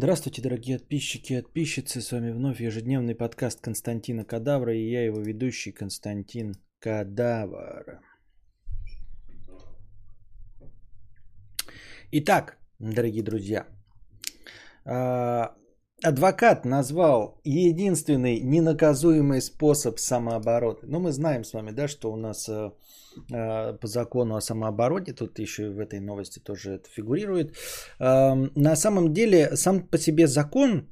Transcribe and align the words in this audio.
Здравствуйте, 0.00 0.42
дорогие 0.42 0.78
подписчики 0.78 1.32
и 1.32 1.42
подписчицы. 1.42 2.00
С 2.00 2.12
вами 2.12 2.30
вновь 2.30 2.60
ежедневный 2.60 3.16
подкаст 3.16 3.60
Константина 3.60 4.24
Кадавра 4.24 4.72
и 4.72 4.88
я 4.88 5.04
его 5.04 5.20
ведущий 5.20 5.72
Константин 5.72 6.54
Кадавр. 6.78 8.00
Итак, 12.12 12.58
дорогие 12.78 13.24
друзья, 13.24 13.66
а, 14.84 15.56
адвокат 16.02 16.64
назвал 16.64 17.40
единственный 17.44 18.40
ненаказуемый 18.40 19.40
способ 19.40 19.98
самообороны. 19.98 20.78
Ну, 20.82 21.00
мы 21.00 21.12
знаем 21.12 21.44
с 21.44 21.52
вами, 21.52 21.72
да, 21.72 21.88
что 21.88 22.12
у 22.12 22.16
нас 22.16 22.48
а, 22.48 22.72
а, 23.32 23.72
по 23.72 23.86
закону 23.86 24.36
о 24.36 24.40
самообороне, 24.40 25.12
тут 25.12 25.38
еще 25.38 25.66
и 25.66 25.70
в 25.70 25.78
этой 25.78 26.00
новости 26.00 26.38
тоже 26.38 26.74
это 26.74 26.88
фигурирует. 26.88 27.56
На 27.98 28.76
самом 28.76 29.12
деле, 29.12 29.56
сам 29.56 29.80
по 29.80 29.98
себе 29.98 30.26
закон, 30.26 30.88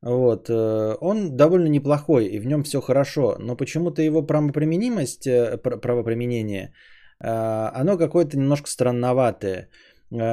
вот, 0.00 0.48
э, 0.48 0.96
он 1.00 1.36
довольно 1.36 1.68
неплохой, 1.68 2.26
и 2.26 2.38
в 2.38 2.46
нем 2.46 2.62
все 2.62 2.80
хорошо, 2.80 3.36
но 3.40 3.56
почему-то 3.56 4.00
его 4.00 4.22
правоприменимость, 4.22 5.26
э, 5.26 5.56
правоприменение, 5.56 6.72
оно 7.20 7.98
какое-то 7.98 8.38
немножко 8.38 8.70
странноватое. 8.70 9.70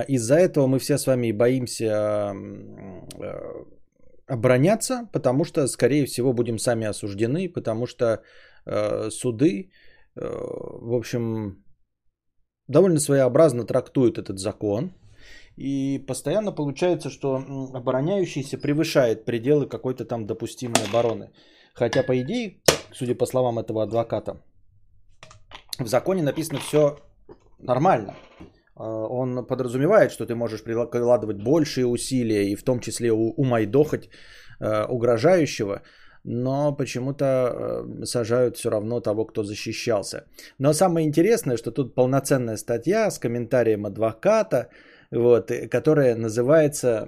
Из-за 0.07 0.35
этого 0.35 0.67
мы 0.67 0.77
все 0.77 0.97
с 0.97 1.07
вами 1.07 1.31
боимся 1.31 2.33
э, 3.19 3.41
обороняться, 4.27 5.09
потому 5.13 5.45
что, 5.45 5.67
скорее 5.67 6.05
всего, 6.05 6.33
будем 6.33 6.57
сами 6.57 6.85
осуждены, 6.87 7.49
потому 7.49 7.85
что 7.87 8.21
э, 8.65 9.09
суды, 9.09 9.71
э, 10.15 10.21
в 10.21 10.93
общем, 10.93 11.63
довольно 12.67 12.99
своеобразно 12.99 13.65
трактуют 13.65 14.17
этот 14.17 14.39
закон. 14.39 14.93
И 15.57 16.03
постоянно 16.07 16.51
получается, 16.51 17.09
что 17.09 17.41
обороняющийся 17.73 18.57
превышает 18.57 19.25
пределы 19.25 19.67
какой-то 19.67 20.05
там 20.05 20.25
допустимой 20.25 20.83
обороны. 20.89 21.31
Хотя, 21.73 22.03
по 22.03 22.19
идее, 22.21 22.61
судя 22.93 23.15
по 23.15 23.25
словам 23.25 23.59
этого 23.59 23.83
адвоката, 23.83 24.41
в 25.79 25.87
законе 25.87 26.23
написано 26.23 26.59
все 26.59 26.97
нормально. 27.59 28.15
Э, 28.77 28.83
он 28.83 29.45
подразумевает, 29.45 30.11
что 30.11 30.25
ты 30.25 30.35
можешь 30.35 30.63
прикладывать 30.63 31.37
большие 31.37 31.85
усилия 31.85 32.51
и 32.51 32.55
в 32.55 32.63
том 32.63 32.79
числе 32.79 33.11
умайдохать 33.11 34.09
э, 34.59 34.85
угрожающего, 34.85 35.81
но 36.23 36.75
почему-то 36.75 37.25
э, 37.25 38.05
сажают 38.05 38.57
все 38.57 38.69
равно 38.69 38.99
того, 38.99 39.25
кто 39.25 39.43
защищался. 39.43 40.25
Но 40.59 40.73
самое 40.73 41.07
интересное, 41.07 41.57
что 41.57 41.71
тут 41.71 41.95
полноценная 41.95 42.57
статья 42.57 43.11
с 43.11 43.19
комментарием 43.19 43.85
адвоката, 43.85 44.69
вот, 45.11 45.51
которая 45.71 46.15
называется 46.15 47.07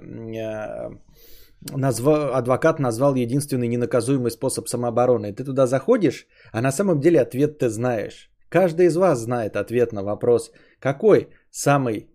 назва, 1.60 2.38
адвокат 2.38 2.78
назвал 2.78 3.16
единственный 3.16 3.68
ненаказуемый 3.68 4.30
способ 4.30 4.68
самообороны. 4.68 5.32
Ты 5.32 5.44
туда 5.44 5.66
заходишь, 5.66 6.26
а 6.52 6.60
на 6.60 6.72
самом 6.72 7.00
деле 7.00 7.20
ответ 7.20 7.58
ты 7.58 7.68
знаешь. 7.68 8.30
Каждый 8.48 8.86
из 8.86 8.96
вас 8.96 9.18
знает 9.18 9.56
ответ 9.56 9.92
на 9.92 10.02
вопрос, 10.02 10.52
какой 10.80 11.28
самый, 11.50 12.10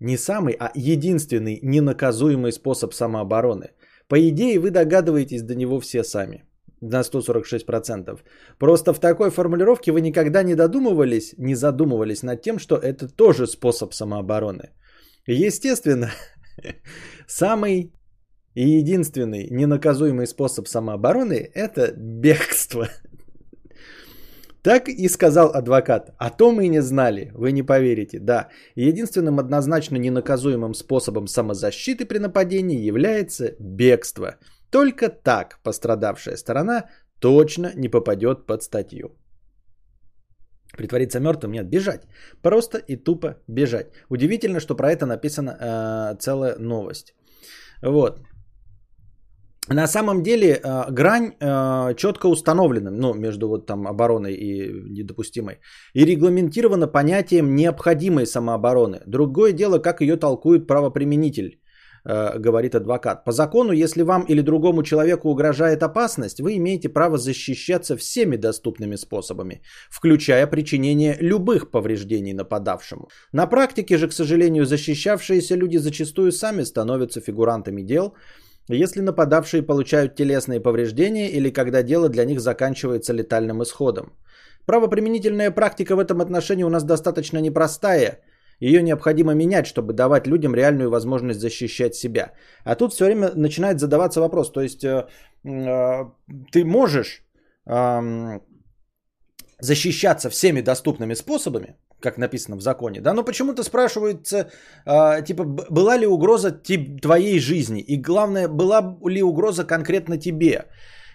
не 0.00 0.16
самый, 0.16 0.56
а 0.58 0.70
единственный 0.74 1.58
ненаказуемый 1.62 2.52
способ 2.52 2.94
самообороны. 2.94 3.70
По 4.08 4.16
идее, 4.28 4.58
вы 4.58 4.70
догадываетесь 4.70 5.42
до 5.42 5.54
него 5.54 5.80
все 5.80 6.04
сами. 6.04 6.44
На 6.80 7.00
146%. 7.00 8.20
Просто 8.58 8.92
в 8.92 9.00
такой 9.00 9.30
формулировке 9.30 9.90
вы 9.90 10.00
никогда 10.00 10.42
не 10.42 10.54
додумывались, 10.54 11.34
не 11.38 11.54
задумывались 11.54 12.22
над 12.22 12.40
тем, 12.42 12.58
что 12.58 12.76
это 12.76 13.08
тоже 13.08 13.46
способ 13.46 13.92
самообороны. 13.92 14.70
Естественно, 15.26 16.10
самый 17.26 17.92
и 18.54 18.78
единственный 18.78 19.48
ненаказуемый 19.50 20.26
способ 20.26 20.66
самообороны– 20.68 21.50
это 21.54 21.92
бегство. 21.96 22.88
Так 24.62 24.88
и 24.88 25.08
сказал 25.08 25.50
адвокат. 25.54 26.14
А 26.18 26.30
то 26.30 26.52
мы 26.52 26.68
не 26.68 26.82
знали, 26.82 27.30
вы 27.34 27.52
не 27.52 27.62
поверите. 27.62 28.18
Да, 28.18 28.48
единственным 28.76 29.38
однозначно 29.38 29.96
ненаказуемым 29.96 30.74
способом 30.74 31.26
самозащиты 31.26 32.04
при 32.06 32.18
нападении 32.18 32.88
является 32.88 33.54
бегство. 33.60 34.36
Только 34.70 35.08
так 35.08 35.60
пострадавшая 35.62 36.36
сторона 36.36 36.84
точно 37.20 37.72
не 37.76 37.88
попадет 37.88 38.46
под 38.46 38.62
статью. 38.62 39.16
Притвориться 40.76 41.20
мертвым 41.20 41.52
нет, 41.52 41.70
бежать. 41.70 42.02
Просто 42.42 42.78
и 42.78 42.96
тупо 42.96 43.36
бежать. 43.48 43.86
Удивительно, 44.10 44.60
что 44.60 44.76
про 44.76 44.92
это 44.92 45.06
написана 45.06 45.50
э, 45.50 46.16
целая 46.18 46.56
новость. 46.58 47.14
Вот. 47.82 48.20
На 49.70 49.86
самом 49.86 50.22
деле 50.22 50.46
э, 50.46 50.90
грань 50.90 51.32
э, 51.40 51.94
четко 51.96 52.26
установлена, 52.28 52.90
ну, 52.90 53.14
между 53.14 53.48
вот 53.48 53.66
там 53.66 53.86
обороной 53.86 54.32
и 54.32 54.72
недопустимой, 54.90 55.60
и 55.94 56.06
регламентирована 56.06 56.86
понятием 56.86 57.54
необходимой 57.54 58.26
самообороны. 58.26 59.00
Другое 59.06 59.52
дело, 59.52 59.78
как 59.78 60.00
ее 60.00 60.16
толкует 60.16 60.66
правоприменитель, 60.66 61.60
э, 62.04 62.38
говорит 62.38 62.74
адвокат. 62.74 63.24
По 63.24 63.32
закону, 63.32 63.72
если 63.72 64.02
вам 64.02 64.22
или 64.22 64.40
другому 64.40 64.82
человеку 64.82 65.28
угрожает 65.28 65.82
опасность, 65.82 66.40
вы 66.40 66.56
имеете 66.56 66.88
право 66.88 67.18
защищаться 67.18 67.96
всеми 67.96 68.36
доступными 68.36 68.96
способами, 68.96 69.60
включая 69.90 70.46
причинение 70.46 71.18
любых 71.20 71.70
повреждений 71.70 72.32
нападавшему. 72.32 73.08
На 73.32 73.46
практике 73.46 73.98
же, 73.98 74.08
к 74.08 74.14
сожалению, 74.14 74.64
защищавшиеся 74.64 75.56
люди 75.56 75.76
зачастую 75.76 76.32
сами 76.32 76.64
становятся 76.64 77.20
фигурантами 77.20 77.82
дел, 77.82 78.14
если 78.74 79.00
нападавшие 79.00 79.62
получают 79.62 80.14
телесные 80.14 80.60
повреждения 80.60 81.30
или 81.30 81.50
когда 81.50 81.82
дело 81.82 82.08
для 82.08 82.24
них 82.24 82.40
заканчивается 82.40 83.12
летальным 83.12 83.62
исходом. 83.62 84.12
Правоприменительная 84.66 85.50
практика 85.50 85.96
в 85.96 85.98
этом 85.98 86.20
отношении 86.20 86.64
у 86.64 86.70
нас 86.70 86.84
достаточно 86.84 87.38
непростая. 87.38 88.20
Ее 88.60 88.82
необходимо 88.82 89.34
менять, 89.34 89.66
чтобы 89.66 89.92
давать 89.92 90.26
людям 90.26 90.54
реальную 90.54 90.90
возможность 90.90 91.40
защищать 91.40 91.94
себя. 91.94 92.32
А 92.64 92.74
тут 92.74 92.92
все 92.92 93.04
время 93.04 93.30
начинает 93.34 93.80
задаваться 93.80 94.20
вопрос. 94.20 94.52
То 94.52 94.60
есть 94.60 94.84
э, 94.84 95.06
э, 95.44 96.04
ты 96.52 96.64
можешь 96.64 97.22
э, 97.66 98.40
защищаться 99.60 100.28
всеми 100.28 100.60
доступными 100.60 101.14
способами, 101.14 101.76
как 102.00 102.18
написано 102.18 102.56
в 102.56 102.60
законе, 102.60 103.00
да, 103.00 103.14
но 103.14 103.24
почему-то 103.24 103.62
спрашивается, 103.62 104.50
э, 104.86 105.22
типа, 105.24 105.44
была 105.44 105.98
ли 105.98 106.06
угроза 106.06 106.50
тип, 106.50 107.00
твоей 107.00 107.38
жизни, 107.40 107.80
и 107.80 107.96
главное, 107.96 108.48
была 108.48 108.96
ли 109.08 109.22
угроза 109.22 109.64
конкретно 109.64 110.18
тебе. 110.18 110.66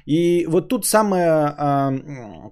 И 0.06 0.46
вот 0.48 0.70
тут 0.70 0.86
самое, 0.86 1.56
э, 1.58 2.52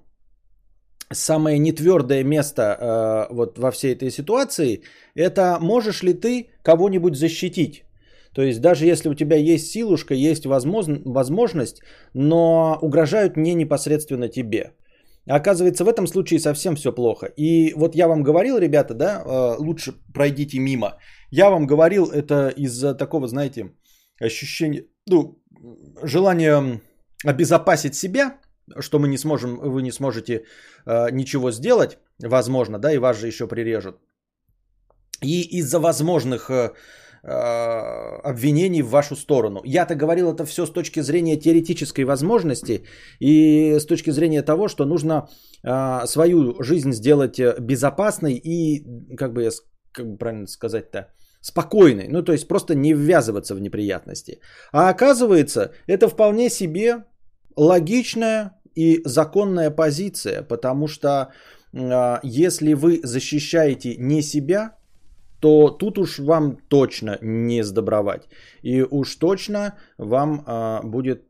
самое 1.10 1.58
нетвердое 1.58 2.24
место 2.24 2.62
э, 2.62 3.34
вот 3.34 3.58
во 3.58 3.70
всей 3.70 3.94
этой 3.94 4.10
ситуации, 4.10 4.82
это 5.14 5.58
можешь 5.60 6.02
ли 6.02 6.14
ты 6.14 6.50
кого-нибудь 6.62 7.16
защитить. 7.16 7.84
То 8.34 8.42
есть 8.42 8.60
даже 8.60 8.86
если 8.86 9.10
у 9.10 9.14
тебя 9.14 9.36
есть 9.36 9.70
силушка, 9.70 10.14
есть 10.14 10.46
возможность, 10.46 11.82
но 12.14 12.78
угрожают 12.80 13.36
не 13.36 13.54
непосредственно 13.54 14.28
тебе. 14.28 14.72
Оказывается, 15.26 15.84
в 15.84 15.88
этом 15.88 16.06
случае 16.06 16.40
совсем 16.40 16.74
все 16.74 16.92
плохо. 16.92 17.26
И 17.36 17.74
вот 17.74 17.94
я 17.94 18.08
вам 18.08 18.22
говорил, 18.22 18.58
ребята, 18.58 18.94
да, 18.94 19.22
э, 19.24 19.56
лучше 19.58 19.92
пройдите 20.12 20.58
мимо. 20.58 20.98
Я 21.30 21.50
вам 21.50 21.66
говорил 21.66 22.06
это 22.06 22.48
из-за 22.56 22.94
такого, 22.94 23.28
знаете, 23.28 23.72
ощущения, 24.20 24.84
ну, 25.06 25.40
желания 26.02 26.80
обезопасить 27.24 27.94
себя, 27.94 28.40
что 28.80 28.98
мы 28.98 29.08
не 29.08 29.18
сможем, 29.18 29.56
вы 29.56 29.82
не 29.82 29.92
сможете 29.92 30.44
э, 30.86 31.10
ничего 31.12 31.52
сделать, 31.52 31.98
возможно, 32.18 32.78
да, 32.78 32.92
и 32.92 32.98
вас 32.98 33.18
же 33.18 33.28
еще 33.28 33.46
прирежут. 33.46 34.00
И 35.20 35.58
из-за 35.58 35.78
возможных 35.78 36.50
э, 36.50 36.72
обвинений 37.24 38.82
в 38.82 38.90
вашу 38.90 39.16
сторону. 39.16 39.60
Я-то 39.64 39.94
говорил 39.94 40.32
это 40.32 40.44
все 40.44 40.66
с 40.66 40.70
точки 40.70 41.02
зрения 41.02 41.36
теоретической 41.36 42.04
возможности 42.04 42.84
и 43.20 43.78
с 43.78 43.86
точки 43.86 44.10
зрения 44.10 44.42
того, 44.42 44.68
что 44.68 44.84
нужно 44.84 45.28
э, 45.62 46.06
свою 46.06 46.60
жизнь 46.62 46.92
сделать 46.92 47.38
э, 47.38 47.54
безопасной 47.60 48.34
и, 48.34 48.84
как 49.16 49.32
бы, 49.34 49.48
как 49.92 50.06
бы 50.06 50.18
правильно 50.18 50.48
сказать-то, 50.48 51.12
спокойной. 51.40 52.08
Ну, 52.08 52.22
то 52.22 52.32
есть 52.32 52.48
просто 52.48 52.74
не 52.74 52.92
ввязываться 52.92 53.54
в 53.54 53.60
неприятности. 53.60 54.40
А 54.72 54.88
оказывается, 54.88 55.72
это 55.86 56.08
вполне 56.08 56.50
себе 56.50 57.04
логичная 57.56 58.60
и 58.74 59.00
законная 59.04 59.70
позиция, 59.70 60.42
потому 60.42 60.88
что 60.88 61.28
если 62.22 62.74
вы 62.74 63.00
защищаете 63.02 63.96
не 63.96 64.22
себя, 64.22 64.76
то 65.42 65.70
тут 65.70 65.98
уж 65.98 66.18
вам 66.20 66.56
точно 66.68 67.18
не 67.20 67.64
сдобровать. 67.64 68.28
И 68.62 68.82
уж 68.82 69.16
точно 69.16 69.74
вам 69.98 70.44
а, 70.46 70.80
будет 70.84 71.22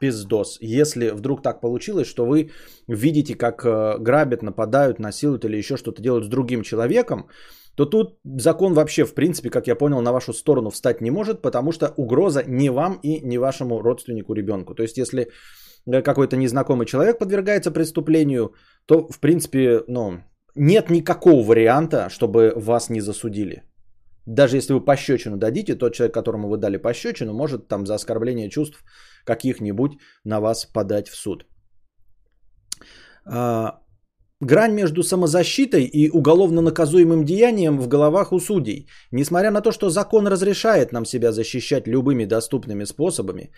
пиздос. 0.00 0.58
Если 0.60 1.10
вдруг 1.10 1.42
так 1.42 1.60
получилось, 1.60 2.08
что 2.08 2.26
вы 2.26 2.50
видите, 2.88 3.36
как 3.36 3.64
а, 3.64 3.98
грабят, 3.98 4.42
нападают, 4.42 4.98
насилуют 4.98 5.44
или 5.44 5.56
еще 5.56 5.76
что-то 5.76 6.02
делают 6.02 6.24
с 6.24 6.28
другим 6.28 6.62
человеком, 6.62 7.28
то 7.76 7.86
тут 7.86 8.18
закон 8.24 8.74
вообще, 8.74 9.04
в 9.04 9.14
принципе, 9.14 9.50
как 9.50 9.68
я 9.68 9.76
понял, 9.76 10.00
на 10.00 10.12
вашу 10.12 10.32
сторону 10.32 10.70
встать 10.70 11.00
не 11.00 11.10
может, 11.10 11.40
потому 11.40 11.72
что 11.72 11.94
угроза 11.96 12.42
не 12.46 12.70
вам 12.70 12.98
и 13.04 13.20
не 13.20 13.38
вашему 13.38 13.82
родственнику 13.82 14.34
ребенку. 14.34 14.74
То 14.74 14.82
есть, 14.82 14.98
если 14.98 15.28
э, 15.86 16.02
какой-то 16.02 16.36
незнакомый 16.36 16.86
человек 16.86 17.18
подвергается 17.18 17.70
преступлению, 17.70 18.54
то, 18.86 19.06
в 19.08 19.20
принципе, 19.20 19.82
ну, 19.86 20.22
нет 20.56 20.90
никакого 20.90 21.42
варианта, 21.42 22.08
чтобы 22.10 22.52
вас 22.56 22.90
не 22.90 23.00
засудили. 23.00 23.62
Даже 24.26 24.56
если 24.56 24.72
вы 24.72 24.84
пощечину 24.84 25.36
дадите, 25.36 25.74
тот 25.74 25.94
человек, 25.94 26.14
которому 26.14 26.48
вы 26.48 26.56
дали 26.56 26.78
пощечину, 26.78 27.34
может 27.34 27.68
там 27.68 27.86
за 27.86 27.94
оскорбление 27.94 28.48
чувств 28.48 28.84
каких-нибудь 29.24 29.92
на 30.24 30.40
вас 30.40 30.64
подать 30.64 31.08
в 31.08 31.16
суд. 31.16 31.46
А, 33.26 33.80
грань 34.40 34.72
между 34.72 35.02
самозащитой 35.02 35.84
и 35.84 36.10
уголовно 36.10 36.62
наказуемым 36.62 37.24
деянием 37.24 37.78
в 37.78 37.88
головах 37.88 38.32
у 38.32 38.40
судей. 38.40 38.88
Несмотря 39.12 39.50
на 39.50 39.60
то, 39.60 39.72
что 39.72 39.90
закон 39.90 40.26
разрешает 40.26 40.92
нам 40.92 41.04
себя 41.04 41.32
защищать 41.32 41.86
любыми 41.86 42.24
доступными 42.24 42.84
способами, 42.84 43.50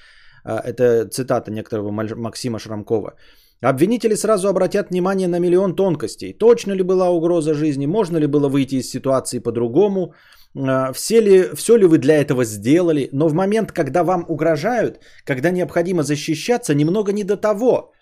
а, 0.44 0.60
это 0.64 1.08
цитата 1.08 1.50
некоторого 1.50 1.90
Максима 1.92 2.58
Шрамкова, 2.58 3.14
Обвинители 3.62 4.14
сразу 4.14 4.49
обратят 4.49 4.91
внимание 4.91 5.29
на 5.29 5.38
миллион 5.38 5.75
тонкостей. 5.75 6.32
Точно 6.32 6.73
ли 6.73 6.82
была 6.82 7.11
угроза 7.11 7.55
жизни? 7.55 7.87
Можно 7.87 8.19
ли 8.19 8.26
было 8.26 8.49
выйти 8.49 8.76
из 8.76 8.91
ситуации 8.91 9.38
по-другому? 9.38 10.14
А, 10.55 10.93
все 10.93 11.20
ли, 11.20 11.55
все 11.55 11.76
ли 11.76 11.87
вы 11.87 11.99
для 11.99 12.20
этого 12.20 12.44
сделали? 12.44 13.08
Но 13.12 13.29
в 13.29 13.35
момент, 13.35 13.73
когда 13.73 14.05
вам 14.05 14.25
угрожают, 14.29 15.00
когда 15.25 15.50
необходимо 15.50 16.03
защищаться, 16.03 16.75
немного 16.75 17.12
не 17.12 17.25
до 17.25 17.37
того. 17.37 17.93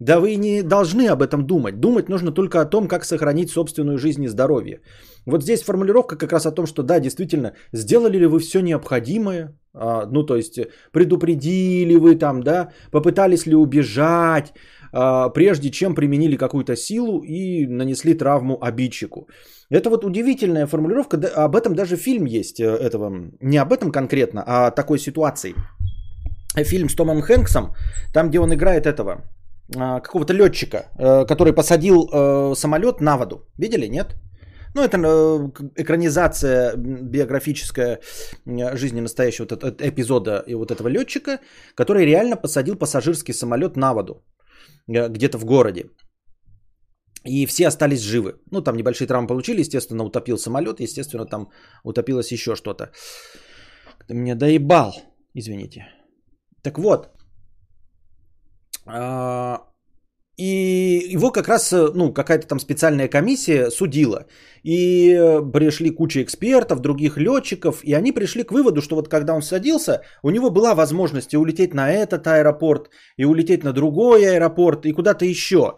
Да 0.00 0.18
вы 0.18 0.34
не 0.34 0.62
должны 0.62 1.06
об 1.08 1.22
этом 1.22 1.46
думать. 1.46 1.80
Думать 1.80 2.08
нужно 2.08 2.32
только 2.32 2.60
о 2.60 2.64
том, 2.64 2.88
как 2.88 3.04
сохранить 3.04 3.50
собственную 3.50 3.98
жизнь 3.98 4.24
и 4.24 4.28
здоровье. 4.28 4.80
Вот 5.26 5.42
здесь 5.42 5.62
формулировка 5.62 6.16
как 6.16 6.32
раз 6.32 6.46
о 6.46 6.50
том, 6.50 6.66
что 6.66 6.82
да, 6.82 6.98
действительно, 6.98 7.52
сделали 7.72 8.18
ли 8.18 8.26
вы 8.26 8.40
все 8.40 8.60
необходимое, 8.60 9.56
а, 9.72 10.06
ну 10.06 10.26
то 10.26 10.36
есть 10.36 10.58
предупредили 10.92 11.96
вы 11.96 12.16
там, 12.16 12.42
да, 12.42 12.72
попытались 12.90 13.46
ли 13.46 13.54
убежать, 13.54 14.52
прежде 15.34 15.70
чем 15.70 15.94
применили 15.94 16.36
какую-то 16.36 16.76
силу 16.76 17.20
и 17.20 17.66
нанесли 17.66 18.14
травму 18.14 18.58
обидчику. 18.62 19.26
Это 19.70 19.90
вот 19.90 20.04
удивительная 20.04 20.66
формулировка, 20.66 21.16
об 21.44 21.56
этом 21.56 21.74
даже 21.74 21.96
фильм 21.96 22.26
есть 22.26 22.60
э, 22.60 22.64
этого, 22.64 23.10
не 23.40 23.58
об 23.58 23.72
этом 23.72 23.90
конкретно, 23.90 24.44
а 24.46 24.70
такой 24.70 24.98
ситуации. 24.98 25.54
Фильм 26.56 26.88
с 26.88 26.94
Томом 26.94 27.22
Хэнксом, 27.22 27.74
там, 28.12 28.28
где 28.28 28.38
он 28.38 28.52
играет 28.54 28.86
этого, 28.86 29.24
а, 29.76 30.00
какого-то 30.00 30.32
летчика, 30.32 30.84
э, 30.98 31.24
который 31.26 31.52
посадил 31.52 32.08
э, 32.12 32.54
самолет 32.54 33.00
на 33.00 33.16
воду. 33.16 33.48
Видели, 33.58 33.88
нет? 33.88 34.14
Ну, 34.74 34.82
это 34.82 34.96
экранизация 35.76 36.76
биографическая 36.76 38.00
жизни 38.74 39.00
настоящего 39.00 39.46
эпизода 39.78 40.42
и 40.46 40.54
вот 40.54 40.70
этого 40.70 40.88
летчика, 40.88 41.38
который 41.76 42.04
реально 42.04 42.36
посадил 42.36 42.76
пассажирский 42.76 43.34
самолет 43.34 43.76
на 43.76 43.94
воду. 43.94 44.22
Э, 44.88 45.08
где-то 45.08 45.38
в 45.38 45.44
городе. 45.44 45.90
И 47.24 47.46
все 47.46 47.68
остались 47.68 48.00
живы. 48.00 48.34
Ну, 48.50 48.60
там 48.60 48.76
небольшие 48.76 49.08
травмы 49.08 49.28
получили, 49.28 49.60
естественно, 49.60 50.04
утопил 50.04 50.38
самолет, 50.38 50.80
естественно, 50.80 51.26
там 51.26 51.50
утопилось 51.84 52.32
еще 52.32 52.54
что-то. 52.54 52.92
Ты 54.06 54.14
меня 54.14 54.34
доебал, 54.34 54.92
извините. 55.34 55.86
Так 56.62 56.78
вот, 56.78 57.08
а, 58.86 59.60
и 60.36 61.10
его 61.14 61.30
как 61.30 61.48
раз, 61.48 61.72
ну, 61.72 62.12
какая-то 62.12 62.46
там 62.48 62.58
специальная 62.58 63.08
комиссия 63.08 63.70
судила. 63.70 64.26
И 64.64 65.12
э, 65.12 65.42
пришли 65.52 65.90
куча 65.90 66.22
экспертов, 66.22 66.80
других 66.80 67.16
летчиков, 67.18 67.84
и 67.84 67.92
они 67.92 68.12
пришли 68.12 68.42
к 68.42 68.50
выводу, 68.50 68.82
что 68.82 68.96
вот 68.96 69.08
когда 69.08 69.34
он 69.34 69.42
садился, 69.42 70.02
у 70.22 70.30
него 70.30 70.50
была 70.50 70.74
возможность 70.74 71.34
и 71.34 71.36
улететь 71.36 71.74
на 71.74 71.90
этот 71.92 72.26
аэропорт, 72.26 72.90
и 73.16 73.24
улететь 73.24 73.62
на 73.62 73.72
другой 73.72 74.24
аэропорт, 74.24 74.86
и 74.86 74.92
куда-то 74.92 75.24
еще. 75.24 75.76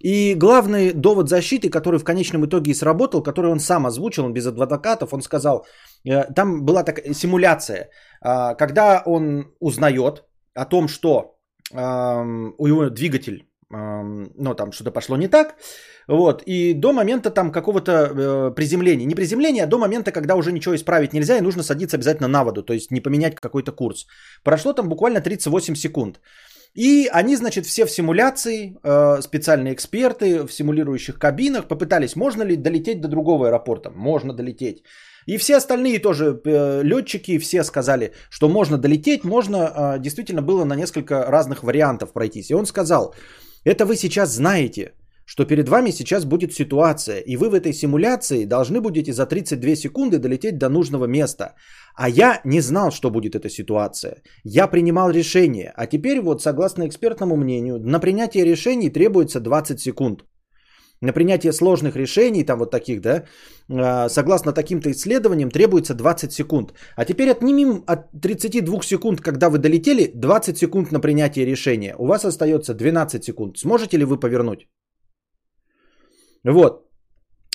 И 0.00 0.34
главный 0.34 0.92
довод 0.92 1.28
защиты, 1.28 1.68
который 1.68 1.98
в 1.98 2.04
конечном 2.04 2.46
итоге 2.46 2.70
и 2.70 2.74
сработал, 2.74 3.22
который 3.22 3.50
он 3.50 3.60
сам 3.60 3.86
озвучил, 3.86 4.24
он 4.24 4.32
без 4.32 4.46
адвокатов, 4.46 5.12
он 5.12 5.20
сказал, 5.20 5.66
э, 6.04 6.32
там 6.32 6.64
была 6.64 6.82
такая 6.82 7.12
симуляция, 7.12 7.90
а, 8.22 8.54
когда 8.54 9.02
он 9.04 9.52
узнает 9.60 10.24
о 10.54 10.64
том, 10.64 10.88
что 10.88 11.34
у 11.70 12.66
него 12.66 12.88
двигатель 12.88 13.47
ну, 13.70 14.54
там 14.54 14.72
что-то 14.72 14.90
пошло 14.90 15.16
не 15.16 15.28
так, 15.28 15.56
вот, 16.06 16.42
и 16.46 16.72
до 16.74 16.92
момента 16.92 17.30
там 17.30 17.52
какого-то 17.52 17.92
э, 17.92 18.54
приземления, 18.54 19.06
не 19.06 19.14
приземления, 19.14 19.64
а 19.64 19.66
до 19.66 19.78
момента, 19.78 20.10
когда 20.10 20.36
уже 20.36 20.52
ничего 20.52 20.74
исправить 20.74 21.12
нельзя, 21.12 21.36
и 21.36 21.42
нужно 21.42 21.62
садиться 21.62 21.96
обязательно 21.96 22.28
на 22.28 22.44
воду, 22.44 22.62
то 22.62 22.72
есть 22.72 22.90
не 22.90 23.00
поменять 23.00 23.34
какой-то 23.34 23.72
курс. 23.72 24.06
Прошло 24.42 24.72
там 24.72 24.88
буквально 24.88 25.20
38 25.20 25.74
секунд. 25.74 26.20
И 26.74 27.08
они, 27.12 27.36
значит, 27.36 27.66
все 27.66 27.86
в 27.86 27.90
симуляции, 27.90 28.76
э, 28.82 29.22
специальные 29.22 29.74
эксперты 29.74 30.46
в 30.46 30.52
симулирующих 30.52 31.18
кабинах 31.18 31.68
попытались, 31.68 32.16
можно 32.16 32.44
ли 32.44 32.56
долететь 32.56 33.00
до 33.00 33.08
другого 33.08 33.46
аэропорта. 33.46 33.90
Можно 33.90 34.32
долететь. 34.32 34.82
И 35.26 35.36
все 35.36 35.56
остальные 35.56 35.98
тоже 35.98 36.40
э, 36.44 36.82
летчики, 36.82 37.38
все 37.38 37.64
сказали, 37.64 38.12
что 38.30 38.48
можно 38.48 38.78
долететь, 38.78 39.24
можно, 39.24 39.56
э, 39.56 39.98
действительно 39.98 40.42
было 40.42 40.64
на 40.64 40.74
несколько 40.74 41.26
разных 41.30 41.62
вариантов 41.62 42.12
пройтись. 42.12 42.50
И 42.50 42.54
он 42.54 42.66
сказал, 42.66 43.14
это 43.68 43.84
вы 43.84 43.96
сейчас 43.96 44.34
знаете, 44.34 44.92
что 45.26 45.44
перед 45.44 45.68
вами 45.68 45.90
сейчас 45.90 46.24
будет 46.24 46.52
ситуация, 46.52 47.20
и 47.20 47.36
вы 47.36 47.50
в 47.50 47.54
этой 47.54 47.72
симуляции 47.72 48.46
должны 48.46 48.80
будете 48.80 49.12
за 49.12 49.26
32 49.26 49.76
секунды 49.76 50.18
долететь 50.18 50.58
до 50.58 50.68
нужного 50.68 51.04
места. 51.06 51.54
А 51.94 52.08
я 52.08 52.40
не 52.44 52.60
знал, 52.60 52.90
что 52.90 53.10
будет 53.10 53.34
эта 53.34 53.50
ситуация. 53.50 54.22
Я 54.44 54.68
принимал 54.68 55.10
решение. 55.10 55.72
А 55.76 55.86
теперь 55.86 56.20
вот, 56.20 56.40
согласно 56.40 56.86
экспертному 56.86 57.36
мнению, 57.36 57.78
на 57.78 58.00
принятие 58.00 58.44
решений 58.44 58.90
требуется 58.90 59.40
20 59.40 59.80
секунд. 59.80 60.24
На 61.00 61.12
принятие 61.12 61.52
сложных 61.52 61.96
решений, 61.96 62.44
там 62.44 62.58
вот 62.58 62.70
таких, 62.70 63.00
да, 63.00 63.24
а, 63.70 64.08
согласно 64.08 64.52
таким-то 64.52 64.90
исследованиям, 64.90 65.50
требуется 65.50 65.94
20 65.94 66.32
секунд. 66.32 66.72
А 66.96 67.04
теперь 67.04 67.30
отнимем 67.30 67.84
от 67.86 68.10
32 68.20 68.82
секунд, 68.82 69.20
когда 69.20 69.48
вы 69.48 69.58
долетели, 69.58 70.10
20 70.14 70.58
секунд 70.58 70.92
на 70.92 71.00
принятие 71.00 71.46
решения. 71.46 71.94
У 71.98 72.06
вас 72.06 72.24
остается 72.24 72.74
12 72.74 73.22
секунд. 73.24 73.58
Сможете 73.58 73.98
ли 73.98 74.04
вы 74.04 74.18
повернуть? 74.18 74.66
Вот. 76.44 76.88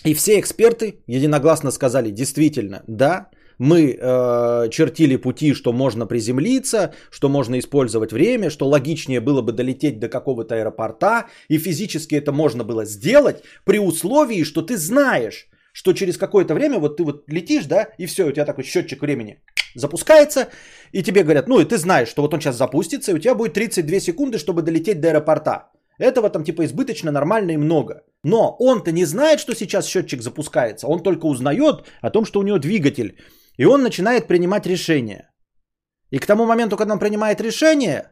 И 0.06 0.14
все 0.14 0.40
эксперты 0.40 1.04
единогласно 1.08 1.72
сказали, 1.72 2.12
действительно, 2.12 2.84
да, 2.88 3.30
мы 3.58 3.98
э, 4.00 4.70
чертили 4.72 5.16
пути, 5.16 5.54
что 5.54 5.74
можно 5.74 6.06
приземлиться, 6.06 6.94
что 7.10 7.30
можно 7.30 7.60
использовать 7.60 8.14
время, 8.14 8.50
что 8.50 8.68
логичнее 8.68 9.20
было 9.20 9.42
бы 9.42 9.52
долететь 9.52 10.00
до 10.00 10.10
какого-то 10.10 10.56
аэропорта, 10.56 11.28
и 11.48 11.58
физически 11.58 12.16
это 12.16 12.32
можно 12.32 12.64
было 12.64 12.86
сделать 12.86 13.44
при 13.66 13.80
условии, 13.80 14.44
что 14.44 14.62
ты 14.62 14.78
знаешь, 14.78 15.48
что 15.72 15.94
через 15.94 16.18
какое-то 16.18 16.54
время 16.54 16.80
вот 16.80 16.98
ты 16.98 17.04
вот 17.04 17.24
летишь, 17.28 17.66
да, 17.66 17.90
и 17.98 18.06
все, 18.06 18.26
у 18.26 18.32
тебя 18.32 18.46
такой 18.46 18.64
счетчик 18.64 19.02
времени 19.02 19.40
запускается, 19.76 20.50
и 20.92 21.04
тебе 21.04 21.24
говорят, 21.24 21.48
ну 21.48 21.60
и 21.60 21.66
ты 21.66 21.78
знаешь, 21.78 22.08
что 22.08 22.22
вот 22.22 22.34
он 22.34 22.42
сейчас 22.42 22.58
запустится, 22.58 23.12
и 23.12 23.16
у 23.16 23.20
тебя 23.20 23.36
будет 23.36 23.54
32 23.54 24.00
секунды, 24.00 24.38
чтобы 24.38 24.62
долететь 24.62 25.02
до 25.02 25.10
аэропорта. 25.10 25.72
Этого 26.00 26.30
там 26.30 26.44
типа 26.44 26.66
избыточно, 26.66 27.12
нормально 27.12 27.52
и 27.52 27.58
много. 27.58 28.04
Но 28.24 28.56
он-то 28.60 28.92
не 28.92 29.06
знает, 29.06 29.40
что 29.40 29.56
сейчас 29.56 29.88
счетчик 29.88 30.22
запускается. 30.22 30.88
Он 30.88 31.04
только 31.04 31.26
узнает 31.26 31.86
о 32.02 32.10
том, 32.10 32.26
что 32.26 32.40
у 32.40 32.44
него 32.44 32.58
двигатель 32.58 33.18
и 33.58 33.66
он 33.66 33.84
начинает 33.84 34.28
принимать 34.28 34.66
решения. 34.68 35.30
И 36.12 36.20
к 36.20 36.26
тому 36.26 36.46
моменту, 36.46 36.78
когда 36.78 36.94
он 36.94 37.00
принимает 37.00 37.42
решение, 37.42 38.12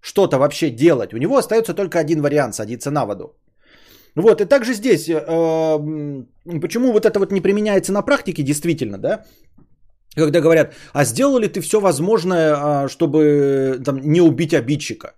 что-то 0.00 0.38
вообще 0.38 0.70
делать, 0.70 1.14
у 1.14 1.18
него 1.18 1.36
остается 1.36 1.74
только 1.74 1.98
один 1.98 2.22
вариант– 2.22 2.54
садиться 2.54 2.90
на 2.90 3.04
воду. 3.06 3.36
Вот, 4.16 4.40
и 4.40 4.44
также 4.44 4.74
здесь, 4.74 5.08
э, 5.08 5.20
почему 6.60 6.92
вот 6.92 7.06
это 7.06 7.18
вот 7.18 7.32
не 7.32 7.40
применяется 7.40 7.92
на 7.92 8.02
практике, 8.02 8.42
действительно, 8.42 8.98
да, 8.98 9.24
когда 10.16 10.40
говорят, 10.40 10.74
а 10.92 11.04
сделал 11.04 11.38
ли 11.38 11.48
ты 11.48 11.60
все 11.60 11.80
возможное, 11.80 12.54
а, 12.56 12.88
чтобы 12.88 13.80
там, 13.84 14.00
не 14.00 14.20
убить 14.20 14.54
обидчика? 14.54 15.14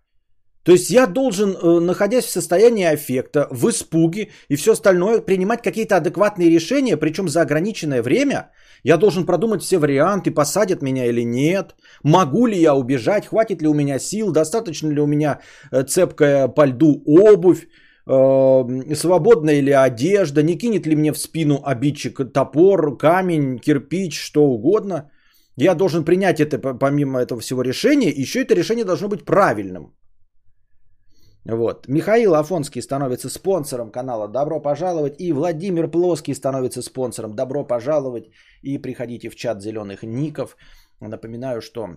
То 0.64 0.72
есть 0.72 0.90
я 0.90 1.06
должен, 1.06 1.56
э, 1.56 1.80
находясь 1.80 2.24
в 2.24 2.30
состоянии 2.30 2.84
аффекта, 2.84 3.48
в 3.50 3.68
испуге 3.68 4.28
и 4.48 4.56
все 4.56 4.72
остальное, 4.72 5.20
принимать 5.20 5.62
какие-то 5.62 5.96
адекватные 5.96 6.50
решения, 6.50 6.96
причем 6.96 7.28
за 7.28 7.42
ограниченное 7.42 8.02
время. 8.02 8.50
Я 8.84 8.96
должен 8.96 9.26
продумать 9.26 9.62
все 9.62 9.78
варианты, 9.78 10.30
посадят 10.30 10.82
меня 10.82 11.06
или 11.06 11.24
нет, 11.24 11.74
могу 12.04 12.46
ли 12.46 12.56
я 12.60 12.74
убежать, 12.74 13.26
хватит 13.26 13.62
ли 13.62 13.68
у 13.68 13.74
меня 13.74 13.98
сил, 13.98 14.32
достаточно 14.32 14.88
ли 14.92 15.00
у 15.00 15.06
меня 15.06 15.40
э, 15.72 15.82
цепкая 15.82 16.48
по 16.48 16.66
льду 16.66 17.02
обувь, 17.06 17.66
э, 18.06 18.94
свободная 18.94 19.60
ли 19.60 19.72
одежда, 19.72 20.42
не 20.42 20.58
кинет 20.58 20.86
ли 20.86 20.96
мне 20.96 21.12
в 21.12 21.18
спину 21.18 21.60
обидчик 21.64 22.32
топор, 22.32 22.96
камень, 22.96 23.58
кирпич, 23.58 24.20
что 24.20 24.44
угодно. 24.44 25.10
Я 25.56 25.74
должен 25.74 26.04
принять 26.04 26.40
это 26.40 26.58
помимо 26.58 27.20
этого 27.20 27.40
всего 27.40 27.62
решения, 27.62 28.10
еще 28.10 28.42
это 28.42 28.54
решение 28.54 28.84
должно 28.84 29.08
быть 29.08 29.24
правильным. 29.24 29.92
Вот. 31.44 31.88
Михаил 31.88 32.34
Афонский 32.34 32.82
становится 32.82 33.28
спонсором 33.28 33.90
канала. 33.90 34.28
Добро 34.28 34.60
пожаловать. 34.60 35.20
И 35.20 35.32
Владимир 35.32 35.90
Плоский 35.90 36.34
становится 36.34 36.82
спонсором. 36.82 37.34
Добро 37.34 37.64
пожаловать. 37.64 38.30
И 38.62 38.78
приходите 38.78 39.28
в 39.28 39.34
чат 39.34 39.62
зеленых 39.62 40.02
ников. 40.02 40.56
Напоминаю, 41.00 41.60
что 41.60 41.96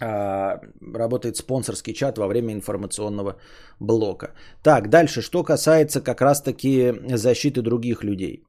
а, 0.00 0.60
работает 0.94 1.36
спонсорский 1.36 1.94
чат 1.94 2.18
во 2.18 2.26
время 2.26 2.52
информационного 2.52 3.36
блока. 3.80 4.34
Так, 4.62 4.90
дальше, 4.90 5.22
что 5.22 5.44
касается 5.44 6.00
как 6.00 6.20
раз-таки 6.20 6.92
защиты 7.16 7.62
других 7.62 8.02
людей. 8.02 8.42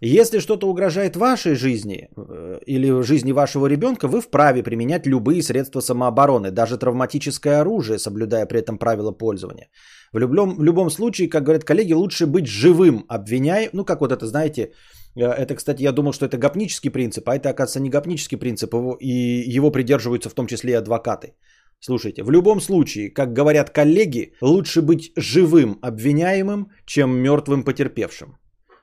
Если 0.00 0.40
что-то 0.40 0.68
угрожает 0.68 1.16
вашей 1.16 1.54
жизни 1.54 2.08
э, 2.16 2.58
или 2.66 3.02
жизни 3.02 3.32
вашего 3.32 3.66
ребенка, 3.66 4.08
вы 4.08 4.20
вправе 4.20 4.62
применять 4.62 5.06
любые 5.06 5.42
средства 5.42 5.80
самообороны, 5.80 6.50
даже 6.50 6.76
травматическое 6.78 7.60
оружие, 7.60 7.98
соблюдая 7.98 8.46
при 8.46 8.60
этом 8.60 8.78
правила 8.78 9.12
пользования. 9.12 9.68
В 10.12 10.18
любом, 10.18 10.56
в 10.56 10.62
любом 10.62 10.90
случае, 10.90 11.28
как 11.28 11.44
говорят 11.44 11.64
коллеги, 11.64 11.94
лучше 11.94 12.26
быть 12.26 12.46
живым 12.46 13.04
обвиняем. 13.08 13.70
Ну, 13.72 13.84
как 13.84 14.00
вот 14.00 14.12
это, 14.12 14.26
знаете, 14.26 14.72
э, 15.16 15.24
это, 15.24 15.54
кстати, 15.54 15.82
я 15.82 15.92
думал, 15.92 16.12
что 16.12 16.26
это 16.26 16.36
гопнический 16.36 16.90
принцип, 16.90 17.28
а 17.28 17.36
это, 17.36 17.48
оказывается, 17.48 17.80
не 17.80 17.90
гопнический 17.90 18.38
принцип, 18.38 18.74
и 19.00 19.56
его 19.56 19.70
придерживаются 19.70 20.28
в 20.28 20.34
том 20.34 20.46
числе 20.46 20.72
и 20.72 20.76
адвокаты. 20.76 21.34
Слушайте, 21.80 22.22
в 22.22 22.30
любом 22.30 22.60
случае, 22.60 23.10
как 23.10 23.32
говорят 23.32 23.70
коллеги, 23.70 24.32
лучше 24.42 24.82
быть 24.82 25.12
живым 25.16 25.78
обвиняемым, 25.82 26.70
чем 26.86 27.10
мертвым 27.16 27.64
потерпевшим. 27.64 28.36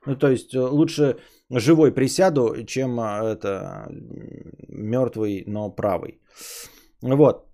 Ну, 0.06 0.16
то 0.16 0.28
есть 0.28 0.54
э, 0.54 0.60
лучше 0.60 1.18
живой 1.50 1.94
присяду, 1.94 2.66
чем 2.66 3.00
а, 3.00 3.24
это 3.24 3.88
мертвый, 4.68 5.44
но 5.48 5.70
правый. 5.70 6.20
Вот. 7.02 7.46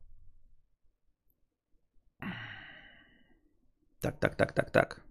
Так, 4.02 4.20
так, 4.20 4.36
так, 4.36 4.54
так, 4.54 4.72
так. 4.72 5.10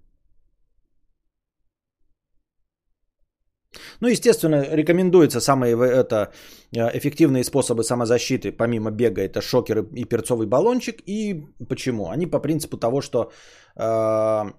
Ну, 4.01 4.09
естественно, 4.09 4.65
рекомендуется 4.73 5.41
самые 5.41 5.75
это, 5.75 6.33
э, 6.77 6.99
эффективные 6.99 7.45
способы 7.45 7.83
самозащиты, 7.83 8.53
помимо 8.53 8.91
бега, 8.91 9.23
это 9.23 9.41
шокер 9.41 9.85
и 9.95 10.05
перцовый 10.05 10.47
баллончик. 10.47 11.03
И 11.07 11.45
почему? 11.69 12.09
Они 12.09 12.27
по 12.27 12.41
принципу 12.41 12.79
того, 12.79 13.01
что 13.01 13.31
э, 13.77 14.53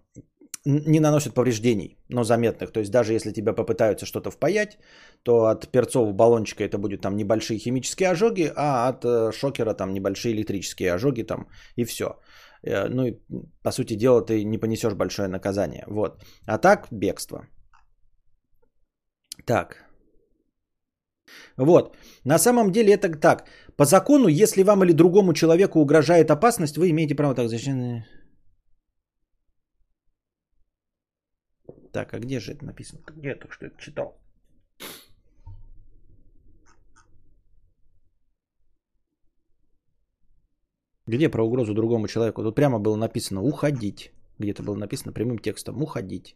не 0.66 1.00
наносят 1.00 1.34
повреждений, 1.34 1.98
но 2.10 2.24
заметных. 2.24 2.72
То 2.72 2.80
есть 2.80 2.92
даже 2.92 3.13
если 3.13 3.32
тебя 3.32 3.54
попытаются 3.54 4.06
что-то 4.06 4.30
впаять, 4.32 4.78
то 5.24 5.46
от 5.46 5.72
перцового 5.72 6.13
баллончика 6.13 6.63
это 6.63 6.78
будет 6.78 7.01
там 7.01 7.16
небольшие 7.16 7.60
химические 7.60 8.10
ожоги, 8.10 8.51
а 8.56 8.89
от 8.89 9.06
э, 9.06 9.32
шокера 9.32 9.74
там 9.74 9.94
небольшие 9.94 10.34
электрические 10.34 10.94
ожоги 10.94 11.24
там 11.24 11.48
и 11.75 11.86
все. 11.86 12.20
Э, 12.63 12.89
ну 12.89 13.06
и 13.06 13.20
по 13.63 13.72
сути 13.72 13.96
дела 13.96 14.22
ты 14.22 14.44
не 14.44 14.58
понесешь 14.58 14.94
большое 14.94 15.28
наказание. 15.30 15.84
Вот. 15.88 16.24
А 16.46 16.58
так 16.58 16.88
бегство. 16.92 17.48
Так. 19.46 19.86
Вот. 21.58 21.96
На 22.25 22.38
самом 22.38 22.72
деле 22.72 22.94
это 22.94 23.10
так. 23.20 23.46
По 23.78 23.86
закону, 23.86 24.28
если 24.28 24.63
вам 24.63 24.84
или 24.84 24.94
другому 24.94 25.34
человеку 25.34 25.80
угрожает 25.80 26.32
опасность, 26.32 26.78
вы 26.78 26.89
имеете 26.89 27.16
право 27.16 27.34
так 27.34 27.48
защищать. 27.48 28.04
Так, 31.91 32.13
а 32.13 32.19
где 32.19 32.39
же 32.39 32.53
это 32.53 32.65
написано? 32.65 33.01
Где 33.08 33.29
я 33.29 33.36
только 33.36 33.53
что 33.53 33.65
это 33.65 33.81
читал? 33.81 34.17
Где 41.08 41.27
про 41.29 41.43
угрозу 41.43 41.74
другому 41.74 42.08
человеку? 42.08 42.43
Тут 42.43 42.55
прямо 42.55 42.77
было 42.79 42.96
написано 42.96 43.41
«уходить». 43.41 44.12
Где-то 44.38 44.62
было 44.62 44.75
написано 44.75 45.12
прямым 45.12 45.39
текстом 45.39 45.81
«уходить». 45.81 46.36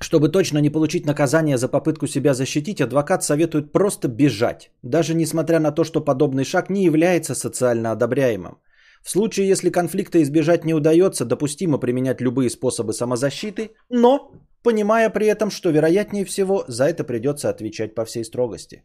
Чтобы 0.00 0.28
точно 0.28 0.58
не 0.58 0.70
получить 0.70 1.06
наказание 1.06 1.58
за 1.58 1.68
попытку 1.68 2.06
себя 2.06 2.34
защитить, 2.34 2.80
адвокат 2.80 3.24
советует 3.24 3.72
просто 3.72 4.08
бежать, 4.08 4.70
даже 4.82 5.14
несмотря 5.14 5.58
на 5.58 5.72
то, 5.72 5.84
что 5.84 6.04
подобный 6.04 6.44
шаг 6.44 6.70
не 6.70 6.84
является 6.84 7.34
социально 7.34 7.90
одобряемым. 7.92 8.58
В 9.02 9.10
случае, 9.10 9.48
если 9.48 9.70
конфликта 9.70 10.22
избежать 10.22 10.64
не 10.64 10.74
удается, 10.74 11.24
допустимо 11.24 11.78
применять 11.78 12.20
любые 12.20 12.50
способы 12.50 12.92
самозащиты, 12.92 13.70
но 13.88 14.30
понимая 14.62 15.10
при 15.10 15.26
этом, 15.26 15.50
что 15.50 15.70
вероятнее 15.70 16.24
всего 16.24 16.64
за 16.68 16.84
это 16.84 17.04
придется 17.04 17.48
отвечать 17.48 17.94
по 17.94 18.04
всей 18.04 18.24
строгости. 18.24 18.84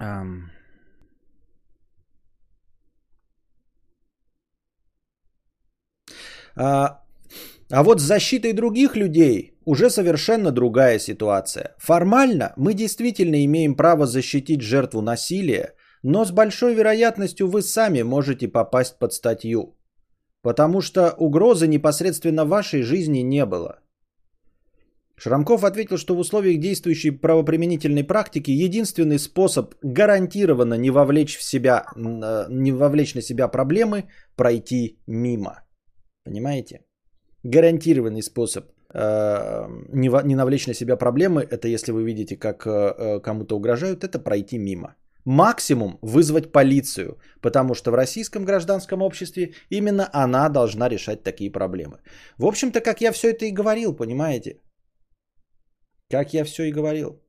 Um... 0.00 0.50
А, 6.56 7.02
а 7.70 7.82
вот 7.82 8.00
с 8.00 8.04
защитой 8.04 8.52
других 8.52 8.96
людей 8.96 9.58
уже 9.64 9.90
совершенно 9.90 10.50
другая 10.50 10.98
ситуация. 10.98 11.74
Формально 11.78 12.54
мы 12.56 12.74
действительно 12.74 13.44
имеем 13.44 13.74
право 13.74 14.06
защитить 14.06 14.62
жертву 14.62 15.02
насилия, 15.02 15.74
но 16.02 16.24
с 16.24 16.30
большой 16.30 16.74
вероятностью 16.74 17.48
вы 17.48 17.62
сами 17.62 18.02
можете 18.02 18.48
попасть 18.48 18.98
под 18.98 19.12
статью. 19.12 19.76
Потому 20.42 20.80
что 20.80 21.14
угрозы 21.18 21.66
непосредственно 21.66 22.46
вашей 22.46 22.82
жизни 22.82 23.18
не 23.18 23.44
было. 23.44 23.80
Шрамков 25.16 25.64
ответил, 25.64 25.98
что 25.98 26.14
в 26.14 26.20
условиях 26.20 26.60
действующей 26.60 27.10
правоприменительной 27.10 28.04
практики 28.04 28.52
единственный 28.52 29.18
способ 29.18 29.74
гарантированно 29.82 30.74
не 30.74 30.90
вовлечь, 30.90 31.36
в 31.36 31.42
себя, 31.42 31.84
э, 31.96 32.46
не 32.48 32.72
вовлечь 32.72 33.14
на 33.14 33.20
себя 33.20 33.48
проблемы– 33.48 34.04
пройти 34.36 35.00
мимо. 35.06 35.64
Понимаете? 36.24 36.87
Гарантированный 37.50 38.22
способ 38.22 38.64
э, 38.94 39.68
не, 39.92 40.34
навлечь 40.34 40.66
на 40.66 40.74
себя 40.74 40.96
проблемы, 40.96 41.42
это 41.50 41.68
если 41.68 41.92
вы 41.92 42.04
видите, 42.04 42.36
как 42.36 42.66
э, 42.66 42.70
э, 42.70 43.20
кому-то 43.20 43.56
угрожают, 43.56 44.04
это 44.04 44.18
пройти 44.18 44.58
мимо. 44.58 44.94
Максимум 45.24 45.98
вызвать 46.02 46.52
полицию, 46.52 47.18
потому 47.40 47.74
что 47.74 47.90
в 47.90 47.94
российском 47.94 48.44
гражданском 48.44 49.02
обществе 49.02 49.52
именно 49.70 50.08
она 50.12 50.48
должна 50.48 50.88
решать 50.88 51.22
такие 51.22 51.50
проблемы. 51.50 51.98
В 52.38 52.46
общем-то, 52.46 52.80
как 52.80 53.00
я 53.00 53.12
все 53.12 53.30
это 53.30 53.44
и 53.44 53.52
говорил, 53.52 53.96
понимаете? 53.96 54.60
Как 56.10 56.34
я 56.34 56.44
все 56.44 56.62
и 56.62 56.72
говорил. 56.72 57.20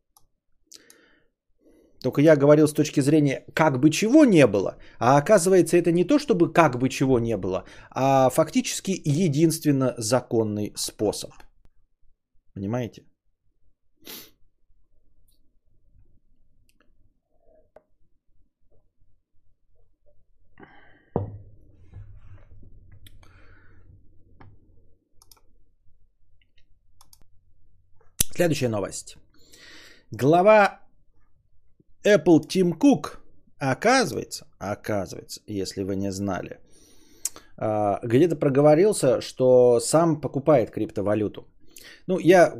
Только 2.01 2.21
я 2.21 2.35
говорил 2.35 2.67
с 2.67 2.73
точки 2.73 3.01
зрения, 3.01 3.43
как 3.53 3.79
бы 3.79 3.89
чего 3.89 4.25
не 4.25 4.47
было. 4.47 4.77
А 4.99 5.17
оказывается, 5.17 5.77
это 5.77 5.91
не 5.91 6.05
то, 6.05 6.17
чтобы 6.17 6.53
как 6.53 6.77
бы 6.77 6.89
чего 6.89 7.19
не 7.19 7.37
было, 7.37 7.65
а 7.91 8.29
фактически 8.29 9.01
единственно 9.05 9.93
законный 9.97 10.73
способ. 10.75 11.31
Понимаете? 12.53 13.03
Следующая 28.35 28.69
новость. 28.69 29.17
Глава 30.11 30.79
Apple 32.05 32.39
Tim 32.47 32.77
Cook, 32.77 33.17
оказывается, 33.57 34.47
оказывается, 34.57 35.41
если 35.47 35.83
вы 35.83 35.95
не 35.95 36.11
знали, 36.11 36.59
а, 37.57 37.99
где-то 38.03 38.35
проговорился, 38.35 39.21
что 39.21 39.79
сам 39.79 40.21
покупает 40.21 40.71
криптовалюту. 40.71 41.47
Ну, 42.07 42.19
я 42.19 42.55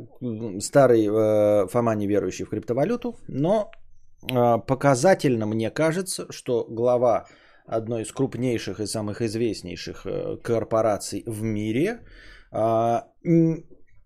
старый 0.60 1.06
э, 1.06 1.66
Фома 1.68 1.94
не 1.94 2.06
верующий 2.06 2.44
в 2.44 2.50
криптовалюту, 2.50 3.16
но 3.28 3.70
а, 4.30 4.58
показательно 4.58 5.46
мне 5.46 5.70
кажется, 5.70 6.26
что 6.30 6.66
глава 6.68 7.26
одной 7.66 8.02
из 8.02 8.12
крупнейших 8.12 8.80
и 8.80 8.86
самых 8.86 9.22
известнейших 9.22 10.06
э, 10.06 10.36
корпораций 10.42 11.22
в 11.26 11.42
мире 11.42 12.00
а, 12.52 13.06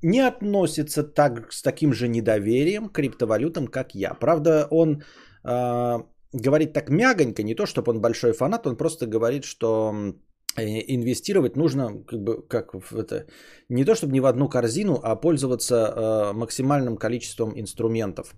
не 0.05 0.21
относится 0.21 1.03
так, 1.03 1.53
с 1.53 1.63
таким 1.63 1.93
же 1.93 2.09
недоверием 2.09 2.89
к 2.89 2.93
криптовалютам, 2.93 3.67
как 3.67 3.95
я. 3.95 4.15
Правда, 4.15 4.69
он 4.71 5.03
э, 5.45 6.03
говорит 6.33 6.73
так 6.73 6.91
мягонько, 6.91 7.43
не 7.43 7.55
то, 7.55 7.67
чтобы 7.67 7.93
он 7.93 8.01
большой 8.01 8.33
фанат, 8.33 8.67
он 8.67 8.77
просто 8.77 9.07
говорит, 9.07 9.45
что 9.45 9.95
э, 10.57 10.63
инвестировать 10.95 11.57
нужно 11.57 12.05
как 12.07 12.21
бы 12.21 12.47
как 12.49 12.75
в 12.75 12.99
это 12.99 13.27
не 13.71 13.85
то 13.85 13.95
чтобы 13.95 14.13
не 14.13 14.21
в 14.21 14.27
одну 14.27 14.49
корзину, 14.49 15.01
а 15.03 15.17
пользоваться 15.17 15.75
э, 15.75 16.33
максимальным 16.35 16.97
количеством 16.97 17.59
инструментов 17.59 18.35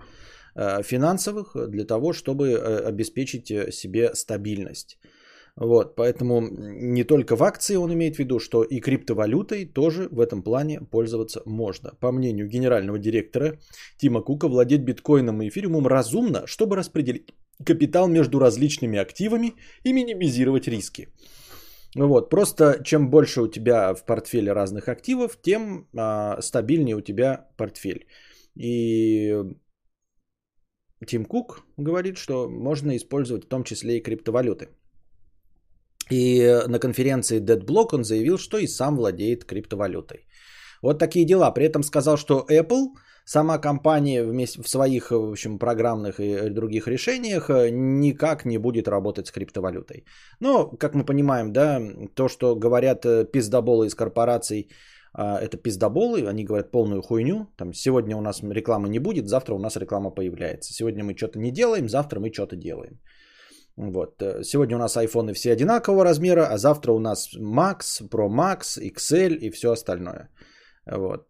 э, 0.54 0.82
финансовых 0.82 1.56
для 1.68 1.85
того, 1.85 2.12
чтобы 2.12 2.50
э, 2.50 2.88
обеспечить 2.88 3.75
себе 3.75 4.14
стабильность. 4.14 4.99
Вот, 5.56 5.96
поэтому 5.96 6.42
не 6.42 7.04
только 7.04 7.34
в 7.34 7.42
акции 7.42 7.76
он 7.76 7.90
имеет 7.92 8.16
в 8.16 8.18
виду, 8.18 8.38
что 8.38 8.62
и 8.62 8.78
криптовалютой 8.78 9.64
тоже 9.64 10.08
в 10.10 10.20
этом 10.20 10.42
плане 10.42 10.80
пользоваться 10.80 11.40
можно. 11.46 11.94
По 12.00 12.12
мнению 12.12 12.46
генерального 12.46 12.98
директора 12.98 13.58
Тима 13.96 14.20
Кука, 14.20 14.48
владеть 14.48 14.82
биткоином 14.82 15.40
и 15.40 15.48
эфириумом 15.48 15.86
разумно, 15.86 16.46
чтобы 16.46 16.76
распределить 16.76 17.32
капитал 17.64 18.06
между 18.06 18.38
различными 18.38 18.98
активами 18.98 19.54
и 19.82 19.94
минимизировать 19.94 20.68
риски. 20.68 21.08
Вот, 21.94 22.28
просто 22.28 22.82
чем 22.84 23.08
больше 23.08 23.40
у 23.40 23.48
тебя 23.48 23.94
в 23.94 24.04
портфеле 24.04 24.52
разных 24.52 24.88
активов, 24.88 25.40
тем 25.40 25.88
а, 25.96 26.42
стабильнее 26.42 26.96
у 26.96 27.00
тебя 27.00 27.48
портфель. 27.56 28.06
И 28.54 29.34
Тим 31.06 31.25
Кук 31.25 31.64
говорит, 31.78 32.18
что 32.18 32.46
можно 32.46 32.94
использовать 32.94 33.44
в 33.44 33.48
том 33.48 33.64
числе 33.64 33.96
и 33.96 34.02
криптовалюты. 34.02 34.68
И 36.10 36.62
на 36.68 36.78
конференции 36.78 37.40
DeadBlock 37.40 37.94
он 37.94 38.04
заявил, 38.04 38.38
что 38.38 38.58
и 38.58 38.66
сам 38.66 38.96
владеет 38.96 39.44
криптовалютой. 39.44 40.26
Вот 40.82 40.98
такие 40.98 41.25
дела. 41.25 41.50
При 41.50 41.64
этом 41.64 41.82
сказал, 41.82 42.16
что 42.16 42.44
Apple, 42.48 42.94
сама 43.25 43.58
компания 43.58 44.22
вместе 44.25 44.62
в 44.62 44.68
своих 44.68 45.10
в 45.10 45.32
общем, 45.32 45.58
программных 45.58 46.20
и 46.20 46.50
других 46.50 46.86
решениях 46.86 47.50
э, 47.50 47.70
никак 47.70 48.44
не 48.44 48.58
будет 48.58 48.88
работать 48.88 49.26
с 49.26 49.32
криптовалютой. 49.32 50.04
Но, 50.40 50.68
как 50.78 50.94
мы 50.94 51.04
понимаем, 51.04 51.52
да, 51.52 51.80
то, 52.14 52.28
что 52.28 52.54
говорят 52.54 53.04
э, 53.04 53.25
пиздоболы 53.25 53.86
из 53.86 53.94
корпораций, 53.94 54.68
а, 55.18 55.38
это 55.40 55.56
пиздоболы, 55.56 56.28
они 56.28 56.44
говорят 56.44 56.70
полную 56.70 57.02
хуйню. 57.02 57.46
Там, 57.56 57.72
сегодня 57.72 58.16
у 58.16 58.20
нас 58.20 58.42
рекламы 58.42 58.88
не 58.88 58.98
будет, 58.98 59.28
завтра 59.28 59.54
у 59.54 59.58
нас 59.58 59.76
реклама 59.76 60.10
появляется. 60.10 60.75
Сегодня 60.75 61.04
мы 61.04 61.16
что-то 61.16 61.38
не 61.38 61.50
делаем, 61.50 61.88
завтра 61.88 62.20
мы 62.20 62.30
что-то 62.32 62.54
делаем. 62.56 63.00
Вот. 63.76 64.23
Сегодня 64.42 64.76
у 64.76 64.80
нас 64.80 64.97
айфоны 64.97 65.35
все 65.35 65.52
одинакового 65.52 66.04
размера, 66.04 66.47
а 66.47 66.59
завтра 66.59 66.92
у 66.92 66.99
нас 66.99 67.30
Max, 67.37 68.02
Pro 68.11 68.28
Max, 68.28 68.78
XL 68.78 69.35
и 69.35 69.50
все 69.50 69.73
остальное. 69.73 70.30
Вот. 70.87 71.26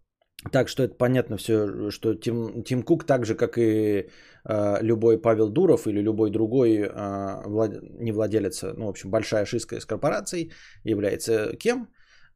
Так 0.52 0.68
что 0.68 0.82
это 0.82 0.94
понятно 0.94 1.36
все, 1.36 1.90
что 1.90 2.14
Тим, 2.14 2.62
Тим 2.62 2.82
Кук, 2.82 3.04
так 3.04 3.24
же 3.24 3.34
как 3.34 3.58
и 3.58 4.08
э, 4.44 4.82
любой 4.82 5.18
Павел 5.18 5.48
Дуров 5.48 5.86
или 5.86 6.02
любой 6.02 6.30
другой, 6.30 6.76
э, 6.76 7.42
влад... 7.46 7.70
не 8.00 8.12
владелец, 8.12 8.62
ну, 8.62 8.86
в 8.86 8.90
общем, 8.90 9.10
большая 9.10 9.44
шистка 9.44 9.76
из 9.76 9.86
корпораций, 9.86 10.52
является 10.84 11.56
кем? 11.56 11.88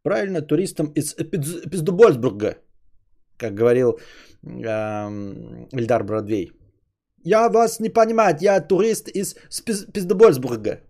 Правильно, 0.02 0.40
туристом 0.42 0.92
из 0.94 1.14
Пиздубольсбурга, 1.14 2.56
как 3.36 3.54
говорил 3.54 3.98
э, 4.42 4.48
Эльдар 5.72 6.04
Бродвей. 6.04 6.52
Я 7.24 7.48
вас 7.48 7.80
не 7.80 7.90
понимаю, 7.90 8.36
я 8.40 8.60
турист 8.60 9.08
из 9.08 9.34
Пиздобольсбурга. 9.92 10.80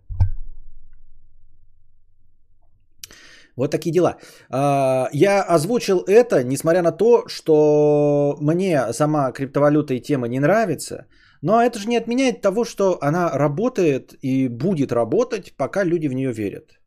Вот 3.57 3.71
такие 3.71 3.91
дела. 3.91 4.17
А, 4.49 5.09
я 5.13 5.43
озвучил 5.43 6.03
это, 6.07 6.43
несмотря 6.43 6.81
на 6.81 6.91
то, 6.91 7.27
что 7.27 8.37
мне 8.39 8.93
сама 8.93 9.31
криптовалюта 9.31 9.93
и 9.93 10.01
тема 10.01 10.27
не 10.27 10.39
нравится. 10.39 11.05
Но 11.41 11.61
это 11.61 11.79
же 11.79 11.87
не 11.87 11.97
отменяет 11.97 12.41
того, 12.41 12.65
что 12.65 12.97
она 13.01 13.37
работает 13.37 14.13
и 14.21 14.47
будет 14.47 14.91
работать, 14.91 15.53
пока 15.57 15.83
люди 15.83 16.07
в 16.07 16.13
нее 16.13 16.31
верят. 16.31 16.79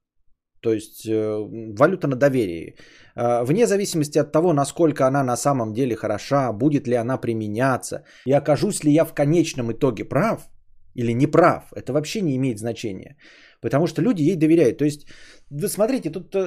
То 0.61 0.73
есть 0.73 1.07
э, 1.07 1.37
валюта 1.79 2.09
на 2.09 2.17
доверии. 2.17 2.77
А, 3.17 3.45
вне 3.45 3.67
зависимости 3.67 4.19
от 4.19 4.33
того, 4.33 4.53
насколько 4.53 5.07
она 5.07 5.23
на 5.25 5.37
самом 5.37 5.73
деле 5.73 5.97
хороша, 5.97 6.53
будет 6.53 6.87
ли 6.87 6.95
она 6.95 7.17
применяться, 7.19 8.05
и 8.27 8.33
окажусь 8.33 8.85
ли 8.85 8.93
я 8.93 9.05
в 9.05 9.15
конечном 9.15 9.73
итоге 9.73 10.05
прав 10.05 10.49
или 10.95 11.13
не 11.13 11.27
прав, 11.27 11.73
это 11.77 11.93
вообще 11.93 12.21
не 12.21 12.37
имеет 12.37 12.59
значения. 12.59 13.17
Потому 13.61 13.87
что 13.87 14.03
люди 14.03 14.23
ей 14.23 14.37
доверяют. 14.37 14.79
То 14.79 14.85
есть, 14.85 15.07
вы 15.51 15.69
смотрите, 15.69 16.11
тут 16.11 16.35
э, 16.35 16.39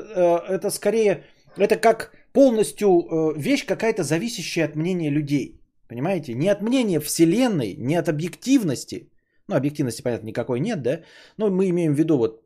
это 0.49 0.69
скорее, 0.69 1.23
это 1.57 1.75
как 1.75 2.11
полностью 2.33 2.87
э, 2.87 3.33
вещь 3.37 3.65
какая-то 3.65 4.03
зависящая 4.03 4.65
от 4.65 4.75
мнения 4.75 5.09
людей. 5.09 5.61
Понимаете? 5.89 6.33
Не 6.33 6.49
от 6.49 6.61
мнения 6.61 6.99
Вселенной, 6.99 7.75
не 7.77 7.95
от 7.95 8.09
объективности, 8.09 9.09
ну, 9.47 9.55
объективности, 9.55 10.01
понятно, 10.01 10.27
никакой 10.27 10.59
нет, 10.59 10.81
да? 10.81 10.99
Но 11.37 11.49
мы 11.49 11.69
имеем 11.69 11.93
в 11.93 11.97
виду, 11.97 12.17
вот, 12.17 12.43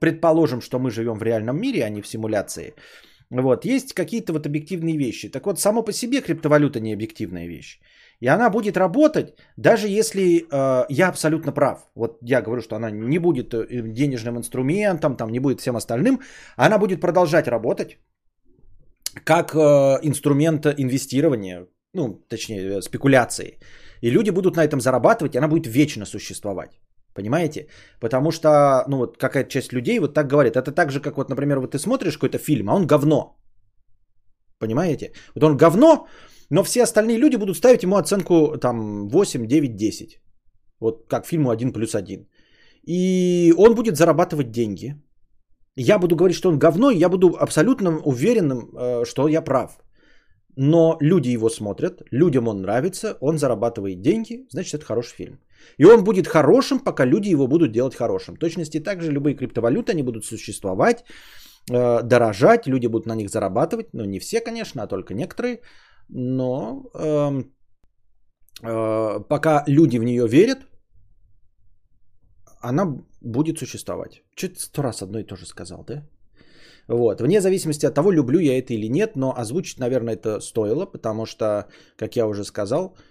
предположим, 0.00 0.60
что 0.60 0.78
мы 0.78 0.90
живем 0.90 1.18
в 1.18 1.22
реальном 1.22 1.60
мире, 1.60 1.84
а 1.84 1.90
не 1.90 2.00
в 2.00 2.06
симуляции. 2.06 2.74
Вот, 3.30 3.64
есть 3.64 3.94
какие-то 3.94 4.32
вот 4.32 4.46
объективные 4.46 4.96
вещи. 4.96 5.28
Так 5.28 5.46
вот, 5.46 5.60
само 5.60 5.84
по 5.84 5.92
себе 5.92 6.20
криптовалюта 6.20 6.80
не 6.80 6.92
объективная 6.92 7.46
вещь. 7.46 7.80
И 8.20 8.26
она 8.26 8.50
будет 8.50 8.76
работать, 8.76 9.34
даже 9.56 9.86
если 9.88 10.22
э, 10.22 10.84
я 10.90 11.08
абсолютно 11.08 11.52
прав. 11.52 11.78
Вот 11.94 12.18
я 12.22 12.42
говорю, 12.42 12.60
что 12.60 12.76
она 12.76 12.90
не 12.90 13.18
будет 13.18 13.54
э, 13.54 13.66
денежным 13.82 14.36
инструментом, 14.36 15.16
там 15.16 15.30
не 15.30 15.40
будет 15.40 15.60
всем 15.60 15.76
остальным. 15.76 16.20
Она 16.56 16.78
будет 16.78 17.00
продолжать 17.00 17.48
работать 17.48 17.98
как 19.24 19.54
э, 19.54 19.98
инструмент 20.02 20.66
инвестирования, 20.66 21.66
ну, 21.94 22.24
точнее, 22.28 22.78
э, 22.78 22.82
спекуляции. 22.82 23.58
И 24.02 24.10
люди 24.10 24.30
будут 24.30 24.56
на 24.56 24.64
этом 24.64 24.80
зарабатывать, 24.80 25.34
и 25.34 25.38
она 25.38 25.48
будет 25.48 25.66
вечно 25.66 26.04
существовать. 26.04 26.80
Понимаете? 27.14 27.66
Потому 28.00 28.30
что, 28.30 28.84
ну 28.88 28.98
вот 28.98 29.16
какая-то 29.16 29.50
часть 29.50 29.72
людей 29.72 29.98
вот 29.98 30.14
так 30.14 30.26
говорит. 30.26 30.56
Это 30.56 30.72
так 30.72 30.90
же, 30.90 31.00
как 31.00 31.16
вот, 31.16 31.30
например, 31.30 31.58
вот 31.60 31.70
ты 31.72 31.78
смотришь 31.78 32.18
какой-то 32.18 32.38
фильм, 32.38 32.68
а 32.68 32.74
он 32.74 32.86
говно. 32.86 33.36
Понимаете? 34.58 35.12
Вот 35.34 35.44
он 35.44 35.56
говно, 35.56 36.06
но 36.50 36.62
все 36.62 36.82
остальные 36.82 37.18
люди 37.18 37.36
будут 37.36 37.56
ставить 37.56 37.82
ему 37.82 37.96
оценку 37.96 38.58
там 38.58 39.08
8, 39.08 39.46
9, 39.46 39.76
10. 39.76 40.20
Вот 40.80 41.08
как 41.08 41.26
фильму 41.26 41.50
1 41.50 41.72
плюс 41.72 41.94
1. 41.94 42.28
И 42.86 43.52
он 43.56 43.74
будет 43.74 43.96
зарабатывать 43.96 44.50
деньги. 44.50 44.94
Я 45.76 45.98
буду 45.98 46.16
говорить, 46.16 46.36
что 46.36 46.48
он 46.48 46.58
говно, 46.58 46.90
и 46.90 46.98
я 46.98 47.08
буду 47.08 47.36
абсолютно 47.38 47.98
уверенным, 48.04 48.70
э, 48.76 49.04
что 49.04 49.28
я 49.28 49.42
прав. 49.42 49.78
Но 50.56 50.96
люди 51.00 51.28
его 51.34 51.48
смотрят, 51.48 52.02
людям 52.10 52.48
он 52.48 52.62
нравится, 52.62 53.16
он 53.20 53.38
зарабатывает 53.38 54.02
деньги, 54.02 54.46
значит 54.50 54.74
это 54.74 54.84
хороший 54.84 55.14
фильм. 55.14 55.38
И 55.78 55.84
он 55.84 56.04
будет 56.04 56.26
хорошим, 56.26 56.80
пока 56.80 57.06
люди 57.06 57.32
его 57.32 57.46
будут 57.46 57.72
делать 57.72 57.94
хорошим. 57.94 58.34
В 58.34 58.38
точности 58.38 58.80
также 58.80 59.12
любые 59.12 59.36
криптовалюты, 59.36 59.92
они 59.92 60.02
будут 60.02 60.24
существовать, 60.24 61.04
э, 61.70 62.02
дорожать, 62.02 62.66
люди 62.66 62.86
будут 62.86 63.06
на 63.06 63.14
них 63.14 63.28
зарабатывать. 63.30 63.88
Ну, 63.92 64.04
не 64.04 64.20
все, 64.20 64.40
конечно, 64.40 64.82
а 64.82 64.86
только 64.86 65.14
некоторые. 65.14 65.60
Но 66.08 66.82
э, 66.94 67.44
э, 68.62 69.20
пока 69.28 69.64
люди 69.66 69.98
в 69.98 70.04
нее 70.04 70.26
верят, 70.28 70.58
она 72.62 72.86
будет 73.22 73.58
существовать. 73.58 74.22
Что-то 74.36 74.60
сто 74.60 74.82
раз 74.82 75.02
одно 75.02 75.18
и 75.18 75.24
то 75.24 75.36
же 75.36 75.46
сказал, 75.46 75.84
да? 75.84 76.02
Вот. 76.88 77.20
Вне 77.20 77.40
зависимости 77.40 77.86
от 77.86 77.94
того, 77.94 78.12
люблю 78.12 78.40
я 78.40 78.58
это 78.58 78.74
или 78.74 78.88
нет, 78.88 79.16
но 79.16 79.32
озвучить, 79.38 79.78
наверное, 79.78 80.14
это 80.14 80.40
стоило, 80.40 80.86
потому 80.86 81.26
что, 81.26 81.68
как 81.96 82.16
я 82.16 82.26
уже 82.26 82.44
сказал, 82.44 82.96
э, 82.96 83.09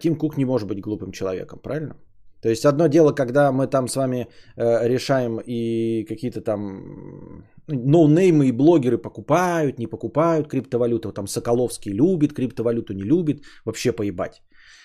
Тим 0.00 0.16
Кук 0.16 0.36
не 0.36 0.44
может 0.44 0.68
быть 0.68 0.80
глупым 0.80 1.12
человеком, 1.12 1.58
правильно? 1.62 1.96
То 2.42 2.48
есть 2.48 2.64
одно 2.64 2.88
дело, 2.88 3.12
когда 3.12 3.52
мы 3.52 3.68
там 3.68 3.88
с 3.88 3.96
вами 3.96 4.26
э, 4.56 4.88
решаем 4.88 5.38
и 5.46 6.04
какие-то 6.08 6.40
там 6.40 7.44
ноунеймы 7.68 8.46
и 8.46 8.52
блогеры 8.52 8.98
покупают, 8.98 9.78
не 9.78 9.86
покупают 9.86 10.48
криптовалюту. 10.48 11.12
Там 11.12 11.28
Соколовский 11.28 11.92
любит 11.92 12.32
криптовалюту, 12.32 12.94
не 12.94 13.04
любит, 13.04 13.44
вообще 13.64 13.92
поебать. 13.92 14.42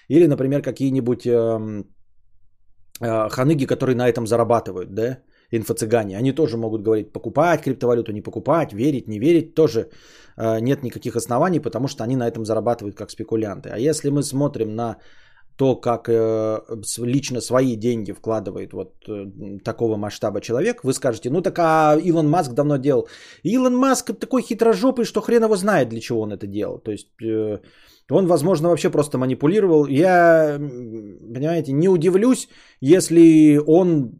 Или, 0.07 0.27
например, 0.27 0.61
какие-нибудь 0.61 1.25
э, 1.25 1.83
э, 3.01 3.29
ханыги, 3.29 3.65
которые 3.65 3.95
на 3.95 4.07
этом 4.07 4.27
зарабатывают, 4.27 4.93
да, 4.93 5.17
инфо-цыгане. 5.51 6.17
Они 6.17 6.33
тоже 6.33 6.57
могут 6.57 6.81
говорить, 6.81 7.11
покупать 7.11 7.63
криптовалюту, 7.63 8.11
не 8.11 8.21
покупать, 8.21 8.73
верить, 8.73 9.07
не 9.07 9.19
верить. 9.19 9.55
Тоже 9.55 9.89
э, 10.37 10.59
нет 10.59 10.83
никаких 10.83 11.15
оснований, 11.15 11.59
потому 11.59 11.87
что 11.87 12.03
они 12.03 12.15
на 12.15 12.27
этом 12.27 12.45
зарабатывают 12.45 12.95
как 12.95 13.11
спекулянты. 13.11 13.69
А 13.69 13.77
если 13.77 14.09
мы 14.09 14.23
смотрим 14.23 14.75
на 14.75 14.97
то, 15.57 15.75
как 15.75 16.07
э, 16.07 16.59
лично 16.99 17.41
свои 17.41 17.75
деньги 17.75 18.11
вкладывает 18.11 18.73
вот 18.73 18.93
э, 19.07 19.59
такого 19.63 19.97
масштаба 19.97 20.39
человек, 20.39 20.83
вы 20.83 20.93
скажете, 20.93 21.29
ну 21.29 21.41
так 21.41 21.59
а 21.59 21.97
Илон 21.97 22.29
Маск 22.29 22.53
давно 22.53 22.77
делал. 22.77 23.07
Илон 23.43 23.75
Маск 23.75 24.13
такой 24.19 24.43
хитрожопый, 24.43 25.05
что 25.05 25.21
хрен 25.21 25.43
его 25.43 25.55
знает, 25.55 25.89
для 25.89 25.99
чего 25.99 26.21
он 26.21 26.31
это 26.31 26.45
делал. 26.45 26.77
То 26.77 26.91
есть 26.91 27.09
э, 27.23 27.59
он, 28.09 28.27
возможно, 28.27 28.69
вообще 28.69 28.89
просто 28.89 29.17
манипулировал. 29.17 29.87
Я, 29.87 30.57
понимаете, 30.59 31.73
не 31.73 31.89
удивлюсь, 31.89 32.49
если 32.79 33.59
он 33.65 34.11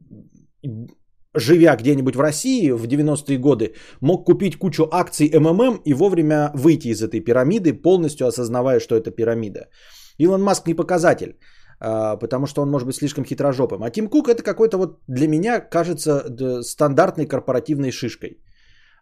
живя 1.34 1.76
где-нибудь 1.76 2.16
в 2.16 2.20
России 2.20 2.72
в 2.72 2.86
90-е 2.86 3.38
годы, 3.38 3.74
мог 4.02 4.26
купить 4.26 4.58
кучу 4.58 4.88
акций 4.92 5.32
МММ 5.34 5.82
и 5.86 5.94
вовремя 5.94 6.52
выйти 6.56 6.90
из 6.90 7.02
этой 7.02 7.20
пирамиды, 7.20 7.74
полностью 7.74 8.28
осознавая, 8.28 8.80
что 8.80 8.96
это 8.96 9.12
пирамида. 9.12 9.70
Илон 10.20 10.42
Маск 10.42 10.68
не 10.68 10.74
показатель, 10.74 11.38
а, 11.80 12.18
потому 12.18 12.48
что 12.48 12.62
он 12.62 12.70
может 12.70 12.88
быть 12.88 12.96
слишком 12.96 13.26
хитрожопым. 13.26 13.84
А 13.84 13.90
Тим 13.90 14.10
Кук 14.10 14.30
это 14.30 14.44
какой-то 14.44 14.78
вот 14.78 15.00
для 15.08 15.28
меня 15.28 15.60
кажется 15.60 16.24
стандартной 16.63 17.28
корпоративной 17.28 17.92
шишкой. 17.92 18.40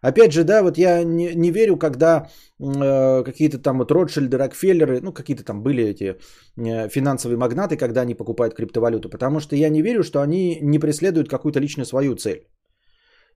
Опять 0.02 0.32
же, 0.32 0.44
да, 0.44 0.62
вот 0.62 0.78
я 0.78 1.04
не, 1.04 1.34
не 1.34 1.50
верю, 1.50 1.76
когда 1.76 2.28
э, 2.60 3.22
какие-то 3.24 3.58
там 3.58 3.78
вот 3.78 3.90
Ротшильды, 3.90 4.36
Рокфеллеры, 4.36 5.00
ну 5.00 5.12
какие-то 5.12 5.44
там 5.44 5.62
были 5.62 5.84
эти 5.84 6.16
э, 6.56 6.88
финансовые 6.88 7.38
магнаты, 7.38 7.76
когда 7.76 8.02
они 8.02 8.14
покупают 8.14 8.54
криптовалюту, 8.54 9.08
потому 9.08 9.40
что 9.40 9.56
я 9.56 9.68
не 9.70 9.82
верю, 9.82 10.02
что 10.02 10.20
они 10.20 10.58
не 10.62 10.78
преследуют 10.78 11.28
какую-то 11.28 11.60
личную 11.60 11.86
свою 11.86 12.14
цель. 12.14 12.46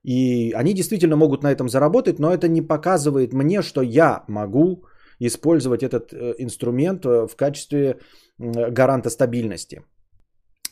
И 0.03 0.51
они 0.55 0.73
действительно 0.73 1.15
могут 1.15 1.43
на 1.43 1.51
этом 1.51 1.69
заработать, 1.69 2.19
но 2.19 2.31
это 2.31 2.47
не 2.47 2.61
показывает 2.61 3.33
мне, 3.33 3.61
что 3.61 3.81
я 3.81 4.23
могу 4.27 4.85
использовать 5.19 5.83
этот 5.83 6.13
э, 6.13 6.35
инструмент 6.39 7.05
э, 7.05 7.27
в 7.27 7.35
качестве 7.35 7.99
гаранта 8.37 9.09
стабильности. 9.09 9.81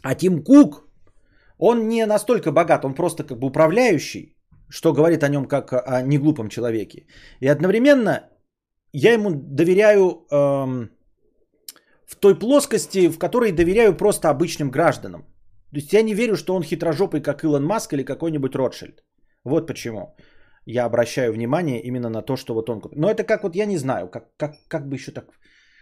А 0.01 0.15
Тим 0.15 0.43
Кук, 0.43 0.87
он 1.57 1.87
не 1.87 2.05
настолько 2.05 2.51
богат, 2.51 2.85
он 2.85 2.93
просто 2.93 3.23
как 3.23 3.37
бы 3.37 3.47
управляющий, 3.47 4.38
что 4.69 4.93
говорит 4.93 5.23
о 5.23 5.29
нем 5.29 5.45
как 5.45 5.73
о 5.73 6.01
неглупом 6.01 6.49
человеке. 6.49 7.05
И 7.39 7.47
одновременно 7.47 8.29
я 8.93 9.13
ему 9.13 9.31
доверяю 9.31 10.25
эм, 10.31 10.89
в 12.05 12.15
той 12.15 12.39
плоскости, 12.39 13.09
в 13.09 13.17
которой 13.17 13.51
доверяю 13.51 13.97
просто 13.97 14.29
обычным 14.29 14.71
гражданам. 14.71 15.21
То 15.71 15.77
есть 15.77 15.93
я 15.93 16.01
не 16.01 16.13
верю, 16.13 16.35
что 16.35 16.55
он 16.55 16.63
хитрожопый, 16.63 17.21
как 17.21 17.43
Илон 17.43 17.65
Маск 17.65 17.93
или 17.93 18.03
какой-нибудь 18.03 18.55
Ротшильд. 18.55 19.03
Вот 19.43 19.67
почему 19.67 20.15
я 20.65 20.85
обращаю 20.85 21.33
внимание 21.33 21.81
именно 21.81 22.09
на 22.09 22.21
то, 22.21 22.35
что 22.35 22.53
вот 22.53 22.69
он... 22.69 22.81
Но 22.95 23.09
это 23.09 23.23
как 23.23 23.43
вот 23.43 23.55
я 23.55 23.65
не 23.65 23.77
знаю, 23.77 24.07
как, 24.07 24.35
как, 24.37 24.55
как 24.67 24.87
бы 24.87 24.95
еще 24.95 25.11
так... 25.11 25.25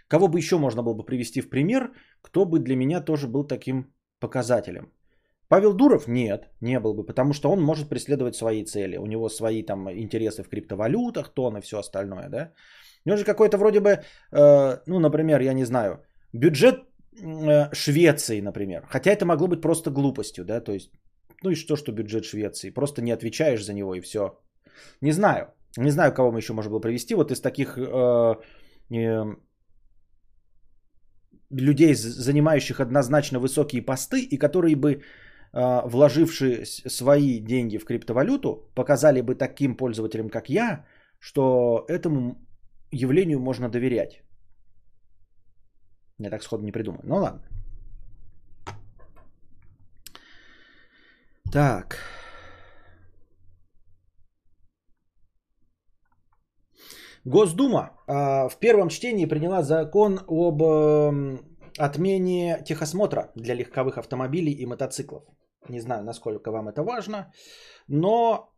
Кого 0.08 0.28
бы 0.28 0.38
еще 0.38 0.56
можно 0.56 0.82
было 0.82 0.94
бы 0.94 1.04
привести 1.04 1.42
в 1.42 1.50
пример, 1.50 1.92
кто 2.22 2.46
бы 2.46 2.58
для 2.58 2.76
меня 2.76 3.00
тоже 3.00 3.28
был 3.28 3.46
таким 3.46 3.92
показателем. 4.20 4.92
Павел 5.48 5.74
Дуров? 5.74 6.08
Нет, 6.08 6.48
не 6.60 6.80
был 6.80 6.94
бы, 6.94 7.06
потому 7.06 7.32
что 7.32 7.50
он 7.50 7.62
может 7.62 7.88
преследовать 7.88 8.36
свои 8.36 8.64
цели. 8.64 8.98
У 8.98 9.06
него 9.06 9.28
свои 9.28 9.62
там 9.62 9.88
интересы 9.90 10.42
в 10.42 10.48
криптовалютах, 10.48 11.34
тон 11.34 11.56
и 11.56 11.60
все 11.60 11.78
остальное, 11.78 12.28
да. 12.28 12.52
У 13.04 13.08
него 13.08 13.18
же 13.18 13.24
какой-то 13.24 13.56
вроде 13.56 13.80
бы, 13.80 13.90
э, 13.90 14.78
ну, 14.86 14.98
например, 14.98 15.40
я 15.40 15.54
не 15.54 15.64
знаю, 15.64 16.02
бюджет 16.32 16.84
э, 17.22 17.72
Швеции, 17.72 18.40
например. 18.40 18.86
Хотя 18.90 19.10
это 19.10 19.24
могло 19.24 19.48
быть 19.48 19.62
просто 19.62 19.90
глупостью, 19.90 20.44
да, 20.44 20.60
то 20.60 20.72
есть, 20.72 20.90
ну 21.42 21.50
и 21.50 21.54
что, 21.54 21.76
что 21.76 21.92
бюджет 21.92 22.24
Швеции? 22.24 22.70
Просто 22.70 23.02
не 23.02 23.12
отвечаешь 23.12 23.64
за 23.64 23.72
него 23.72 23.94
и 23.94 24.00
все. 24.00 24.38
Не 25.00 25.12
знаю. 25.12 25.46
Не 25.76 25.90
знаю, 25.90 26.12
кого 26.12 26.32
мы 26.32 26.38
еще 26.38 26.52
можно 26.52 26.70
было 26.70 26.80
привести. 26.80 27.14
Вот 27.14 27.30
из 27.30 27.40
таких 27.40 27.78
э, 27.78 28.34
э, 28.90 29.24
людей, 31.50 31.94
занимающих 31.94 32.80
однозначно 32.80 33.38
высокие 33.38 33.82
посты, 33.82 34.20
и 34.20 34.38
которые 34.38 34.76
бы, 34.76 35.02
вложившие 35.52 36.66
свои 36.66 37.40
деньги 37.40 37.78
в 37.78 37.84
криптовалюту, 37.84 38.70
показали 38.74 39.20
бы 39.20 39.34
таким 39.34 39.76
пользователям, 39.76 40.28
как 40.28 40.48
я, 40.48 40.84
что 41.18 41.84
этому 41.88 42.36
явлению 42.90 43.40
можно 43.40 43.68
доверять. 43.68 44.22
Я 46.18 46.30
так 46.30 46.42
сходу 46.42 46.64
не 46.64 46.72
придумаю. 46.72 47.00
Ну 47.04 47.16
ладно. 47.16 47.42
Так. 51.52 51.98
Госдума 57.24 57.90
э, 58.06 58.48
в 58.48 58.58
первом 58.58 58.88
чтении 58.88 59.26
приняла 59.26 59.62
закон 59.62 60.20
об 60.28 60.62
э, 60.62 61.38
отмене 61.78 62.62
техосмотра 62.64 63.30
для 63.34 63.54
легковых 63.54 63.98
автомобилей 63.98 64.52
и 64.52 64.66
мотоциклов. 64.66 65.22
Не 65.68 65.80
знаю, 65.80 66.04
насколько 66.04 66.50
вам 66.50 66.68
это 66.68 66.82
важно, 66.82 67.32
но, 67.88 68.50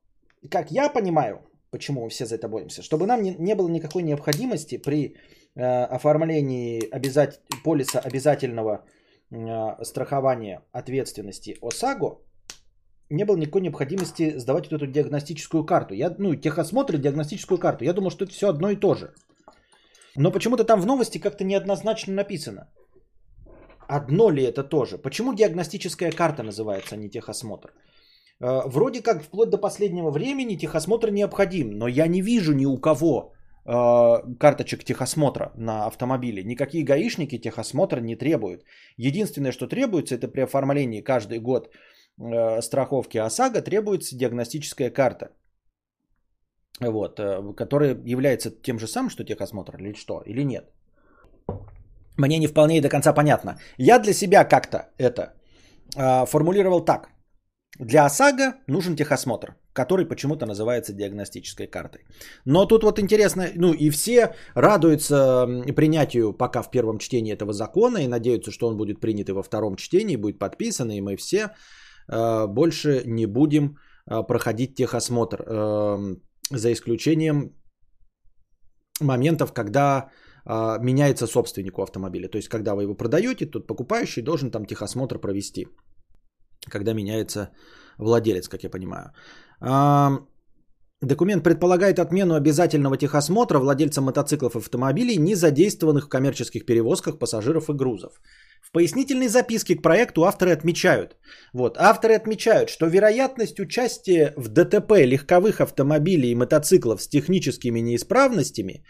как 0.50 0.70
я 0.70 0.88
понимаю, 0.88 1.40
почему 1.70 2.02
мы 2.02 2.09
все 2.09 2.26
за 2.26 2.37
это 2.37 2.48
боремся, 2.48 2.83
чтобы 2.83 3.06
нам 3.06 3.22
не, 3.22 3.35
не 3.38 3.54
было 3.54 3.68
никакой 3.68 4.02
необходимости 4.02 4.78
при 4.78 5.16
э, 5.54 5.62
оформлении 5.96 6.88
обязать, 6.90 7.40
полиса 7.64 8.00
обязательного 8.00 8.85
э, 9.30 9.85
страхования 9.85 10.62
ответственности 10.72 11.56
ОСАГО, 11.62 12.18
не 13.11 13.24
было 13.24 13.37
никакой 13.37 13.61
необходимости 13.61 14.38
сдавать 14.38 14.70
вот 14.70 14.83
эту 14.83 14.87
диагностическую 14.87 15.64
карту. 15.64 15.94
Я, 15.94 16.14
ну, 16.18 16.37
техосмотр 16.37 16.94
и 16.94 16.98
диагностическую 16.98 17.59
карту. 17.59 17.85
Я 17.85 17.92
думал, 17.92 18.11
что 18.11 18.24
это 18.24 18.33
все 18.33 18.48
одно 18.48 18.70
и 18.70 18.76
то 18.76 18.94
же. 18.94 19.14
Но 20.16 20.30
почему-то 20.30 20.64
там 20.64 20.80
в 20.80 20.87
новости 20.87 21.18
как-то 21.18 21.44
неоднозначно 21.44 22.14
написано. 22.14 22.68
Одно 23.96 24.31
ли 24.31 24.42
это 24.42 24.68
тоже? 24.68 24.98
Почему 24.98 25.35
диагностическая 25.35 26.12
карта 26.12 26.42
называется, 26.42 26.94
а 26.94 26.98
не 26.98 27.11
техосмотр? 27.11 27.68
Э, 28.40 28.62
вроде 28.66 29.03
как 29.03 29.22
вплоть 29.22 29.50
до 29.50 29.59
последнего 29.59 30.11
времени 30.11 30.57
техосмотр 30.57 31.11
необходим, 31.11 31.70
но 31.79 31.88
я 31.88 32.07
не 32.07 32.22
вижу 32.22 32.53
ни 32.53 32.66
у 32.66 32.79
кого 32.79 33.33
э, 33.66 34.37
карточек 34.38 34.85
техосмотра 34.85 35.53
на 35.57 35.87
автомобиле. 35.87 36.44
Никакие 36.44 36.85
гаишники 36.85 37.38
техосмотра 37.38 38.00
не 38.00 38.16
требуют. 38.16 38.64
Единственное, 38.96 39.53
что 39.53 39.66
требуется, 39.66 40.14
это 40.14 40.29
при 40.29 40.42
оформлении 40.42 41.03
каждый 41.03 41.38
год 41.38 41.70
Э, 42.20 42.61
страховки 42.61 43.18
ОСАГО 43.18 43.62
требуется 43.62 44.16
диагностическая 44.16 44.90
карта, 44.90 45.31
вот, 46.81 47.20
которая 47.57 47.94
является 48.05 48.50
тем 48.50 48.79
же 48.79 48.87
самым, 48.87 49.11
что 49.11 49.24
техосмотр 49.24 49.76
или 49.76 49.94
что, 49.94 50.22
или 50.26 50.44
нет. 50.44 50.70
Мне 52.20 52.38
не 52.38 52.46
вполне 52.46 52.78
и 52.78 52.80
до 52.80 52.88
конца 52.88 53.12
понятно. 53.12 53.59
Я 53.78 53.98
для 53.98 54.12
себя 54.12 54.44
как-то 54.44 54.78
это 54.98 55.22
э, 55.96 56.26
формулировал 56.26 56.85
так. 56.85 57.09
Для 57.78 58.04
ОСАГО 58.04 58.54
нужен 58.66 58.96
техосмотр, 58.96 59.54
который 59.72 60.09
почему-то 60.09 60.46
называется 60.46 60.92
диагностической 60.92 61.66
картой. 61.66 62.00
Но 62.44 62.66
тут 62.66 62.83
вот 62.83 62.98
интересно, 62.98 63.48
ну 63.56 63.72
и 63.72 63.90
все 63.90 64.35
радуются 64.54 65.46
принятию 65.76 66.33
пока 66.33 66.62
в 66.62 66.70
первом 66.70 66.98
чтении 66.98 67.33
этого 67.33 67.52
закона 67.52 67.98
и 67.98 68.09
надеются, 68.09 68.50
что 68.50 68.68
он 68.68 68.76
будет 68.76 69.00
принят 69.00 69.28
и 69.28 69.33
во 69.33 69.42
втором 69.42 69.76
чтении, 69.76 70.16
будет 70.16 70.38
подписан, 70.38 70.90
и 70.90 71.00
мы 71.00 71.16
все 71.16 71.50
Э, 72.11 72.46
больше 72.46 73.02
не 73.06 73.26
будем 73.26 73.76
э, 74.11 74.22
проходить 74.26 74.74
техосмотр, 74.74 75.42
эм, 75.42 76.22
за 76.50 76.72
исключением 76.72 77.54
моментов, 79.00 79.52
когда 79.52 79.98
э, 79.98 80.11
меняется 80.80 81.26
собственник 81.26 81.78
у 81.78 81.82
автомобиля. 81.82 82.28
То 82.28 82.38
есть, 82.38 82.48
когда 82.48 82.74
вы 82.74 82.82
его 82.82 82.94
продаете, 82.94 83.46
тот 83.46 83.66
покупающий 83.66 84.22
должен 84.22 84.50
там 84.50 84.66
техосмотр 84.66 85.18
провести, 85.18 85.68
когда 86.70 86.92
меняется 86.92 87.50
владелец, 87.98 88.48
как 88.48 88.64
я 88.64 88.70
понимаю. 88.70 89.12
Документ 91.02 91.44
предполагает 91.44 91.98
отмену 91.98 92.34
обязательного 92.34 92.96
техосмотра 92.98 93.58
владельца 93.58 94.02
мотоциклов 94.02 94.54
и 94.54 94.58
автомобилей, 94.58 95.16
не 95.16 95.34
задействованных 95.34 96.04
в 96.04 96.08
коммерческих 96.08 96.66
перевозках 96.66 97.18
пассажиров 97.18 97.70
и 97.70 97.72
грузов. 97.72 98.20
В 98.60 98.70
пояснительной 98.72 99.28
записке 99.28 99.76
к 99.76 99.82
проекту 99.82 100.24
авторы 100.24 100.52
отмечают, 100.52 101.16
вот, 101.54 101.78
авторы 101.78 102.14
отмечают, 102.16 102.68
что 102.68 102.86
вероятность 102.86 103.60
участия 103.60 104.34
в 104.36 104.48
ДТП 104.48 105.06
легковых 105.06 105.62
автомобилей 105.62 106.32
и 106.32 106.34
мотоциклов 106.34 107.00
с 107.00 107.08
техническими 107.08 107.80
неисправностями, 107.80 108.84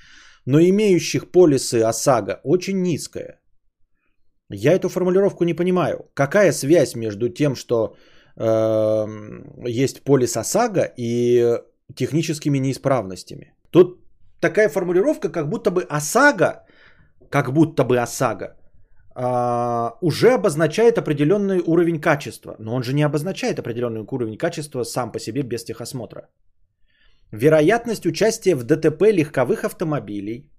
но 0.50 0.58
имеющих 0.58 1.30
полисы 1.30 1.84
ОСАГО, 1.90 2.40
очень 2.44 2.82
низкая. 2.82 3.40
Я 4.52 4.72
эту 4.72 4.88
формулировку 4.88 5.44
не 5.44 5.54
понимаю. 5.54 6.10
Какая 6.14 6.52
связь 6.52 6.96
между 6.96 7.28
тем, 7.28 7.54
что 7.54 7.94
э, 8.36 9.06
есть 9.68 10.02
полис 10.02 10.36
ОСАГО 10.36 10.92
и 10.98 11.60
техническими 11.94 12.58
неисправностями? 12.58 13.54
Тут 13.70 14.00
такая 14.40 14.68
формулировка, 14.68 15.28
как 15.28 15.48
будто 15.48 15.70
бы 15.70 15.86
ОСАГО, 15.88 16.64
как 17.30 17.52
будто 17.52 17.84
бы 17.84 18.02
ОСАГО 18.02 18.56
а, 19.14 19.96
уже 20.00 20.34
обозначает 20.34 20.98
определенный 20.98 21.60
уровень 21.60 22.00
качества. 22.00 22.56
Но 22.58 22.74
он 22.74 22.82
же 22.82 22.92
не 22.92 23.06
обозначает 23.06 23.58
определенный 23.58 24.04
уровень 24.10 24.36
качества 24.36 24.82
сам 24.84 25.12
по 25.12 25.20
себе 25.20 25.42
без 25.42 25.64
техосмотра. 25.64 26.28
Вероятность 27.32 28.06
участия 28.06 28.56
в 28.56 28.64
ДТП 28.64 29.12
легковых 29.12 29.64
автомобилей 29.64 30.50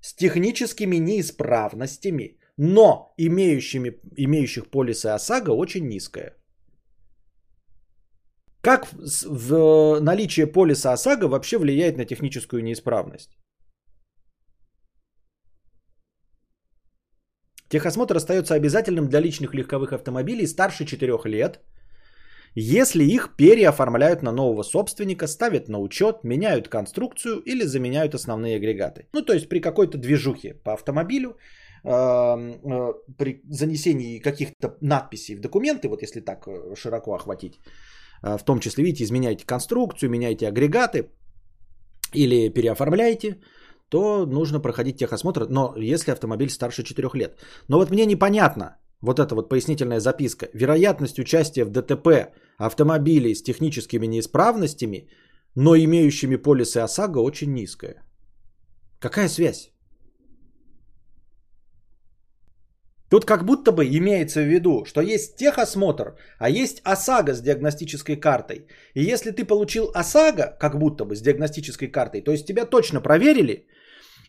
с 0.00 0.14
техническими 0.14 0.96
неисправностями, 0.96 2.38
но 2.56 3.14
имеющими, 3.16 4.00
имеющих 4.16 4.70
полисы 4.70 5.06
ОСАГО 5.06 5.52
очень 5.52 5.88
низкая. 5.88 6.36
Как 8.60 8.88
в 8.92 10.00
наличие 10.00 10.46
полиса 10.46 10.92
ОСАГО 10.92 11.28
вообще 11.28 11.58
влияет 11.58 11.96
на 11.96 12.04
техническую 12.04 12.62
неисправность? 12.62 13.38
Техосмотр 17.68 18.16
остается 18.16 18.54
обязательным 18.54 19.08
для 19.08 19.20
личных 19.20 19.54
легковых 19.54 19.92
автомобилей 19.92 20.46
старше 20.46 20.84
4 20.84 21.18
лет, 21.26 21.60
если 22.54 23.04
их 23.04 23.36
переоформляют 23.36 24.22
на 24.22 24.32
нового 24.32 24.62
собственника, 24.62 25.26
ставят 25.26 25.68
на 25.68 25.78
учет, 25.78 26.24
меняют 26.24 26.68
конструкцию 26.68 27.42
или 27.46 27.64
заменяют 27.64 28.14
основные 28.14 28.56
агрегаты. 28.56 29.06
Ну, 29.12 29.22
то 29.22 29.32
есть 29.32 29.48
при 29.48 29.60
какой-то 29.60 29.98
движухе 29.98 30.54
по 30.64 30.72
автомобилю, 30.72 31.36
э, 31.84 31.90
э, 31.90 32.92
при 33.16 33.42
занесении 33.50 34.18
каких-то 34.18 34.76
надписей 34.80 35.36
в 35.36 35.40
документы, 35.40 35.88
вот 35.88 36.02
если 36.02 36.20
так 36.20 36.46
э, 36.46 36.74
широко 36.76 37.14
охватить, 37.14 37.60
в 38.22 38.44
том 38.44 38.58
числе, 38.58 38.82
видите, 38.82 39.04
изменяете 39.04 39.46
конструкцию, 39.46 40.10
меняете 40.10 40.48
агрегаты 40.48 41.08
или 42.12 42.48
переоформляете, 42.48 43.38
то 43.88 44.26
нужно 44.26 44.60
проходить 44.60 44.96
техосмотр, 44.96 45.46
но 45.48 45.74
если 45.76 46.10
автомобиль 46.10 46.50
старше 46.50 46.82
4 46.82 47.08
лет. 47.14 47.38
Но 47.68 47.78
вот 47.78 47.90
мне 47.90 48.06
непонятно, 48.06 48.76
вот 49.02 49.18
эта 49.18 49.34
вот 49.34 49.48
пояснительная 49.48 50.00
записка, 50.00 50.48
вероятность 50.54 51.18
участия 51.18 51.64
в 51.64 51.70
ДТП 51.70 52.32
автомобилей 52.58 53.34
с 53.34 53.42
техническими 53.42 54.06
неисправностями, 54.06 55.08
но 55.54 55.76
имеющими 55.76 56.36
полисы 56.36 56.78
ОСАГО 56.78 57.18
очень 57.20 57.52
низкая. 57.52 58.02
Какая 59.00 59.28
связь? 59.28 59.72
Тут 63.10 63.24
как 63.24 63.44
будто 63.44 63.72
бы 63.72 63.86
имеется 63.86 64.40
в 64.40 64.46
виду, 64.46 64.84
что 64.84 65.00
есть 65.00 65.36
техосмотр, 65.36 66.16
а 66.38 66.50
есть 66.50 66.82
ОСАГО 66.84 67.34
с 67.34 67.40
диагностической 67.40 68.16
картой. 68.16 68.66
И 68.94 69.02
если 69.02 69.30
ты 69.30 69.46
получил 69.46 69.90
ОСАГО, 69.94 70.56
как 70.58 70.78
будто 70.78 71.04
бы 71.04 71.16
с 71.16 71.22
диагностической 71.22 71.88
картой, 71.88 72.20
то 72.20 72.32
есть 72.32 72.46
тебя 72.46 72.66
точно 72.66 73.00
проверили, 73.00 73.66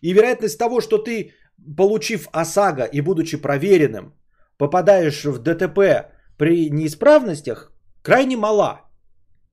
и 0.01 0.13
вероятность 0.13 0.57
того, 0.57 0.79
что 0.79 0.97
ты, 0.97 1.33
получив 1.77 2.29
ОСАГО 2.31 2.85
и 2.85 3.01
будучи 3.01 3.37
проверенным, 3.37 4.13
попадаешь 4.59 5.25
в 5.25 5.39
ДТП 5.39 6.11
при 6.37 6.69
неисправностях, 6.69 7.71
крайне 8.03 8.37
мала. 8.37 8.81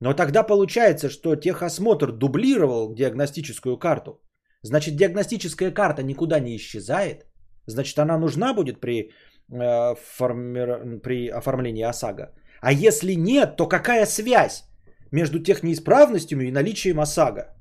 Но 0.01 0.13
тогда 0.13 0.43
получается, 0.43 1.09
что 1.09 1.35
техосмотр 1.35 2.11
дублировал 2.11 2.93
диагностическую 2.93 3.77
карту. 3.77 4.21
Значит, 4.63 4.95
диагностическая 4.95 5.71
карта 5.71 6.03
никуда 6.03 6.39
не 6.39 6.55
исчезает. 6.55 7.25
Значит, 7.67 7.99
она 7.99 8.17
нужна 8.17 8.53
будет 8.53 8.79
при, 8.79 9.11
э, 9.51 9.95
форми... 9.95 10.99
при 10.99 11.29
оформлении 11.29 11.83
ОСАГО. 11.83 12.33
А 12.61 12.71
если 12.71 13.13
нет, 13.13 13.55
то 13.55 13.67
какая 13.67 14.05
связь 14.05 14.63
между 15.11 15.39
тех 15.39 15.63
неисправностями 15.63 16.47
и 16.47 16.51
наличием 16.51 16.99
ОСАГО? 16.99 17.55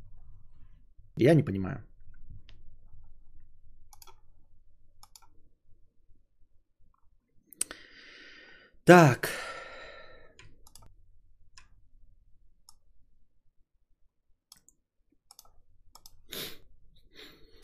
Я 1.17 1.35
не 1.35 1.45
понимаю. 1.45 1.85
Так. 8.87 9.29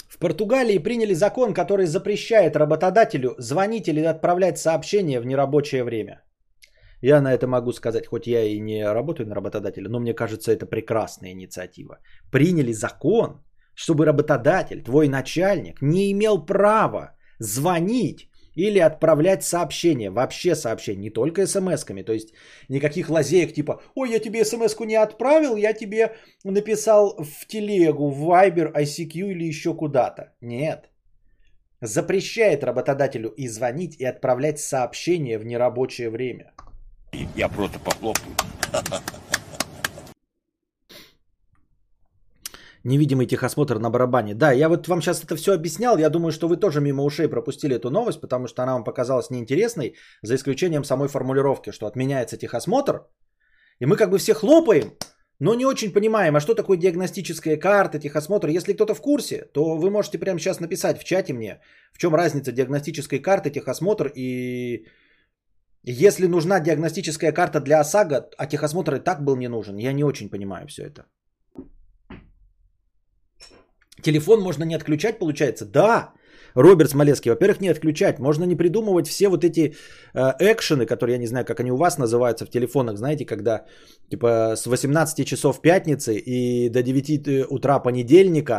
В 0.08 0.18
Португалии 0.18 0.78
приняли 0.78 1.14
закон, 1.14 1.54
который 1.54 1.86
запрещает 1.86 2.56
работодателю 2.56 3.36
звонить 3.38 3.88
или 3.88 4.00
отправлять 4.02 4.58
сообщения 4.58 5.20
в 5.20 5.26
нерабочее 5.26 5.84
время. 5.84 6.24
Я 7.00 7.20
на 7.20 7.32
это 7.32 7.46
могу 7.46 7.72
сказать, 7.72 8.06
хоть 8.06 8.26
я 8.26 8.42
и 8.42 8.58
не 8.60 8.84
работаю 8.84 9.28
на 9.28 9.36
работодателя, 9.36 9.88
но 9.88 10.00
мне 10.00 10.14
кажется, 10.14 10.50
это 10.50 10.66
прекрасная 10.66 11.30
инициатива. 11.30 11.98
Приняли 12.32 12.72
закон, 12.72 13.44
чтобы 13.74 14.06
работодатель, 14.06 14.82
твой 14.82 15.08
начальник, 15.08 15.82
не 15.82 16.10
имел 16.10 16.44
права 16.44 17.16
звонить 17.38 18.28
или 18.54 18.78
отправлять 18.78 19.44
сообщения, 19.44 20.10
вообще 20.10 20.54
сообщения, 20.54 21.02
не 21.02 21.10
только 21.10 21.42
смс-ками. 21.42 22.02
То 22.02 22.12
есть 22.12 22.34
никаких 22.68 23.08
лазеек 23.10 23.54
типа, 23.54 23.82
ой, 23.94 24.10
я 24.10 24.18
тебе 24.20 24.44
смс-ку 24.44 24.84
не 24.84 24.96
отправил, 24.96 25.56
я 25.56 25.72
тебе 25.72 26.16
написал 26.44 27.16
в 27.18 27.46
телегу, 27.46 28.10
в 28.10 28.30
Viber, 28.30 28.72
ICQ 28.72 29.32
или 29.32 29.44
еще 29.44 29.74
куда-то. 29.74 30.32
Нет. 30.40 30.90
Запрещает 31.80 32.62
работодателю 32.62 33.30
и 33.36 33.48
звонить, 33.48 33.96
и 33.98 34.04
отправлять 34.04 34.60
сообщения 34.60 35.38
в 35.38 35.44
нерабочее 35.44 36.10
время. 36.10 36.52
Я 37.36 37.48
просто 37.48 37.78
похлопаю. 37.78 38.36
невидимый 42.84 43.26
техосмотр 43.26 43.78
на 43.78 43.90
барабане. 43.90 44.34
Да, 44.34 44.52
я 44.52 44.68
вот 44.68 44.88
вам 44.88 45.00
сейчас 45.00 45.24
это 45.24 45.36
все 45.36 45.52
объяснял. 45.52 45.98
Я 45.98 46.10
думаю, 46.10 46.32
что 46.32 46.48
вы 46.48 46.56
тоже 46.56 46.80
мимо 46.80 47.04
ушей 47.04 47.28
пропустили 47.28 47.76
эту 47.76 47.90
новость, 47.90 48.20
потому 48.20 48.46
что 48.46 48.62
она 48.62 48.72
вам 48.72 48.84
показалась 48.84 49.30
неинтересной, 49.30 49.94
за 50.22 50.34
исключением 50.34 50.84
самой 50.84 51.08
формулировки, 51.08 51.72
что 51.72 51.86
отменяется 51.86 52.36
техосмотр. 52.36 53.06
И 53.80 53.86
мы 53.86 53.96
как 53.96 54.10
бы 54.10 54.18
все 54.18 54.34
хлопаем, 54.34 54.92
но 55.38 55.54
не 55.54 55.66
очень 55.66 55.92
понимаем, 55.92 56.36
а 56.36 56.40
что 56.40 56.54
такое 56.54 56.78
диагностическая 56.78 57.56
карта, 57.56 57.98
техосмотр. 57.98 58.48
Если 58.48 58.74
кто-то 58.74 58.94
в 58.94 59.00
курсе, 59.00 59.46
то 59.52 59.76
вы 59.76 59.90
можете 59.90 60.18
прямо 60.18 60.38
сейчас 60.38 60.60
написать 60.60 61.00
в 61.00 61.04
чате 61.04 61.32
мне, 61.32 61.60
в 61.92 61.98
чем 61.98 62.14
разница 62.14 62.52
диагностической 62.52 63.18
карты, 63.18 63.50
техосмотр 63.50 64.12
и 64.14 64.86
если 65.84 66.28
нужна 66.28 66.60
диагностическая 66.60 67.32
карта 67.32 67.60
для 67.60 67.80
ОСАГО, 67.80 68.30
а 68.38 68.46
техосмотр 68.46 68.94
и 68.94 69.00
так 69.00 69.24
был 69.24 69.36
не 69.36 69.48
нужен, 69.48 69.78
я 69.78 69.92
не 69.92 70.04
очень 70.04 70.30
понимаю 70.30 70.66
все 70.68 70.82
это. 70.82 71.06
Телефон 74.02 74.40
можно 74.40 74.64
не 74.64 74.74
отключать, 74.74 75.18
получается? 75.18 75.64
Да, 75.64 76.12
Роберт 76.54 76.90
Смолецкий, 76.90 77.30
во-первых, 77.30 77.60
не 77.60 77.70
отключать. 77.70 78.18
Можно 78.18 78.44
не 78.44 78.56
придумывать 78.56 79.08
все 79.08 79.28
вот 79.28 79.44
эти 79.44 79.74
э, 80.14 80.32
экшены, 80.38 80.86
которые, 80.86 81.14
я 81.14 81.18
не 81.18 81.26
знаю, 81.26 81.44
как 81.44 81.60
они 81.60 81.72
у 81.72 81.76
вас 81.76 81.98
называются 81.98 82.46
в 82.46 82.50
телефонах, 82.50 82.96
знаете, 82.96 83.24
когда 83.24 83.64
типа 84.10 84.54
с 84.56 84.66
18 84.66 85.26
часов 85.26 85.60
пятницы 85.62 86.14
и 86.14 86.68
до 86.68 86.82
9 86.82 87.28
э, 87.28 87.46
утра 87.48 87.78
понедельника 87.78 88.54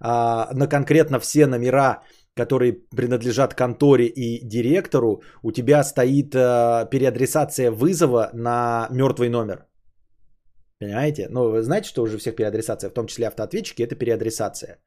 э, 0.00 0.54
на 0.54 0.66
конкретно 0.66 1.20
все 1.20 1.46
номера, 1.46 2.02
которые 2.34 2.72
принадлежат 2.96 3.54
конторе 3.54 4.06
и 4.06 4.40
директору, 4.44 5.22
у 5.42 5.52
тебя 5.52 5.84
стоит 5.84 6.34
э, 6.34 6.88
переадресация 6.90 7.70
вызова 7.70 8.30
на 8.32 8.88
мертвый 8.90 9.28
номер. 9.28 9.66
Понимаете? 10.80 11.26
Ну, 11.30 11.50
вы 11.50 11.62
знаете, 11.62 11.88
что 11.88 12.02
уже 12.02 12.18
всех 12.18 12.36
переадресация, 12.36 12.90
в 12.90 12.94
том 12.94 13.06
числе 13.06 13.26
автоответчики, 13.26 13.82
это 13.82 13.96
переадресация. 13.96 14.78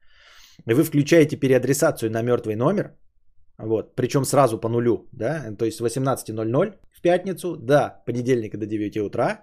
Вы 0.66 0.84
включаете 0.84 1.36
переадресацию 1.36 2.10
на 2.10 2.22
мертвый 2.22 2.56
номер, 2.56 2.96
вот, 3.58 3.96
причем 3.96 4.24
сразу 4.24 4.58
по 4.58 4.68
нулю, 4.68 5.08
да, 5.12 5.56
то 5.58 5.64
есть 5.64 5.80
18.00 5.80 6.74
в 6.90 7.02
пятницу 7.02 7.56
до 7.56 8.02
понедельника 8.06 8.58
до 8.58 8.66
9 8.66 8.96
утра. 8.96 9.40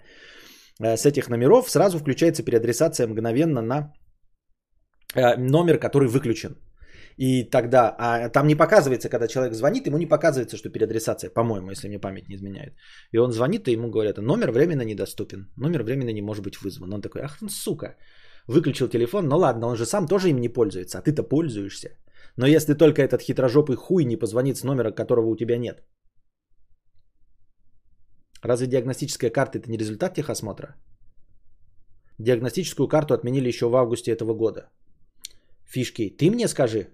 Э, 0.81 0.97
с 0.97 1.05
этих 1.05 1.29
номеров 1.29 1.69
сразу 1.69 1.99
включается 1.99 2.43
переадресация 2.43 3.07
мгновенно 3.07 3.61
на 3.61 3.93
э, 5.15 5.35
номер, 5.37 5.77
который 5.77 6.07
выключен. 6.07 6.55
И 7.17 7.43
тогда, 7.43 7.95
а 7.97 8.29
там 8.29 8.47
не 8.47 8.55
показывается, 8.55 9.09
когда 9.09 9.27
человек 9.27 9.53
звонит, 9.53 9.87
ему 9.87 9.97
не 9.97 10.05
показывается, 10.05 10.57
что 10.57 10.69
переадресация, 10.69 11.29
по-моему, 11.29 11.71
если 11.71 11.89
мне 11.89 11.99
память 11.99 12.29
не 12.29 12.35
изменяет. 12.35 12.73
И 13.11 13.17
он 13.17 13.31
звонит, 13.31 13.67
и 13.67 13.73
ему 13.73 13.89
говорят, 13.89 14.17
номер 14.17 14.51
временно 14.51 14.83
недоступен, 14.83 15.51
номер 15.57 15.83
временно 15.83 16.13
не 16.13 16.21
может 16.21 16.43
быть 16.43 16.61
вызван. 16.61 16.93
Он 16.93 17.01
такой, 17.01 17.21
ах, 17.21 17.37
сука, 17.49 17.97
выключил 18.49 18.89
телефон, 18.89 19.27
ну 19.27 19.37
ладно, 19.37 19.67
он 19.67 19.75
же 19.75 19.85
сам 19.85 20.07
тоже 20.07 20.29
им 20.29 20.39
не 20.41 20.49
пользуется, 20.49 20.97
а 20.97 21.01
ты-то 21.01 21.23
пользуешься. 21.23 21.89
Но 22.37 22.47
если 22.47 22.73
только 22.73 23.01
этот 23.01 23.21
хитрожопый 23.21 23.75
хуй 23.75 24.05
не 24.05 24.17
позвонит 24.17 24.57
с 24.57 24.63
номера, 24.63 24.91
которого 24.91 25.27
у 25.27 25.35
тебя 25.35 25.57
нет. 25.57 25.83
Разве 28.43 28.67
диагностическая 28.67 29.29
карта 29.29 29.59
это 29.59 29.69
не 29.69 29.77
результат 29.77 30.15
техосмотра? 30.15 30.75
Диагностическую 32.19 32.87
карту 32.87 33.13
отменили 33.13 33.47
еще 33.47 33.69
в 33.69 33.75
августе 33.75 34.11
этого 34.11 34.33
года. 34.33 34.69
Фишки, 35.65 36.09
ты 36.09 36.31
мне 36.31 36.47
скажи, 36.47 36.87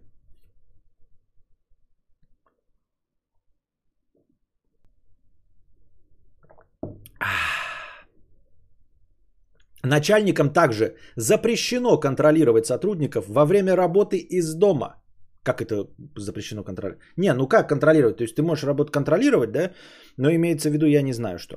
Начальникам 9.86 10.50
также 10.50 10.96
запрещено 11.16 12.00
контролировать 12.00 12.66
сотрудников 12.66 13.26
во 13.28 13.46
время 13.46 13.76
работы 13.76 14.18
из 14.18 14.54
дома. 14.56 14.96
Как 15.44 15.62
это 15.62 15.88
запрещено 16.18 16.64
контролировать? 16.64 17.04
Не, 17.18 17.34
ну 17.34 17.48
как 17.48 17.70
контролировать? 17.70 18.18
То 18.18 18.24
есть 18.24 18.36
ты 18.36 18.42
можешь 18.42 18.64
работу 18.64 18.92
контролировать, 18.92 19.52
да? 19.52 19.72
Но 20.18 20.30
имеется 20.30 20.70
в 20.70 20.74
виду, 20.74 20.88
я 20.88 21.04
не 21.04 21.14
знаю 21.14 21.38
что. 21.38 21.56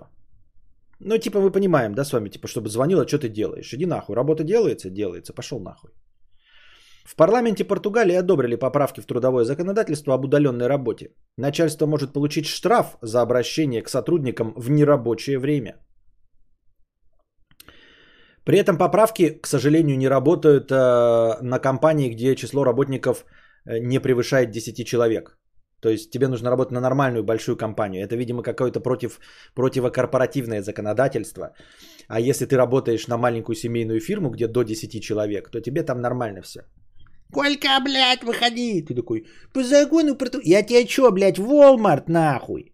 Ну, 1.00 1.16
типа 1.16 1.40
мы 1.40 1.50
понимаем, 1.50 1.94
да, 1.94 2.04
с 2.04 2.12
вами, 2.12 2.28
типа, 2.28 2.48
чтобы 2.48 2.68
звонила, 2.68 3.06
что 3.06 3.18
ты 3.18 3.28
делаешь? 3.28 3.72
Иди 3.72 3.86
нахуй. 3.86 4.16
Работа 4.16 4.44
делается? 4.44 4.90
Делается. 4.90 5.32
Пошел 5.32 5.60
нахуй. 5.60 5.90
В 7.04 7.16
парламенте 7.16 7.64
Португалии 7.64 8.18
одобрили 8.18 8.56
поправки 8.56 9.00
в 9.00 9.06
трудовое 9.06 9.44
законодательство 9.44 10.14
об 10.14 10.24
удаленной 10.24 10.66
работе. 10.66 11.14
Начальство 11.38 11.86
может 11.86 12.12
получить 12.12 12.46
штраф 12.46 12.98
за 13.00 13.22
обращение 13.22 13.82
к 13.82 13.88
сотрудникам 13.88 14.52
в 14.56 14.70
нерабочее 14.70 15.38
время– 15.38 15.76
при 18.48 18.58
этом 18.58 18.78
поправки, 18.78 19.40
к 19.42 19.46
сожалению, 19.46 19.98
не 19.98 20.08
работают 20.08 20.72
э, 20.72 20.74
на 21.42 21.58
компании, 21.58 22.08
где 22.08 22.34
число 22.34 22.64
работников 22.64 23.26
э, 23.66 23.78
не 23.78 24.00
превышает 24.00 24.50
10 24.50 24.86
человек. 24.86 25.36
То 25.82 25.90
есть 25.90 26.10
тебе 26.10 26.28
нужно 26.28 26.50
работать 26.50 26.72
на 26.72 26.80
нормальную 26.80 27.24
большую 27.24 27.56
компанию. 27.58 28.02
Это, 28.02 28.16
видимо, 28.16 28.42
какое-то 28.42 28.80
против, 28.80 29.20
противокорпоративное 29.54 30.62
законодательство. 30.62 31.52
А 32.08 32.20
если 32.20 32.46
ты 32.46 32.56
работаешь 32.56 33.06
на 33.06 33.18
маленькую 33.18 33.54
семейную 33.54 34.00
фирму, 34.00 34.30
где 34.30 34.48
до 34.48 34.62
10 34.62 35.02
человек, 35.02 35.50
то 35.50 35.60
тебе 35.60 35.82
там 35.82 36.00
нормально 36.00 36.40
все. 36.40 36.60
Колька, 37.34 37.80
блядь, 37.84 38.24
выходи. 38.24 38.82
Ты 38.82 38.94
такой, 38.94 39.26
по 39.52 39.62
закону... 39.62 40.16
Я 40.42 40.62
тебе 40.62 40.88
что, 40.88 41.12
блядь, 41.12 41.38
Walmart 41.38 42.04
нахуй? 42.06 42.72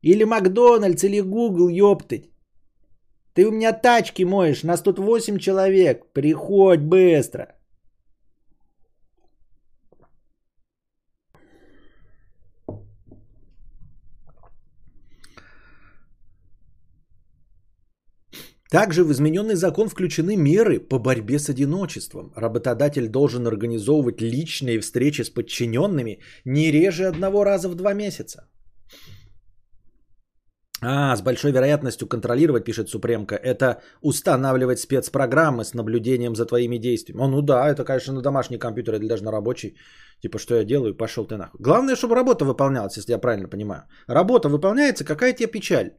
Или 0.00 0.24
Макдональдс, 0.24 1.04
или 1.04 1.20
Google, 1.20 1.68
ёптать. 1.68 2.31
Ты 3.34 3.46
у 3.46 3.50
меня 3.50 3.72
тачки 3.72 4.24
моешь, 4.24 4.62
нас 4.62 4.82
тут 4.82 4.98
8 4.98 5.38
человек. 5.38 6.12
Приходь 6.12 6.80
быстро. 6.80 7.46
Также 18.72 19.04
в 19.04 19.12
измененный 19.12 19.54
закон 19.54 19.88
включены 19.88 20.34
меры 20.34 20.80
по 20.80 20.98
борьбе 20.98 21.38
с 21.38 21.50
одиночеством. 21.50 22.32
Работодатель 22.34 23.08
должен 23.08 23.46
организовывать 23.46 24.22
личные 24.22 24.80
встречи 24.80 25.22
с 25.22 25.28
подчиненными 25.28 26.20
не 26.46 26.72
реже 26.72 27.04
одного 27.04 27.44
раза 27.44 27.68
в 27.68 27.74
два 27.74 27.92
месяца. 27.92 28.48
А, 30.84 31.16
с 31.16 31.22
большой 31.22 31.52
вероятностью 31.52 32.08
контролировать, 32.08 32.64
пишет 32.64 32.88
Супремка, 32.88 33.36
это 33.36 33.80
устанавливать 34.00 34.80
спецпрограммы 34.80 35.64
с 35.64 35.74
наблюдением 35.74 36.34
за 36.34 36.44
твоими 36.44 36.78
действиями. 36.78 37.22
О, 37.22 37.28
ну 37.28 37.42
да, 37.42 37.68
это, 37.70 37.84
конечно, 37.84 38.12
на 38.12 38.22
домашний 38.22 38.58
компьютер 38.58 38.94
или 38.94 39.08
даже 39.08 39.22
на 39.22 39.30
рабочий. 39.30 39.76
Типа, 40.22 40.38
что 40.38 40.54
я 40.54 40.64
делаю, 40.64 40.96
пошел 40.96 41.24
ты 41.24 41.36
нахуй. 41.36 41.60
Главное, 41.60 41.96
чтобы 41.96 42.16
работа 42.16 42.44
выполнялась, 42.44 42.96
если 42.96 43.12
я 43.12 43.18
правильно 43.18 43.48
понимаю. 43.48 43.82
Работа 44.08 44.48
выполняется, 44.48 45.04
какая 45.04 45.32
тебе 45.32 45.50
печаль? 45.50 45.92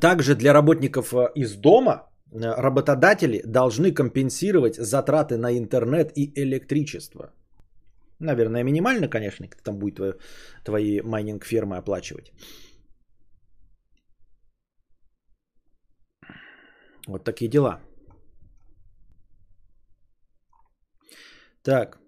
Также 0.00 0.34
для 0.34 0.52
работников 0.52 1.14
э, 1.14 1.30
из 1.34 1.54
дома 1.54 2.10
э, 2.30 2.40
работодатели 2.40 3.42
должны 3.46 3.94
компенсировать 3.94 4.76
затраты 4.76 5.38
на 5.38 5.56
интернет 5.56 6.12
и 6.14 6.30
электричество. 6.36 7.32
Наверное, 8.20 8.64
минимально, 8.64 9.08
конечно, 9.08 9.46
там 9.64 9.78
будет 9.78 9.96
твои, 9.96 10.12
твои 10.64 11.00
майнинг-фермы 11.02 11.76
оплачивать. 11.76 12.32
Вот 17.06 17.24
такие 17.24 17.48
дела. 17.48 17.80
Так. 21.62 21.98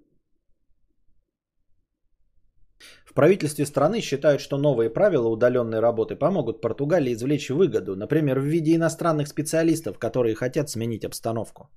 В 3.05 3.15
правительстве 3.15 3.67
страны 3.67 4.01
считают, 4.01 4.41
что 4.41 4.59
новые 4.59 4.91
правила 4.91 5.29
удаленной 5.29 5.81
работы 5.81 6.17
помогут 6.17 6.61
Португалии 6.61 7.13
извлечь 7.13 7.51
выгоду, 7.51 7.97
например, 7.97 8.39
в 8.39 8.45
виде 8.45 8.75
иностранных 8.75 9.29
специалистов, 9.29 9.99
которые 9.99 10.35
хотят 10.35 10.71
сменить 10.71 11.05
обстановку. 11.05 11.69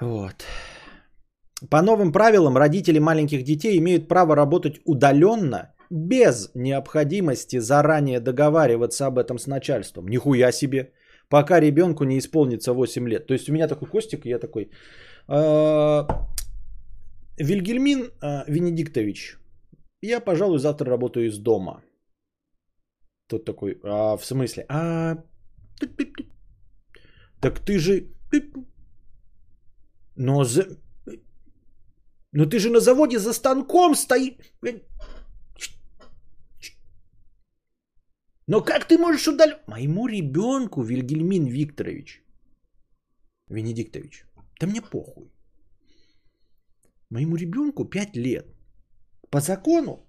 Вот. 0.00 0.44
По 1.70 1.82
новым 1.82 2.12
правилам 2.12 2.56
родители 2.56 2.98
маленьких 2.98 3.42
детей 3.42 3.78
имеют 3.78 4.08
право 4.08 4.36
работать 4.36 4.80
удаленно, 4.84 5.72
без 5.90 6.50
необходимости 6.54 7.60
заранее 7.60 8.20
договариваться 8.20 9.06
об 9.06 9.18
этом 9.18 9.38
с 9.38 9.46
начальством. 9.46 10.08
Нихуя 10.08 10.52
себе. 10.52 10.92
Пока 11.28 11.60
ребенку 11.60 12.04
не 12.04 12.18
исполнится 12.18 12.72
8 12.72 13.08
лет. 13.08 13.26
То 13.26 13.34
есть 13.34 13.48
у 13.48 13.52
меня 13.52 13.68
такой 13.68 13.88
Костик, 13.88 14.26
я 14.26 14.38
такой... 14.38 14.70
«А, 15.28 16.06
Вильгельмин 17.38 18.10
а, 18.20 18.44
Венедиктович, 18.48 19.36
я, 20.02 20.20
пожалуй, 20.20 20.58
завтра 20.58 20.90
работаю 20.90 21.26
из 21.26 21.38
дома. 21.38 21.82
Тот 23.28 23.44
такой, 23.44 23.78
а, 23.82 24.16
в 24.16 24.24
смысле? 24.24 24.66
А, 24.68 25.16
так 27.40 27.60
ты 27.60 27.78
же... 27.78 28.06
Но 30.16 30.44
за... 30.44 30.64
Но 32.36 32.44
ты 32.44 32.58
же 32.58 32.70
на 32.70 32.80
заводе 32.80 33.18
за 33.18 33.32
станком 33.32 33.94
стоишь. 33.94 34.34
Но 38.46 38.60
как 38.60 38.84
ты 38.84 38.98
можешь 38.98 39.28
удалить? 39.28 39.56
Моему 39.66 40.06
ребенку, 40.06 40.82
Вильгельмин 40.82 41.46
Викторович, 41.46 42.22
Венедиктович, 43.48 44.26
да 44.60 44.66
мне 44.66 44.82
похуй. 44.82 45.32
Моему 47.10 47.36
ребенку 47.36 47.86
5 47.86 48.16
лет. 48.16 48.46
По 49.30 49.40
закону 49.40 50.06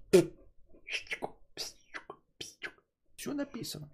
все 3.15 3.33
написано. 3.33 3.89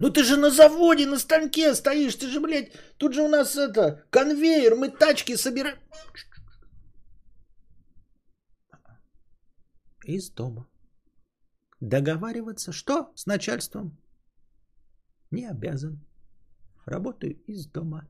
Ну 0.00 0.10
ты 0.10 0.24
же 0.24 0.36
на 0.36 0.50
заводе, 0.50 1.06
на 1.06 1.18
станке 1.18 1.74
стоишь, 1.74 2.16
ты 2.16 2.26
же, 2.26 2.40
блядь, 2.40 2.72
тут 2.98 3.14
же 3.14 3.22
у 3.22 3.28
нас 3.28 3.56
это, 3.56 4.04
конвейер, 4.10 4.74
мы 4.74 4.88
тачки 4.88 5.36
собираем. 5.36 5.78
Из 10.10 10.28
дома. 10.28 10.66
Договариваться 11.78 12.72
что 12.72 13.12
с 13.14 13.26
начальством? 13.26 13.96
Не 15.30 15.46
обязан. 15.46 16.04
Работаю 16.84 17.40
из 17.46 17.66
дома. 17.68 18.08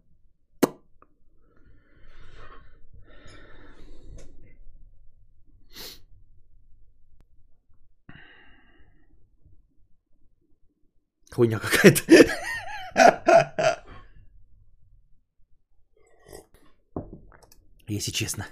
Хуйня 11.31 11.59
какая-то. 11.59 12.03
Если 17.87 18.11
честно. 18.11 18.47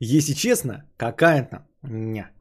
Если 0.00 0.32
честно, 0.32 0.90
какая-то. 0.96 1.68
Ня. 1.82 2.32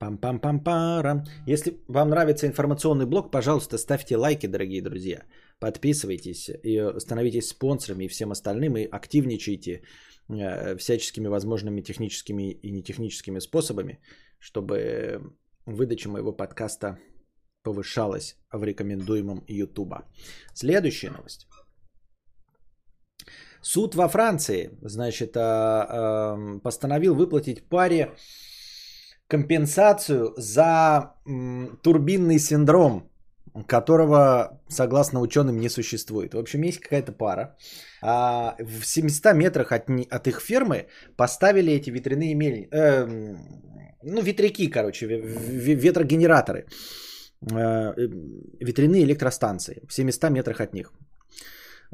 Пам-пам-пам-парам. 0.00 1.24
Если 1.46 1.78
вам 1.88 2.10
нравится 2.10 2.46
информационный 2.46 3.06
блог, 3.06 3.30
пожалуйста, 3.30 3.78
ставьте 3.78 4.16
лайки, 4.16 4.46
дорогие 4.46 4.82
друзья. 4.82 5.22
Подписывайтесь 5.60 6.50
и 6.64 6.98
становитесь 6.98 7.48
спонсорами 7.48 8.04
и 8.04 8.08
всем 8.08 8.32
остальным. 8.32 8.76
И 8.76 8.88
активничайте 8.90 9.82
э, 10.28 10.76
всяческими 10.76 11.28
возможными 11.28 11.80
техническими 11.80 12.50
и 12.52 12.70
нетехническими 12.70 13.38
способами, 13.40 14.00
чтобы 14.38 15.20
выдача 15.66 16.08
моего 16.08 16.32
подкаста 16.32 16.98
повышалась 17.62 18.36
в 18.52 18.62
рекомендуемом 18.64 19.44
YouTube. 19.48 19.94
Следующая 20.54 21.10
новость. 21.10 21.46
Суд 23.62 23.94
во 23.94 24.08
Франции, 24.08 24.70
значит, 24.82 25.36
а, 25.36 25.86
а, 25.88 26.58
постановил 26.58 27.14
выплатить 27.14 27.66
паре 27.68 28.14
компенсацию 29.28 30.34
за 30.36 31.14
турбинный 31.82 32.38
синдром, 32.38 33.10
которого, 33.66 34.60
согласно 34.68 35.20
ученым, 35.20 35.58
не 35.60 35.68
существует. 35.68 36.34
В 36.34 36.38
общем, 36.38 36.62
есть 36.62 36.80
какая-то 36.80 37.12
пара. 37.12 37.56
А, 38.02 38.56
в 38.58 38.84
700 38.84 39.34
метрах 39.34 39.72
от, 39.72 39.88
от 40.10 40.26
их 40.26 40.40
фермы 40.40 40.86
поставили 41.16 41.72
эти 41.72 41.90
ветряные 41.90 42.34
мельницы. 42.34 42.68
Э, 42.72 43.06
ну, 44.02 44.20
ветряки, 44.20 44.68
короче, 44.68 45.06
ветрогенераторы. 45.06 46.66
Э, 47.52 47.94
ветряные 48.60 49.04
электростанции 49.04 49.82
в 49.88 49.92
700 49.92 50.30
метрах 50.30 50.60
от 50.60 50.74
них. 50.74 50.92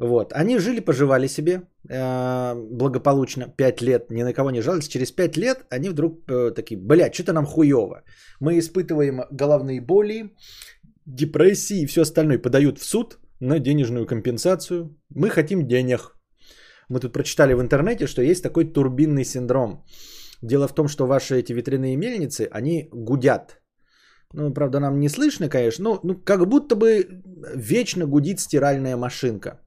Вот. 0.01 0.33
Они 0.33 0.59
жили, 0.59 0.81
поживали 0.81 1.27
себе 1.27 1.61
э, 1.89 2.55
благополучно 2.55 3.47
5 3.47 3.81
лет, 3.81 4.11
ни 4.11 4.23
на 4.23 4.33
кого 4.33 4.51
не 4.51 4.61
жаловались. 4.61 4.87
Через 4.87 5.11
5 5.11 5.37
лет 5.37 5.57
они 5.69 5.89
вдруг 5.89 6.13
э, 6.27 6.55
такие, 6.55 6.79
блядь, 6.79 7.13
что-то 7.13 7.33
нам 7.33 7.45
хуево. 7.45 8.01
Мы 8.39 8.57
испытываем 8.57 9.21
головные 9.31 9.79
боли, 9.79 10.31
депрессии 11.05 11.81
и 11.81 11.85
все 11.85 12.01
остальное. 12.01 12.39
Подают 12.39 12.79
в 12.79 12.83
суд 12.83 13.19
на 13.39 13.59
денежную 13.59 14.07
компенсацию. 14.07 14.89
Мы 15.15 15.29
хотим 15.29 15.67
денег. 15.67 16.15
Мы 16.89 16.99
тут 16.99 17.13
прочитали 17.13 17.53
в 17.53 17.61
интернете, 17.61 18.07
что 18.07 18.23
есть 18.23 18.41
такой 18.41 18.73
турбинный 18.73 19.23
синдром. 19.23 19.85
Дело 20.41 20.67
в 20.67 20.73
том, 20.73 20.87
что 20.87 21.05
ваши 21.05 21.35
эти 21.35 21.53
ветряные 21.53 21.95
мельницы, 21.95 22.49
они 22.51 22.89
гудят. 22.91 23.61
Ну, 24.33 24.51
правда, 24.53 24.79
нам 24.79 24.99
не 24.99 25.09
слышно, 25.09 25.47
конечно, 25.47 25.83
но 25.83 25.99
ну, 26.03 26.15
как 26.15 26.47
будто 26.47 26.75
бы 26.75 27.21
вечно 27.55 28.07
гудит 28.07 28.39
стиральная 28.39 28.97
машинка. 28.97 29.59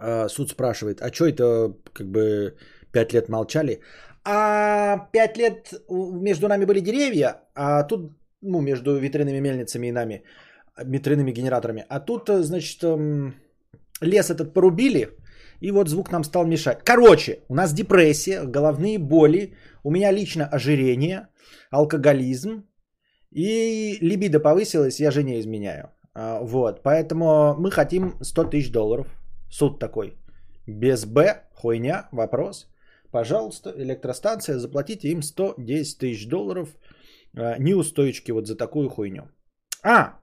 А, 0.00 0.28
суд 0.28 0.50
спрашивает, 0.50 1.00
а 1.00 1.12
что 1.12 1.26
это 1.26 1.74
как 1.92 2.06
бы 2.06 2.56
пять 2.92 3.12
лет 3.12 3.28
молчали? 3.28 3.80
А 4.24 5.08
пять 5.12 5.36
лет 5.38 5.72
между 5.88 6.48
нами 6.48 6.64
были 6.64 6.80
деревья, 6.80 7.42
а 7.54 7.84
тут, 7.84 8.12
ну, 8.42 8.60
между 8.60 8.98
ветряными 8.98 9.40
мельницами 9.40 9.86
и 9.86 9.92
нами, 9.92 10.24
ветряными 10.84 11.32
генераторами. 11.32 11.84
А 11.88 12.00
тут, 12.00 12.28
значит, 12.28 12.82
лес 14.00 14.30
этот 14.30 14.52
порубили, 14.52 15.10
и 15.60 15.70
вот 15.70 15.88
звук 15.88 16.10
нам 16.10 16.24
стал 16.24 16.44
мешать. 16.44 16.78
Короче, 16.84 17.40
у 17.48 17.54
нас 17.54 17.72
депрессия, 17.72 18.42
головные 18.44 18.98
боли, 18.98 19.54
у 19.84 19.90
меня 19.90 20.12
лично 20.12 20.46
ожирение, 20.46 21.28
алкоголизм, 21.70 22.64
и 23.30 23.98
либидо 24.00 24.40
повысилась, 24.40 25.00
я 25.00 25.10
жене 25.10 25.38
изменяю. 25.38 25.90
А, 26.14 26.40
вот, 26.40 26.82
поэтому 26.82 27.54
мы 27.58 27.70
хотим 27.70 28.14
100 28.22 28.44
тысяч 28.44 28.72
долларов. 28.72 29.06
Суд 29.50 29.78
такой. 29.78 30.16
Без 30.66 31.04
Б, 31.04 31.44
хуйня, 31.54 32.08
вопрос. 32.12 32.68
Пожалуйста, 33.10 33.72
электростанция, 33.76 34.58
заплатите 34.58 35.08
им 35.08 35.22
110 35.22 35.98
тысяч 35.98 36.28
долларов 36.28 36.68
а, 37.36 37.56
неустойчики 37.58 38.32
вот 38.32 38.46
за 38.46 38.56
такую 38.56 38.88
хуйню. 38.88 39.22
А, 39.82 40.18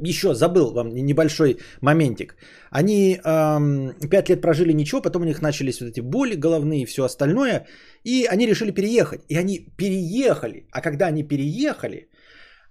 еще 0.00 0.34
забыл 0.34 0.72
вам 0.72 0.94
небольшой 0.94 1.58
моментик. 1.80 2.36
Они 2.70 3.20
эм, 3.24 3.94
5 4.10 4.28
лет 4.28 4.40
прожили 4.40 4.72
ничего, 4.72 5.02
потом 5.02 5.22
у 5.22 5.24
них 5.24 5.42
начались 5.42 5.80
вот 5.80 5.90
эти 5.90 6.00
боли 6.00 6.34
головные 6.34 6.82
и 6.82 6.86
все 6.86 7.04
остальное, 7.04 7.66
и 8.04 8.26
они 8.26 8.46
решили 8.46 8.72
переехать. 8.72 9.22
И 9.28 9.36
они 9.36 9.58
переехали. 9.76 10.66
А 10.70 10.80
когда 10.80 11.06
они 11.06 11.22
переехали, 11.22 12.10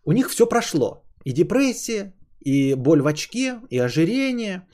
у 0.06 0.12
них 0.12 0.30
все 0.30 0.46
прошло. 0.46 1.04
И 1.26 1.34
депрессия, 1.34 2.14
и 2.40 2.76
боль 2.76 3.02
в 3.02 3.08
очке, 3.08 3.60
и 3.70 3.80
ожирение, 3.80 4.68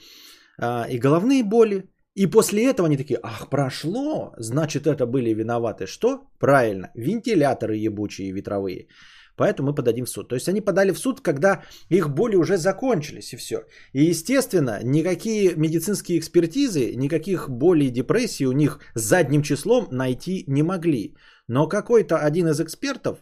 э, 0.58 0.90
и 0.90 0.98
головные 0.98 1.42
боли. 1.42 1.84
И 2.14 2.26
после 2.26 2.64
этого 2.64 2.86
они 2.86 2.96
такие, 2.96 3.18
ах, 3.22 3.50
прошло, 3.50 4.32
значит 4.38 4.86
это 4.86 5.06
были 5.06 5.34
виноваты. 5.34 5.86
Что? 5.86 6.20
Правильно, 6.38 6.90
вентиляторы 6.94 7.76
ебучие 7.76 8.32
ветровые. 8.32 8.88
Поэтому 9.36 9.68
мы 9.68 9.74
подадим 9.74 10.04
в 10.06 10.10
суд. 10.10 10.28
То 10.28 10.34
есть 10.34 10.48
они 10.48 10.60
подали 10.60 10.92
в 10.92 10.98
суд, 10.98 11.20
когда 11.20 11.62
их 11.90 12.08
боли 12.08 12.36
уже 12.36 12.56
закончились 12.56 13.32
и 13.32 13.36
все. 13.36 13.56
И 13.92 14.10
естественно, 14.10 14.80
никакие 14.82 15.54
медицинские 15.56 16.18
экспертизы, 16.18 16.94
никаких 16.96 17.50
болей 17.50 17.88
и 17.88 17.92
депрессий 17.92 18.46
у 18.46 18.52
них 18.52 18.80
задним 18.94 19.42
числом 19.42 19.88
найти 19.90 20.44
не 20.48 20.62
могли. 20.62 21.16
Но 21.48 21.68
какой-то 21.68 22.16
один 22.16 22.48
из 22.48 22.60
экспертов 22.60 23.18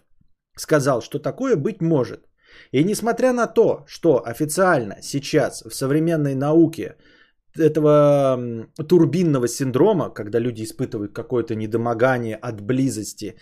сказал, 0.56 1.02
что 1.02 1.18
такое 1.18 1.56
быть 1.56 1.82
может. 1.82 2.28
И 2.72 2.84
несмотря 2.84 3.32
на 3.32 3.46
то, 3.46 3.84
что 3.86 4.22
официально 4.24 5.02
сейчас 5.02 5.62
в 5.62 5.74
современной 5.74 6.34
науке 6.34 6.96
этого 7.58 8.66
турбинного 8.88 9.48
синдрома, 9.48 10.10
когда 10.10 10.40
люди 10.40 10.62
испытывают 10.62 11.12
какое-то 11.12 11.54
недомогание 11.54 12.36
от 12.36 12.60
близости 12.60 13.36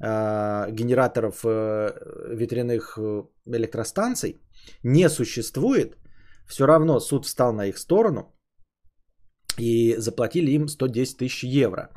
э, 0.00 0.70
генераторов 0.70 1.44
э, 1.44 1.92
ветряных 2.34 2.98
э, 2.98 3.22
электростанций, 3.46 4.40
не 4.82 5.08
существует, 5.08 5.96
все 6.46 6.66
равно 6.66 7.00
суд 7.00 7.24
встал 7.24 7.52
на 7.52 7.66
их 7.66 7.78
сторону 7.78 8.34
и 9.58 9.96
заплатили 9.98 10.50
им 10.50 10.68
110 10.68 11.16
тысяч 11.18 11.44
евро. 11.44 11.90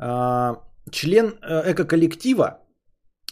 Э, 0.00 0.56
член 0.90 1.34
эко-коллектива 1.42 2.62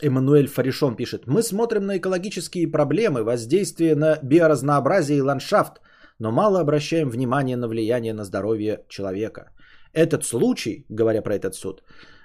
Эммануэль 0.02 0.48
Фаришон 0.48 0.96
пишет, 0.96 1.26
мы 1.26 1.42
смотрим 1.42 1.86
на 1.86 1.96
экологические 1.98 2.70
проблемы, 2.70 3.22
воздействие 3.22 3.94
на 3.94 4.18
биоразнообразие 4.22 5.18
и 5.18 5.22
ландшафт– 5.22 5.80
но 6.18 6.32
мало 6.32 6.60
обращаем 6.60 7.10
внимание 7.10 7.56
на 7.56 7.68
влияние 7.68 8.14
на 8.14 8.24
здоровье 8.24 8.84
человека. 8.88 9.50
Этот 9.92 10.24
случай, 10.24 10.86
говоря 10.88 11.22
про 11.22 11.34
этот 11.34 11.54
суд, 11.54 11.82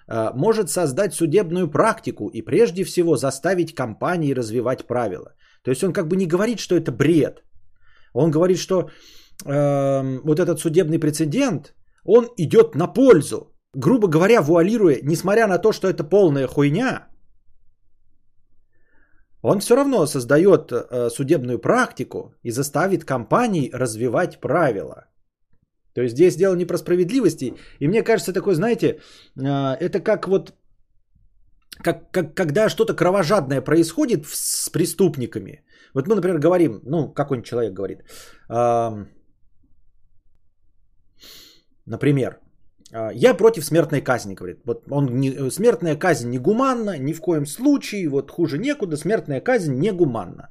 э, 0.08 0.32
может 0.36 0.70
создать 0.70 1.14
судебную 1.14 1.72
практику 1.72 2.30
и 2.30 2.42
прежде 2.42 2.84
всего 2.84 3.16
заставить 3.16 3.76
компании 3.76 4.34
развивать 4.34 4.88
правила. 4.88 5.34
То 5.64 5.72
есть 5.72 5.84
он 5.84 5.94
как 5.94 6.08
бы 6.08 6.16
не 6.16 6.28
говорит, 6.28 6.60
что 6.60 6.76
это 6.76 6.92
бред. 6.92 7.44
Он 8.14 8.32
говорит, 8.32 8.58
что 8.58 8.90
э, 9.46 10.20
вот 10.24 10.40
этот 10.40 10.60
судебный 10.60 11.00
прецедент, 11.00 11.74
он 12.06 12.28
идет 12.38 12.76
на 12.76 12.88
пользу. 12.88 13.54
Грубо 13.76 14.08
говоря, 14.08 14.42
вуалируя, 14.42 15.00
несмотря 15.04 15.48
на 15.48 15.60
то, 15.60 15.72
что 15.72 15.88
это 15.88 16.04
полная 16.04 16.48
хуйня, 16.48 17.08
он 19.42 19.60
все 19.60 19.76
равно 19.76 20.06
создает 20.06 20.72
э, 20.72 21.10
судебную 21.10 21.60
практику 21.60 22.34
и 22.44 22.52
заставит 22.52 23.06
компании 23.06 23.72
развивать 23.74 24.40
правила. 24.40 25.06
То 25.94 26.02
есть 26.02 26.16
здесь 26.16 26.36
дело 26.36 26.56
не 26.56 26.66
про 26.66 26.78
справедливости. 26.78 27.54
И 27.80 27.88
мне 27.88 28.04
кажется, 28.04 28.34
такое, 28.34 28.56
знаете, 28.56 28.88
э, 28.88 29.78
это 29.80 30.00
как 30.02 30.28
вот, 30.28 30.54
как, 31.84 32.12
как, 32.12 32.36
когда 32.36 32.70
что-то 32.70 32.94
кровожадное 32.96 33.62
происходит 33.62 34.26
с 34.28 34.70
преступниками. 34.70 35.64
Вот 35.94 36.08
мы, 36.08 36.16
например, 36.16 36.40
говорим, 36.40 36.82
ну, 36.86 37.14
какой-нибудь 37.14 37.48
человек 37.48 37.74
говорит, 37.74 38.00
э, 38.50 39.06
например, 41.86 42.40
я 42.92 43.34
против 43.34 43.66
смертной 43.66 44.02
казни, 44.02 44.36
говорит. 44.36 44.62
Вот 44.66 44.84
он 44.92 45.20
не, 45.20 45.52
смертная 45.52 45.96
казнь 45.96 46.30
негуманна, 46.30 46.98
ни 46.98 47.14
в 47.14 47.22
коем 47.22 47.46
случае, 47.46 48.10
вот 48.10 48.32
хуже 48.32 48.58
некуда, 48.58 48.98
смертная 48.98 49.42
казнь 49.42 49.76
негуманна. 49.76 50.50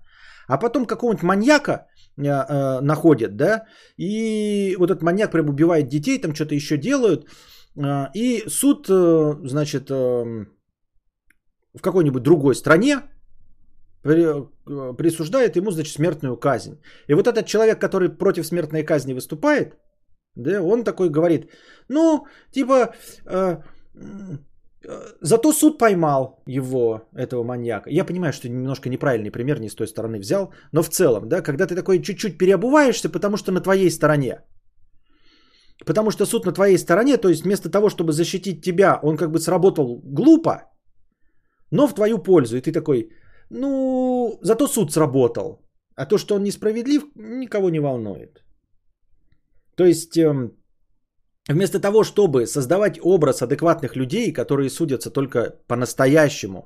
А 0.49 0.57
потом 0.57 0.87
какого-нибудь 0.87 1.23
маньяка 1.23 1.73
э, 2.17 2.27
э, 2.27 2.81
находят, 2.81 3.37
да, 3.37 3.65
и 3.99 4.77
вот 4.79 4.91
этот 4.91 5.03
маньяк 5.03 5.31
прям 5.31 5.49
убивает 5.49 5.89
детей, 5.89 6.21
там 6.21 6.35
что-то 6.35 6.55
еще 6.55 6.79
делают, 6.79 7.27
э, 7.77 8.07
и 8.15 8.45
суд, 8.49 8.89
э, 8.89 9.35
значит, 9.45 9.91
э, 9.91 9.95
в 9.95 11.83
какой-нибудь 11.83 12.23
другой 12.23 12.55
стране 12.55 13.03
э, 14.05 14.45
присуждает 14.99 15.57
ему, 15.57 15.71
значит, 15.71 15.93
смертную 15.93 16.37
казнь. 16.39 16.81
И 17.09 17.15
вот 17.15 17.27
этот 17.27 17.47
человек, 17.47 17.79
который 17.79 18.09
против 18.09 18.47
смертной 18.47 18.85
казни 18.85 19.13
выступает, 19.13 19.75
да, 20.39 20.63
он 20.63 20.85
такой 20.85 21.11
говорит, 21.11 21.51
ну, 21.89 22.27
типа, 22.53 22.95
э, 23.27 23.57
э, 24.85 25.01
зато 25.21 25.53
суд 25.53 25.79
поймал 25.79 26.43
его, 26.47 27.03
этого 27.15 27.43
маньяка. 27.43 27.91
Я 27.91 28.05
понимаю, 28.05 28.33
что 28.33 28.49
немножко 28.49 28.89
неправильный 28.89 29.31
пример, 29.31 29.61
не 29.61 29.69
с 29.69 29.75
той 29.75 29.87
стороны 29.87 30.19
взял, 30.19 30.53
но 30.73 30.83
в 30.83 30.89
целом, 30.89 31.29
да, 31.29 31.43
когда 31.43 31.67
ты 31.67 31.75
такой 31.75 32.03
чуть-чуть 32.03 32.39
переобуваешься, 32.39 33.11
потому 33.11 33.37
что 33.37 33.53
на 33.53 33.61
твоей 33.61 33.91
стороне. 33.91 34.43
Потому 35.87 36.11
что 36.11 36.27
суд 36.27 36.47
на 36.47 36.53
твоей 36.53 36.79
стороне, 36.79 37.17
то 37.19 37.29
есть 37.29 37.45
вместо 37.45 37.71
того, 37.71 37.89
чтобы 37.89 38.13
защитить 38.13 38.63
тебя, 38.63 38.99
он 39.03 39.17
как 39.17 39.31
бы 39.31 39.39
сработал 39.39 40.01
глупо, 40.05 40.71
но 41.71 41.87
в 41.87 41.95
твою 41.95 42.19
пользу. 42.19 42.57
И 42.57 42.61
ты 42.61 42.73
такой, 42.73 43.11
ну, 43.51 44.39
зато 44.43 44.67
суд 44.67 44.93
сработал. 44.93 45.65
А 45.97 46.07
то, 46.07 46.19
что 46.19 46.35
он 46.35 46.43
несправедлив, 46.43 47.03
никого 47.17 47.71
не 47.71 47.81
волнует. 47.81 48.45
То 49.79 49.87
есть 49.87 50.19
эм, 50.19 50.51
вместо 51.49 51.81
того, 51.81 52.03
чтобы 52.03 52.47
создавать 52.47 52.99
образ 53.01 53.43
адекватных 53.43 53.95
людей, 53.97 54.33
которые 54.33 54.71
судятся 54.71 55.11
только 55.11 55.55
по-настоящему 55.69 56.59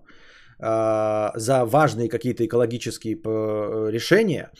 э, 0.58 1.30
за 1.36 1.64
важные 1.66 2.08
какие-то 2.08 2.44
экологические 2.46 3.14
э, 3.14 3.90
решения, 3.90 4.50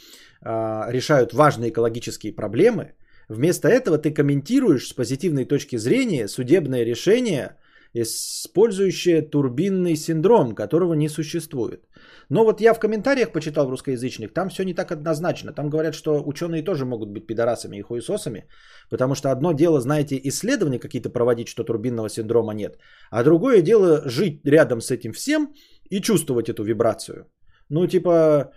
э, 0.45 0.93
решают 0.93 1.33
важные 1.33 1.71
экологические 1.71 2.35
проблемы, 2.35 2.93
вместо 3.29 3.69
этого 3.69 3.97
ты 3.97 4.11
комментируешь 4.15 4.89
с 4.89 4.93
позитивной 4.93 5.47
точки 5.47 5.79
зрения 5.79 6.29
судебное 6.29 6.85
решение, 6.85 7.57
использующее 7.95 9.23
турбинный 9.23 9.97
синдром, 9.97 10.55
которого 10.55 10.93
не 10.95 11.09
существует. 11.09 11.89
Но 12.29 12.45
вот 12.45 12.61
я 12.61 12.75
в 12.75 12.81
комментариях 12.81 13.33
почитал 13.33 13.71
русскоязычных, 13.71 14.33
там 14.33 14.49
все 14.49 14.65
не 14.65 14.75
так 14.75 14.93
однозначно. 14.93 15.53
Там 15.53 15.71
говорят, 15.71 15.95
что 15.95 16.23
ученые 16.27 16.63
тоже 16.63 16.85
могут 16.85 17.11
быть 17.11 17.27
пидорасами 17.27 17.77
и 17.79 17.83
хуесосами, 17.83 18.47
потому 18.91 19.15
что 19.15 19.31
одно 19.31 19.53
дело, 19.53 19.81
знаете, 19.81 20.21
исследования 20.25 20.79
какие-то 20.79 21.11
проводить, 21.11 21.49
что 21.49 21.65
турбинного 21.65 22.09
синдрома 22.09 22.55
нет, 22.55 22.79
а 23.11 23.25
другое 23.25 23.63
дело 23.63 24.03
жить 24.07 24.41
рядом 24.45 24.81
с 24.81 24.91
этим 24.91 25.13
всем 25.13 25.55
и 25.91 26.01
чувствовать 26.01 26.49
эту 26.49 26.65
вибрацию. 26.65 27.27
Ну, 27.69 27.87
типа, 27.87 28.53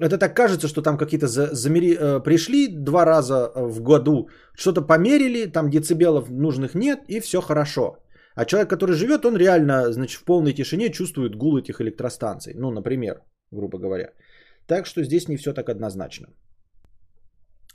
это 0.00 0.18
так 0.18 0.36
кажется, 0.36 0.68
что 0.68 0.82
там 0.82 0.96
какие-то 0.96 1.26
замери... 1.26 1.96
Э, 1.96 2.20
пришли 2.20 2.68
два 2.68 3.04
раза 3.04 3.50
в 3.56 3.80
году, 3.82 4.28
что-то 4.56 4.82
померили, 4.82 5.46
там 5.46 5.70
децибелов 5.70 6.30
нужных 6.30 6.74
нет, 6.74 7.00
и 7.08 7.20
все 7.20 7.40
хорошо. 7.40 7.98
А 8.38 8.44
человек, 8.44 8.70
который 8.70 8.94
живет, 8.94 9.24
он 9.24 9.36
реально, 9.36 9.92
значит, 9.92 10.20
в 10.20 10.24
полной 10.24 10.52
тишине 10.52 10.92
чувствует 10.92 11.34
гул 11.34 11.58
этих 11.58 11.80
электростанций. 11.80 12.54
Ну, 12.54 12.70
например, 12.70 13.22
грубо 13.50 13.78
говоря. 13.78 14.12
Так 14.66 14.86
что 14.86 15.02
здесь 15.02 15.28
не 15.28 15.36
все 15.36 15.52
так 15.52 15.68
однозначно. 15.68 16.28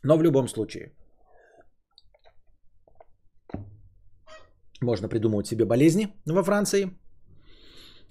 Но 0.03 0.17
в 0.17 0.23
любом 0.23 0.47
случае. 0.47 0.93
Можно 4.81 5.09
придумывать 5.09 5.47
себе 5.47 5.65
болезни 5.65 6.07
во 6.25 6.43
Франции. 6.43 6.97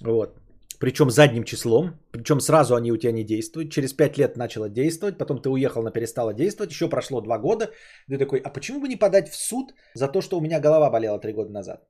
Вот. 0.02 0.38
Причем 0.78 1.10
задним 1.10 1.44
числом. 1.44 1.92
Причем 2.12 2.40
сразу 2.40 2.74
они 2.74 2.92
у 2.92 2.98
тебя 2.98 3.12
не 3.12 3.24
действуют. 3.24 3.70
Через 3.70 3.94
5 3.94 4.18
лет 4.18 4.36
начало 4.36 4.68
действовать. 4.68 5.16
Потом 5.16 5.40
ты 5.40 5.48
уехал, 5.48 5.80
она 5.80 5.90
перестала 5.90 6.34
действовать. 6.34 6.70
Еще 6.70 6.90
прошло 6.90 7.22
2 7.22 7.38
года. 7.38 7.70
Ты 8.10 8.18
такой, 8.18 8.40
а 8.40 8.50
почему 8.50 8.80
бы 8.80 8.88
не 8.88 8.96
подать 8.96 9.30
в 9.30 9.36
суд 9.36 9.72
за 9.94 10.08
то, 10.08 10.20
что 10.20 10.36
у 10.36 10.42
меня 10.42 10.60
голова 10.60 10.90
болела 10.90 11.18
3 11.18 11.32
года 11.32 11.50
назад? 11.50 11.88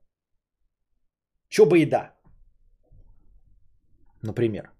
Чё 1.53 1.65
бы 1.65 1.77
и 1.79 1.85
да. 1.85 2.15
Например. 4.23 4.71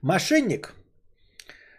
Мошенник 0.00 0.74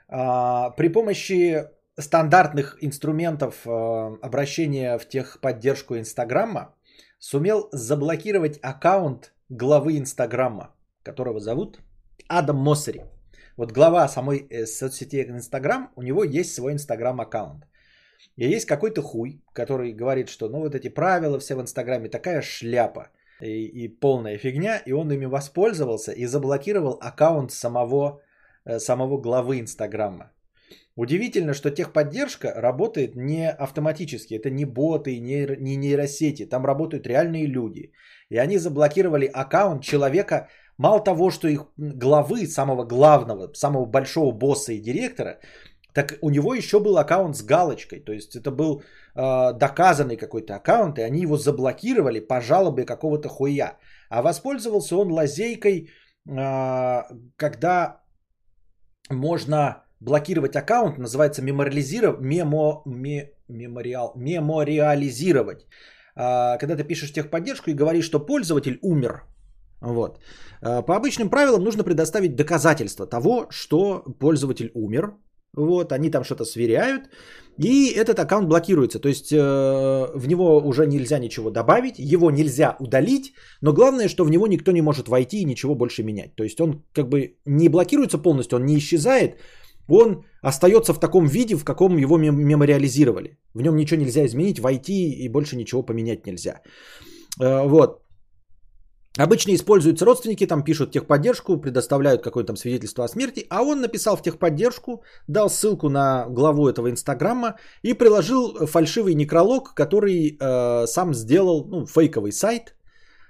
а, 0.07 0.69
при 0.77 0.89
помощи 0.89 1.63
стандартных 1.99 2.77
инструментов 2.83 3.65
а, 3.65 4.19
обращения 4.21 4.99
в 4.99 5.09
техподдержку 5.09 5.97
Инстаграма 5.97 6.75
сумел 7.17 7.69
заблокировать 7.71 8.59
аккаунт 8.61 9.33
главы 9.49 9.97
Инстаграма, 9.97 10.75
которого 11.01 11.39
зовут 11.39 11.79
Адам 12.27 12.57
Моссери. 12.57 13.01
Вот 13.57 13.71
глава 13.71 14.07
самой 14.09 14.45
э, 14.47 14.67
соцсети 14.67 15.23
Инстаграм, 15.27 15.89
у 15.95 16.03
него 16.03 16.23
есть 16.23 16.53
свой 16.53 16.73
Инстаграм 16.73 17.19
аккаунт. 17.19 17.65
И 18.35 18.47
есть 18.47 18.65
какой-то 18.65 19.01
хуй, 19.01 19.41
который 19.53 19.93
говорит, 19.93 20.29
что 20.29 20.49
ну 20.49 20.59
вот 20.59 20.75
эти 20.75 20.89
правила 20.89 21.39
все 21.39 21.55
в 21.55 21.61
Инстаграме 21.61 22.09
такая 22.09 22.41
шляпа 22.41 23.09
и, 23.41 23.65
и 23.65 23.87
полная 23.87 24.37
фигня, 24.37 24.81
и 24.85 24.93
он 24.93 25.11
ими 25.11 25.25
воспользовался 25.25 26.11
и 26.11 26.25
заблокировал 26.25 26.97
аккаунт 27.01 27.51
самого 27.51 28.21
э, 28.65 28.79
самого 28.79 29.17
главы 29.17 29.59
Инстаграма. 29.59 30.31
Удивительно, 30.95 31.53
что 31.53 31.71
техподдержка 31.71 32.53
работает 32.55 33.15
не 33.15 33.49
автоматически. 33.49 34.33
Это 34.33 34.49
не 34.49 34.65
боты, 34.65 35.19
не, 35.19 35.47
не 35.59 35.77
нейросети. 35.77 36.45
Там 36.45 36.65
работают 36.65 37.07
реальные 37.07 37.47
люди. 37.47 37.93
И 38.29 38.37
они 38.37 38.57
заблокировали 38.57 39.25
аккаунт 39.25 39.83
человека, 39.83 40.49
мало 40.77 41.03
того, 41.03 41.31
что 41.31 41.47
их 41.47 41.65
главы, 41.77 42.45
самого 42.45 42.83
главного, 42.83 43.53
самого 43.53 43.85
большого 43.85 44.31
босса 44.31 44.73
и 44.73 44.81
директора, 44.81 45.39
так 45.93 46.17
у 46.21 46.29
него 46.29 46.53
еще 46.53 46.79
был 46.79 46.97
аккаунт 46.97 47.35
с 47.35 47.43
галочкой. 47.43 47.99
То 47.99 48.13
есть 48.13 48.35
это 48.35 48.51
был 48.51 48.81
э, 49.15 49.53
доказанный 49.53 50.17
какой-то 50.17 50.55
аккаунт, 50.55 50.99
и 50.99 51.01
они 51.01 51.21
его 51.21 51.37
заблокировали 51.37 52.19
по 52.19 52.41
жалобе 52.41 52.85
какого-то 52.85 53.29
хуя. 53.29 53.77
А 54.09 54.21
воспользовался 54.21 54.95
он 54.95 55.11
лазейкой, 55.11 55.89
э, 56.29 57.01
когда 57.35 58.01
можно 59.09 59.83
блокировать 59.99 60.55
аккаунт, 60.55 60.97
называется 60.97 61.41
мемориализировать, 61.41 62.21
мемо, 62.21 62.81
ме, 62.85 63.31
мемориал, 63.49 64.13
мемориализировать. 64.15 65.67
Э, 66.15 66.57
когда 66.57 66.75
ты 66.75 66.83
пишешь 66.83 67.11
техподдержку 67.11 67.69
и 67.69 67.75
говоришь, 67.75 68.05
что 68.05 68.25
пользователь 68.25 68.79
умер. 68.81 69.23
Вот. 69.81 70.19
По 70.61 70.95
обычным 70.95 71.31
правилам 71.31 71.63
нужно 71.63 71.83
предоставить 71.83 72.35
доказательства 72.35 73.07
того, 73.07 73.47
что 73.49 74.03
пользователь 74.19 74.69
умер, 74.75 75.15
вот, 75.53 75.91
они 75.91 76.09
там 76.09 76.23
что-то 76.23 76.45
сверяют, 76.45 77.09
и 77.57 77.89
этот 77.89 78.19
аккаунт 78.19 78.47
блокируется. 78.47 78.99
То 78.99 79.09
есть 79.09 79.31
э, 79.33 79.37
в 79.37 80.27
него 80.27 80.59
уже 80.59 80.87
нельзя 80.87 81.19
ничего 81.19 81.49
добавить, 81.49 81.99
его 81.99 82.31
нельзя 82.31 82.75
удалить, 82.79 83.33
но 83.61 83.73
главное, 83.73 84.07
что 84.07 84.23
в 84.23 84.31
него 84.31 84.47
никто 84.47 84.71
не 84.71 84.81
может 84.81 85.07
войти 85.07 85.41
и 85.41 85.45
ничего 85.45 85.75
больше 85.75 86.03
менять. 86.03 86.35
То 86.35 86.43
есть 86.43 86.61
он 86.61 86.83
как 86.93 87.09
бы 87.09 87.35
не 87.45 87.69
блокируется 87.69 88.17
полностью, 88.17 88.59
он 88.59 88.65
не 88.65 88.77
исчезает, 88.77 89.37
он 89.87 90.23
остается 90.41 90.93
в 90.93 90.99
таком 90.99 91.27
виде, 91.27 91.55
в 91.55 91.63
каком 91.63 91.97
его 91.97 92.17
мемориализировали. 92.17 93.37
В 93.53 93.61
нем 93.61 93.75
ничего 93.75 93.99
нельзя 93.99 94.25
изменить, 94.25 94.59
войти 94.59 95.11
и 95.11 95.29
больше 95.29 95.57
ничего 95.57 95.83
поменять 95.83 96.25
нельзя. 96.25 96.61
Э, 97.41 97.67
вот. 97.67 98.00
Обычно 99.19 99.53
используются 99.53 100.05
родственники, 100.05 100.47
там 100.47 100.63
пишут 100.63 100.91
техподдержку, 100.91 101.57
предоставляют 101.57 102.23
какое-то 102.23 102.47
там 102.47 102.55
свидетельство 102.55 103.03
о 103.03 103.07
смерти, 103.09 103.45
а 103.49 103.61
он 103.61 103.81
написал 103.81 104.15
в 104.15 104.21
техподдержку, 104.21 105.03
дал 105.27 105.49
ссылку 105.49 105.89
на 105.89 106.27
главу 106.29 106.69
этого 106.69 106.89
инстаграма 106.89 107.55
и 107.83 107.93
приложил 107.93 108.65
фальшивый 108.67 109.13
некролог, 109.15 109.73
который 109.73 110.37
э, 110.39 110.87
сам 110.87 111.13
сделал, 111.13 111.65
ну, 111.65 111.85
фейковый 111.85 112.31
сайт 112.31 112.73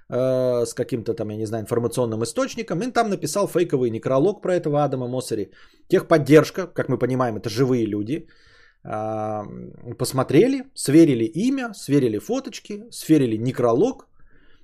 э, 0.09 0.65
с 0.65 0.75
каким-то 0.75 1.15
там, 1.15 1.29
я 1.29 1.37
не 1.37 1.47
знаю, 1.47 1.63
информационным 1.63 2.23
источником, 2.23 2.79
и 2.81 2.91
там 2.91 3.09
написал 3.09 3.47
фейковый 3.47 3.89
некролог 3.89 4.43
про 4.43 4.53
этого 4.53 4.83
Адама 4.83 5.07
Моссери. 5.07 5.49
Техподдержка, 5.87 6.67
как 6.67 6.89
мы 6.89 6.99
понимаем, 6.99 7.37
это 7.37 7.49
живые 7.49 7.87
люди, 7.87 8.27
э, 8.83 9.43
посмотрели, 9.97 10.65
сверили 10.75 11.25
имя, 11.25 11.73
сверили 11.73 12.19
фоточки, 12.19 12.83
сверили 12.91 13.37
некролог, 13.37 14.10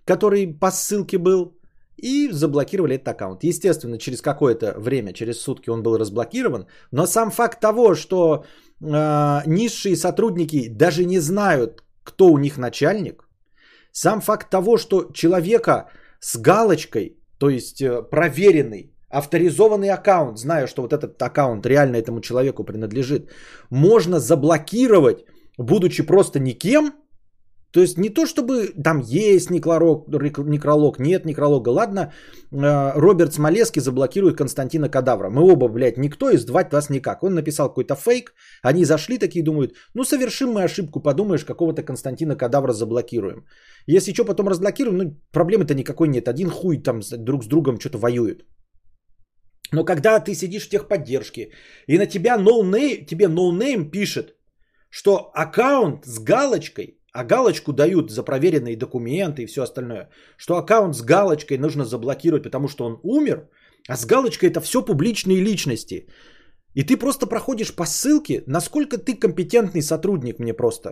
который 0.07 0.47
по 0.59 0.71
ссылке 0.71 1.17
был, 1.17 1.53
и 1.97 2.29
заблокировали 2.31 2.95
этот 2.95 3.07
аккаунт. 3.07 3.43
Естественно, 3.43 3.97
через 3.97 4.21
какое-то 4.21 4.73
время, 4.79 5.13
через 5.13 5.41
сутки 5.41 5.69
он 5.69 5.83
был 5.83 5.97
разблокирован, 5.97 6.65
но 6.91 7.07
сам 7.07 7.31
факт 7.31 7.59
того, 7.59 7.95
что 7.95 8.43
э, 8.81 9.41
низшие 9.45 9.95
сотрудники 9.95 10.69
даже 10.69 11.05
не 11.05 11.19
знают, 11.19 11.83
кто 12.03 12.27
у 12.27 12.37
них 12.37 12.57
начальник, 12.57 13.27
сам 13.91 14.21
факт 14.21 14.49
того, 14.49 14.77
что 14.77 15.11
человека 15.13 15.89
с 16.19 16.37
галочкой, 16.37 17.17
то 17.39 17.49
есть 17.49 17.81
э, 17.81 18.03
проверенный, 18.11 18.93
авторизованный 19.09 19.89
аккаунт, 19.89 20.37
зная, 20.37 20.67
что 20.67 20.83
вот 20.83 20.93
этот 20.93 21.21
аккаунт 21.21 21.65
реально 21.65 21.95
этому 21.95 22.21
человеку 22.21 22.63
принадлежит, 22.63 23.31
можно 23.71 24.19
заблокировать, 24.19 25.25
будучи 25.57 26.03
просто 26.03 26.39
никем– 26.39 26.93
то 27.77 27.81
есть 27.81 27.97
не 27.97 28.09
то, 28.09 28.25
чтобы 28.25 28.73
там 28.83 29.01
есть 29.01 29.51
некролог, 29.51 30.07
некролог 30.47 30.99
нет 30.99 31.25
некролога. 31.25 31.69
Ладно, 31.69 31.99
э, 32.51 32.99
Роберт 32.99 33.33
Смолеский 33.33 33.81
заблокирует 33.81 34.37
Константина 34.37 34.89
Кадавра. 34.89 35.29
Мы 35.29 35.43
оба, 35.51 35.67
блядь, 35.67 35.97
никто, 35.97 36.31
и 36.31 36.37
сдавать 36.37 36.73
вас 36.73 36.89
никак. 36.89 37.23
Он 37.23 37.35
написал 37.35 37.69
какой-то 37.69 37.95
фейк, 37.95 38.33
они 38.63 38.83
зашли 38.83 39.19
такие, 39.19 39.45
думают, 39.45 39.75
ну 39.93 40.03
совершим 40.03 40.53
мы 40.53 40.63
ошибку, 40.63 41.03
подумаешь, 41.03 41.45
какого-то 41.45 41.83
Константина 41.83 42.35
Кадавра 42.35 42.73
заблокируем. 42.73 43.45
Если 43.85 44.11
что, 44.11 44.25
потом 44.25 44.47
разблокируем, 44.47 44.97
ну 44.97 45.21
проблемы-то 45.31 45.75
никакой 45.75 46.07
нет. 46.07 46.27
Один 46.27 46.49
хуй 46.49 46.81
там 46.81 47.01
друг 47.25 47.43
с 47.43 47.47
другом 47.47 47.79
что-то 47.79 47.99
воюет. 47.99 48.41
Но 49.71 49.85
когда 49.85 50.19
ты 50.19 50.33
сидишь 50.33 50.65
в 50.65 50.69
техподдержке, 50.69 51.51
и 51.85 51.99
на 51.99 52.07
тебя 52.07 52.37
name, 52.37 53.05
тебе 53.05 53.27
name 53.27 53.91
пишет, 53.91 54.33
что 54.89 55.29
аккаунт 55.35 56.05
с 56.05 56.17
галочкой 56.17 56.96
а 57.17 57.23
галочку 57.23 57.73
дают 57.73 58.11
за 58.11 58.23
проверенные 58.23 58.75
документы 58.75 59.41
и 59.41 59.47
все 59.47 59.61
остальное, 59.63 60.09
что 60.37 60.55
аккаунт 60.57 60.95
с 60.95 61.01
галочкой 61.01 61.57
нужно 61.57 61.83
заблокировать, 61.83 62.43
потому 62.43 62.67
что 62.67 62.85
он 62.85 62.99
умер, 63.03 63.49
а 63.89 63.97
с 63.97 64.05
галочкой 64.05 64.49
это 64.49 64.61
все 64.61 64.85
публичные 64.85 65.41
личности. 65.41 66.07
И 66.75 66.83
ты 66.83 66.95
просто 66.95 67.25
проходишь 67.25 67.75
по 67.75 67.85
ссылке, 67.85 68.43
насколько 68.47 68.97
ты 68.99 69.19
компетентный 69.19 69.81
сотрудник, 69.81 70.39
мне 70.39 70.53
просто 70.53 70.89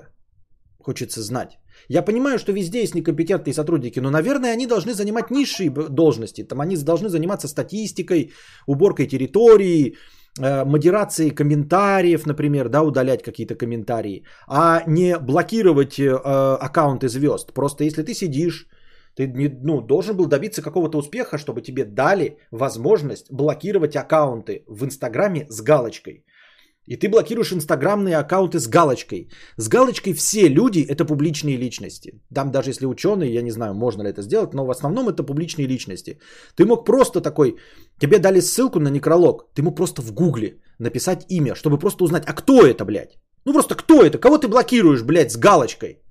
хочется 0.79 1.21
знать. 1.21 1.59
Я 1.89 2.01
понимаю, 2.01 2.39
что 2.39 2.53
везде 2.53 2.79
есть 2.79 2.95
некомпетентные 2.95 3.53
сотрудники, 3.53 3.99
но, 3.99 4.09
наверное, 4.09 4.53
они 4.53 4.65
должны 4.67 4.93
занимать 4.93 5.31
низшие 5.31 5.69
должности. 5.69 6.43
Там 6.43 6.59
они 6.59 6.75
должны 6.77 7.09
заниматься 7.09 7.47
статистикой, 7.47 8.31
уборкой 8.67 9.07
территории, 9.07 9.95
модерации 10.39 11.29
комментариев, 11.29 12.25
например, 12.25 12.69
да, 12.69 12.83
удалять 12.83 13.23
какие-то 13.23 13.55
комментарии, 13.55 14.25
а 14.47 14.83
не 14.87 15.17
блокировать 15.17 15.97
э, 15.97 16.11
аккаунты 16.61 17.07
звезд. 17.07 17.53
Просто 17.53 17.83
если 17.83 18.03
ты 18.03 18.13
сидишь, 18.13 18.67
ты 19.15 19.27
не, 19.27 19.47
ну, 19.63 19.81
должен 19.81 20.17
был 20.17 20.27
добиться 20.27 20.61
какого-то 20.61 20.97
успеха, 20.97 21.37
чтобы 21.37 21.61
тебе 21.61 21.85
дали 21.85 22.37
возможность 22.51 23.31
блокировать 23.31 23.95
аккаунты 23.95 24.63
в 24.67 24.83
Инстаграме 24.83 25.45
с 25.49 25.61
галочкой. 25.61 26.25
И 26.87 26.97
ты 26.97 27.09
блокируешь 27.09 27.51
инстаграмные 27.51 28.17
аккаунты 28.17 28.59
с 28.59 28.67
галочкой. 28.67 29.29
С 29.57 29.67
галочкой 29.67 30.13
все 30.13 30.47
люди– 30.47 30.85
это 30.89 31.05
публичные 31.05 31.57
личности. 31.57 32.21
Там 32.33 32.51
даже 32.51 32.69
если 32.69 32.85
ученые, 32.85 33.33
я 33.33 33.41
не 33.41 33.51
знаю, 33.51 33.73
можно 33.73 34.03
ли 34.03 34.09
это 34.09 34.21
сделать, 34.21 34.53
но 34.53 34.65
в 34.65 34.69
основном 34.69 35.09
это 35.09 35.23
публичные 35.23 35.67
личности. 35.67 36.19
Ты 36.55 36.65
мог 36.65 36.85
просто 36.85 37.21
такой, 37.21 37.57
тебе 37.99 38.19
дали 38.19 38.39
ссылку 38.39 38.79
на 38.79 38.89
некролог, 38.89 39.49
ты 39.55 39.63
мог 39.63 39.75
просто 39.75 40.01
в 40.01 40.13
гугле 40.13 40.61
написать 40.79 41.25
имя, 41.29 41.55
чтобы 41.55 41.79
просто 41.79 42.03
узнать, 42.03 42.23
а 42.27 42.33
кто 42.33 42.65
это, 42.65 42.85
блядь? 42.85 43.17
Ну 43.45 43.53
просто 43.53 43.75
кто 43.75 44.03
это? 44.03 44.19
Кого 44.19 44.37
ты 44.37 44.47
блокируешь, 44.47 45.03
блядь, 45.03 45.31
с 45.31 45.37
галочкой? 45.37 46.01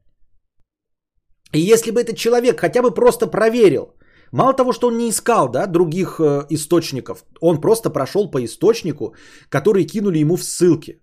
И 1.52 1.60
если 1.60 1.92
бы 1.92 2.00
этот 2.00 2.16
человек 2.16 2.60
хотя 2.60 2.82
бы 2.82 2.90
просто 2.90 3.26
проверил, 3.28 3.94
Мало 4.32 4.52
того, 4.52 4.72
что 4.72 4.88
он 4.88 4.98
не 4.98 5.10
искал 5.10 5.48
да, 5.48 5.66
других 5.66 6.20
э, 6.20 6.46
источников, 6.50 7.24
он 7.40 7.60
просто 7.60 7.90
прошел 7.90 8.30
по 8.30 8.44
источнику, 8.44 9.14
который 9.48 9.84
кинули 9.84 10.18
ему 10.18 10.36
в 10.36 10.44
ссылке. 10.44 11.00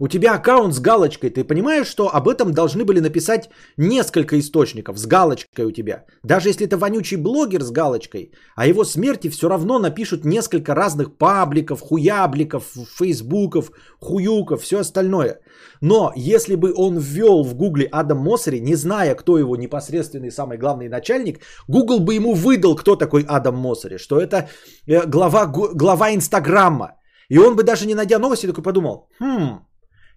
У 0.00 0.06
тебя 0.06 0.34
аккаунт 0.34 0.74
с 0.74 0.78
галочкой, 0.78 1.30
ты 1.30 1.42
понимаешь, 1.42 1.88
что 1.88 2.08
об 2.08 2.28
этом 2.28 2.52
должны 2.52 2.84
были 2.84 3.00
написать 3.00 3.50
несколько 3.76 4.38
источников 4.38 4.96
с 4.96 5.06
галочкой 5.06 5.64
у 5.64 5.72
тебя. 5.72 6.04
Даже 6.22 6.48
если 6.48 6.66
это 6.66 6.76
вонючий 6.76 7.16
блогер 7.16 7.62
с 7.62 7.72
галочкой, 7.72 8.30
о 8.54 8.66
его 8.66 8.84
смерти 8.84 9.28
все 9.28 9.48
равно 9.48 9.80
напишут 9.80 10.24
несколько 10.24 10.74
разных 10.74 11.18
пабликов, 11.18 11.80
хуябликов, 11.80 12.62
фейсбуков, 12.96 13.72
хуюков, 14.00 14.62
все 14.62 14.78
остальное. 14.78 15.40
Но 15.80 16.12
если 16.14 16.54
бы 16.54 16.72
он 16.76 16.98
ввел 16.98 17.42
в 17.42 17.56
гугле 17.56 17.88
Адам 17.90 18.18
Моссери, 18.18 18.60
не 18.60 18.76
зная, 18.76 19.16
кто 19.16 19.36
его 19.36 19.56
непосредственный 19.56 20.30
самый 20.30 20.58
главный 20.58 20.88
начальник, 20.88 21.40
Google 21.66 21.98
бы 21.98 22.14
ему 22.14 22.34
выдал, 22.34 22.76
кто 22.76 22.94
такой 22.94 23.24
Адам 23.28 23.56
Моссери, 23.56 23.98
что 23.98 24.20
это 24.20 24.48
э, 24.86 25.06
глава, 25.06 25.46
глава 25.46 26.14
Инстаграма. 26.14 26.92
И 27.28 27.38
он 27.38 27.56
бы 27.56 27.64
даже 27.64 27.86
не 27.86 27.94
найдя 27.94 28.18
новости, 28.18 28.46
такой 28.46 28.62
подумал, 28.62 29.08
хм, 29.20 29.67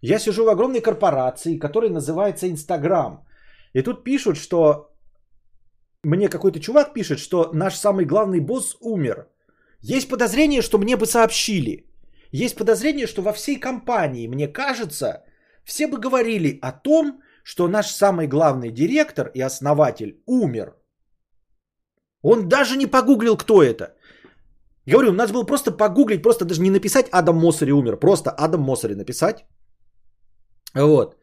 я 0.01 0.19
сижу 0.19 0.45
в 0.45 0.49
огромной 0.49 0.81
корпорации, 0.81 1.59
которая 1.59 1.91
называется 1.91 2.47
Инстаграм. 2.47 3.25
И 3.73 3.83
тут 3.83 4.03
пишут, 4.03 4.37
что 4.37 4.91
мне 6.03 6.29
какой-то 6.29 6.59
чувак 6.59 6.93
пишет, 6.93 7.19
что 7.19 7.51
наш 7.53 7.75
самый 7.75 8.05
главный 8.05 8.39
босс 8.39 8.77
умер. 8.81 9.27
Есть 9.81 10.09
подозрение, 10.09 10.61
что 10.61 10.77
мне 10.77 10.97
бы 10.97 11.05
сообщили. 11.05 11.85
Есть 12.31 12.55
подозрение, 12.55 13.07
что 13.07 13.21
во 13.21 13.33
всей 13.33 13.59
компании, 13.59 14.27
мне 14.27 14.47
кажется, 14.47 15.23
все 15.63 15.87
бы 15.87 15.99
говорили 15.99 16.59
о 16.61 16.71
том, 16.71 17.21
что 17.43 17.67
наш 17.67 17.87
самый 17.91 18.27
главный 18.27 18.71
директор 18.71 19.31
и 19.33 19.41
основатель 19.41 20.21
умер. 20.25 20.75
Он 22.23 22.49
даже 22.49 22.77
не 22.77 22.87
погуглил, 22.87 23.37
кто 23.37 23.61
это. 23.63 23.95
Говорю, 24.87 25.11
надо 25.11 25.33
было 25.33 25.43
просто 25.43 25.71
погуглить, 25.71 26.23
просто 26.23 26.45
даже 26.45 26.61
не 26.61 26.71
написать 26.71 27.07
Адам 27.11 27.37
Моссери 27.37 27.71
умер, 27.71 27.97
просто 27.97 28.31
Адам 28.31 28.61
Моссери 28.61 28.95
написать. 28.95 29.45
Вот. 30.75 31.15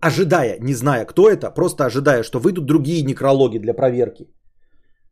Ожидая, 0.00 0.58
не 0.60 0.74
зная, 0.74 1.04
кто 1.04 1.28
это, 1.28 1.50
просто 1.50 1.84
ожидая, 1.84 2.22
что 2.22 2.40
выйдут 2.40 2.66
другие 2.66 3.02
некрологи 3.02 3.58
для 3.58 3.74
проверки. 3.74 4.26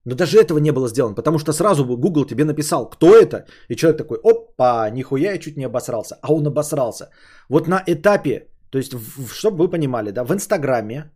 Но 0.04 0.14
даже 0.14 0.38
этого 0.38 0.58
не 0.58 0.72
было 0.72 0.88
сделано, 0.88 1.14
потому 1.14 1.38
что 1.38 1.52
сразу 1.52 1.84
бы 1.84 1.96
Google 1.96 2.26
тебе 2.26 2.44
написал, 2.44 2.90
кто 2.90 3.16
это, 3.16 3.46
и 3.68 3.76
человек 3.76 3.98
такой, 3.98 4.18
опа, 4.22 4.90
нихуя, 4.90 5.32
я 5.32 5.38
чуть 5.38 5.56
не 5.56 5.64
обосрался, 5.64 6.18
а 6.22 6.32
он 6.32 6.46
обосрался. 6.46 7.10
Вот 7.48 7.68
на 7.68 7.82
этапе, 7.86 8.48
то 8.70 8.78
есть, 8.78 8.92
чтобы 9.32 9.64
вы 9.64 9.70
понимали, 9.70 10.10
да, 10.10 10.24
в 10.24 10.32
Инстаграме, 10.32 11.10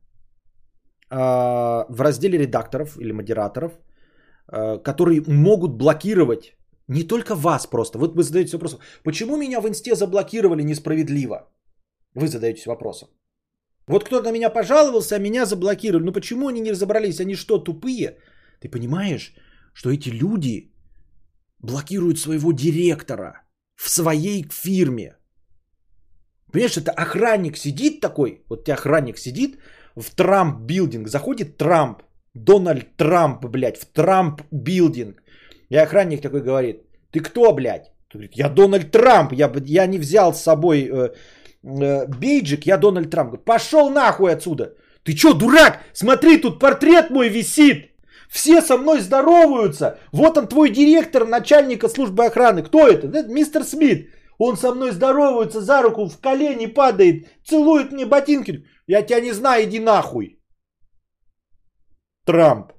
а, 1.10 1.86
в 1.88 2.00
разделе 2.00 2.38
редакторов 2.38 2.96
или 2.98 3.12
модераторов, 3.12 3.72
а, 4.46 4.78
которые 4.78 5.22
могут 5.26 5.72
блокировать 5.72 6.56
не 6.88 7.02
только 7.02 7.34
вас 7.34 7.66
просто. 7.66 7.98
Вот 7.98 8.14
вы 8.14 8.22
задаете 8.22 8.56
вопрос, 8.56 8.78
почему 9.04 9.36
меня 9.36 9.60
в 9.60 9.68
инсте 9.68 9.94
заблокировали 9.94 10.62
несправедливо? 10.62 11.48
Вы 12.18 12.26
задаетесь 12.26 12.66
вопросом. 12.66 13.08
Вот 13.86 14.04
кто-то 14.04 14.24
на 14.24 14.32
меня 14.32 14.50
пожаловался, 14.50 15.16
а 15.16 15.18
меня 15.18 15.46
заблокировали. 15.46 16.04
Ну 16.04 16.12
почему 16.12 16.48
они 16.48 16.60
не 16.60 16.72
разобрались? 16.72 17.20
Они 17.20 17.36
что, 17.36 17.58
тупые? 17.58 18.18
Ты 18.60 18.68
понимаешь, 18.68 19.34
что 19.72 19.90
эти 19.90 20.10
люди 20.10 20.72
блокируют 21.60 22.18
своего 22.18 22.52
директора 22.52 23.42
в 23.76 23.88
своей 23.88 24.44
фирме. 24.50 25.16
Понимаешь, 26.52 26.76
это 26.76 26.90
охранник 26.90 27.56
сидит 27.56 28.00
такой, 28.00 28.42
вот 28.48 28.60
у 28.60 28.64
тебя 28.64 28.74
охранник 28.74 29.18
сидит 29.18 29.58
в 29.96 30.10
Trump 30.14 30.66
Building, 30.66 31.08
заходит 31.08 31.56
Трамп, 31.56 32.02
Дональд 32.34 32.96
Трамп, 32.96 33.44
блядь, 33.44 33.78
в 33.78 33.84
Trump 33.92 34.42
Building. 34.50 35.22
И 35.70 35.76
охранник 35.76 36.22
такой 36.22 36.42
говорит, 36.42 36.82
ты 37.12 37.20
кто, 37.20 37.52
блядь? 37.52 37.92
Говорит, 38.12 38.32
я 38.34 38.48
Дональд 38.48 38.90
Трамп, 38.90 39.32
я, 39.32 39.52
я 39.66 39.86
не 39.86 39.98
взял 39.98 40.34
с 40.34 40.42
собой 40.42 40.88
э, 40.90 41.10
бейджик, 41.62 42.66
я 42.66 42.78
Дональд 42.78 43.10
Трамп. 43.10 43.44
Пошел 43.44 43.90
нахуй 43.90 44.32
отсюда. 44.32 44.74
Ты 45.04 45.16
что, 45.16 45.34
дурак? 45.34 45.80
Смотри, 45.92 46.38
тут 46.38 46.58
портрет 46.58 47.10
мой 47.10 47.28
висит. 47.28 47.92
Все 48.28 48.60
со 48.60 48.76
мной 48.76 49.00
здороваются. 49.00 49.98
Вот 50.12 50.36
он 50.36 50.48
твой 50.48 50.70
директор, 50.70 51.26
начальника 51.26 51.88
службы 51.88 52.26
охраны. 52.26 52.62
Кто 52.62 52.86
это? 52.86 53.06
Это 53.06 53.28
мистер 53.28 53.64
Смит. 53.64 54.10
Он 54.38 54.56
со 54.56 54.72
мной 54.74 54.92
здоровается, 54.92 55.60
за 55.60 55.82
руку 55.82 56.08
в 56.08 56.20
колени 56.20 56.66
падает, 56.66 57.26
целует 57.44 57.92
мне 57.92 58.06
ботинки. 58.06 58.64
Я 58.86 59.02
тебя 59.02 59.20
не 59.20 59.32
знаю, 59.32 59.64
иди 59.64 59.80
нахуй. 59.80 60.38
Трамп. 62.24 62.72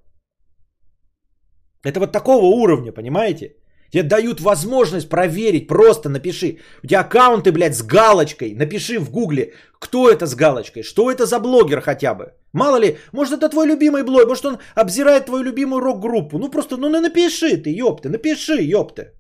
Это 1.84 2.00
вот 2.00 2.12
такого 2.12 2.46
уровня, 2.46 2.92
понимаете? 2.92 3.56
Тебе 3.92 4.04
дают 4.04 4.40
возможность 4.40 5.10
проверить, 5.10 5.68
просто 5.68 6.10
напиши. 6.10 6.60
У 6.84 6.88
тебя 6.88 7.00
аккаунты, 7.00 7.52
блядь, 7.52 7.76
с 7.76 7.82
галочкой. 7.82 8.54
Напиши 8.54 9.00
в 9.00 9.10
гугле, 9.12 9.54
кто 9.80 10.10
это 10.10 10.28
с 10.28 10.36
галочкой, 10.36 10.84
что 10.84 11.10
это 11.10 11.26
за 11.26 11.40
блогер 11.40 11.82
хотя 11.82 12.14
бы. 12.14 12.34
Мало 12.54 12.78
ли, 12.80 12.98
может 13.14 13.34
это 13.34 13.50
твой 13.50 13.68
любимый 13.68 14.04
блог, 14.04 14.28
может 14.28 14.46
он 14.46 14.58
обзирает 14.76 15.26
твою 15.26 15.44
любимую 15.44 15.82
рок-группу. 15.82 16.38
Ну 16.38 16.50
просто, 16.50 16.78
ну 16.78 16.90
напиши 16.90 17.58
ты, 17.58 17.70
ёпты, 17.70 18.10
напиши, 18.10 18.62
ёпты. 18.62 19.14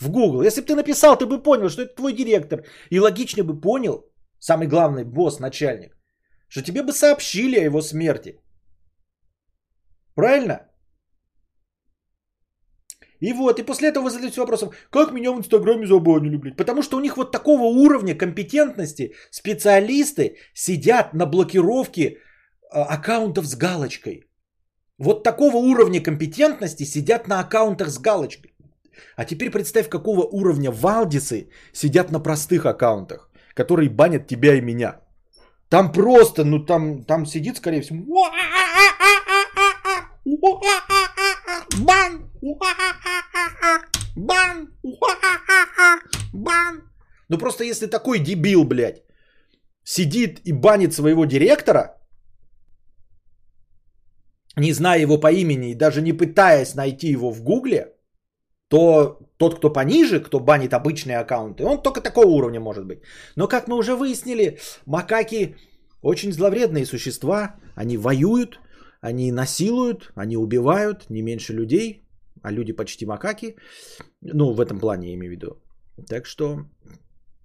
В 0.00 0.10
Google. 0.10 0.42
Если 0.42 0.60
бы 0.60 0.66
ты 0.66 0.74
написал, 0.74 1.16
ты 1.16 1.26
бы 1.26 1.42
понял, 1.42 1.68
что 1.68 1.82
это 1.82 1.94
твой 1.94 2.12
директор. 2.12 2.64
И 2.90 3.00
логично 3.00 3.44
бы 3.44 3.60
понял, 3.60 4.04
самый 4.38 4.66
главный 4.66 5.04
босс, 5.04 5.40
начальник, 5.40 5.96
что 6.48 6.62
тебе 6.62 6.82
бы 6.82 6.92
сообщили 6.92 7.58
о 7.58 7.64
его 7.64 7.82
смерти. 7.82 8.40
Правильно? 10.14 10.71
И 13.22 13.32
вот, 13.32 13.58
и 13.60 13.62
после 13.62 13.88
этого 13.88 14.04
вы 14.04 14.10
задаете 14.10 14.40
вопросом, 14.40 14.70
как 14.90 15.12
меня 15.12 15.30
в 15.32 15.38
Инстаграме 15.38 15.86
забанили, 15.86 16.36
блядь? 16.36 16.56
Потому 16.56 16.82
что 16.82 16.96
у 16.96 17.00
них 17.00 17.16
вот 17.16 17.30
такого 17.30 17.62
уровня 17.62 18.18
компетентности 18.18 19.14
специалисты 19.30 20.36
сидят 20.54 21.14
на 21.14 21.26
блокировке 21.26 22.18
а, 22.72 22.82
аккаунтов 22.82 23.46
с 23.46 23.54
галочкой. 23.54 24.24
Вот 24.98 25.22
такого 25.22 25.56
уровня 25.56 26.02
компетентности 26.02 26.84
сидят 26.84 27.28
на 27.28 27.38
аккаунтах 27.38 27.90
с 27.90 27.98
галочкой. 27.98 28.54
А 29.16 29.24
теперь 29.24 29.50
представь, 29.50 29.88
какого 29.88 30.22
уровня 30.22 30.72
валдисы 30.72 31.48
сидят 31.72 32.10
на 32.10 32.18
простых 32.18 32.66
аккаунтах, 32.66 33.30
которые 33.54 33.88
банят 33.88 34.26
тебя 34.26 34.54
и 34.54 34.60
меня. 34.60 35.00
Там 35.68 35.92
просто, 35.92 36.44
ну 36.44 36.66
там, 36.66 37.04
там 37.04 37.26
сидит, 37.26 37.56
скорее 37.56 37.82
всего, 37.82 38.02
бан, 41.84 42.31
бан, 44.16 44.68
бан. 46.32 46.82
Ну 47.28 47.38
просто 47.38 47.64
если 47.64 47.86
такой 47.86 48.18
дебил, 48.18 48.64
блядь, 48.64 49.02
сидит 49.84 50.40
и 50.44 50.52
банит 50.52 50.92
своего 50.92 51.24
директора, 51.24 51.96
не 54.56 54.72
зная 54.72 55.00
его 55.00 55.18
по 55.18 55.32
имени 55.32 55.70
и 55.70 55.74
даже 55.74 56.02
не 56.02 56.12
пытаясь 56.12 56.74
найти 56.74 57.12
его 57.12 57.30
в 57.30 57.42
гугле, 57.42 57.94
то 58.68 59.18
тот, 59.36 59.58
кто 59.58 59.72
пониже, 59.72 60.20
кто 60.20 60.40
банит 60.40 60.74
обычные 60.74 61.18
аккаунты, 61.18 61.64
он 61.64 61.82
только 61.82 62.00
такого 62.00 62.26
уровня 62.26 62.60
может 62.60 62.86
быть. 62.86 63.02
Но 63.36 63.48
как 63.48 63.68
мы 63.68 63.76
уже 63.76 63.94
выяснили, 63.94 64.58
макаки 64.86 65.56
очень 66.02 66.32
зловредные 66.32 66.86
существа, 66.86 67.54
они 67.76 67.96
воюют, 67.96 68.60
они 69.00 69.32
насилуют, 69.32 70.12
они 70.16 70.36
убивают 70.36 71.10
не 71.10 71.22
меньше 71.22 71.52
людей, 71.52 72.01
а 72.42 72.52
люди 72.52 72.72
почти 72.72 73.06
макаки. 73.06 73.56
Ну, 74.20 74.52
в 74.52 74.60
этом 74.60 74.80
плане 74.80 75.08
я 75.08 75.14
имею 75.14 75.32
в 75.32 75.36
виду. 75.36 75.62
Так 76.08 76.26
что 76.26 76.66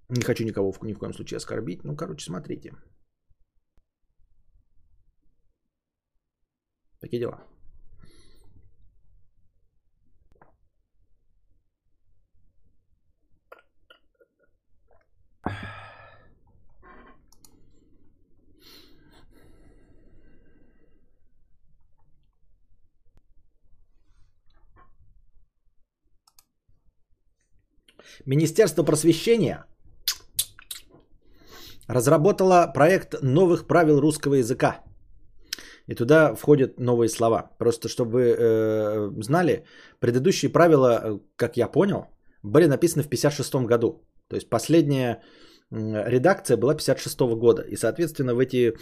не 0.08 0.22
хочу 0.22 0.44
никого 0.44 0.74
ни 0.82 0.94
в 0.94 0.98
коем 0.98 1.12
случае 1.12 1.36
оскорбить. 1.36 1.84
Ну, 1.84 1.96
короче, 1.96 2.24
смотрите. 2.24 2.72
Такие 7.00 7.20
дела. 7.20 7.42
Министерство 28.26 28.82
просвещения 28.82 29.64
разработало 31.88 32.70
проект 32.74 33.22
новых 33.22 33.66
правил 33.66 34.00
русского 34.00 34.34
языка. 34.34 34.80
И 35.86 35.94
туда 35.94 36.34
входят 36.34 36.78
новые 36.78 37.08
слова. 37.08 37.50
Просто 37.58 37.88
чтобы 37.88 38.36
э, 38.38 39.22
знали, 39.22 39.64
предыдущие 40.00 40.52
правила, 40.52 41.00
э, 41.02 41.18
как 41.36 41.56
я 41.56 41.66
понял, 41.66 42.06
были 42.42 42.66
написаны 42.66 43.02
в 43.02 43.06
1956 43.06 43.66
году. 43.66 44.02
То 44.28 44.36
есть 44.36 44.50
последняя 44.50 45.22
редакция 45.70 46.56
была 46.56 46.74
56 46.74 47.20
года. 47.38 47.62
И, 47.62 47.76
соответственно, 47.76 48.34
в 48.34 48.38
эти 48.38 48.74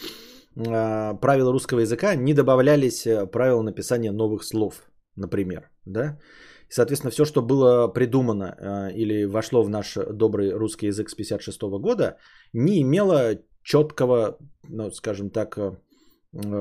э, 0.57 1.21
правила 1.21 1.53
русского 1.53 1.81
языка 1.81 2.15
не 2.17 2.35
добавлялись 2.35 3.07
э, 3.07 3.27
правила 3.27 3.63
написания 3.63 4.13
новых 4.13 4.45
слов, 4.45 4.75
например. 5.17 5.71
Да? 5.85 6.19
Соответственно, 6.69 7.11
все, 7.11 7.25
что 7.25 7.43
было 7.43 7.89
придумано 7.89 8.45
э, 8.45 8.93
или 8.95 9.25
вошло 9.25 9.63
в 9.63 9.69
наш 9.69 9.95
добрый 9.95 10.53
русский 10.53 10.87
язык 10.87 11.11
с 11.11 11.15
56 11.15 11.63
года, 11.81 12.17
не 12.53 12.81
имело 12.83 13.39
четкого, 13.63 14.39
ну, 14.69 14.91
скажем 14.91 15.31
так, 15.31 15.59
э, 15.59 15.77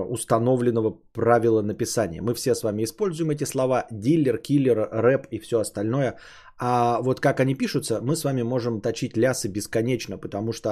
установленного 0.09 0.91
правила 1.13 1.61
написания. 1.61 2.21
Мы 2.21 2.33
все 2.33 2.55
с 2.55 2.63
вами 2.63 2.83
используем 2.83 3.31
эти 3.31 3.45
слова 3.45 3.87
дилер, 3.91 4.37
киллер, 4.37 4.89
рэп 4.91 5.27
и 5.31 5.39
все 5.39 5.59
остальное. 5.59 6.17
А 6.57 7.01
вот 7.01 7.19
как 7.19 7.39
они 7.39 7.55
пишутся, 7.55 7.99
мы 8.01 8.15
с 8.15 8.23
вами 8.23 8.43
можем 8.43 8.81
точить 8.81 9.17
лясы 9.17 9.49
бесконечно, 9.49 10.17
потому 10.17 10.53
что 10.53 10.69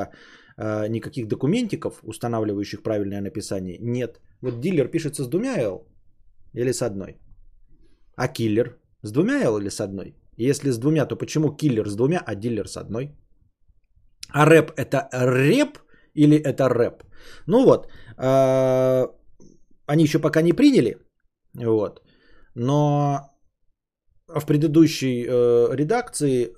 э, 0.57 0.87
никаких 0.87 1.27
документиков, 1.27 1.99
устанавливающих 2.03 2.83
правильное 2.83 3.21
написание, 3.21 3.77
нет. 3.81 4.21
Вот 4.41 4.59
дилер 4.59 4.87
пишется 4.87 5.23
с 5.23 5.27
двумя 5.27 5.57
л 5.57 5.87
или 6.53 6.71
с 6.71 6.81
одной. 6.81 7.17
А 8.15 8.27
киллер 8.27 8.77
с 9.03 9.11
двумя 9.11 9.41
л 9.43 9.57
или 9.57 9.69
с 9.69 9.81
одной? 9.81 10.15
Если 10.37 10.71
с 10.71 10.77
двумя, 10.77 11.05
то 11.05 11.15
почему 11.15 11.55
киллер 11.55 11.87
с 11.87 11.95
двумя, 11.95 12.19
а 12.25 12.35
дилер 12.35 12.67
с 12.67 12.77
одной? 12.77 13.15
А 14.29 14.45
рэп 14.45 14.71
это 14.77 15.09
рэп 15.11 15.77
или 16.15 16.37
это 16.37 16.69
рэп? 16.69 17.03
Ну 17.47 17.63
вот, 17.65 17.87
э, 18.17 19.07
они 19.85 20.03
еще 20.03 20.19
пока 20.19 20.41
не 20.41 20.53
приняли, 20.53 20.97
вот, 21.53 22.01
но 22.55 23.29
в 24.27 24.45
предыдущей 24.45 25.25
э, 25.27 25.75
редакции 25.75 26.45
э, 26.45 26.53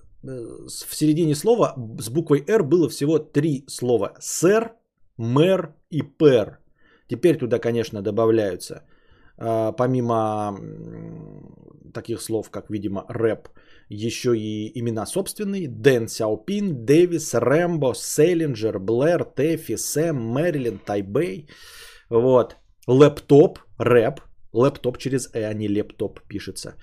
в 0.67 0.95
середине 0.95 1.35
слова 1.35 1.75
с 1.99 2.09
буквой 2.09 2.43
«Р» 2.47 2.63
было 2.63 2.89
всего 2.89 3.19
три 3.19 3.65
слова. 3.67 4.13
«Сэр», 4.19 4.71
«мэр» 5.17 5.73
и 5.91 6.01
«пэр». 6.01 6.59
Теперь 7.07 7.37
туда, 7.37 7.59
конечно, 7.59 8.01
добавляются– 8.01 8.83
а, 8.94 8.94
помимо 9.37 10.57
таких 11.93 12.21
слов, 12.21 12.49
как, 12.49 12.69
видимо, 12.69 13.05
рэп, 13.09 13.49
еще 13.89 14.35
и 14.37 14.71
имена 14.79 15.05
собственные. 15.05 15.67
Дэн 15.67 16.07
Сяопин, 16.07 16.85
Дэвис, 16.85 17.33
Рэмбо, 17.33 17.93
Сэлинджер, 17.95 18.79
Блэр, 18.79 19.23
Тэффи, 19.23 19.77
Сэм, 19.77 20.15
Мэрилин, 20.15 20.79
Тайбэй. 20.79 21.47
Вот. 22.09 22.55
Лэптоп, 22.87 23.59
рэп. 23.77 24.21
Лэптоп 24.53 24.97
через 24.97 25.29
«э», 25.33 25.43
а 25.43 25.53
не 25.53 25.67
лептоп 25.67 26.21
пишется. 26.27 26.75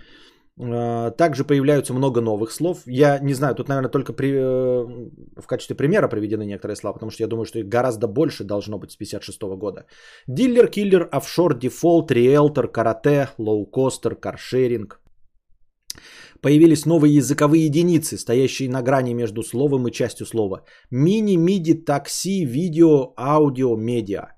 Э, 0.63 1.11
также 1.17 1.45
появляются 1.45 1.95
много 1.95 2.21
новых 2.21 2.53
слов. 2.53 2.83
Я 2.87 3.19
не 3.19 3.35
знаю, 3.35 3.55
тут, 3.55 3.69
наверное, 3.69 3.91
только 3.91 4.13
при, 4.13 4.29
э, 4.29 5.11
в 5.41 5.47
качестве 5.47 5.77
примера 5.77 6.09
приведены 6.09 6.45
некоторые 6.47 6.77
слова, 6.77 6.95
потому 6.95 7.11
что 7.11 7.23
я 7.23 7.29
думаю, 7.29 7.45
что 7.45 7.59
их 7.59 7.69
гораздо 7.69 8.07
больше 8.07 8.45
должно 8.45 8.79
быть 8.79 8.93
с 8.93 8.97
56 8.97 9.57
года. 9.57 9.87
Дилер, 10.29 10.69
киллер, 10.69 11.09
офшор, 11.11 11.59
дефолт, 11.59 12.11
риэлтор, 12.13 12.69
карате, 12.69 13.29
лоукостер, 13.39 14.15
каршеринг. 14.15 15.01
Появились 16.41 16.87
новые 16.87 17.17
языковые 17.17 17.67
единицы, 17.67 18.17
стоящие 18.17 18.69
на 18.69 18.83
грани 18.83 19.15
между 19.15 19.43
словом 19.43 19.89
и 19.89 19.93
частью 19.93 20.27
слова. 20.27 20.65
Мини, 20.91 21.37
миди, 21.37 21.75
такси, 21.75 22.45
видео, 22.45 23.15
аудио, 23.17 23.77
медиа. 23.77 24.29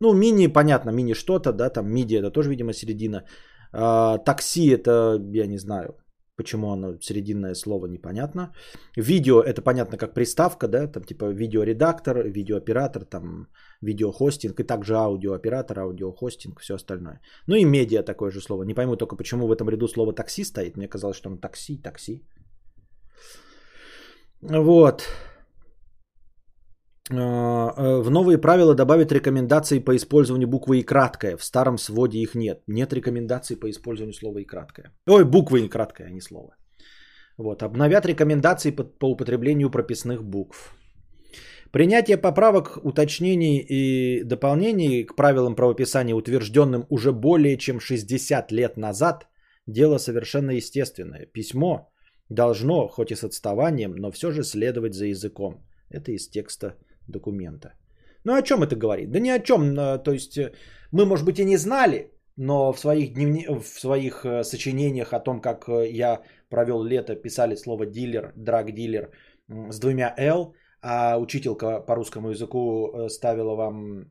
Ну, 0.00 0.14
мини, 0.14 0.48
понятно, 0.48 0.90
мини 0.90 1.14
что-то, 1.14 1.52
да, 1.52 1.70
там 1.70 1.86
миди 1.86 2.16
это 2.16 2.30
тоже, 2.30 2.50
видимо, 2.50 2.72
середина. 2.72 3.24
А, 3.72 4.18
такси 4.18 4.68
это, 4.68 5.18
я 5.32 5.46
не 5.46 5.58
знаю, 5.58 5.96
почему 6.36 6.72
оно 6.72 6.98
серединное 7.00 7.54
слово 7.54 7.86
непонятно. 7.86 8.52
Видео 8.96 9.42
это 9.42 9.62
понятно 9.62 9.96
как 9.96 10.14
приставка, 10.14 10.68
да, 10.68 10.86
там 10.86 11.04
типа 11.04 11.32
видеоредактор, 11.32 12.28
видеооператор, 12.28 13.04
там 13.04 13.48
видеохостинг 13.82 14.60
и 14.60 14.64
также 14.64 14.94
аудиооператор, 14.94 15.78
аудиохостинг, 15.78 16.60
все 16.60 16.74
остальное. 16.74 17.20
Ну 17.46 17.56
и 17.56 17.64
медиа 17.64 18.02
такое 18.02 18.30
же 18.30 18.40
слово. 18.40 18.64
Не 18.64 18.74
пойму 18.74 18.96
только 18.96 19.16
почему 19.16 19.46
в 19.46 19.52
этом 19.52 19.68
ряду 19.68 19.88
слово 19.88 20.12
такси 20.12 20.44
стоит. 20.44 20.76
Мне 20.76 20.88
казалось, 20.88 21.16
что 21.16 21.28
оно 21.28 21.38
такси, 21.38 21.78
такси. 21.82 22.22
Вот. 24.42 25.02
А, 27.10 27.14
э, 27.76 28.02
в 28.02 28.10
новые 28.10 28.38
правила 28.38 28.74
добавят 28.74 29.12
рекомендации 29.12 29.80
по 29.80 29.96
использованию 29.96 30.48
буквы 30.48 30.78
и 30.78 30.84
краткое. 30.84 31.36
В 31.36 31.44
старом 31.44 31.78
своде 31.78 32.18
их 32.18 32.34
нет. 32.34 32.62
Нет 32.66 32.92
рекомендаций 32.92 33.56
по 33.56 33.68
использованию 33.70 34.14
слова 34.14 34.38
и 34.38 34.44
краткое. 34.44 34.92
Ой, 35.08 35.24
буквы 35.24 35.60
и 35.60 35.68
краткое, 35.68 36.06
а 36.06 36.10
не 36.10 36.20
слово. 36.20 36.56
Вот. 37.38 37.62
Обновят 37.62 38.06
рекомендации 38.06 38.70
по, 38.70 38.84
по 38.84 39.10
употреблению 39.10 39.70
прописных 39.70 40.22
букв. 40.22 40.76
Принятие 41.72 42.18
поправок, 42.18 42.78
уточнений 42.84 43.58
и 43.58 44.24
дополнений 44.24 45.04
к 45.04 45.16
правилам 45.16 45.54
правописания, 45.56 46.14
утвержденным 46.14 46.84
уже 46.90 47.12
более 47.12 47.56
чем 47.56 47.80
60 47.80 48.52
лет 48.52 48.76
назад, 48.76 49.26
дело 49.66 49.98
совершенно 49.98 50.50
естественное. 50.50 51.26
Письмо 51.32 51.90
должно, 52.28 52.88
хоть 52.88 53.10
и 53.10 53.16
с 53.16 53.24
отставанием, 53.24 53.96
но 53.96 54.10
все 54.10 54.30
же 54.30 54.44
следовать 54.44 54.94
за 54.94 55.06
языком. 55.06 55.64
Это 55.88 56.12
из 56.12 56.28
текста 56.28 56.74
документа. 57.08 57.74
Ну 58.24 58.34
о 58.34 58.42
чем 58.42 58.62
это 58.62 58.76
говорит? 58.76 59.10
Да 59.10 59.20
ни 59.20 59.30
о 59.30 59.40
чем. 59.40 59.74
То 59.74 60.12
есть 60.12 60.38
э, 60.38 60.52
мы, 60.92 61.04
может 61.06 61.24
быть, 61.24 61.38
и 61.38 61.44
не 61.44 61.56
знали, 61.56 62.10
но 62.36 62.72
в 62.72 62.78
своих, 62.78 63.14
дневни... 63.14 63.46
в 63.46 63.80
своих 63.80 64.24
э, 64.24 64.44
сочинениях 64.44 65.12
о 65.12 65.20
том, 65.20 65.40
как 65.40 65.68
э, 65.68 65.90
я 65.90 66.22
провел 66.48 66.84
лето, 66.84 67.16
писали 67.16 67.56
слово 67.56 67.86
дилер, 67.86 68.32
драг-дилер 68.36 69.10
с 69.48 69.80
двумя 69.80 70.14
«л», 70.18 70.54
а 70.80 71.18
учителька 71.18 71.80
по 71.80 71.94
русскому 71.94 72.30
языку 72.30 73.08
ставила 73.08 73.54
вам, 73.54 74.06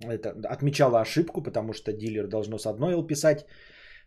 это, 0.00 0.34
отмечала 0.44 1.00
ошибку, 1.00 1.42
потому 1.42 1.72
что 1.72 1.92
дилер 1.92 2.26
должно 2.26 2.58
с 2.58 2.66
одной 2.66 2.92
«л» 2.92 3.06
писать. 3.06 3.46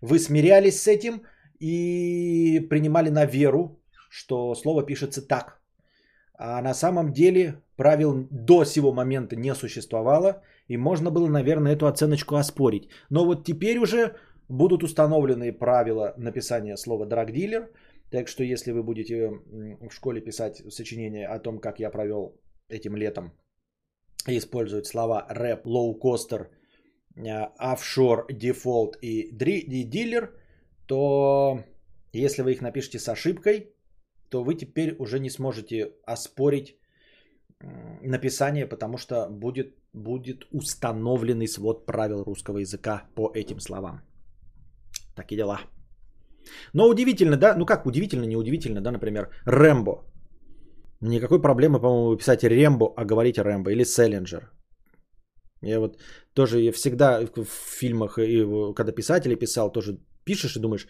Вы 0.02 0.20
смирялись 0.20 0.82
с 0.82 0.88
этим 0.88 1.24
и 1.60 2.60
принимали 2.70 3.10
на 3.10 3.26
веру, 3.26 3.80
что 4.10 4.56
слово 4.56 4.86
пишется 4.86 5.28
так. 5.28 5.60
А 6.38 6.62
на 6.62 6.74
самом 6.74 7.14
деле 7.14 7.62
правил 7.78 8.28
до 8.30 8.66
сего 8.66 8.92
момента 8.92 9.36
не 9.36 9.56
существовало, 9.56 10.42
и 10.68 10.78
можно 10.78 11.12
было, 11.12 11.28
наверное, 11.28 11.74
эту 11.74 11.88
оценочку 11.88 12.36
оспорить. 12.36 12.90
Но 13.10 13.26
вот 13.26 13.46
теперь 13.46 13.78
уже 13.78 14.16
будут 14.50 14.84
установлены 14.84 15.54
правила 15.54 16.14
написания 16.18 16.78
слова 16.78 17.06
«драгдилер», 17.06 17.72
так 18.12 18.28
что 18.28 18.44
если 18.44 18.72
вы 18.72 18.84
будете 18.84 19.30
в 19.30 19.92
школе 19.92 20.22
писать 20.22 20.62
сочинение 20.70 21.28
о 21.28 21.40
том, 21.40 21.60
как 21.60 21.80
я 21.80 21.90
провел 21.90 22.40
этим 22.70 22.96
летом, 22.96 23.32
использовать 24.28 24.88
слова 24.88 25.26
рэп, 25.30 25.66
лоукостер, 25.66 26.50
офшор, 27.58 28.28
дефолт 28.32 28.98
и 29.02 29.30
дилер, 29.32 30.34
то 30.88 31.64
если 32.14 32.44
вы 32.44 32.52
их 32.52 32.62
напишете 32.62 33.00
с 33.00 33.10
ошибкой, 33.10 33.75
то 34.30 34.44
вы 34.44 34.56
теперь 34.56 34.96
уже 35.00 35.20
не 35.20 35.30
сможете 35.30 35.92
оспорить 36.06 36.78
написание, 38.02 38.68
потому 38.68 38.98
что 38.98 39.28
будет, 39.30 39.76
будет 39.94 40.46
установленный 40.52 41.48
свод 41.48 41.86
правил 41.86 42.24
русского 42.24 42.60
языка 42.60 43.04
по 43.16 43.32
этим 43.34 43.60
словам. 43.60 44.02
Такие 45.16 45.38
дела. 45.38 45.60
Но 46.74 46.90
удивительно, 46.90 47.38
да? 47.38 47.56
Ну 47.58 47.66
как 47.66 47.86
удивительно, 47.86 48.26
не 48.26 48.38
удивительно, 48.38 48.82
да, 48.82 48.92
например, 48.92 49.30
Рэмбо. 49.46 50.04
Никакой 51.02 51.42
проблемы, 51.42 51.80
по-моему, 51.80 52.18
писать 52.18 52.44
Рембо, 52.44 52.94
а 52.98 53.06
говорить 53.06 53.38
Рэмбо 53.38 53.72
или 53.72 53.84
Селлинджер. 53.84 54.52
Я 55.62 55.80
вот 55.80 55.98
тоже 56.34 56.72
всегда 56.72 57.22
в 57.22 57.46
фильмах, 57.80 58.20
и 58.20 58.74
когда 58.76 58.92
писатели 58.92 59.36
писал, 59.36 59.72
тоже 59.72 59.98
пишешь 60.24 60.56
и 60.56 60.60
думаешь, 60.60 60.88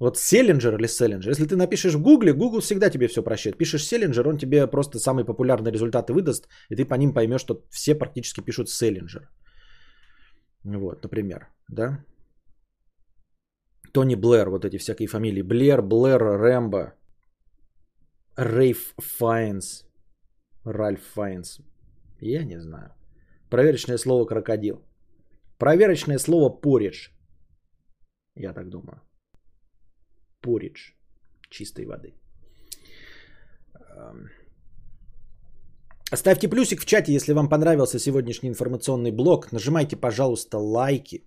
вот 0.00 0.16
Селлинджер 0.16 0.74
или 0.74 0.86
Селлинджер. 0.86 1.30
Если 1.30 1.46
ты 1.46 1.56
напишешь 1.56 1.94
в 1.94 2.02
Гугле, 2.02 2.32
Google 2.32 2.60
всегда 2.60 2.90
тебе 2.90 3.06
все 3.06 3.22
прощает. 3.22 3.58
Пишешь 3.58 3.84
Селлинджер, 3.84 4.26
он 4.26 4.38
тебе 4.38 4.66
просто 4.66 4.98
самые 4.98 5.26
популярные 5.26 5.72
результаты 5.72 6.14
выдаст, 6.14 6.48
и 6.70 6.76
ты 6.76 6.86
по 6.86 6.94
ним 6.94 7.12
поймешь, 7.12 7.42
что 7.42 7.62
все 7.70 7.94
практически 7.94 8.40
пишут 8.40 8.70
Селлинджер. 8.70 9.28
Вот, 10.64 11.02
например, 11.02 11.48
да. 11.68 12.04
Тони 13.92 14.14
Блэр, 14.14 14.48
вот 14.48 14.64
эти 14.64 14.78
всякие 14.78 15.08
фамилии. 15.08 15.42
Блэр, 15.42 15.82
Блэр, 15.82 16.22
Рэмбо, 16.22 16.94
Рейф 18.36 18.94
Файнс, 18.98 19.84
Ральф 20.64 21.02
Файнс. 21.14 21.60
Я 22.20 22.44
не 22.44 22.58
знаю. 22.60 22.94
Проверочное 23.50 23.98
слово 23.98 24.24
крокодил. 24.24 24.82
Проверочное 25.58 26.18
слово 26.18 26.48
поридж. 26.48 27.10
Я 28.34 28.54
так 28.54 28.70
думаю 28.70 29.02
поридж 30.40 30.92
чистой 31.50 31.86
воды. 31.86 32.14
Ставьте 36.14 36.48
плюсик 36.48 36.80
в 36.80 36.86
чате, 36.86 37.12
если 37.12 37.32
вам 37.32 37.48
понравился 37.48 37.98
сегодняшний 37.98 38.48
информационный 38.48 39.12
блог. 39.12 39.52
Нажимайте, 39.52 39.96
пожалуйста, 39.96 40.58
лайки. 40.58 41.24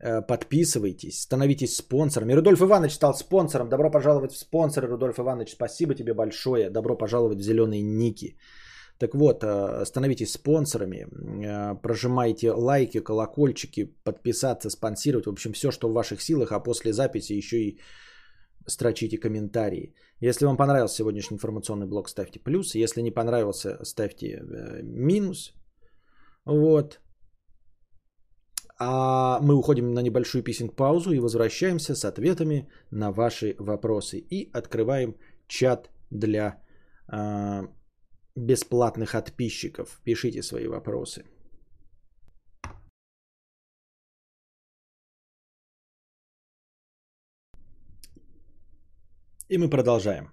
Э, 0.00 0.22
подписывайтесь, 0.22 1.20
становитесь 1.20 1.76
спонсорами. 1.76 2.34
Рудольф 2.34 2.60
Иванович 2.60 2.94
стал 2.94 3.14
спонсором. 3.14 3.68
Добро 3.68 3.90
пожаловать 3.90 4.32
в 4.32 4.38
спонсоры, 4.38 4.88
Рудольф 4.88 5.18
Иванович. 5.18 5.52
Спасибо 5.52 5.94
тебе 5.94 6.14
большое. 6.14 6.70
Добро 6.70 6.96
пожаловать 6.96 7.38
в 7.38 7.42
зеленые 7.42 7.82
ники. 7.82 8.36
Так 8.98 9.14
вот, 9.14 9.44
э, 9.44 9.84
становитесь 9.84 10.32
спонсорами, 10.32 11.06
э, 11.06 11.74
прожимайте 11.82 12.50
лайки, 12.52 13.00
колокольчики, 13.00 13.92
подписаться, 14.04 14.70
спонсировать. 14.70 15.26
В 15.26 15.30
общем, 15.30 15.52
все, 15.52 15.70
что 15.70 15.88
в 15.88 15.92
ваших 15.92 16.22
силах, 16.22 16.52
а 16.52 16.60
после 16.60 16.92
записи 16.92 17.32
еще 17.32 17.56
и 17.56 17.78
строчите 18.66 19.18
комментарии. 19.18 19.94
Если 20.20 20.46
вам 20.46 20.56
понравился 20.56 20.96
сегодняшний 20.96 21.36
информационный 21.36 21.86
блог, 21.86 22.08
ставьте 22.08 22.40
плюс. 22.40 22.74
Если 22.74 23.02
не 23.02 23.10
понравился, 23.10 23.78
ставьте 23.84 24.26
э, 24.26 24.82
минус. 24.82 25.54
Вот. 26.44 27.00
А 28.78 29.38
мы 29.40 29.54
уходим 29.54 29.94
на 29.94 30.02
небольшую 30.02 30.42
писинг-паузу 30.42 31.12
и 31.12 31.20
возвращаемся 31.20 31.94
с 31.94 32.04
ответами 32.04 32.68
на 32.90 33.12
ваши 33.12 33.54
вопросы. 33.58 34.18
И 34.18 34.50
открываем 34.52 35.16
чат 35.46 35.90
для 36.10 36.62
э, 37.12 37.62
бесплатных 38.36 39.12
подписчиков. 39.12 40.00
Пишите 40.04 40.42
свои 40.42 40.66
вопросы. 40.66 41.24
И 49.48 49.58
мы 49.58 49.68
продолжаем. 49.68 50.30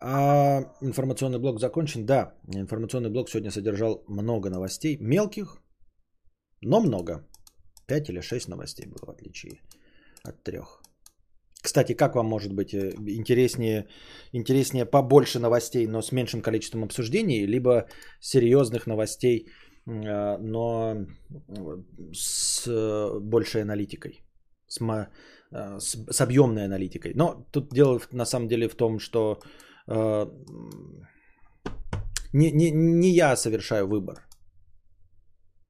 А 0.00 0.60
информационный 0.80 1.38
блок 1.38 1.60
закончен? 1.60 2.06
Да, 2.06 2.34
информационный 2.54 3.10
блок 3.10 3.28
сегодня 3.28 3.50
содержал 3.50 4.04
много 4.08 4.50
новостей, 4.50 4.98
мелких, 5.00 5.62
но 6.60 6.80
много. 6.80 7.26
Пять 7.86 8.08
или 8.08 8.20
шесть 8.20 8.48
новостей 8.48 8.86
было 8.86 9.06
в 9.06 9.10
отличие 9.10 9.60
от 10.22 10.42
трех. 10.44 10.82
Кстати, 11.62 11.94
как 11.94 12.14
вам 12.14 12.26
может 12.26 12.52
быть 12.52 12.74
э, 12.74 12.92
интереснее, 13.06 13.86
интереснее 14.32 14.84
побольше 14.84 15.40
новостей, 15.40 15.86
но 15.86 16.02
с 16.02 16.12
меньшим 16.12 16.42
количеством 16.42 16.84
обсуждений, 16.84 17.46
либо 17.46 17.86
серьезных 18.20 18.86
новостей, 18.86 19.48
э, 19.86 20.36
но 20.38 21.06
с 22.12 22.66
э, 22.66 23.18
большей 23.20 23.62
аналитикой, 23.62 24.22
с 24.66 24.80
с, 25.78 25.96
с 26.10 26.20
объемной 26.20 26.64
аналитикой. 26.64 27.12
Но 27.14 27.46
тут 27.52 27.72
дело 27.72 28.00
на 28.12 28.26
самом 28.26 28.48
деле 28.48 28.68
в 28.68 28.74
том, 28.74 28.98
что 28.98 29.38
э, 29.88 30.26
не, 32.32 32.52
не, 32.52 32.70
не 32.70 33.10
я 33.10 33.36
совершаю 33.36 33.86
выбор. 33.86 34.26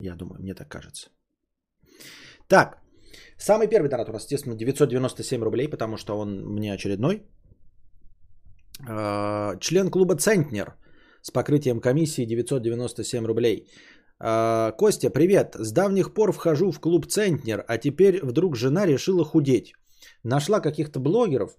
Я 0.00 0.16
думаю, 0.16 0.40
мне 0.40 0.54
так 0.54 0.68
кажется. 0.68 1.10
Так, 2.48 2.84
Самый 3.38 3.68
первый 3.68 3.88
донат 3.88 4.08
у 4.08 4.12
нас, 4.12 4.22
естественно, 4.22 4.56
997 4.56 5.42
рублей, 5.42 5.68
потому 5.68 5.96
что 5.96 6.18
он 6.18 6.40
мне 6.54 6.72
очередной. 6.72 7.22
А, 8.88 9.56
член 9.60 9.90
клуба 9.90 10.16
«Центнер» 10.16 10.76
с 11.22 11.30
покрытием 11.30 11.80
комиссии 11.80 12.26
997 12.26 13.26
рублей. 13.26 13.66
А, 14.20 14.72
Костя, 14.72 15.10
привет. 15.10 15.56
С 15.58 15.72
давних 15.72 16.14
пор 16.14 16.32
вхожу 16.32 16.70
в 16.70 16.80
клуб 16.80 17.06
«Центнер», 17.06 17.64
а 17.66 17.78
теперь 17.78 18.24
вдруг 18.24 18.56
жена 18.56 18.86
решила 18.86 19.24
худеть. 19.24 19.74
Нашла 20.22 20.60
каких-то 20.60 21.00
блогеров, 21.00 21.56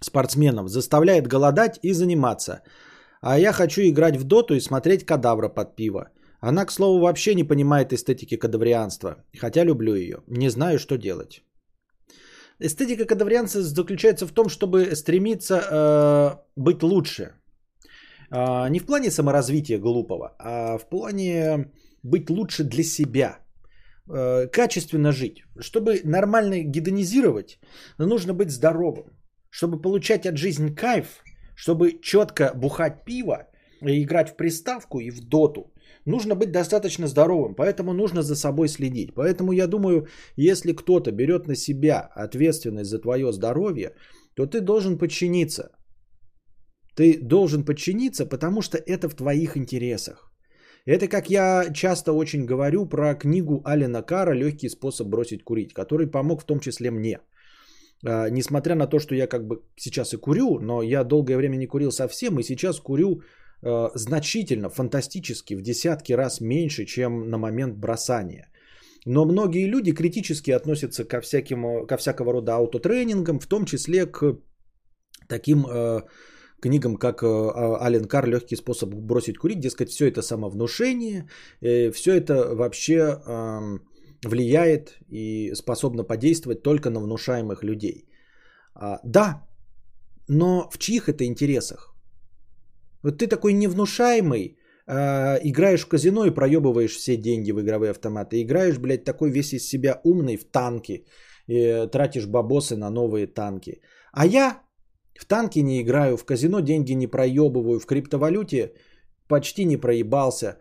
спортсменов, 0.00 0.68
заставляет 0.68 1.26
голодать 1.26 1.78
и 1.82 1.92
заниматься. 1.92 2.62
А 3.20 3.38
я 3.38 3.52
хочу 3.52 3.82
играть 3.82 4.16
в 4.16 4.24
доту 4.24 4.54
и 4.54 4.60
смотреть 4.60 5.04
кадавра 5.04 5.48
под 5.48 5.76
пиво. 5.76 6.10
Она, 6.40 6.64
к 6.64 6.72
слову, 6.72 7.00
вообще 7.00 7.34
не 7.34 7.44
понимает 7.44 7.92
эстетики 7.92 8.36
кадаврианства, 8.36 9.16
хотя 9.38 9.64
люблю 9.64 9.94
ее. 9.94 10.22
Не 10.26 10.50
знаю, 10.50 10.78
что 10.78 10.96
делать. 10.96 11.42
Эстетика 12.58 13.04
кадаврианства 13.04 13.62
заключается 13.62 14.26
в 14.26 14.32
том, 14.32 14.48
чтобы 14.48 14.96
стремиться 14.96 15.54
э, 15.54 16.36
быть 16.56 16.82
лучше. 16.82 17.39
Э, 18.32 18.68
не 18.70 18.78
в 18.78 18.86
плане 18.86 19.10
саморазвития 19.10 19.78
глупого, 19.78 20.34
а 20.38 20.78
в 20.78 20.88
плане 20.88 21.70
быть 22.02 22.30
лучше 22.30 22.64
для 22.64 22.84
себя. 22.84 23.38
Э, 24.08 24.48
качественно 24.48 25.12
жить. 25.12 25.44
Чтобы 25.60 26.00
нормально 26.04 26.62
гедонизировать, 26.64 27.58
нужно 27.98 28.34
быть 28.34 28.50
здоровым. 28.50 29.04
Чтобы 29.50 29.80
получать 29.82 30.26
от 30.26 30.36
жизни 30.36 30.74
кайф, 30.74 31.22
чтобы 31.54 32.00
четко 32.02 32.52
бухать 32.54 33.04
пиво, 33.04 33.48
играть 33.82 34.30
в 34.30 34.36
приставку 34.36 35.00
и 35.00 35.10
в 35.10 35.28
доту, 35.28 35.72
нужно 36.06 36.34
быть 36.34 36.52
достаточно 36.52 37.06
здоровым, 37.06 37.54
поэтому 37.54 37.92
нужно 37.92 38.22
за 38.22 38.36
собой 38.36 38.68
следить. 38.68 39.14
Поэтому 39.14 39.52
я 39.52 39.66
думаю, 39.66 40.06
если 40.36 40.72
кто-то 40.72 41.12
берет 41.12 41.46
на 41.46 41.56
себя 41.56 42.00
ответственность 42.00 42.90
за 42.90 43.00
твое 43.00 43.32
здоровье, 43.32 43.94
то 44.34 44.46
ты 44.46 44.60
должен 44.60 44.98
подчиниться. 44.98 45.70
Ты 47.00 47.18
должен 47.22 47.64
подчиниться, 47.64 48.26
потому 48.26 48.62
что 48.62 48.76
это 48.76 49.08
в 49.08 49.14
твоих 49.14 49.56
интересах. 49.56 50.30
Это 50.86 51.08
как 51.08 51.30
я 51.30 51.72
часто 51.72 52.12
очень 52.12 52.46
говорю 52.46 52.88
про 52.88 53.14
книгу 53.14 53.62
Алина 53.64 54.02
Кара 54.02 54.34
«Легкий 54.34 54.68
способ 54.68 55.08
бросить 55.08 55.44
курить», 55.44 55.72
который 55.72 56.10
помог 56.10 56.42
в 56.42 56.46
том 56.46 56.60
числе 56.60 56.90
мне. 56.90 57.18
А, 58.06 58.30
несмотря 58.30 58.74
на 58.74 58.86
то, 58.86 58.98
что 58.98 59.14
я 59.14 59.26
как 59.26 59.46
бы 59.46 59.62
сейчас 59.76 60.12
и 60.12 60.16
курю, 60.16 60.58
но 60.60 60.82
я 60.82 61.04
долгое 61.04 61.36
время 61.36 61.56
не 61.56 61.66
курил 61.66 61.92
совсем, 61.92 62.38
и 62.38 62.42
сейчас 62.42 62.80
курю 62.80 63.22
Э, 63.62 63.90
значительно, 63.94 64.70
фантастически, 64.70 65.54
в 65.54 65.62
десятки 65.62 66.12
раз 66.14 66.40
меньше, 66.40 66.84
чем 66.86 67.30
на 67.30 67.38
момент 67.38 67.76
бросания. 67.76 68.48
Но 69.06 69.24
многие 69.24 69.66
люди 69.66 69.92
критически 69.92 70.50
относятся 70.50 71.04
ко, 71.04 71.20
всяким, 71.20 71.86
ко 71.86 71.96
всякого 71.96 72.32
рода 72.32 72.56
аутотренингам, 72.56 73.38
в 73.38 73.46
том 73.46 73.64
числе 73.64 74.06
к 74.06 74.38
таким 75.28 75.66
э, 75.66 76.02
книгам, 76.60 76.96
как 76.96 77.22
э, 77.22 77.26
а, 77.26 77.82
Ален 77.86 78.04
Кар 78.04 78.26
«Легкий 78.26 78.56
способ 78.56 78.94
бросить 78.94 79.38
курить». 79.38 79.60
Дескать, 79.60 79.90
все 79.90 80.08
это 80.08 80.22
самовнушение, 80.22 81.28
э, 81.60 81.90
все 81.90 82.14
это 82.14 82.54
вообще 82.54 82.94
э, 82.96 83.78
влияет 84.24 84.98
и 85.08 85.52
способно 85.54 86.04
подействовать 86.04 86.62
только 86.62 86.90
на 86.90 87.00
внушаемых 87.00 87.64
людей. 87.64 88.08
А, 88.74 89.00
да, 89.04 89.46
но 90.28 90.68
в 90.70 90.78
чьих 90.78 91.08
это 91.08 91.24
интересах? 91.24 91.94
Вот 93.02 93.18
ты 93.18 93.26
такой 93.26 93.52
невнушаемый, 93.52 94.56
э, 94.86 95.38
играешь 95.42 95.84
в 95.84 95.88
казино 95.88 96.24
и 96.26 96.34
проебываешь 96.34 96.96
все 96.96 97.16
деньги 97.16 97.52
в 97.52 97.60
игровые 97.60 97.90
автоматы. 97.90 98.40
Играешь, 98.40 98.78
блядь, 98.78 99.04
такой 99.04 99.30
весь 99.30 99.52
из 99.52 99.68
себя 99.68 100.00
умный 100.04 100.36
в 100.36 100.44
танки. 100.44 101.06
И 101.46 101.88
тратишь 101.90 102.26
бабосы 102.26 102.76
на 102.76 102.90
новые 102.90 103.26
танки. 103.26 103.80
А 104.12 104.26
я 104.26 104.62
в 105.20 105.26
танки 105.26 105.58
не 105.62 105.82
играю, 105.82 106.16
в 106.16 106.24
казино 106.24 106.60
деньги 106.60 106.94
не 106.94 107.06
проебываю, 107.06 107.78
в 107.78 107.86
криптовалюте 107.86 108.72
почти 109.28 109.64
не 109.64 109.76
проебался. 109.76 110.56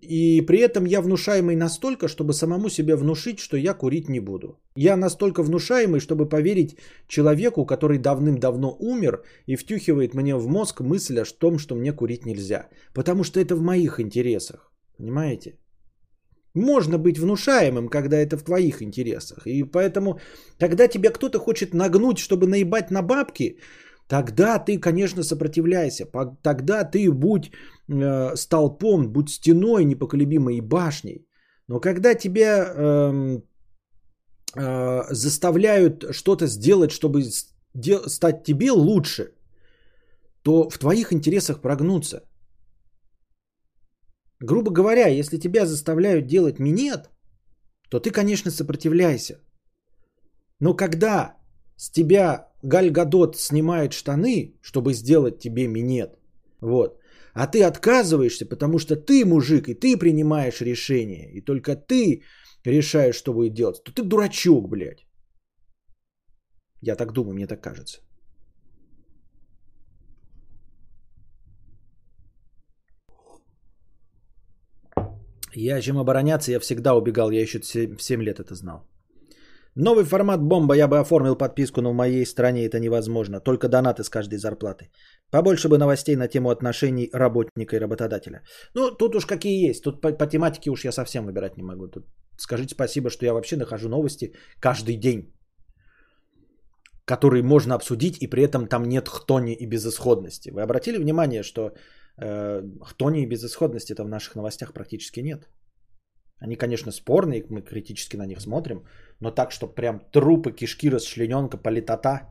И 0.00 0.40
при 0.46 0.58
этом 0.58 0.86
я 0.86 1.00
внушаемый 1.00 1.56
настолько, 1.56 2.06
чтобы 2.06 2.32
самому 2.32 2.68
себе 2.68 2.94
внушить, 2.94 3.40
что 3.40 3.56
я 3.56 3.74
курить 3.74 4.08
не 4.08 4.20
буду. 4.20 4.60
Я 4.76 4.96
настолько 4.96 5.42
внушаемый, 5.42 5.98
чтобы 5.98 6.28
поверить 6.28 6.76
человеку, 7.08 7.66
который 7.66 7.98
давным-давно 7.98 8.76
умер 8.78 9.24
и 9.46 9.56
втюхивает 9.56 10.14
мне 10.14 10.36
в 10.36 10.46
мозг 10.46 10.80
мысль 10.80 11.18
о 11.18 11.38
том, 11.38 11.58
что 11.58 11.74
мне 11.74 11.92
курить 11.92 12.24
нельзя. 12.24 12.68
Потому 12.94 13.24
что 13.24 13.40
это 13.40 13.56
в 13.56 13.62
моих 13.62 13.98
интересах. 13.98 14.72
Понимаете? 14.98 15.58
Можно 16.54 16.98
быть 16.98 17.18
внушаемым, 17.18 17.88
когда 17.88 18.16
это 18.16 18.36
в 18.36 18.44
твоих 18.44 18.80
интересах. 18.80 19.46
И 19.46 19.64
поэтому, 19.64 20.20
когда 20.60 20.86
тебя 20.86 21.10
кто-то 21.10 21.40
хочет 21.40 21.74
нагнуть, 21.74 22.18
чтобы 22.18 22.46
наебать 22.46 22.90
на 22.92 23.02
бабки, 23.02 23.58
Тогда 24.08 24.58
ты, 24.58 24.80
конечно, 24.80 25.22
сопротивляйся. 25.22 26.06
Тогда 26.42 26.84
ты 26.84 27.12
будь 27.12 27.50
э, 27.88 28.36
столпом, 28.36 29.12
будь 29.12 29.30
стеной 29.30 29.84
непоколебимой 29.84 30.60
башней. 30.60 31.26
Но 31.68 31.80
когда 31.80 32.14
тебя 32.14 32.64
э, 32.64 33.40
э, 34.56 35.14
заставляют 35.14 36.04
что-то 36.14 36.46
сделать, 36.46 36.90
чтобы 36.90 37.22
стать 38.06 38.44
тебе 38.44 38.70
лучше, 38.72 39.34
то 40.42 40.70
в 40.70 40.78
твоих 40.78 41.12
интересах 41.12 41.60
прогнуться. 41.60 42.22
Грубо 44.40 44.70
говоря, 44.70 45.08
если 45.08 45.36
тебя 45.36 45.66
заставляют 45.66 46.26
делать 46.26 46.58
минет, 46.58 47.10
то 47.90 48.00
ты, 48.00 48.10
конечно, 48.10 48.50
сопротивляйся. 48.50 49.40
Но 50.60 50.74
когда 50.74 51.37
с 51.78 51.90
тебя 51.90 52.48
Галь 52.62 52.90
Гадот 52.90 53.36
снимает 53.36 53.92
штаны, 53.92 54.54
чтобы 54.60 54.92
сделать 54.92 55.38
тебе 55.38 55.68
минет, 55.68 56.18
вот, 56.60 57.00
а 57.34 57.46
ты 57.46 57.62
отказываешься, 57.62 58.46
потому 58.46 58.78
что 58.78 58.96
ты 58.96 59.24
мужик, 59.24 59.68
и 59.68 59.74
ты 59.74 59.96
принимаешь 59.96 60.60
решение, 60.60 61.30
и 61.32 61.40
только 61.40 61.76
ты 61.76 62.22
решаешь, 62.64 63.16
что 63.16 63.32
будет 63.32 63.54
делать, 63.54 63.82
то 63.84 63.92
ты 63.92 64.02
дурачок, 64.02 64.68
блядь. 64.68 65.06
Я 66.82 66.96
так 66.96 67.12
думаю, 67.12 67.34
мне 67.34 67.46
так 67.46 67.60
кажется. 67.60 68.00
Я 75.54 75.80
чем 75.80 75.98
обороняться, 75.98 76.52
я 76.52 76.60
всегда 76.60 76.94
убегал, 76.94 77.30
я 77.30 77.40
еще 77.40 77.60
7 77.62 78.22
лет 78.22 78.38
это 78.40 78.54
знал. 78.54 78.86
Новый 79.80 80.04
формат 80.04 80.42
бомба. 80.42 80.74
Я 80.74 80.88
бы 80.88 80.98
оформил 80.98 81.36
подписку, 81.36 81.80
но 81.80 81.92
в 81.92 81.94
моей 81.94 82.26
стране 82.26 82.66
это 82.66 82.80
невозможно. 82.80 83.40
Только 83.40 83.68
донаты 83.68 84.02
с 84.02 84.08
каждой 84.08 84.38
зарплаты. 84.38 84.90
Побольше 85.30 85.68
бы 85.68 85.78
новостей 85.78 86.16
на 86.16 86.26
тему 86.26 86.50
отношений 86.50 87.10
работника 87.12 87.76
и 87.76 87.78
работодателя. 87.78 88.42
Ну, 88.74 88.90
тут 88.90 89.14
уж 89.14 89.26
какие 89.26 89.68
есть. 89.68 89.84
Тут 89.84 90.00
по, 90.00 90.10
по 90.10 90.26
тематике 90.26 90.70
уж 90.70 90.84
я 90.84 90.92
совсем 90.92 91.26
выбирать 91.26 91.56
не 91.56 91.62
могу. 91.62 91.86
Тут 91.86 92.06
скажите 92.38 92.74
спасибо, 92.74 93.08
что 93.08 93.24
я 93.24 93.32
вообще 93.32 93.56
нахожу 93.56 93.88
новости 93.88 94.32
каждый 94.60 94.96
день, 94.96 95.32
которые 97.04 97.44
можно 97.44 97.76
обсудить, 97.76 98.20
и 98.20 98.26
при 98.26 98.42
этом 98.42 98.66
там 98.66 98.82
нет 98.84 99.08
хтони 99.08 99.54
и 99.54 99.66
безысходности. 99.66 100.50
Вы 100.50 100.62
обратили 100.62 100.98
внимание, 100.98 101.44
что 101.44 101.70
э, 102.20 102.62
хтони 102.82 103.22
и 103.22 103.28
безысходности 103.28 103.92
это 103.92 104.02
в 104.02 104.08
наших 104.08 104.34
новостях 104.34 104.72
практически 104.72 105.20
нет? 105.20 105.48
Они, 106.40 106.56
конечно, 106.56 106.92
спорные, 106.92 107.44
мы 107.50 107.62
критически 107.62 108.16
на 108.16 108.26
них 108.26 108.40
смотрим, 108.40 108.84
но 109.20 109.30
так, 109.30 109.50
что 109.50 109.66
прям 109.66 110.00
трупы, 110.12 110.52
кишки, 110.52 110.90
расчлененка, 110.90 111.56
политота. 111.56 112.28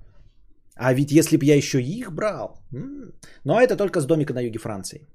А 0.76 0.94
ведь 0.94 1.12
если 1.12 1.38
бы 1.38 1.46
я 1.46 1.56
еще 1.56 1.82
их 1.82 2.12
брал. 2.12 2.60
Но 3.44 3.60
это 3.60 3.76
только 3.76 4.00
с 4.02 4.06
домика 4.06 4.34
на 4.34 4.42
юге 4.42 4.60
Франции. 4.60 5.08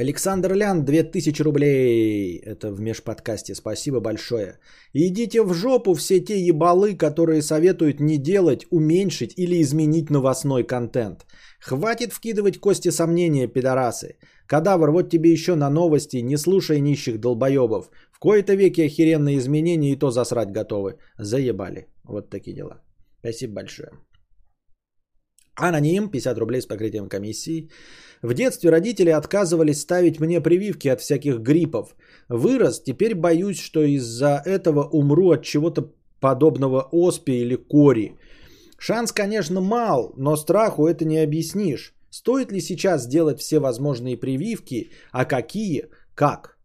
Александр 0.00 0.54
Лян, 0.54 0.84
2000 0.84 1.42
рублей. 1.42 2.36
Это 2.36 2.70
в 2.70 2.80
межподкасте. 2.80 3.54
Спасибо 3.54 4.00
большое. 4.00 4.60
Идите 4.94 5.42
в 5.42 5.52
жопу 5.54 5.94
все 5.94 6.20
те 6.20 6.38
ебалы, 6.38 6.94
которые 6.94 7.42
советуют 7.42 8.00
не 8.00 8.16
делать, 8.18 8.66
уменьшить 8.70 9.32
или 9.36 9.60
изменить 9.60 10.10
новостной 10.10 10.62
контент. 10.62 11.26
Хватит 11.60 12.12
вкидывать 12.12 12.58
кости 12.58 12.90
сомнения, 12.90 13.48
пидорасы. 13.48 14.16
Кадавр, 14.46 14.90
вот 14.90 15.10
тебе 15.10 15.32
еще 15.32 15.54
на 15.54 15.70
новости, 15.70 16.16
не 16.22 16.36
слушай 16.36 16.80
нищих 16.80 17.18
долбоебов. 17.20 17.90
В 18.12 18.18
кои-то 18.18 18.54
веки 18.54 18.80
охеренные 18.80 19.38
изменения 19.38 19.92
и 19.92 19.98
то 19.98 20.10
засрать 20.10 20.52
готовы. 20.52 20.98
Заебали. 21.18 21.86
Вот 22.04 22.30
такие 22.30 22.56
дела. 22.56 22.80
Спасибо 23.20 23.54
большое. 23.54 23.90
Аноним, 25.56 26.08
50 26.08 26.38
рублей 26.38 26.60
с 26.60 26.66
покрытием 26.66 27.08
комиссии. 27.08 27.68
В 28.22 28.34
детстве 28.34 28.70
родители 28.70 29.10
отказывались 29.10 29.80
ставить 29.80 30.20
мне 30.20 30.40
прививки 30.40 30.88
от 30.88 31.00
всяких 31.00 31.40
гриппов. 31.40 31.96
Вырос, 32.28 32.82
теперь 32.82 33.14
боюсь, 33.14 33.60
что 33.60 33.82
из-за 33.82 34.40
этого 34.44 34.88
умру 34.92 35.32
от 35.32 35.42
чего-то 35.42 35.92
подобного 36.20 36.88
оспе 36.92 37.32
или 37.32 37.56
кори. 37.56 38.16
Шанс, 38.78 39.12
конечно, 39.12 39.60
мал, 39.60 40.14
но 40.16 40.36
страху 40.36 40.86
это 40.86 41.04
не 41.04 41.18
объяснишь. 41.18 41.94
Стоит 42.10 42.52
ли 42.52 42.60
сейчас 42.60 43.04
сделать 43.04 43.40
все 43.40 43.58
возможные 43.58 44.16
прививки, 44.16 44.90
а 45.12 45.24
какие, 45.24 45.88
как? 46.14 46.58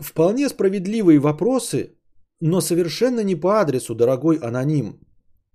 вполне 0.00 0.48
справедливые 0.48 1.18
вопросы, 1.18 1.96
но 2.40 2.60
совершенно 2.60 3.24
не 3.24 3.36
по 3.36 3.60
адресу, 3.60 3.94
дорогой 3.94 4.36
аноним. 4.36 5.00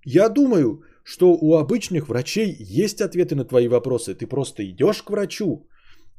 Я 0.03 0.29
думаю, 0.29 0.83
что 1.03 1.33
у 1.33 1.55
обычных 1.55 2.09
врачей 2.09 2.55
есть 2.59 3.01
ответы 3.01 3.35
на 3.35 3.45
твои 3.45 3.67
вопросы. 3.67 4.13
Ты 4.13 4.27
просто 4.27 4.63
идешь 4.63 5.01
к 5.01 5.09
врачу, 5.09 5.67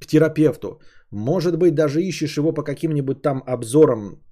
к 0.01 0.07
терапевту. 0.07 0.81
Может 1.11 1.57
быть, 1.57 1.75
даже 1.75 2.03
ищешь 2.03 2.37
его 2.37 2.53
по 2.53 2.63
каким-нибудь 2.63 3.23
там 3.23 3.43
обзорам, 3.47 4.23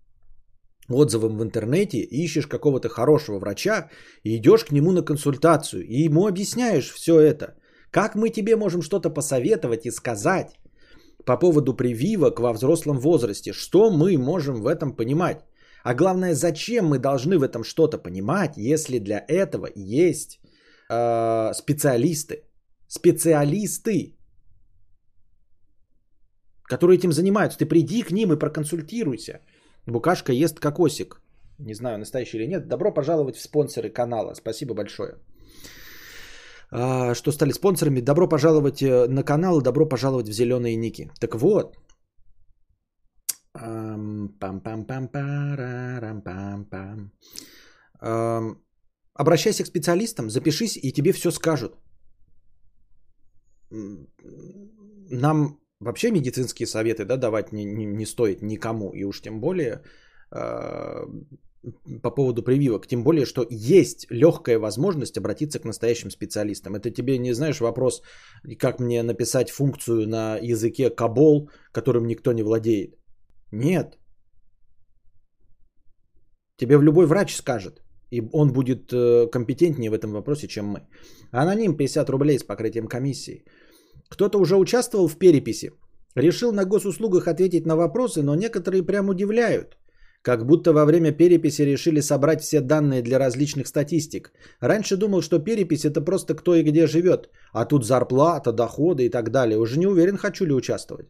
отзывам 0.91 1.39
в 1.39 1.43
интернете, 1.43 1.99
ищешь 1.99 2.47
какого-то 2.47 2.89
хорошего 2.89 3.39
врача 3.39 3.89
и 4.23 4.37
идешь 4.37 4.65
к 4.65 4.73
нему 4.73 4.93
на 4.93 5.03
консультацию. 5.03 5.87
И 5.87 6.05
ему 6.05 6.27
объясняешь 6.27 6.91
все 6.93 7.21
это. 7.21 7.55
Как 7.91 8.15
мы 8.15 8.31
тебе 8.31 8.57
можем 8.57 8.83
что-то 8.83 9.11
посоветовать 9.11 9.87
и 9.87 9.91
сказать 9.91 10.59
по 11.25 11.37
поводу 11.37 11.75
прививок 11.75 12.41
во 12.41 12.53
взрослом 12.53 12.99
возрасте? 12.99 13.53
Что 13.53 13.91
мы 13.91 14.17
можем 14.19 14.63
в 14.63 14.67
этом 14.67 14.97
понимать? 14.97 15.45
А 15.85 15.95
главное, 15.95 16.35
зачем 16.35 16.87
мы 16.87 16.99
должны 16.99 17.39
в 17.39 17.43
этом 17.43 17.63
что-то 17.63 17.99
понимать, 17.99 18.57
если 18.57 18.99
для 18.99 19.25
этого 19.29 19.69
есть 19.77 20.41
э, 20.91 21.53
специалисты? 21.55 22.43
Специалисты, 22.89 24.17
которые 26.65 26.99
этим 26.99 27.13
занимаются. 27.13 27.59
Ты 27.59 27.67
приди 27.67 28.03
к 28.03 28.11
ним 28.11 28.33
и 28.33 28.39
проконсультируйся. 28.39 29.41
Букашка 29.87 30.33
ест 30.33 30.61
кокосик. 30.61 31.21
Не 31.59 31.75
знаю, 31.75 31.99
настоящий 31.99 32.39
или 32.39 32.47
нет. 32.47 32.69
Добро 32.69 32.95
пожаловать 32.95 33.37
в 33.37 33.43
спонсоры 33.43 33.91
канала. 33.91 34.35
Спасибо 34.35 34.75
большое. 34.75 35.19
А, 36.71 37.15
что 37.15 37.33
стали 37.33 37.53
спонсорами. 37.53 38.01
Добро 38.01 38.29
пожаловать 38.29 38.83
э, 38.83 39.07
на 39.09 39.23
канал 39.23 39.61
добро 39.61 39.89
пожаловать 39.89 40.29
в 40.29 40.33
зеленые 40.33 40.77
ники. 40.77 41.11
Так 41.21 41.35
вот. 41.35 41.77
Обращайся 49.15 49.63
к 49.63 49.69
специалистам, 49.69 50.31
запишись, 50.31 50.77
и 50.77 50.93
тебе 50.93 51.13
все 51.13 51.31
скажут. 51.31 51.77
Нам 55.11 55.59
вообще 55.85 56.11
медицинские 56.11 56.67
советы 56.67 57.05
да, 57.05 57.17
давать 57.17 57.53
не, 57.53 57.65
не, 57.65 57.87
не 57.87 58.07
стоит 58.07 58.43
никому, 58.43 58.91
и 58.91 59.05
уж 59.05 59.21
тем 59.21 59.41
более 59.41 59.83
э, 60.33 61.07
по 62.03 62.11
поводу 62.11 62.43
прививок, 62.43 62.87
тем 62.87 63.03
более, 63.05 63.27
что 63.27 63.47
есть 63.51 64.07
легкая 64.11 64.59
возможность 64.59 65.19
обратиться 65.19 65.59
к 65.59 65.65
настоящим 65.65 66.11
специалистам. 66.11 66.75
Это 66.75 66.91
тебе, 66.91 67.19
не 67.19 67.35
знаешь, 67.35 67.61
вопрос, 67.61 68.03
как 68.59 68.81
мне 68.81 69.03
написать 69.03 69.51
функцию 69.51 70.09
на 70.09 70.39
языке 70.43 70.91
кабол, 70.91 71.51
которым 71.73 72.07
никто 72.07 72.33
не 72.33 72.43
владеет. 72.43 72.95
Нет. 73.53 73.99
Тебе 76.57 76.77
в 76.79 76.83
любой 76.83 77.07
врач 77.07 77.35
скажет. 77.37 77.81
И 78.11 78.23
он 78.33 78.53
будет 78.53 78.93
э, 78.93 79.27
компетентнее 79.33 79.91
в 79.91 79.95
этом 79.95 80.13
вопросе, 80.13 80.47
чем 80.47 80.67
мы. 80.67 80.87
Аноним 81.33 81.77
50 81.77 82.11
рублей 82.11 82.39
с 82.39 82.45
покрытием 82.45 82.87
комиссии. 82.87 83.45
Кто-то 84.09 84.39
уже 84.39 84.57
участвовал 84.57 85.09
в 85.09 85.19
переписи. 85.19 85.73
Решил 86.15 86.53
на 86.53 86.65
госуслугах 86.65 87.29
ответить 87.29 87.67
на 87.67 87.77
вопросы, 87.77 88.23
но 88.23 88.35
некоторые 88.35 88.83
прям 88.83 89.09
удивляют. 89.09 89.77
Как 90.23 90.47
будто 90.47 90.73
во 90.73 90.85
время 90.85 91.13
переписи 91.13 91.63
решили 91.63 92.01
собрать 92.01 92.43
все 92.43 92.61
данные 92.61 93.03
для 93.03 93.19
различных 93.19 93.67
статистик. 93.67 94.33
Раньше 94.61 94.97
думал, 94.97 95.23
что 95.23 95.39
перепись 95.39 95.85
это 95.85 96.01
просто 96.01 96.35
кто 96.35 96.55
и 96.55 96.63
где 96.63 96.87
живет. 96.87 97.29
А 97.53 97.67
тут 97.67 97.85
зарплата, 97.85 98.53
доходы 98.53 99.05
и 99.05 99.11
так 99.11 99.31
далее. 99.31 99.59
Уже 99.59 99.79
не 99.79 99.87
уверен, 99.87 100.17
хочу 100.17 100.47
ли 100.47 100.55
участвовать. 100.55 101.09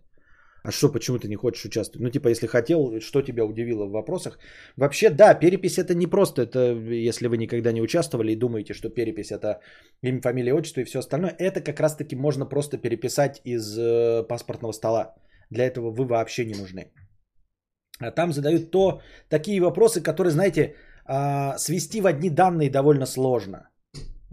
А 0.65 0.73
что, 0.73 0.93
почему 0.93 1.19
ты 1.19 1.29
не 1.29 1.37
хочешь 1.37 1.65
участвовать? 1.65 2.03
Ну, 2.05 2.11
типа, 2.11 2.29
если 2.29 2.47
хотел, 2.47 2.99
что 3.01 3.23
тебя 3.23 3.45
удивило 3.45 3.85
в 3.85 3.91
вопросах? 3.91 4.39
Вообще, 4.77 5.11
да, 5.11 5.35
перепись 5.35 5.79
это 5.79 5.95
не 5.95 6.07
просто. 6.07 6.43
Это, 6.43 6.59
если 7.09 7.29
вы 7.29 7.37
никогда 7.37 7.73
не 7.73 7.83
участвовали 7.83 8.33
и 8.33 8.39
думаете, 8.39 8.75
что 8.75 8.89
перепись 8.89 9.31
это 9.31 9.61
имя, 10.03 10.23
фамилия, 10.23 10.55
отчество 10.55 10.81
и 10.81 10.85
все 10.85 10.99
остальное, 11.01 11.37
это 11.39 11.61
как 11.61 11.81
раз-таки 11.81 12.17
можно 12.17 12.47
просто 12.47 12.79
переписать 12.79 13.43
из 13.45 13.79
э, 13.79 14.23
паспортного 14.27 14.73
стола. 14.73 15.15
Для 15.51 15.67
этого 15.67 15.91
вы 15.91 16.07
вообще 16.07 16.47
не 16.47 16.55
нужны. 16.55 16.91
А 18.01 18.11
там 18.11 18.33
задают 18.33 18.71
то, 18.71 19.03
такие 19.29 19.61
вопросы, 19.61 20.01
которые, 20.01 20.31
знаете, 20.31 20.77
э, 21.07 21.59
свести 21.59 22.01
в 22.01 22.07
одни 22.07 22.31
данные 22.31 22.71
довольно 22.71 23.07
сложно. 23.07 23.69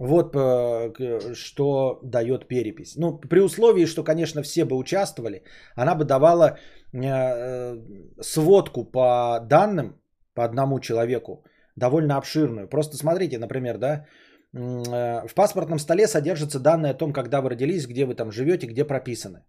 Вот 0.02 0.36
э, 0.36 1.34
что 1.36 1.99
дает 2.04 2.47
перепись. 2.47 2.95
Ну, 2.97 3.20
при 3.20 3.39
условии, 3.39 3.86
что, 3.86 4.04
конечно, 4.04 4.41
все 4.41 4.66
бы 4.66 4.76
участвовали, 4.76 5.43
она 5.76 5.95
бы 5.95 6.06
давала 6.06 6.58
э, 6.93 7.78
сводку 8.20 8.84
по 8.84 9.39
данным, 9.47 10.02
по 10.34 10.43
одному 10.43 10.80
человеку, 10.80 11.43
довольно 11.76 12.18
обширную. 12.18 12.68
Просто 12.68 12.97
смотрите, 12.97 13.38
например, 13.38 13.78
да, 13.78 14.06
э, 14.54 15.28
в 15.28 15.36
паспортном 15.36 15.78
столе 15.78 16.08
содержатся 16.08 16.60
данные 16.60 16.91
о 16.91 16.97
том, 16.97 17.14
когда 17.14 17.41
вы 17.41 17.49
родились, 17.49 17.86
где 17.86 18.06
вы 18.06 18.16
там 18.16 18.32
живете, 18.32 18.68
где 18.68 18.84
прописаны. 18.84 19.43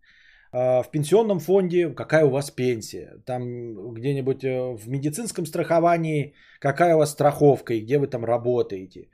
В 0.52 0.84
пенсионном 0.92 1.40
фонде 1.40 1.94
какая 1.94 2.26
у 2.26 2.30
вас 2.30 2.50
пенсия. 2.50 3.22
Там 3.24 3.94
где-нибудь 3.94 4.42
в 4.42 4.86
медицинском 4.86 5.46
страховании 5.46 6.34
какая 6.60 6.94
у 6.94 6.98
вас 6.98 7.12
страховка 7.12 7.72
и 7.72 7.80
где 7.80 7.98
вы 7.98 8.06
там 8.06 8.22
работаете 8.26 9.08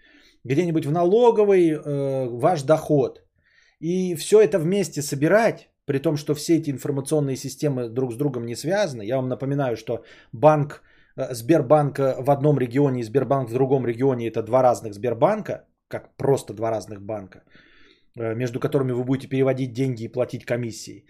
где-нибудь 0.44 0.86
в 0.86 0.92
налоговой 0.92 1.70
э, 1.70 2.28
ваш 2.28 2.62
доход. 2.62 3.22
И 3.80 4.14
все 4.16 4.40
это 4.40 4.58
вместе 4.58 5.02
собирать, 5.02 5.68
при 5.84 5.98
том, 5.98 6.16
что 6.16 6.34
все 6.34 6.56
эти 6.56 6.70
информационные 6.70 7.36
системы 7.36 7.88
друг 7.88 8.12
с 8.12 8.16
другом 8.16 8.44
не 8.46 8.56
связаны. 8.56 9.02
Я 9.02 9.16
вам 9.16 9.28
напоминаю, 9.28 9.76
что 9.76 10.04
банк 10.32 10.82
э, 11.16 11.34
Сбербанк 11.34 11.98
в 11.98 12.30
одном 12.30 12.58
регионе 12.58 13.00
и 13.00 13.04
Сбербанк 13.04 13.50
в 13.50 13.52
другом 13.52 13.86
регионе 13.86 14.28
это 14.28 14.42
два 14.42 14.62
разных 14.62 14.94
Сбербанка, 14.94 15.64
как 15.88 16.16
просто 16.16 16.54
два 16.54 16.70
разных 16.70 17.00
банка, 17.02 17.42
э, 18.16 18.34
между 18.34 18.60
которыми 18.60 18.92
вы 18.92 19.04
будете 19.04 19.28
переводить 19.28 19.72
деньги 19.72 20.04
и 20.04 20.12
платить 20.12 20.44
комиссии. 20.44 21.04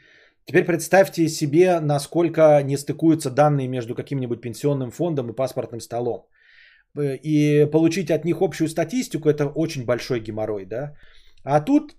Теперь 0.49 0.65
представьте 0.65 1.29
себе, 1.29 1.79
насколько 1.81 2.63
не 2.63 2.79
стыкуются 2.79 3.31
данные 3.31 3.69
между 3.69 3.95
каким-нибудь 3.95 4.41
пенсионным 4.41 4.91
фондом 4.91 5.31
и 5.31 5.35
паспортным 5.35 5.81
столом. 5.81 6.27
Э, 6.99 7.17
и 7.17 7.67
получить 7.71 8.11
от 8.11 8.25
них 8.25 8.41
общую 8.41 8.69
статистику, 8.69 9.29
это 9.29 9.47
очень 9.47 9.85
большой 9.85 10.21
геморрой, 10.21 10.67
да. 10.67 10.97
А 11.45 11.61
тут, 11.61 11.97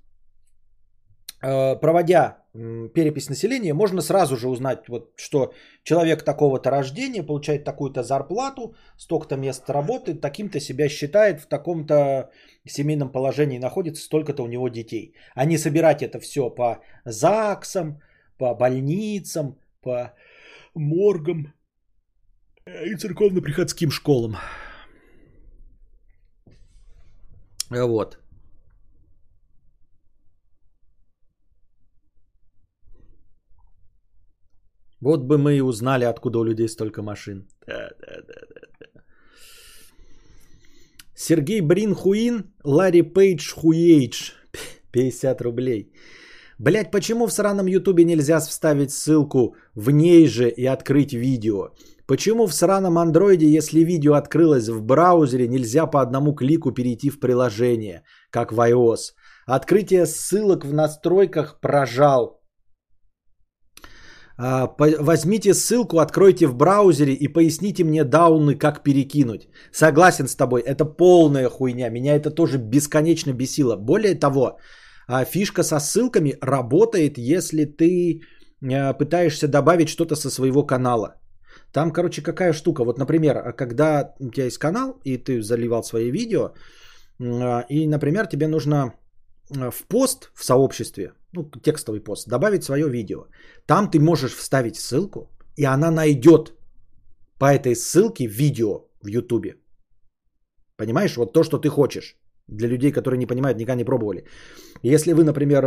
э, 1.41 1.79
проводя 1.79 2.37
перепись 2.93 3.29
населения, 3.29 3.73
можно 3.73 4.01
сразу 4.01 4.35
же 4.35 4.49
узнать, 4.49 4.89
вот, 4.89 5.13
что 5.15 5.53
человек 5.83 6.23
такого-то 6.23 6.71
рождения 6.71 7.23
получает 7.23 7.63
такую-то 7.63 8.03
зарплату, 8.03 8.75
столько-то 8.97 9.37
мест 9.37 9.69
работы, 9.69 10.15
таким-то 10.15 10.59
себя 10.59 10.89
считает, 10.89 11.41
в 11.41 11.47
таком-то 11.47 12.31
семейном 12.67 13.11
положении 13.11 13.59
находится, 13.59 14.03
столько-то 14.03 14.43
у 14.43 14.47
него 14.47 14.67
детей. 14.69 15.13
А 15.35 15.45
не 15.45 15.57
собирать 15.57 16.01
это 16.01 16.19
все 16.19 16.49
по 16.49 16.79
ЗАГСам, 17.05 18.01
по 18.37 18.55
больницам, 18.55 19.59
по 19.81 20.13
моргам 20.73 21.53
и 22.65 22.95
церковно-приходским 22.95 23.91
школам. 23.91 24.35
Вот. 27.69 28.17
Вот 35.01 35.23
бы 35.23 35.37
мы 35.37 35.55
и 35.57 35.61
узнали, 35.61 36.03
откуда 36.03 36.39
у 36.39 36.43
людей 36.43 36.67
столько 36.67 37.01
машин. 37.01 37.47
Да, 37.67 37.89
да, 38.01 38.21
да, 38.27 38.33
да. 38.79 39.01
Сергей 41.15 41.61
Брин 41.61 41.95
Хуин, 41.95 42.43
Ларри 42.63 43.03
Пейдж 43.03 43.53
Хуейдж. 43.53 44.31
50 44.91 45.41
рублей. 45.41 45.91
Блять, 46.57 46.91
почему 46.91 47.27
в 47.27 47.31
сраном 47.31 47.67
ютубе 47.67 48.03
нельзя 48.03 48.39
вставить 48.39 48.91
ссылку 48.91 49.55
в 49.75 49.91
ней 49.91 50.27
же 50.27 50.49
и 50.49 50.65
открыть 50.65 51.13
видео? 51.13 51.69
Почему 52.09 52.47
в 52.47 52.53
сраном 52.53 52.97
андроиде, 52.97 53.45
если 53.45 53.81
видео 53.81 54.15
открылось 54.15 54.67
в 54.67 54.81
браузере, 54.81 55.47
нельзя 55.47 55.85
по 55.85 56.01
одному 56.01 56.33
клику 56.33 56.71
перейти 56.71 57.11
в 57.11 57.19
приложение, 57.19 58.01
как 58.31 58.51
в 58.51 58.59
iOS? 58.59 59.13
Открытие 59.45 60.07
ссылок 60.07 60.65
в 60.65 60.73
настройках 60.73 61.59
прожал. 61.61 62.41
А, 64.39 64.73
возьмите 64.79 65.53
ссылку, 65.53 65.99
откройте 65.99 66.47
в 66.47 66.55
браузере 66.55 67.13
и 67.13 67.27
поясните 67.27 67.83
мне 67.83 68.03
дауны, 68.03 68.57
как 68.57 68.81
перекинуть. 68.83 69.47
Согласен 69.71 70.27
с 70.27 70.35
тобой, 70.35 70.61
это 70.61 70.85
полная 70.85 71.47
хуйня. 71.47 71.89
Меня 71.89 72.15
это 72.15 72.31
тоже 72.31 72.57
бесконечно 72.57 73.33
бесило. 73.33 73.75
Более 73.75 74.15
того, 74.15 74.57
а, 75.07 75.25
фишка 75.25 75.61
со 75.61 75.79
ссылками 75.79 76.37
работает, 76.41 77.19
если 77.19 77.65
ты 77.65 78.21
а, 78.63 78.93
пытаешься 78.93 79.47
добавить 79.47 79.89
что-то 79.89 80.15
со 80.15 80.31
своего 80.31 80.65
канала. 80.65 81.19
Там, 81.71 81.91
короче, 81.91 82.21
какая 82.21 82.53
штука. 82.53 82.83
Вот, 82.83 82.97
например, 82.97 83.53
когда 83.53 84.13
у 84.19 84.29
тебя 84.29 84.45
есть 84.45 84.57
канал, 84.57 84.99
и 85.03 85.17
ты 85.17 85.41
заливал 85.41 85.83
свои 85.83 86.11
видео, 86.11 86.53
а, 87.19 87.65
и, 87.69 87.87
например, 87.87 88.27
тебе 88.27 88.47
нужно 88.47 88.93
а, 89.57 89.71
в 89.71 89.83
пост 89.87 90.31
в 90.33 90.43
сообществе, 90.43 91.13
ну, 91.33 91.43
текстовый 91.63 92.01
пост, 92.01 92.27
добавить 92.27 92.63
свое 92.63 92.89
видео. 92.89 93.27
Там 93.65 93.89
ты 93.91 93.99
можешь 93.99 94.35
вставить 94.35 94.77
ссылку, 94.77 95.29
и 95.57 95.65
она 95.65 95.91
найдет 95.91 96.53
по 97.37 97.45
этой 97.45 97.75
ссылке 97.75 98.27
видео 98.27 98.87
в 99.01 99.07
Ютубе. 99.07 99.55
Понимаешь, 100.77 101.17
вот 101.17 101.33
то, 101.33 101.43
что 101.43 101.57
ты 101.57 101.69
хочешь. 101.69 102.15
Для 102.47 102.67
людей, 102.67 102.91
которые 102.91 103.19
не 103.19 103.27
понимают, 103.27 103.59
никогда 103.59 103.75
не 103.75 103.85
пробовали. 103.85 104.25
Если 104.81 105.13
вы, 105.13 105.23
например, 105.23 105.63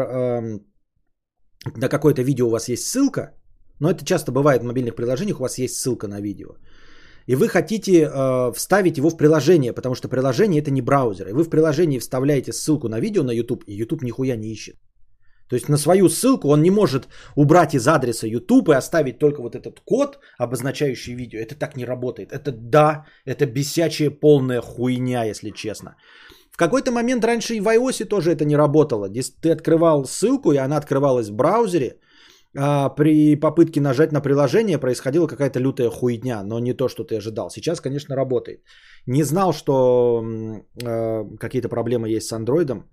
на 1.76 1.88
какое-то 1.88 2.22
видео 2.22 2.46
у 2.46 2.50
вас 2.50 2.68
есть 2.68 2.86
ссылка, 2.86 3.34
но 3.82 3.90
это 3.90 4.04
часто 4.04 4.30
бывает 4.30 4.62
в 4.62 4.64
мобильных 4.64 4.94
приложениях, 4.94 5.40
у 5.40 5.42
вас 5.42 5.58
есть 5.58 5.74
ссылка 5.74 6.06
на 6.06 6.20
видео. 6.20 6.50
И 7.26 7.34
вы 7.34 7.48
хотите 7.48 7.92
э, 7.92 8.52
вставить 8.54 8.96
его 8.98 9.10
в 9.10 9.16
приложение, 9.16 9.72
потому 9.72 9.94
что 9.94 10.08
приложение 10.08 10.62
это 10.62 10.70
не 10.70 10.82
браузер. 10.82 11.28
И 11.28 11.32
вы 11.32 11.42
в 11.42 11.50
приложении 11.50 11.98
вставляете 11.98 12.52
ссылку 12.52 12.88
на 12.88 13.00
видео 13.00 13.24
на 13.24 13.32
YouTube, 13.32 13.64
и 13.66 13.74
YouTube 13.74 14.02
нихуя 14.02 14.36
не 14.36 14.52
ищет. 14.52 14.76
То 15.48 15.56
есть 15.56 15.68
на 15.68 15.76
свою 15.76 16.08
ссылку 16.08 16.48
он 16.48 16.62
не 16.62 16.70
может 16.70 17.08
убрать 17.36 17.74
из 17.74 17.88
адреса 17.88 18.26
YouTube 18.26 18.68
и 18.68 18.74
оставить 18.74 19.18
только 19.18 19.42
вот 19.42 19.56
этот 19.56 19.80
код, 19.80 20.18
обозначающий 20.38 21.14
видео. 21.14 21.40
Это 21.40 21.56
так 21.56 21.76
не 21.76 21.84
работает. 21.84 22.32
Это 22.32 22.52
да, 22.52 23.04
это 23.26 23.46
бесячая 23.46 24.10
полная 24.10 24.60
хуйня, 24.60 25.24
если 25.24 25.50
честно. 25.50 25.96
В 26.52 26.56
какой-то 26.56 26.92
момент 26.92 27.24
раньше 27.24 27.54
и 27.54 27.60
в 27.60 27.66
iOS 27.66 28.04
тоже 28.04 28.30
это 28.30 28.44
не 28.44 28.56
работало. 28.56 29.08
Ты 29.40 29.50
открывал 29.50 30.04
ссылку, 30.04 30.52
и 30.52 30.58
она 30.58 30.76
открывалась 30.76 31.30
в 31.30 31.34
браузере. 31.34 31.96
А 32.54 32.90
при 32.90 33.36
попытке 33.36 33.80
нажать 33.80 34.12
на 34.12 34.20
приложение 34.20 34.78
происходила 34.78 35.26
какая-то 35.26 35.58
лютая 35.58 35.90
хуйня, 35.90 36.42
но 36.42 36.58
не 36.58 36.74
то, 36.74 36.88
что 36.88 37.04
ты 37.04 37.16
ожидал. 37.16 37.48
Сейчас, 37.50 37.80
конечно, 37.80 38.14
работает. 38.14 38.62
Не 39.06 39.24
знал, 39.24 39.52
что 39.52 40.22
э, 40.82 41.24
какие-то 41.38 41.68
проблемы 41.68 42.08
есть 42.10 42.28
с 42.28 42.32
андроидом. 42.32 42.90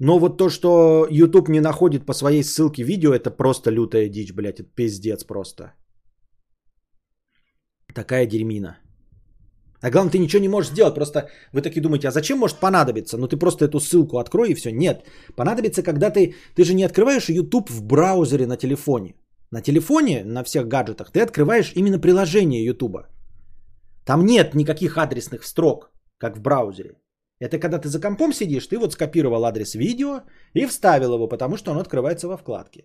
Но 0.00 0.18
вот 0.18 0.38
то, 0.38 0.48
что 0.48 1.06
YouTube 1.10 1.48
не 1.48 1.60
находит 1.60 2.06
по 2.06 2.14
своей 2.14 2.42
ссылке 2.42 2.82
видео, 2.82 3.12
это 3.12 3.30
просто 3.30 3.70
лютая 3.70 4.08
дичь, 4.08 4.32
блядь. 4.32 4.60
Это 4.60 4.62
пиздец 4.74 5.24
просто. 5.24 5.74
Такая 7.94 8.26
дерьмина. 8.26 8.78
А 9.80 9.90
главное, 9.90 10.12
ты 10.12 10.18
ничего 10.18 10.42
не 10.42 10.48
можешь 10.48 10.70
сделать. 10.72 10.94
Просто 10.94 11.28
вы 11.52 11.62
такие 11.62 11.82
думаете, 11.82 12.08
а 12.08 12.10
зачем 12.10 12.38
может 12.38 12.58
понадобиться? 12.58 13.16
Ну 13.16 13.28
ты 13.28 13.36
просто 13.36 13.64
эту 13.64 13.80
ссылку 13.80 14.18
открой 14.18 14.50
и 14.50 14.54
все. 14.54 14.70
Нет. 14.70 15.04
Понадобится, 15.36 15.82
когда 15.82 16.10
ты... 16.10 16.34
Ты 16.54 16.64
же 16.64 16.74
не 16.74 16.84
открываешь 16.84 17.28
YouTube 17.28 17.70
в 17.70 17.82
браузере 17.82 18.46
на 18.46 18.56
телефоне. 18.56 19.14
На 19.50 19.62
телефоне, 19.62 20.24
на 20.24 20.44
всех 20.44 20.66
гаджетах, 20.66 21.10
ты 21.10 21.20
открываешь 21.20 21.72
именно 21.74 21.98
приложение 21.98 22.64
YouTube. 22.64 23.06
Там 24.04 24.24
нет 24.26 24.54
никаких 24.54 24.96
адресных 24.98 25.44
строк, 25.44 25.90
как 26.18 26.36
в 26.36 26.40
браузере. 26.40 26.94
Это 27.40 27.58
когда 27.58 27.78
ты 27.78 27.88
за 27.88 28.00
компом 28.00 28.32
сидишь, 28.32 28.66
ты 28.66 28.78
вот 28.78 28.92
скопировал 28.92 29.44
адрес 29.44 29.74
видео 29.74 30.22
и 30.54 30.66
вставил 30.66 31.14
его, 31.14 31.28
потому 31.28 31.56
что 31.56 31.70
он 31.70 31.78
открывается 31.78 32.26
во 32.26 32.36
вкладке. 32.36 32.84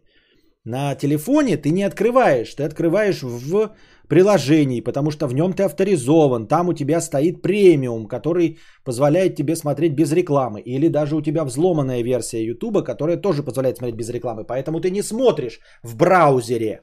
На 0.65 0.95
телефоне 0.95 1.57
ты 1.57 1.71
не 1.71 1.83
открываешь, 1.83 2.53
ты 2.53 2.63
открываешь 2.63 3.23
в 3.23 3.71
приложении, 4.14 4.82
потому 4.82 5.11
что 5.11 5.28
в 5.28 5.34
нем 5.34 5.53
ты 5.53 5.64
авторизован, 5.64 6.47
там 6.47 6.70
у 6.70 6.74
тебя 6.74 7.01
стоит 7.01 7.41
премиум, 7.41 8.07
который 8.07 8.57
позволяет 8.84 9.36
тебе 9.36 9.55
смотреть 9.55 9.95
без 9.95 10.11
рекламы, 10.11 10.61
или 10.61 10.88
даже 10.88 11.16
у 11.16 11.22
тебя 11.22 11.43
взломанная 11.43 12.03
версия 12.03 12.45
YouTube, 12.45 12.86
которая 12.86 13.22
тоже 13.22 13.43
позволяет 13.43 13.78
смотреть 13.78 13.95
без 13.95 14.09
рекламы, 14.09 14.43
поэтому 14.43 14.82
ты 14.82 14.91
не 14.91 15.01
смотришь 15.01 15.59
в 15.84 15.95
браузере. 15.95 16.82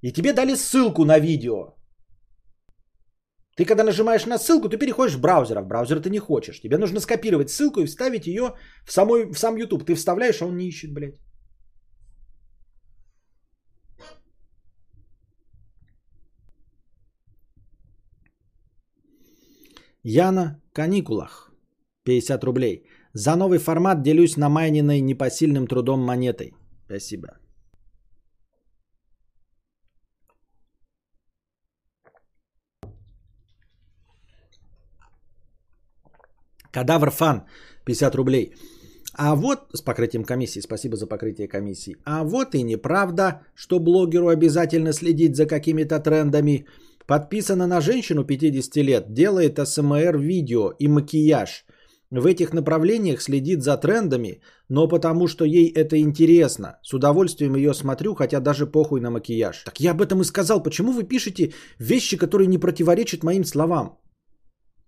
И 0.00 0.12
тебе 0.12 0.32
дали 0.32 0.54
ссылку 0.54 1.04
на 1.04 1.18
видео. 1.18 1.74
Ты 3.56 3.66
когда 3.66 3.84
нажимаешь 3.84 4.26
на 4.26 4.38
ссылку, 4.38 4.68
ты 4.68 4.78
переходишь 4.78 5.16
в 5.16 5.20
браузер, 5.20 5.58
а 5.58 5.62
в 5.62 5.66
браузер 5.66 6.00
ты 6.00 6.10
не 6.10 6.20
хочешь. 6.20 6.60
Тебе 6.60 6.78
нужно 6.78 7.00
скопировать 7.00 7.50
ссылку 7.50 7.80
и 7.80 7.86
вставить 7.86 8.26
ее 8.26 8.54
в, 8.86 8.92
самой, 8.92 9.26
в 9.26 9.38
сам 9.38 9.56
YouTube. 9.56 9.84
Ты 9.84 9.94
вставляешь, 9.94 10.40
а 10.40 10.46
он 10.46 10.56
не 10.56 10.68
ищет, 10.68 10.92
блядь. 10.94 11.18
Яна 20.04 20.60
Каникулах. 20.72 21.52
50 22.04 22.44
рублей. 22.44 22.84
За 23.12 23.36
новый 23.36 23.58
формат 23.58 24.02
делюсь 24.02 24.36
на 24.36 24.48
майниной 24.48 25.00
непосильным 25.00 25.66
трудом 25.66 26.00
монетой. 26.00 26.54
Спасибо. 26.86 27.28
Кадавр 36.72 37.10
фан. 37.10 37.42
50 37.84 38.14
рублей. 38.14 38.54
А 39.14 39.34
вот 39.34 39.58
с 39.74 39.82
покрытием 39.82 40.24
комиссии, 40.24 40.60
спасибо 40.60 40.96
за 40.96 41.06
покрытие 41.06 41.48
комиссии. 41.48 41.96
А 42.04 42.22
вот 42.22 42.54
и 42.54 42.62
неправда, 42.62 43.40
что 43.54 43.80
блогеру 43.80 44.28
обязательно 44.28 44.92
следить 44.92 45.36
за 45.36 45.46
какими-то 45.46 45.98
трендами. 45.98 46.66
Подписана 47.08 47.66
на 47.66 47.80
женщину 47.80 48.24
50 48.24 48.76
лет, 48.84 49.14
делает 49.14 49.58
СМР 49.58 50.18
видео 50.18 50.72
и 50.78 50.88
макияж. 50.88 51.64
В 52.10 52.26
этих 52.26 52.52
направлениях 52.52 53.22
следит 53.22 53.62
за 53.62 53.78
трендами, 53.78 54.42
но 54.68 54.88
потому 54.88 55.26
что 55.26 55.46
ей 55.46 55.72
это 55.72 55.96
интересно. 55.96 56.78
С 56.82 56.92
удовольствием 56.92 57.56
ее 57.56 57.72
смотрю, 57.72 58.14
хотя 58.14 58.40
даже 58.40 58.66
похуй 58.66 59.00
на 59.00 59.10
макияж. 59.10 59.64
Так 59.64 59.80
я 59.80 59.92
об 59.92 60.02
этом 60.02 60.20
и 60.20 60.24
сказал. 60.24 60.62
Почему 60.62 60.92
вы 60.92 61.04
пишете 61.04 61.54
вещи, 61.78 62.18
которые 62.18 62.46
не 62.46 62.58
противоречат 62.58 63.24
моим 63.24 63.44
словам? 63.44 63.98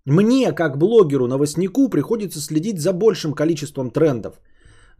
Мне, 0.05 0.51
как 0.51 0.77
блогеру, 0.77 1.27
новостнику, 1.27 1.89
приходится 1.89 2.39
следить 2.39 2.79
за 2.79 2.93
большим 2.93 3.33
количеством 3.33 3.89
трендов 3.89 4.39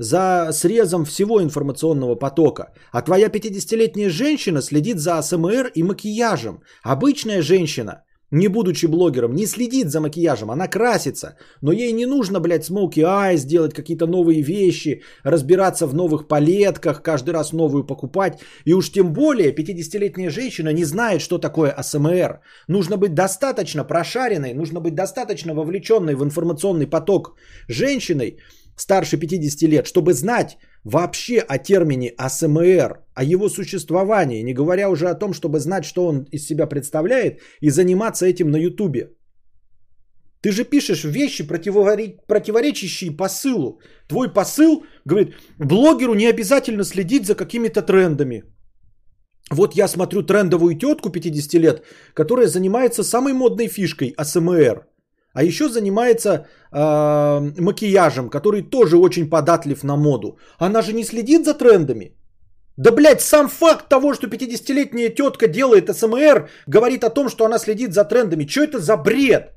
за 0.01 0.51
срезом 0.51 1.05
всего 1.05 1.43
информационного 1.43 2.15
потока. 2.15 2.73
А 2.91 3.01
твоя 3.01 3.27
50-летняя 3.27 4.09
женщина 4.09 4.61
следит 4.61 4.97
за 4.97 5.19
АСМР 5.19 5.71
и 5.75 5.83
макияжем. 5.83 6.63
Обычная 6.83 7.41
женщина, 7.41 8.03
не 8.31 8.47
будучи 8.47 8.87
блогером, 8.87 9.35
не 9.35 9.45
следит 9.45 9.89
за 9.91 10.01
макияжем, 10.01 10.49
она 10.49 10.67
красится. 10.67 11.35
Но 11.61 11.71
ей 11.71 11.91
не 11.93 12.07
нужно, 12.07 12.39
блядь, 12.39 12.65
смоки 12.65 13.01
айс, 13.01 13.45
делать 13.45 13.73
какие-то 13.73 14.07
новые 14.07 14.41
вещи, 14.41 15.03
разбираться 15.23 15.85
в 15.85 15.93
новых 15.93 16.27
палетках, 16.27 17.03
каждый 17.03 17.33
раз 17.33 17.53
новую 17.53 17.83
покупать. 17.83 18.39
И 18.65 18.73
уж 18.73 18.91
тем 18.91 19.13
более 19.13 19.53
50-летняя 19.53 20.31
женщина 20.31 20.73
не 20.73 20.83
знает, 20.83 21.21
что 21.21 21.37
такое 21.37 21.69
АСМР. 21.69 22.39
Нужно 22.67 22.97
быть 22.97 23.13
достаточно 23.13 23.83
прошаренной, 23.83 24.53
нужно 24.53 24.79
быть 24.79 24.95
достаточно 24.95 25.53
вовлеченной 25.53 26.15
в 26.15 26.23
информационный 26.23 26.87
поток 26.87 27.35
женщиной, 27.67 28.39
старше 28.82 29.17
50 29.17 29.69
лет, 29.69 29.86
чтобы 29.86 30.13
знать 30.13 30.57
вообще 30.84 31.39
о 31.39 31.57
термине 31.57 32.13
АСМР, 32.17 32.99
о 33.13 33.23
его 33.23 33.49
существовании, 33.49 34.43
не 34.43 34.53
говоря 34.53 34.89
уже 34.89 35.09
о 35.09 35.19
том, 35.19 35.34
чтобы 35.34 35.59
знать, 35.59 35.86
что 35.86 36.07
он 36.07 36.25
из 36.32 36.45
себя 36.47 36.67
представляет 36.67 37.39
и 37.61 37.69
заниматься 37.69 38.25
этим 38.25 38.49
на 38.51 38.57
Ютубе. 38.57 39.09
Ты 40.41 40.51
же 40.51 40.63
пишешь 40.63 41.03
вещи, 41.03 41.43
противоречащие 42.27 43.11
посылу. 43.11 43.79
Твой 44.07 44.34
посыл 44.34 44.84
говорит, 45.05 45.36
блогеру 45.59 46.15
не 46.15 46.29
обязательно 46.29 46.84
следить 46.84 47.25
за 47.25 47.36
какими-то 47.36 47.82
трендами. 47.84 48.43
Вот 49.51 49.75
я 49.75 49.88
смотрю 49.88 50.23
трендовую 50.23 50.77
тетку 50.77 51.09
50 51.09 51.61
лет, 51.61 51.83
которая 52.13 52.47
занимается 52.47 53.03
самой 53.03 53.33
модной 53.33 53.67
фишкой 53.67 54.13
АСМР. 54.17 54.91
А 55.33 55.43
еще 55.43 55.70
занимается 55.70 56.29
э, 56.29 57.62
макияжем, 57.62 58.29
который 58.29 58.62
тоже 58.62 58.97
очень 58.97 59.29
податлив 59.29 59.83
на 59.83 59.95
моду. 59.95 60.37
Она 60.59 60.82
же 60.82 60.93
не 60.93 61.03
следит 61.03 61.45
за 61.45 61.53
трендами. 61.53 62.16
Да, 62.78 62.91
блядь, 62.91 63.21
сам 63.21 63.47
факт 63.47 63.89
того, 63.89 64.13
что 64.13 64.28
50-летняя 64.28 65.09
тетка 65.09 65.47
делает 65.47 65.95
СМР, 65.95 66.49
говорит 66.67 67.03
о 67.03 67.09
том, 67.09 67.29
что 67.29 67.45
она 67.45 67.59
следит 67.59 67.93
за 67.93 68.05
трендами. 68.05 68.47
Что 68.47 68.63
это 68.63 68.79
за 68.79 68.97
бред? 68.97 69.51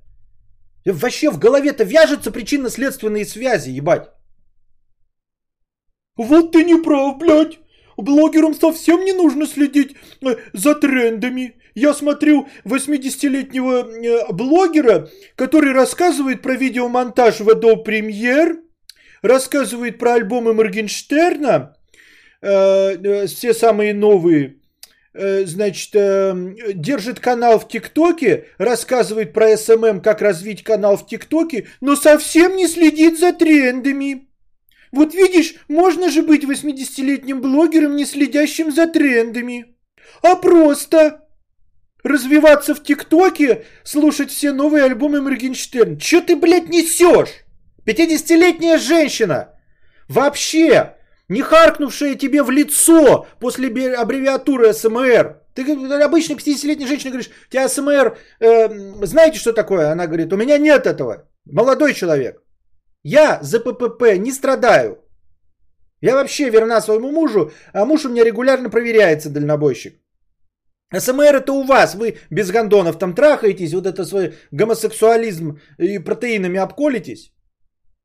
Вообще 0.84 1.30
в 1.30 1.38
голове-то 1.38 1.84
вяжутся 1.84 2.30
причинно-следственные 2.30 3.24
связи, 3.24 3.70
ебать. 3.70 4.10
Вот 6.16 6.52
ты 6.52 6.64
не 6.64 6.82
прав, 6.82 7.18
блядь. 7.18 7.58
Блогерам 7.96 8.54
совсем 8.54 9.04
не 9.04 9.12
нужно 9.12 9.46
следить 9.46 9.96
э, 10.20 10.36
за 10.52 10.74
трендами. 10.74 11.54
Я 11.74 11.92
смотрю 11.92 12.48
80-летнего 12.64 13.90
э, 13.90 14.32
блогера, 14.32 15.10
который 15.34 15.72
рассказывает 15.72 16.40
про 16.40 16.54
видеомонтаж 16.54 17.40
в 17.40 17.48
Adobe 17.48 17.84
Premiere, 17.84 18.58
рассказывает 19.22 19.98
про 19.98 20.14
альбомы 20.14 20.54
Моргенштерна, 20.54 21.76
э, 22.40 23.26
все 23.26 23.54
самые 23.54 23.94
новые, 23.94 24.56
значит, 25.16 25.92
держит 26.74 27.20
канал 27.20 27.60
в 27.60 27.68
ТикТоке, 27.68 28.46
рассказывает 28.58 29.32
про 29.32 29.56
SMM, 29.56 30.00
как 30.00 30.20
развить 30.20 30.64
канал 30.64 30.96
в 30.96 31.06
ТикТоке, 31.06 31.68
но 31.80 31.94
совсем 31.94 32.56
не 32.56 32.66
следит 32.66 33.20
за 33.20 33.32
трендами. 33.32 34.26
Вот 34.90 35.14
видишь, 35.14 35.54
можно 35.68 36.08
же 36.08 36.22
быть 36.22 36.44
80-летним 36.44 37.40
блогером, 37.40 37.94
не 37.94 38.04
следящим 38.04 38.72
за 38.72 38.86
трендами. 38.88 39.76
А 40.22 40.36
просто 40.36 41.23
развиваться 42.04 42.74
в 42.74 42.82
ТикТоке, 42.82 43.64
слушать 43.82 44.30
все 44.30 44.52
новые 44.52 44.84
альбомы 44.84 45.20
Моргенштерн. 45.20 45.98
Че 45.98 46.20
ты, 46.20 46.36
блядь, 46.36 46.68
несешь? 46.68 47.44
50-летняя 47.86 48.78
женщина, 48.78 49.48
вообще 50.08 50.96
не 51.28 51.42
харкнувшая 51.42 52.14
тебе 52.14 52.42
в 52.42 52.50
лицо 52.50 53.26
после 53.40 53.68
аббревиатуры 53.96 54.72
СМР, 54.72 55.40
Ты 55.54 55.62
обычной 56.02 56.36
50-летней 56.36 56.86
женщине 56.86 57.10
говоришь, 57.10 57.30
у 57.48 57.50
тебя 57.50 57.68
СМР, 57.68 58.16
э, 58.40 59.06
знаете, 59.06 59.38
что 59.38 59.52
такое? 59.52 59.90
Она 59.90 60.06
говорит, 60.06 60.32
у 60.32 60.36
меня 60.36 60.58
нет 60.58 60.86
этого. 60.86 61.28
Молодой 61.46 61.94
человек. 61.94 62.42
Я 63.02 63.38
за 63.42 63.60
ППП 63.60 64.16
не 64.18 64.32
страдаю. 64.32 64.98
Я 66.00 66.14
вообще 66.14 66.50
верна 66.50 66.80
своему 66.82 67.12
мужу, 67.12 67.52
а 67.72 67.84
муж 67.84 68.04
у 68.04 68.08
меня 68.10 68.24
регулярно 68.24 68.70
проверяется, 68.70 69.30
дальнобойщик. 69.30 70.03
СМР 70.92 71.36
это 71.36 71.52
у 71.52 71.64
вас, 71.64 71.94
вы 71.94 72.18
без 72.30 72.50
гондонов 72.50 72.98
там 72.98 73.14
трахаетесь, 73.14 73.74
вот 73.74 73.86
это 73.86 74.04
свой 74.04 74.34
гомосексуализм 74.52 75.58
и 75.78 75.98
протеинами 75.98 76.58
обколитесь. 76.58 77.32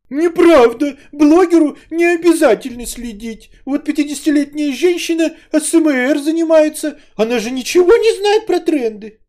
Неправда, 0.09 0.97
блогеру 1.11 1.77
не 1.91 2.05
обязательно 2.05 2.85
следить. 2.87 3.51
Вот 3.65 3.87
50-летняя 3.87 4.73
женщина 4.73 5.35
СМР 5.51 6.17
занимается, 6.19 6.99
она 7.15 7.39
же 7.39 7.51
ничего 7.51 7.95
не 7.95 8.17
знает 8.17 8.47
про 8.47 8.59
тренды. 8.59 9.19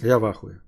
Я 0.00 0.18
в 0.18 0.24
ахуе. 0.24 0.60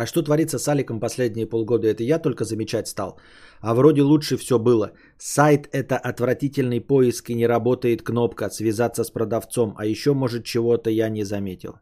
А 0.00 0.06
что 0.06 0.22
творится 0.22 0.58
с 0.58 0.66
Аликом 0.66 0.98
последние 0.98 1.46
полгода, 1.46 1.86
это 1.86 2.02
я 2.02 2.18
только 2.18 2.44
замечать 2.44 2.88
стал. 2.88 3.20
А 3.60 3.74
вроде 3.74 4.00
лучше 4.00 4.38
все 4.38 4.58
было. 4.58 4.92
Сайт 5.18 5.68
это 5.74 5.98
отвратительный 5.98 6.80
поиск 6.80 7.28
и 7.28 7.34
не 7.34 7.46
работает 7.46 8.02
кнопка 8.02 8.48
«Связаться 8.48 9.04
с 9.04 9.10
продавцом», 9.10 9.74
а 9.76 9.84
еще, 9.84 10.14
может, 10.14 10.44
чего-то 10.44 10.88
я 10.88 11.10
не 11.10 11.24
заметил. 11.24 11.74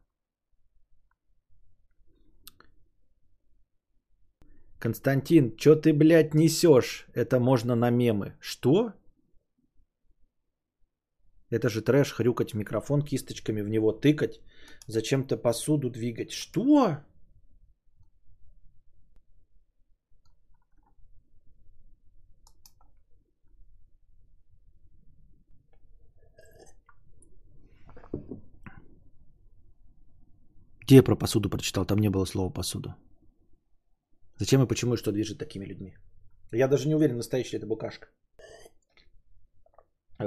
Константин, 4.80 5.54
что 5.56 5.76
ты, 5.76 5.92
блядь, 5.92 6.34
несешь? 6.34 7.06
Это 7.14 7.38
можно 7.38 7.76
на 7.76 7.90
мемы. 7.90 8.32
Что? 8.40 8.94
Это 11.50 11.68
же 11.68 11.82
трэш, 11.82 12.12
хрюкать 12.12 12.54
микрофон 12.54 13.02
кисточками, 13.02 13.62
в 13.62 13.68
него 13.68 13.92
тыкать, 13.92 14.40
зачем-то 14.88 15.36
посуду 15.36 15.88
двигать. 15.88 16.32
Что? 16.32 16.98
Где 30.88 30.96
я 30.96 31.02
про 31.02 31.16
посуду 31.16 31.50
прочитал? 31.50 31.84
Там 31.84 31.98
не 31.98 32.08
было 32.08 32.24
слова 32.24 32.50
посуду. 32.50 32.94
Зачем 34.38 34.62
и 34.62 34.66
почему 34.66 34.94
и 34.94 34.96
что 34.96 35.12
движет 35.12 35.38
такими 35.38 35.66
людьми? 35.66 35.98
Я 36.50 36.66
даже 36.66 36.88
не 36.88 36.94
уверен, 36.94 37.16
настоящая 37.16 37.58
это 37.58 37.66
букашка. 37.66 38.06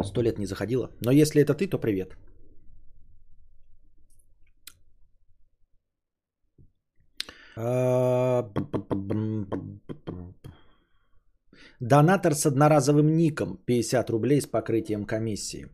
Сто 0.04 0.22
лет 0.22 0.38
не 0.38 0.46
заходила. 0.46 0.92
Но 1.02 1.12
если 1.12 1.42
это 1.42 1.56
ты, 1.56 1.68
то 1.68 1.80
привет. 1.80 2.16
Донатор 11.82 12.36
с 12.36 12.46
одноразовым 12.46 13.16
ником 13.18 13.58
50 13.66 14.10
рублей 14.12 14.40
с 14.40 14.46
покрытием 14.46 15.04
комиссии. 15.04 15.66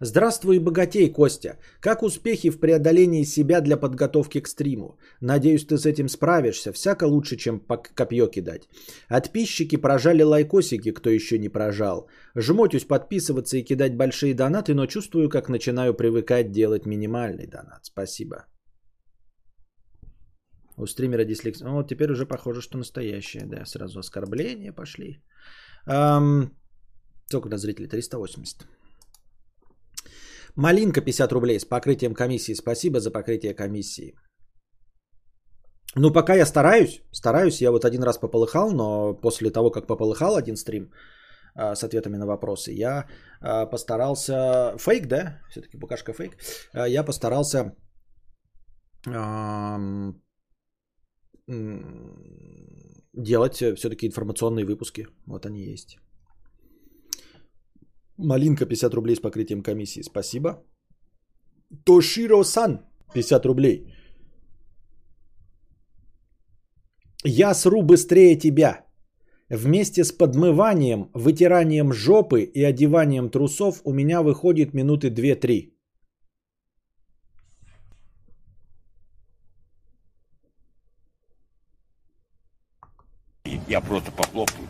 Здравствуй, 0.00 0.60
богатей, 0.60 1.12
Костя. 1.12 1.58
Как 1.80 2.04
успехи 2.04 2.50
в 2.50 2.60
преодолении 2.60 3.24
себя 3.24 3.60
для 3.60 3.76
подготовки 3.76 4.40
к 4.40 4.46
стриму? 4.46 4.96
Надеюсь, 5.20 5.66
ты 5.66 5.76
с 5.76 5.84
этим 5.84 6.08
справишься. 6.08 6.72
Всяко 6.72 7.08
лучше, 7.08 7.36
чем 7.36 7.58
копье 7.96 8.28
кидать. 8.28 8.68
Отписчики 9.08 9.76
прожали 9.76 10.22
лайкосики, 10.22 10.92
кто 10.92 11.10
еще 11.10 11.36
не 11.36 11.48
прожал. 11.48 12.08
Жмотюсь 12.36 12.84
подписываться 12.84 13.56
и 13.56 13.64
кидать 13.64 13.96
большие 13.96 14.34
донаты, 14.34 14.72
но 14.72 14.86
чувствую, 14.86 15.28
как 15.28 15.48
начинаю 15.48 15.94
привыкать 15.94 16.52
делать 16.52 16.86
минимальный 16.86 17.48
донат. 17.48 17.80
Спасибо. 17.82 18.46
У 20.78 20.86
стримера 20.86 21.24
дислексия. 21.24 21.68
Вот 21.68 21.88
теперь 21.88 22.12
уже 22.12 22.26
похоже, 22.26 22.60
что 22.60 22.78
настоящее. 22.78 23.46
Да, 23.46 23.64
сразу 23.64 23.98
оскорбления 23.98 24.72
пошли. 24.72 25.22
Эм, 25.86 26.50
сколько 27.26 27.48
до 27.48 27.58
зрителей? 27.58 27.88
380. 27.88 28.66
Малинка 30.56 31.00
50 31.00 31.32
рублей 31.32 31.60
с 31.60 31.64
покрытием 31.64 32.14
комиссии. 32.14 32.54
Спасибо 32.54 33.00
за 33.00 33.10
покрытие 33.10 33.54
комиссии. 33.54 34.14
Ну, 35.98 36.12
пока 36.12 36.34
я 36.34 36.46
стараюсь, 36.46 37.02
стараюсь, 37.12 37.62
я 37.62 37.70
вот 37.70 37.84
один 37.84 38.02
раз 38.02 38.18
пополыхал, 38.18 38.70
но 38.72 39.14
после 39.14 39.50
того, 39.50 39.70
как 39.70 39.86
пополыхал 39.86 40.36
один 40.36 40.56
стрим 40.56 40.90
а, 41.54 41.74
с 41.74 41.84
ответами 41.84 42.16
на 42.16 42.26
вопросы, 42.26 42.72
я 42.72 43.06
а, 43.40 43.66
постарался... 43.66 44.76
Фейк, 44.78 45.06
да? 45.06 45.40
Все-таки 45.50 45.78
букашка 45.78 46.12
фейк. 46.12 46.36
А, 46.74 46.88
я 46.88 47.04
постарался 47.04 47.74
делать 53.16 53.62
э, 53.62 53.74
все-таки 53.74 54.06
информационные 54.06 54.64
выпуски. 54.64 55.06
Вот 55.26 55.46
они 55.46 55.62
есть. 55.62 55.98
Малинка 58.18 58.66
50 58.66 58.94
рублей 58.94 59.16
с 59.16 59.20
покрытием 59.20 59.62
комиссии. 59.62 60.02
Спасибо. 60.02 60.62
Тоширо-сан 61.84 62.80
50 63.14 63.46
рублей. 63.46 63.92
Я 67.24 67.54
сру 67.54 67.82
быстрее 67.82 68.38
тебя. 68.38 68.86
Вместе 69.50 70.04
с 70.04 70.12
подмыванием, 70.12 71.10
вытиранием 71.14 71.92
жопы 71.92 72.42
и 72.42 72.64
одеванием 72.64 73.30
трусов 73.30 73.80
у 73.84 73.92
меня 73.92 74.22
выходит 74.22 74.74
минуты 74.74 75.08
2-3. 75.08 75.75
Я 83.68 83.80
просто 83.80 84.12
похлопаю. 84.12 84.68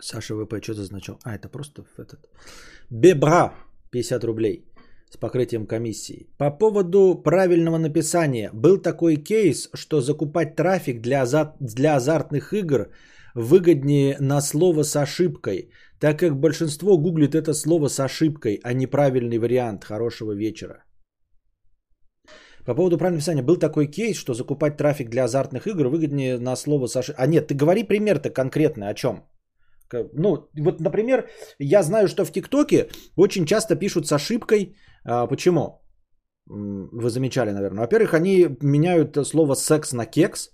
Саша 0.00 0.34
ВП, 0.34 0.62
что 0.62 0.74
за 0.74 0.84
значок? 0.84 1.18
А, 1.24 1.34
это 1.34 1.48
просто 1.48 1.84
этот. 1.98 2.28
Бебра, 2.90 3.54
50 3.90 4.24
рублей 4.24 4.64
с 5.10 5.16
покрытием 5.16 5.66
комиссии. 5.66 6.28
По 6.38 6.50
поводу 6.50 7.22
правильного 7.24 7.78
написания. 7.78 8.50
Был 8.52 8.78
такой 8.78 9.16
кейс, 9.16 9.68
что 9.74 10.00
закупать 10.00 10.54
трафик 10.54 11.00
для, 11.00 11.22
азарт, 11.22 11.56
для 11.60 11.96
азартных 11.96 12.52
игр 12.52 12.90
выгоднее 13.34 14.16
на 14.20 14.40
слово 14.40 14.84
с 14.84 14.96
ошибкой, 14.96 15.70
так 16.00 16.18
как 16.18 16.40
большинство 16.40 16.98
гуглит 16.98 17.34
это 17.34 17.54
слово 17.54 17.88
с 17.88 18.00
ошибкой, 18.00 18.60
а 18.62 18.72
неправильный 18.72 19.38
вариант 19.38 19.84
хорошего 19.84 20.32
вечера. 20.32 20.84
По 22.66 22.74
поводу 22.74 22.98
правильного 22.98 23.18
написания. 23.18 23.42
Был 23.42 23.56
такой 23.56 23.86
кейс, 23.86 24.16
что 24.16 24.34
закупать 24.34 24.76
трафик 24.76 25.08
для 25.08 25.24
азартных 25.24 25.66
игр 25.66 25.88
выгоднее 25.88 26.38
на 26.38 26.56
слово 26.56 26.88
с 26.88 26.96
ошибкой. 26.96 27.24
А 27.24 27.26
нет, 27.28 27.46
ты 27.46 27.54
говори 27.54 27.84
пример-то 27.84 28.30
конкретный, 28.30 28.88
о 28.88 28.94
чем? 28.94 29.24
Ну, 29.92 30.48
вот, 30.58 30.80
например, 30.80 31.28
я 31.60 31.82
знаю, 31.82 32.08
что 32.08 32.24
в 32.24 32.32
ТикТоке 32.32 32.88
очень 33.16 33.46
часто 33.46 33.76
пишут 33.76 34.06
с 34.06 34.12
ошибкой. 34.12 34.74
А, 35.04 35.28
почему? 35.28 35.80
Вы 36.48 37.08
замечали, 37.08 37.52
наверное. 37.52 37.80
Во-первых, 37.80 38.14
они 38.14 38.48
меняют 38.60 39.16
слово 39.26 39.54
секс 39.54 39.92
на 39.92 40.06
кекс. 40.06 40.50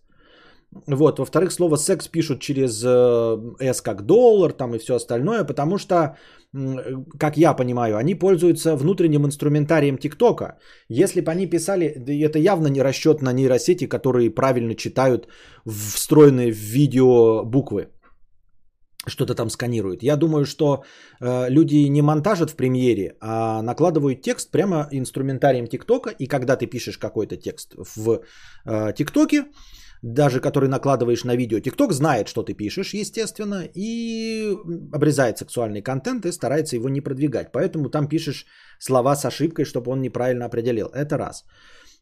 Вот, 0.86 1.19
во-вторых, 1.19 1.53
слово 1.53 1.77
секс 1.77 2.09
пишут 2.09 2.40
через 2.40 2.82
э, 2.82 3.73
S 3.73 3.82
как 3.82 4.07
доллар 4.07 4.53
там 4.53 4.74
и 4.74 4.78
все 4.78 4.94
остальное, 4.94 5.44
потому 5.44 5.77
что, 5.77 6.16
как 7.19 7.36
я 7.36 7.53
понимаю, 7.53 7.97
они 7.97 8.15
пользуются 8.15 8.74
внутренним 8.77 9.27
инструментарием 9.27 9.99
ТикТока. 9.99 10.59
Если 10.89 11.20
бы 11.20 11.31
они 11.31 11.47
писали, 11.47 11.86
это 12.24 12.39
явно 12.39 12.69
не 12.69 12.82
расчет 12.82 13.20
на 13.23 13.32
нейросети, 13.32 13.86
которые 13.86 14.31
правильно 14.31 14.74
читают 14.74 15.28
встроенные 15.66 16.53
в 16.53 16.57
видео 16.57 17.44
буквы 17.44 17.89
что-то 19.07 19.35
там 19.35 19.51
сканируют. 19.51 20.03
Я 20.03 20.16
думаю, 20.16 20.44
что 20.44 20.85
э, 21.20 21.51
люди 21.51 21.89
не 21.89 22.03
монтажат 22.03 22.51
в 22.51 22.57
премьере, 22.57 23.16
а 23.20 23.62
накладывают 23.62 24.23
текст 24.23 24.51
прямо 24.51 24.89
инструментарием 24.93 25.66
ТикТока. 25.66 26.11
И 26.11 26.27
когда 26.27 26.57
ты 26.57 26.66
пишешь 26.66 26.99
какой-то 26.99 27.36
текст 27.36 27.74
в 27.97 28.20
э, 28.65 28.93
ТикТоке, 28.97 29.44
даже 30.03 30.41
который 30.41 30.69
накладываешь 30.69 31.24
на 31.24 31.37
видео. 31.37 31.61
ТикТок 31.61 31.93
знает, 31.93 32.29
что 32.29 32.43
ты 32.43 32.55
пишешь, 32.55 32.93
естественно, 32.95 33.62
и 33.74 34.57
обрезает 34.93 35.39
сексуальный 35.39 35.81
контент 35.83 36.27
и 36.27 36.33
старается 36.33 36.77
его 36.77 36.89
не 36.89 37.01
продвигать. 37.01 37.53
Поэтому 37.53 37.89
там 37.89 38.09
пишешь 38.09 38.47
слова 38.79 39.15
с 39.16 39.24
ошибкой, 39.24 39.65
чтобы 39.65 39.93
он 39.93 40.03
неправильно 40.03 40.47
определил. 40.47 40.89
Это 40.89 41.16
раз. 41.19 41.45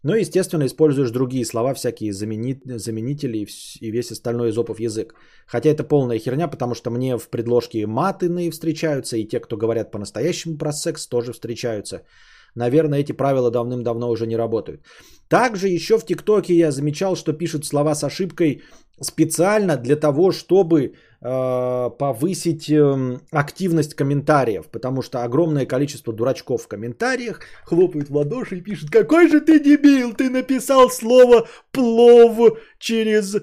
Ну, 0.02 0.14
естественно, 0.14 0.64
используешь 0.64 1.10
другие 1.10 1.44
слова, 1.44 1.74
всякие 1.74 2.14
заменители 2.14 3.46
и 3.80 3.90
весь 3.90 4.10
остальной 4.10 4.48
изопов 4.48 4.80
язык. 4.80 5.14
Хотя 5.46 5.68
это 5.68 5.84
полная 5.84 6.18
херня, 6.18 6.48
потому 6.48 6.74
что 6.74 6.90
мне 6.90 7.18
в 7.18 7.28
предложке 7.28 7.86
маты 7.86 8.50
встречаются, 8.50 9.18
и 9.18 9.28
те, 9.28 9.40
кто 9.40 9.58
говорят 9.58 9.90
по-настоящему 9.90 10.56
про 10.56 10.72
секс, 10.72 11.06
тоже 11.06 11.34
встречаются. 11.34 12.02
Наверное, 12.54 13.00
эти 13.00 13.12
правила 13.12 13.50
давным-давно 13.50 14.10
уже 14.10 14.26
не 14.26 14.36
работают. 14.36 14.84
Также 15.28 15.68
еще 15.68 15.98
в 15.98 16.04
ТикТоке 16.04 16.54
я 16.54 16.72
замечал, 16.72 17.16
что 17.16 17.32
пишут 17.32 17.64
слова 17.64 17.94
с 17.94 18.04
ошибкой 18.04 18.62
специально 19.00 19.76
для 19.76 19.96
того, 19.96 20.32
чтобы 20.32 20.94
э, 21.22 21.90
повысить 21.98 22.70
э, 22.70 23.18
активность 23.30 23.94
комментариев, 23.94 24.68
потому 24.70 25.02
что 25.02 25.22
огромное 25.24 25.66
количество 25.66 26.12
дурачков 26.12 26.62
в 26.62 26.68
комментариях 26.68 27.40
хлопают 27.64 28.10
в 28.10 28.16
ладоши 28.16 28.58
и 28.58 28.60
пишут, 28.60 28.90
какой 28.90 29.28
же 29.28 29.40
ты 29.40 29.58
дебил, 29.58 30.12
ты 30.14 30.28
написал 30.30 30.90
слово 30.90 31.48
плов 31.72 32.58
через 32.78 33.36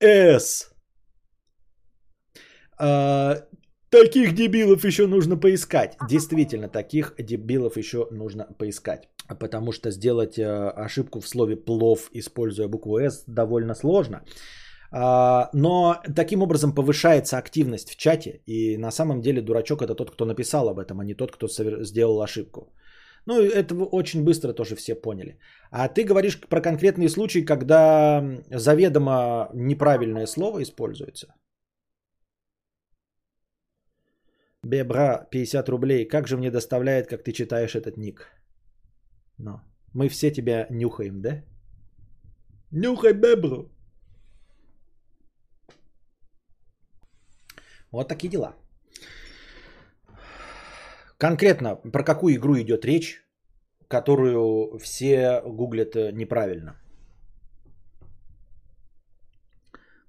«с». 0.00 0.70
Таких 3.90 4.34
дебилов 4.34 4.84
еще 4.84 5.06
нужно 5.06 5.36
поискать. 5.36 5.96
Действительно, 6.08 6.68
таких 6.68 7.14
дебилов 7.18 7.76
еще 7.76 8.06
нужно 8.12 8.46
поискать. 8.58 9.08
Потому 9.40 9.72
что 9.72 9.90
сделать 9.90 10.38
э, 10.38 10.44
ошибку 10.86 11.20
в 11.20 11.28
слове 11.28 11.56
плов, 11.56 12.08
используя 12.14 12.68
букву 12.68 12.98
S, 12.98 13.24
довольно 13.26 13.74
сложно. 13.74 14.22
А, 14.92 15.50
но 15.52 15.96
таким 16.16 16.42
образом 16.42 16.72
повышается 16.72 17.36
активность 17.36 17.90
в 17.90 17.96
чате. 17.96 18.42
И 18.46 18.78
на 18.78 18.90
самом 18.92 19.22
деле 19.22 19.42
дурачок 19.42 19.82
это 19.82 19.94
тот, 19.94 20.10
кто 20.10 20.24
написал 20.24 20.68
об 20.68 20.78
этом, 20.78 21.00
а 21.00 21.04
не 21.04 21.14
тот, 21.14 21.32
кто 21.32 21.48
сделал 21.84 22.22
ошибку. 22.22 22.72
Ну, 23.26 23.40
это 23.40 23.74
очень 23.74 24.24
быстро 24.24 24.52
тоже 24.52 24.76
все 24.76 24.94
поняли. 24.94 25.38
А 25.70 25.88
ты 25.88 26.04
говоришь 26.04 26.40
про 26.40 26.60
конкретные 26.60 27.08
случаи, 27.08 27.44
когда 27.44 28.24
заведомо 28.50 29.50
неправильное 29.52 30.26
слово 30.26 30.62
используется. 30.62 31.34
Бебра, 34.62 35.26
50 35.30 35.68
рублей. 35.68 36.08
Как 36.08 36.28
же 36.28 36.36
мне 36.36 36.50
доставляет, 36.50 37.06
как 37.06 37.22
ты 37.22 37.32
читаешь 37.32 37.74
этот 37.74 37.96
ник? 37.96 38.26
Но 39.38 39.62
мы 39.94 40.08
все 40.08 40.30
тебя 40.30 40.66
нюхаем, 40.70 41.22
да? 41.22 41.42
Нюхай 42.70 43.14
бебру. 43.14 43.70
Вот 47.90 48.08
такие 48.08 48.28
дела. 48.28 48.54
Конкретно 51.18 51.76
про 51.76 52.04
какую 52.04 52.34
игру 52.34 52.56
идет 52.58 52.84
речь, 52.84 53.22
которую 53.88 54.78
все 54.78 55.42
гуглят 55.44 55.96
э, 55.96 56.12
неправильно? 56.12 56.76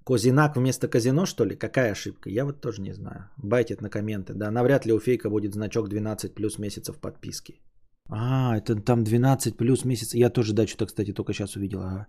Козинак 0.04 0.56
вместо 0.56 0.88
казино, 0.88 1.26
что 1.26 1.44
ли? 1.44 1.56
Какая 1.56 1.92
ошибка? 1.92 2.30
Я 2.30 2.44
вот 2.44 2.60
тоже 2.60 2.82
не 2.82 2.94
знаю. 2.94 3.30
Байтит 3.36 3.80
на 3.80 3.90
комменты. 3.90 4.34
Да, 4.34 4.50
навряд 4.50 4.86
ли 4.86 4.92
у 4.92 4.98
фейка 4.98 5.30
будет 5.30 5.54
значок 5.54 5.88
12 5.88 6.34
плюс 6.34 6.58
месяцев 6.58 6.98
подписки. 6.98 7.60
А, 8.08 8.56
это 8.56 8.74
там 8.74 9.04
12 9.04 9.56
плюс 9.56 9.84
месяцев. 9.84 10.14
Я 10.14 10.30
тоже, 10.30 10.52
да, 10.54 10.66
что-то, 10.66 10.86
кстати, 10.86 11.12
только 11.12 11.32
сейчас 11.32 11.56
увидел. 11.56 11.80
Ага. 11.80 12.06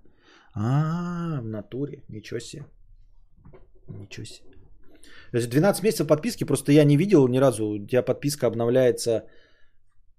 А, 0.55 1.41
в 1.41 1.45
натуре. 1.45 2.03
Ничего 2.09 2.39
себе. 2.39 2.65
Ничего 3.87 4.25
себе. 4.25 4.49
То 5.31 5.37
есть 5.37 5.49
12 5.49 5.83
месяцев 5.83 6.07
подписки, 6.07 6.45
просто 6.45 6.71
я 6.71 6.83
не 6.85 6.97
видел 6.97 7.27
ни 7.27 7.39
разу. 7.39 7.65
У 7.67 7.87
тебя 7.87 8.01
подписка 8.03 8.47
обновляется 8.47 9.23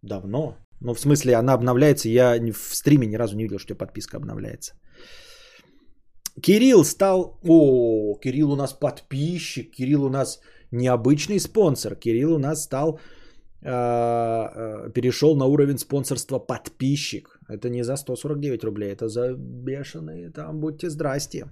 давно. 0.03 0.59
Ну, 0.81 0.95
в 0.95 1.01
смысле, 1.01 1.37
она 1.37 1.55
обновляется. 1.55 2.09
Я 2.09 2.37
в 2.53 2.75
стриме 2.75 3.07
ни 3.07 3.17
разу 3.17 3.37
не 3.37 3.45
видел, 3.45 3.59
что 3.59 3.73
у 3.73 3.77
тебя 3.77 3.87
подписка 3.87 4.17
обновляется. 4.17 4.75
Кирилл 6.41 6.85
стал... 6.85 7.39
О, 7.45 8.19
Кирилл 8.21 8.53
у 8.53 8.57
нас 8.57 8.73
подписчик, 8.73 9.71
Кирилл 9.71 10.05
у 10.05 10.09
нас 10.09 10.41
необычный 10.73 11.41
спонсор. 11.41 11.95
Кирилл 11.95 12.35
у 12.35 12.39
нас 12.39 12.65
стал... 12.65 12.99
Э, 13.63 13.71
э, 13.71 14.91
перешел 14.93 15.37
на 15.37 15.47
уровень 15.47 15.79
спонсорства 15.79 16.39
подписчик. 16.39 17.41
Это 17.49 17.71
не 17.71 17.83
за 17.83 17.97
149 17.97 18.65
рублей, 18.65 18.93
это 18.93 19.09
за 19.09 19.35
бешеные. 19.37 20.31
Там 20.31 20.61
будьте 20.61 20.91
здрасте. 20.91 21.47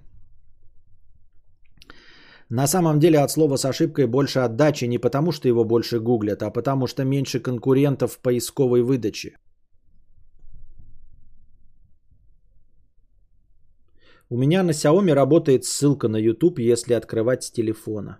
На 2.49 2.67
самом 2.67 2.99
деле 2.99 3.19
от 3.19 3.31
слова 3.31 3.57
с 3.57 3.65
ошибкой 3.65 4.05
больше 4.05 4.39
отдачи 4.39 4.85
не 4.85 4.99
потому, 4.99 5.31
что 5.31 5.47
его 5.47 5.63
больше 5.63 5.99
гуглят, 5.99 6.43
а 6.43 6.51
потому 6.51 6.87
что 6.87 7.03
меньше 7.03 7.39
конкурентов 7.39 8.11
в 8.11 8.19
поисковой 8.19 8.83
выдаче. 8.83 9.37
У 14.33 14.37
меня 14.37 14.63
на 14.63 14.71
Xiaomi 14.71 15.13
работает 15.13 15.63
ссылка 15.63 16.07
на 16.07 16.17
YouTube, 16.17 16.57
если 16.59 16.95
открывать 16.95 17.43
с 17.43 17.51
телефона. 17.51 18.17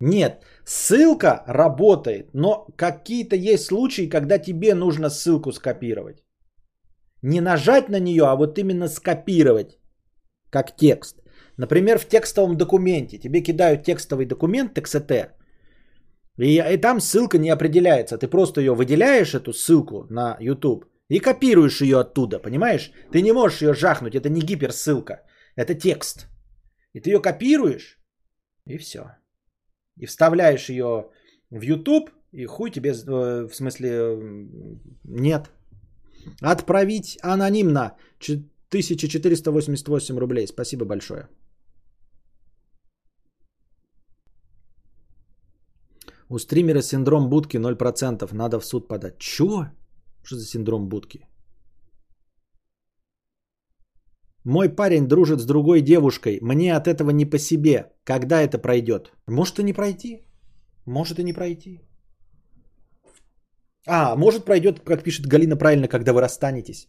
Нет, 0.00 0.42
ссылка 0.64 1.44
работает, 1.46 2.30
но 2.32 2.66
какие-то 2.76 3.36
есть 3.36 3.66
случаи, 3.66 4.08
когда 4.08 4.38
тебе 4.38 4.74
нужно 4.74 5.10
ссылку 5.10 5.52
скопировать. 5.52 6.24
Не 7.22 7.40
нажать 7.40 7.90
на 7.90 8.00
нее, 8.00 8.24
а 8.24 8.36
вот 8.36 8.58
именно 8.58 8.88
скопировать, 8.88 9.78
как 10.50 10.76
текст. 10.76 11.22
Например, 11.58 11.98
в 11.98 12.08
текстовом 12.08 12.56
документе. 12.56 13.18
Тебе 13.18 13.42
кидают 13.42 13.84
текстовый 13.84 14.24
документ 14.24 14.78
TXT, 14.78 15.28
и, 16.38 16.72
и 16.72 16.76
там 16.78 17.00
ссылка 17.00 17.36
не 17.36 17.50
определяется. 17.50 18.16
Ты 18.16 18.28
просто 18.28 18.62
ее 18.62 18.74
выделяешь, 18.74 19.34
эту 19.34 19.52
ссылку 19.52 20.06
на 20.08 20.38
YouTube, 20.40 20.86
и 21.08 21.20
копируешь 21.20 21.80
ее 21.82 22.00
оттуда, 22.00 22.38
понимаешь? 22.38 22.92
Ты 23.12 23.22
не 23.22 23.32
можешь 23.32 23.62
ее 23.62 23.74
жахнуть, 23.74 24.14
это 24.14 24.28
не 24.28 24.40
гиперссылка, 24.40 25.22
это 25.56 25.74
текст. 25.74 26.28
И 26.92 27.00
ты 27.00 27.10
ее 27.10 27.20
копируешь, 27.20 27.98
и 28.66 28.78
все. 28.78 29.00
И 30.00 30.06
вставляешь 30.06 30.70
ее 30.70 31.10
в 31.50 31.62
YouTube, 31.62 32.10
и 32.32 32.46
хуй 32.46 32.70
тебе, 32.70 32.90
э, 32.90 33.48
в 33.48 33.54
смысле, 33.54 34.18
нет. 35.04 35.50
Отправить 36.40 37.18
анонимно 37.22 37.96
1488 38.70 40.18
рублей. 40.18 40.46
Спасибо 40.46 40.84
большое. 40.84 41.28
У 46.28 46.38
стримера 46.38 46.82
синдром 46.82 47.28
будки 47.28 47.58
0%. 47.58 48.34
Надо 48.34 48.58
в 48.58 48.64
суд 48.64 48.88
подать. 48.88 49.18
Чё? 49.18 49.66
Что 50.24 50.36
за 50.36 50.46
синдром 50.46 50.88
будки? 50.88 51.26
Мой 54.44 54.68
парень 54.68 55.08
дружит 55.08 55.40
с 55.40 55.46
другой 55.46 55.80
девушкой. 55.80 56.38
Мне 56.42 56.76
от 56.76 56.86
этого 56.86 57.10
не 57.10 57.30
по 57.30 57.38
себе. 57.38 57.92
Когда 58.04 58.42
это 58.42 58.58
пройдет? 58.58 59.12
Может 59.26 59.58
и 59.58 59.62
не 59.62 59.72
пройти. 59.72 60.26
Может 60.86 61.18
и 61.18 61.24
не 61.24 61.32
пройти. 61.32 61.80
А, 63.86 64.16
может 64.16 64.44
пройдет, 64.44 64.80
как 64.80 65.02
пишет 65.02 65.26
Галина 65.26 65.56
правильно, 65.56 65.88
когда 65.88 66.12
вы 66.12 66.20
расстанетесь. 66.20 66.88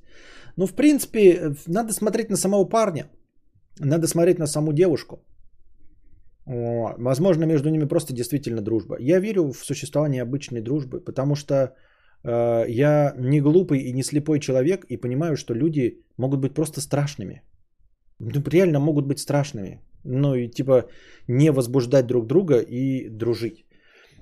Ну, 0.57 0.66
в 0.68 0.74
принципе, 0.74 1.56
надо 1.68 1.94
смотреть 1.94 2.30
на 2.30 2.38
самого 2.38 2.66
парня. 2.66 3.10
Надо 3.80 4.07
смотреть 4.07 4.40
на 4.40 4.48
саму 4.48 4.74
девушку. 4.74 5.16
Возможно, 6.45 7.45
между 7.45 7.70
ними 7.70 7.88
просто 7.88 8.14
действительно 8.14 8.62
дружба. 8.62 8.98
Я 8.99 9.20
верю 9.20 9.52
в 9.52 9.66
существование 9.66 10.22
обычной 10.22 10.62
дружбы, 10.62 10.99
потому 10.99 11.36
что 11.36 11.76
я 12.27 13.14
не 13.18 13.41
глупый 13.41 13.80
и 13.80 13.93
не 13.93 14.03
слепой 14.03 14.39
человек 14.39 14.85
и 14.89 14.97
понимаю, 14.97 15.38
что 15.38 15.53
люди 15.53 15.99
могут 16.18 16.39
быть 16.39 16.53
просто 16.53 16.81
страшными. 16.81 17.41
Ну, 18.19 18.31
реально 18.49 18.80
могут 18.80 19.06
быть 19.06 19.19
страшными. 19.19 19.81
Ну 20.03 20.35
и 20.35 20.47
типа 20.47 20.89
не 21.27 21.52
возбуждать 21.52 22.07
друг 22.07 22.27
друга 22.27 22.60
и 22.60 23.10
дружить. 23.10 23.65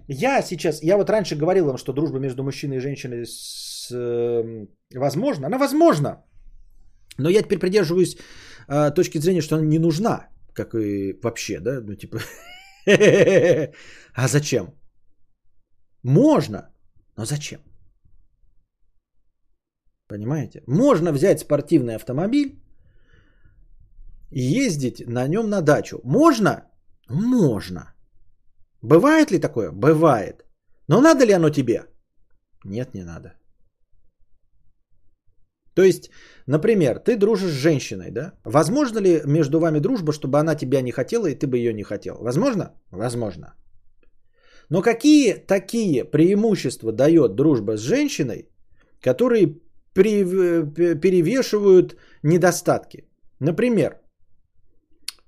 Я 0.07 0.41
сейчас, 0.41 0.84
я 0.84 0.97
вот 0.97 1.09
раньше 1.09 1.35
говорил 1.35 1.65
вам, 1.65 1.77
что 1.77 1.93
дружба 1.93 2.19
между 2.19 2.43
мужчиной 2.43 2.77
и 2.77 2.80
женщиной 2.80 3.25
с, 3.25 3.89
э, 3.91 4.65
возможна. 4.95 5.47
Она 5.47 5.57
возможна. 5.57 6.23
Но 7.17 7.30
я 7.30 7.43
теперь 7.43 7.59
придерживаюсь 7.59 8.17
э, 8.67 8.91
точки 8.95 9.19
зрения, 9.19 9.41
что 9.41 9.55
она 9.55 9.65
не 9.65 9.80
нужна, 9.80 10.27
как 10.53 10.75
и 10.75 11.13
вообще, 11.21 11.59
да, 11.59 11.81
ну 11.81 11.95
типа, 11.95 12.19
а 14.15 14.27
зачем? 14.27 14.73
Можно, 16.03 16.69
но 17.17 17.25
зачем? 17.25 17.59
Понимаете? 20.14 20.61
Можно 20.68 21.11
взять 21.11 21.40
спортивный 21.40 21.95
автомобиль 21.95 22.60
и 24.31 24.64
ездить 24.65 25.07
на 25.07 25.27
нем 25.27 25.49
на 25.49 25.61
дачу. 25.61 26.02
Можно? 26.03 26.64
Можно. 27.10 27.95
Бывает 28.84 29.31
ли 29.31 29.40
такое? 29.40 29.72
Бывает. 29.72 30.45
Но 30.88 31.02
надо 31.02 31.26
ли 31.26 31.34
оно 31.34 31.49
тебе? 31.49 31.88
Нет, 32.65 32.94
не 32.94 33.03
надо. 33.03 33.34
То 35.73 35.81
есть, 35.81 36.11
например, 36.45 36.99
ты 36.99 37.18
дружишь 37.18 37.52
с 37.52 37.64
женщиной, 37.64 38.11
да? 38.11 38.34
Возможно 38.45 38.99
ли 38.99 39.22
между 39.26 39.60
вами 39.60 39.80
дружба, 39.80 40.14
чтобы 40.14 40.38
она 40.38 40.53
тебя 40.56 40.81
не 40.81 40.91
хотела 40.91 41.26
и 41.26 41.40
ты 41.40 41.48
бы 41.48 41.57
ее 41.57 41.73
не 41.73 41.84
хотел? 41.84 42.18
Возможно? 42.19 42.65
Возможно. 42.91 43.56
Но 44.69 44.84
какие 44.84 45.34
такие 45.34 46.06
преимущества 46.06 46.91
дает 46.91 47.34
дружба 47.35 47.77
с 47.77 47.81
женщиной, 47.81 48.49
которые 49.02 49.64
перевешивают 49.94 51.95
недостатки? 52.24 53.07
Например, 53.40 53.99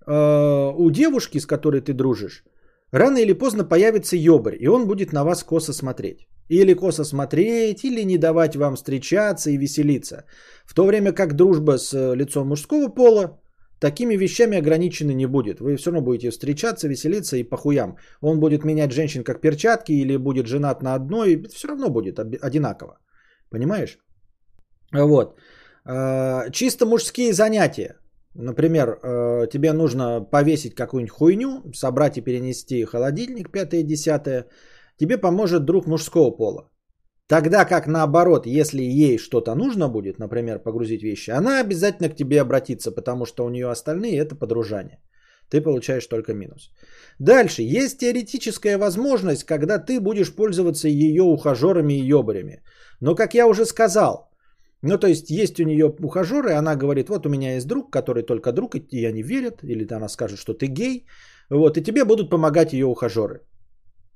э, 0.08 0.74
у 0.78 0.92
девушки, 0.92 1.40
с 1.40 1.46
которой 1.46 1.82
ты 1.82 1.94
дружишь, 1.94 2.44
рано 2.92 3.18
или 3.18 3.34
поздно 3.34 3.64
появится 3.64 4.16
ёбарь, 4.16 4.58
и 4.60 4.68
он 4.68 4.88
будет 4.88 5.14
на 5.14 5.24
вас 5.24 5.44
косо 5.44 5.74
смотреть. 5.74 6.28
Или 6.50 6.74
косо 6.74 7.04
смотреть, 7.04 7.84
или 7.84 8.06
не 8.06 8.18
давать 8.18 8.56
вам 8.56 8.76
встречаться 8.76 9.50
и 9.50 9.58
веселиться. 9.58 10.26
В 10.66 10.74
то 10.74 10.86
время 10.86 11.12
как 11.12 11.36
дружба 11.36 11.78
с 11.78 11.94
э, 11.94 12.16
лицом 12.16 12.48
мужского 12.48 12.88
пола 12.88 13.40
такими 13.80 14.18
вещами 14.18 14.58
ограничены 14.58 15.14
не 15.14 15.28
будет. 15.28 15.60
Вы 15.60 15.76
все 15.76 15.92
равно 15.92 16.06
будете 16.06 16.30
встречаться, 16.30 16.88
веселиться 16.88 17.38
и 17.38 17.44
похуям. 17.44 17.98
Он 18.22 18.40
будет 18.40 18.64
менять 18.64 18.92
женщин 18.92 19.24
как 19.24 19.42
перчатки 19.42 19.92
или 19.92 20.18
будет 20.18 20.48
женат 20.48 20.84
на 20.84 20.96
одной, 20.96 21.44
все 21.54 21.68
равно 21.68 21.90
будет 21.90 22.20
одинаково. 22.20 23.00
Понимаешь? 23.50 23.98
Вот. 25.04 25.40
Э, 25.86 26.52
чисто 26.52 26.86
мужские 26.86 27.34
занятия. 27.34 27.96
Например, 28.34 29.00
э, 29.02 29.48
тебе 29.52 29.74
нужно 29.74 30.22
повесить 30.22 30.76
какую-нибудь 30.76 31.12
хуйню, 31.12 31.72
собрать 31.74 32.18
и 32.18 32.22
перенести 32.22 32.86
холодильник, 32.86 33.52
пятое, 33.52 33.84
десятое. 33.84 34.46
Тебе 34.98 35.18
поможет 35.18 35.66
друг 35.66 35.88
мужского 35.88 36.32
пола. 36.32 36.70
Тогда 37.28 37.66
как 37.66 37.88
наоборот, 37.88 38.46
если 38.46 38.84
ей 38.84 39.18
что-то 39.18 39.56
нужно 39.56 39.88
будет, 39.90 40.20
например, 40.20 40.60
погрузить 40.60 41.02
вещи, 41.04 41.32
она 41.32 41.60
обязательно 41.60 42.10
к 42.10 42.16
тебе 42.16 42.42
обратится, 42.42 42.92
потому 42.92 43.26
что 43.26 43.46
у 43.46 43.50
нее 43.50 43.72
остальные 43.72 44.20
это 44.20 44.36
подружание. 44.36 45.00
Ты 45.50 45.62
получаешь 45.62 46.08
только 46.08 46.34
минус. 46.34 46.72
Дальше. 47.20 47.62
Есть 47.62 48.00
теоретическая 48.00 48.78
возможность, 48.78 49.44
когда 49.44 49.80
ты 49.80 50.00
будешь 50.00 50.36
пользоваться 50.36 50.88
ее 50.88 51.24
ухажерами 51.24 51.94
и 51.94 52.08
ебарями. 52.08 52.64
Но, 53.00 53.16
как 53.16 53.34
я 53.34 53.48
уже 53.48 53.66
сказал, 53.66 54.30
ну, 54.86 54.98
то 54.98 55.08
есть, 55.08 55.30
есть 55.30 55.60
у 55.60 55.64
нее 55.64 55.86
ухажеры, 55.86 56.54
она 56.54 56.76
говорит, 56.76 57.10
вот 57.10 57.26
у 57.26 57.30
меня 57.30 57.56
есть 57.56 57.68
друг, 57.68 57.92
который 57.92 58.24
только 58.24 58.52
друг, 58.52 58.76
и 58.76 58.86
я 58.92 59.12
не 59.12 59.24
верят, 59.24 59.64
или 59.64 59.88
она 59.94 60.10
скажет, 60.10 60.40
что 60.40 60.54
ты 60.54 60.68
гей, 60.68 61.06
вот, 61.50 61.78
и 61.78 61.84
тебе 61.84 62.06
будут 62.06 62.30
помогать 62.30 62.74
ее 62.74 62.86
ухажеры. 62.86 63.42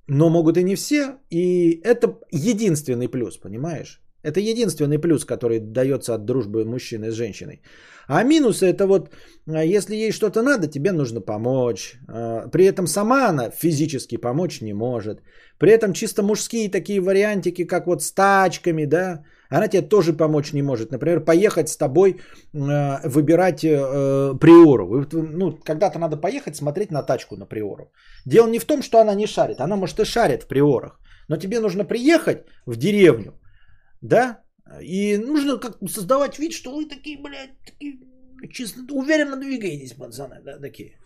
Но 0.07 0.29
могут 0.29 0.57
и 0.57 0.63
не 0.63 0.75
все, 0.75 1.17
и 1.29 1.81
это 1.83 2.19
единственный 2.31 3.07
плюс, 3.07 3.37
понимаешь? 3.37 4.01
Это 4.23 4.39
единственный 4.39 4.99
плюс, 4.99 5.25
который 5.25 5.59
дается 5.59 6.13
от 6.13 6.25
дружбы 6.25 6.65
мужчины 6.65 7.11
с 7.11 7.15
женщиной. 7.15 7.61
А 8.07 8.23
минусы 8.23 8.65
это 8.65 8.85
вот, 8.85 9.09
а, 9.47 9.63
если 9.63 9.95
ей 9.95 10.11
что-то 10.11 10.41
надо, 10.41 10.67
тебе 10.67 10.91
нужно 10.91 11.21
помочь. 11.21 11.93
А, 12.07 12.47
при 12.49 12.65
этом 12.65 12.87
сама 12.87 13.29
она 13.29 13.49
физически 13.51 14.17
помочь 14.17 14.61
не 14.61 14.73
может. 14.73 15.21
При 15.57 15.71
этом 15.71 15.93
чисто 15.93 16.23
мужские 16.23 16.69
такие 16.69 16.99
вариантики, 16.99 17.65
как 17.65 17.87
вот 17.87 18.01
с 18.01 18.11
тачками, 18.11 18.85
да, 18.85 19.23
она 19.49 19.67
тебе 19.67 19.89
тоже 19.89 20.13
помочь 20.13 20.53
не 20.53 20.61
может. 20.61 20.91
Например, 20.91 21.23
поехать 21.23 21.69
с 21.69 21.77
тобой 21.77 22.15
э, 22.53 23.09
выбирать 23.09 23.63
э, 23.63 24.37
приору. 24.39 25.05
Ну, 25.11 25.57
когда-то 25.63 25.99
надо 25.99 26.17
поехать 26.17 26.55
смотреть 26.55 26.91
на 26.91 27.03
тачку 27.03 27.35
на 27.35 27.45
приору. 27.45 27.91
Дело 28.25 28.47
не 28.47 28.59
в 28.59 28.65
том, 28.65 28.81
что 28.81 28.99
она 28.99 29.15
не 29.15 29.27
шарит. 29.27 29.59
Она, 29.59 29.75
может, 29.75 29.99
и 29.99 30.05
шарит 30.05 30.43
в 30.43 30.47
приорах. 30.47 30.99
Но 31.27 31.37
тебе 31.37 31.59
нужно 31.59 31.85
приехать 31.85 32.45
в 32.65 32.75
деревню, 32.75 33.39
да, 34.01 34.39
и 34.81 35.17
нужно 35.17 35.59
как 35.59 35.77
создавать 35.89 36.39
вид, 36.39 36.53
что 36.53 36.75
вы 36.75 36.85
такие, 36.85 37.17
блядь, 37.17 37.59
такие 37.65 37.99
чисто 38.51 38.81
уверенно 38.91 39.35
двигаетесь, 39.35 39.93
пацаны, 39.93 40.41
да, 40.43 40.59
такие. 40.59 40.99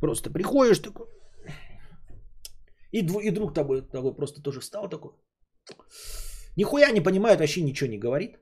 Просто 0.00 0.30
приходишь 0.30 0.78
такой. 0.78 1.06
И, 2.92 2.98
и 2.98 3.30
друг 3.30 3.54
тобой, 3.54 3.82
тобой 3.82 4.14
просто 4.14 4.42
тоже 4.42 4.60
встал 4.60 4.88
такой. 4.88 5.12
Нихуя 6.56 6.90
не 6.90 7.00
понимает, 7.00 7.40
вообще 7.40 7.62
ничего 7.62 7.90
не 7.90 7.98
говорит. 7.98 8.36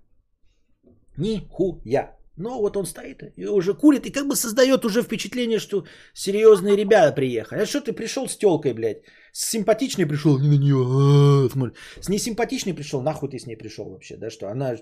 Нихуя. 1.17 2.19
Но 2.39 2.61
вот 2.61 2.77
он 2.77 2.87
стоит 2.87 3.23
и 3.37 3.47
уже 3.47 3.75
курит, 3.75 4.07
и 4.07 4.13
как 4.13 4.29
бы 4.29 4.37
создает 4.37 4.85
уже 4.85 5.03
впечатление, 5.03 5.59
что 5.59 5.85
серьезные 6.15 6.77
ребята 6.77 7.13
приехали. 7.13 7.63
А 7.63 7.67
что 7.67 7.81
ты 7.81 7.93
пришел 7.93 8.29
с 8.29 8.37
телкой, 8.37 8.75
блядь? 8.75 9.03
С 9.33 9.51
симпатичной 9.51 10.07
пришел, 10.07 10.39
не 10.39 10.49
на 10.49 10.59
нее, 10.59 11.49
смотри. 11.51 11.75
С 12.01 12.09
несимпатичной 12.09 12.75
пришел, 12.75 13.03
нахуй 13.03 13.29
ты 13.29 13.39
с 13.39 13.47
ней 13.47 13.57
пришел 13.57 13.91
вообще, 13.91 14.17
да 14.17 14.31
что? 14.31 14.49
Она 14.49 14.77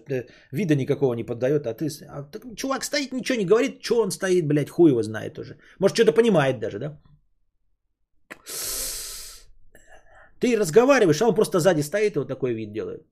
вида 0.52 0.74
никакого 0.74 1.14
не 1.14 1.24
поддает, 1.24 1.66
а 1.66 1.74
ты... 1.74 1.88
А, 2.08 2.22
так, 2.24 2.42
чувак 2.56 2.84
стоит, 2.84 3.12
ничего 3.12 3.38
не 3.38 3.46
говорит, 3.46 3.82
что 3.82 4.02
он 4.02 4.10
стоит, 4.10 4.46
блядь, 4.46 4.70
хуй 4.70 4.90
его 4.90 5.02
знает 5.02 5.38
уже. 5.38 5.56
Может, 5.78 5.96
что-то 5.96 6.12
понимает 6.12 6.58
даже, 6.60 6.78
да? 6.78 7.00
Ты 10.40 10.56
разговариваешь, 10.56 11.22
а 11.22 11.28
он 11.28 11.34
просто 11.34 11.60
сзади 11.60 11.82
стоит 11.82 12.16
и 12.16 12.18
вот 12.18 12.28
такой 12.28 12.52
вид 12.52 12.72
делает. 12.72 13.06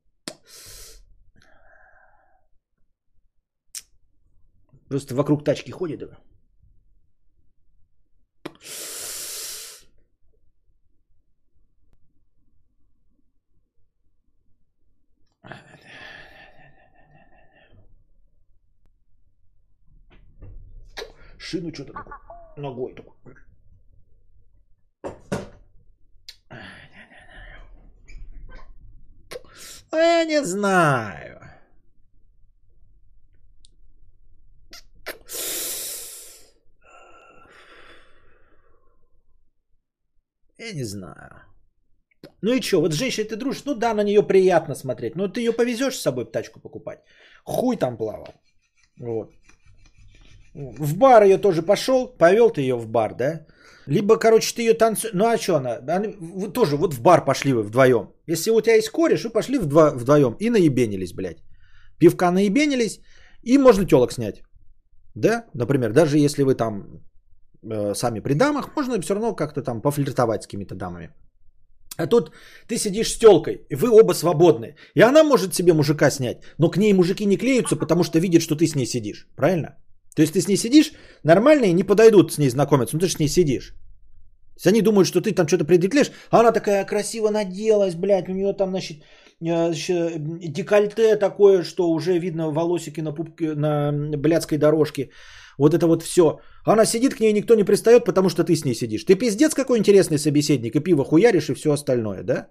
Просто 4.88 5.14
вокруг 5.14 5.44
тачки 5.44 5.70
ходит. 5.70 6.10
Шину 21.38 21.72
что-то 21.74 21.92
такое, 21.92 22.14
ногой 22.56 22.94
такой. 22.94 23.34
Я 29.94 30.24
не 30.24 30.44
знаю. 30.44 31.40
Я 40.58 40.72
не 40.72 40.84
знаю. 40.84 41.42
Ну 42.42 42.52
и 42.52 42.60
что, 42.60 42.80
вот 42.80 42.92
с 42.92 42.96
женщиной 42.96 43.28
ты 43.28 43.36
дружишь, 43.36 43.64
ну 43.64 43.74
да, 43.74 43.94
на 43.94 44.04
нее 44.04 44.22
приятно 44.22 44.74
смотреть, 44.74 45.16
но 45.16 45.28
ты 45.28 45.40
ее 45.40 45.52
повезешь 45.52 45.94
с 45.94 46.02
собой 46.02 46.24
тачку 46.24 46.60
покупать. 46.60 47.00
Хуй 47.44 47.76
там 47.76 47.96
плавал. 47.96 48.34
Вот. 49.00 49.30
В 50.54 50.96
бар 50.96 51.24
ее 51.24 51.38
тоже 51.38 51.62
пошел, 51.62 52.06
повел 52.06 52.50
ты 52.50 52.60
ее 52.60 52.76
в 52.76 52.86
бар, 52.86 53.14
да? 53.14 53.46
Либо, 53.86 54.16
короче, 54.18 54.54
ты 54.54 54.62
ее 54.62 54.74
танцуешь. 54.74 55.14
Ну 55.14 55.26
а 55.26 55.38
что 55.38 55.56
она? 55.56 55.78
она? 55.78 56.08
Вы 56.18 56.52
тоже 56.52 56.76
вот 56.76 56.94
в 56.94 57.02
бар 57.02 57.24
пошли 57.24 57.52
вы 57.52 57.62
вдвоем. 57.62 58.13
Если 58.26 58.50
у 58.50 58.60
тебя 58.60 58.76
есть 58.76 58.90
кореш, 58.90 59.24
вы 59.24 59.30
пошли 59.30 59.58
вдво... 59.58 59.90
вдвоем 59.94 60.36
и 60.40 60.50
наебенились, 60.50 61.12
блядь. 61.12 61.42
Пивка 61.98 62.30
наебенились, 62.30 63.00
и 63.42 63.58
можно 63.58 63.84
телок 63.84 64.12
снять. 64.12 64.42
Да, 65.14 65.44
например, 65.54 65.92
даже 65.92 66.18
если 66.18 66.42
вы 66.42 66.54
там 66.54 67.02
э, 67.62 67.94
сами 67.94 68.20
при 68.20 68.34
дамах, 68.34 68.76
можно 68.76 69.00
все 69.00 69.14
равно 69.14 69.34
как-то 69.34 69.62
там 69.62 69.80
пофлиртовать 69.80 70.42
с 70.42 70.46
какими-то 70.46 70.74
дамами. 70.74 71.10
А 71.96 72.06
тут 72.06 72.32
ты 72.66 72.76
сидишь 72.76 73.12
с 73.12 73.18
телкой, 73.18 73.66
и 73.70 73.76
вы 73.76 73.88
оба 73.90 74.14
свободны. 74.14 74.74
И 74.94 75.02
она 75.02 75.22
может 75.22 75.54
себе 75.54 75.72
мужика 75.72 76.10
снять, 76.10 76.38
но 76.58 76.70
к 76.70 76.76
ней 76.76 76.92
мужики 76.92 77.26
не 77.26 77.36
клеются, 77.36 77.76
потому 77.76 78.02
что 78.02 78.18
видят, 78.18 78.42
что 78.42 78.56
ты 78.56 78.66
с 78.66 78.74
ней 78.74 78.86
сидишь. 78.86 79.28
Правильно? 79.36 79.76
То 80.16 80.22
есть 80.22 80.32
ты 80.32 80.40
с 80.40 80.48
ней 80.48 80.56
сидишь, 80.56 80.92
нормальные 81.22 81.72
не 81.72 81.84
подойдут 81.84 82.32
с 82.32 82.38
ней 82.38 82.50
знакомиться, 82.50 82.96
но 82.96 83.00
ты 83.00 83.06
же 83.06 83.12
с 83.12 83.18
ней 83.18 83.28
сидишь. 83.28 83.74
Есть 84.54 84.66
они 84.66 84.82
думают, 84.82 85.08
что 85.08 85.20
ты 85.20 85.32
там 85.32 85.46
что-то 85.46 85.64
предъявляешь, 85.64 86.10
а 86.30 86.40
она 86.40 86.52
такая 86.52 86.84
красиво 86.84 87.30
наделась, 87.30 87.94
блядь, 87.94 88.28
у 88.28 88.32
нее 88.32 88.52
там, 88.52 88.70
значит, 88.70 88.98
э, 89.40 89.72
декольте 90.48 91.16
такое, 91.16 91.62
что 91.62 91.90
уже 91.90 92.18
видно 92.18 92.50
волосики 92.50 93.00
на 93.00 93.12
пупке, 93.12 93.54
на 93.54 93.92
блядской 93.92 94.58
дорожке. 94.58 95.10
Вот 95.58 95.74
это 95.74 95.86
вот 95.86 96.02
все. 96.02 96.40
Она 96.64 96.84
сидит, 96.84 97.14
к 97.14 97.20
ней 97.20 97.32
никто 97.32 97.54
не 97.54 97.64
пристает, 97.64 98.04
потому 98.04 98.28
что 98.28 98.44
ты 98.44 98.56
с 98.56 98.64
ней 98.64 98.74
сидишь. 98.74 99.04
Ты 99.04 99.14
пиздец 99.14 99.54
какой 99.54 99.78
интересный 99.78 100.18
собеседник, 100.18 100.74
и 100.76 100.80
пиво 100.80 101.04
хуяришь, 101.04 101.50
и 101.50 101.54
все 101.54 101.72
остальное, 101.72 102.22
да? 102.22 102.48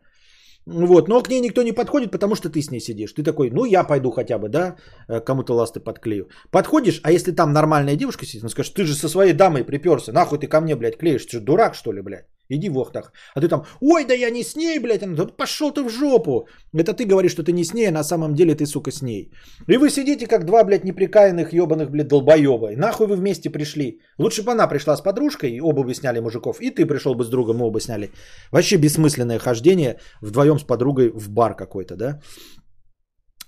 Вот, 0.66 1.08
но 1.10 1.22
к 1.22 1.30
ней 1.30 1.42
никто 1.42 1.62
не 1.64 1.74
подходит, 1.74 2.12
потому 2.12 2.36
что 2.36 2.50
ты 2.50 2.62
с 2.62 2.72
ней 2.72 2.80
сидишь. 2.80 3.14
Ты 3.14 3.24
такой, 3.24 3.50
ну 3.52 3.66
я 3.66 3.84
пойду 3.84 4.12
хотя 4.12 4.38
бы, 4.38 4.50
да, 4.50 4.76
э, 5.10 5.20
кому-то 5.20 5.54
ласты 5.54 5.80
подклею. 5.80 6.30
Подходишь, 6.52 7.02
а 7.04 7.12
если 7.12 7.32
там 7.32 7.52
нормальная 7.52 7.96
девушка 7.96 8.26
сидит, 8.26 8.44
он 8.44 8.50
скажет, 8.50 8.74
ты 8.74 8.86
же 8.86 8.96
со 8.96 9.10
своей 9.10 9.34
дамой 9.34 9.66
приперся, 9.66 10.14
нахуй 10.14 10.40
ты 10.40 10.48
ко 10.48 10.62
мне, 10.62 10.76
блядь, 10.76 10.98
клеишь, 10.98 11.26
ты 11.26 11.38
же 11.38 11.44
дурак, 11.44 11.76
что 11.76 11.92
ли, 11.92 12.02
блядь? 12.02 12.26
Иди 12.50 12.70
в 12.70 12.78
охтах. 12.78 13.12
А 13.36 13.42
ты 13.42 13.48
там, 13.48 13.66
ой, 13.82 14.06
да 14.06 14.14
я 14.14 14.30
не 14.30 14.44
с 14.44 14.56
ней, 14.56 14.80
блядь. 14.80 15.04
Она, 15.04 15.16
да 15.16 15.26
пошел 15.26 15.72
ты 15.72 15.84
в 15.84 15.90
жопу. 15.90 16.48
Это 16.74 16.94
ты 16.94 17.06
говоришь, 17.06 17.32
что 17.32 17.44
ты 17.44 17.52
не 17.52 17.64
с 17.64 17.74
ней, 17.74 17.88
а 17.88 17.92
на 17.92 18.04
самом 18.04 18.36
деле 18.36 18.56
ты, 18.56 18.66
сука, 18.66 18.92
с 18.92 19.02
ней. 19.02 19.32
И 19.68 19.78
вы 19.78 19.90
сидите, 19.90 20.28
как 20.28 20.46
два, 20.46 20.64
блядь, 20.64 20.84
неприкаянных 20.84 21.54
ебаных, 21.54 21.90
блядь, 21.90 22.08
долбоеба. 22.08 22.74
И 22.74 22.76
нахуй 22.76 23.08
вы 23.08 23.16
вместе 23.16 23.50
пришли. 23.50 24.02
Лучше 24.18 24.44
бы 24.44 24.52
она 24.52 24.68
пришла 24.68 24.98
с 24.98 25.02
подружкой, 25.02 25.52
и 25.52 25.62
оба 25.62 25.84
бы 25.84 25.94
сняли 25.94 26.20
мужиков. 26.20 26.62
И 26.62 26.70
ты 26.70 26.86
пришел 26.86 27.16
бы 27.16 27.24
с 27.24 27.30
другом, 27.30 27.58
мы 27.58 27.66
оба 27.66 27.80
сняли. 27.80 28.12
Вообще 28.52 28.78
бессмысленное 28.78 29.40
хождение 29.40 30.00
вдвоем 30.22 30.60
с 30.60 30.64
подругой 30.64 31.10
в 31.10 31.30
бар 31.30 31.56
какой-то, 31.56 31.96
да. 31.96 32.20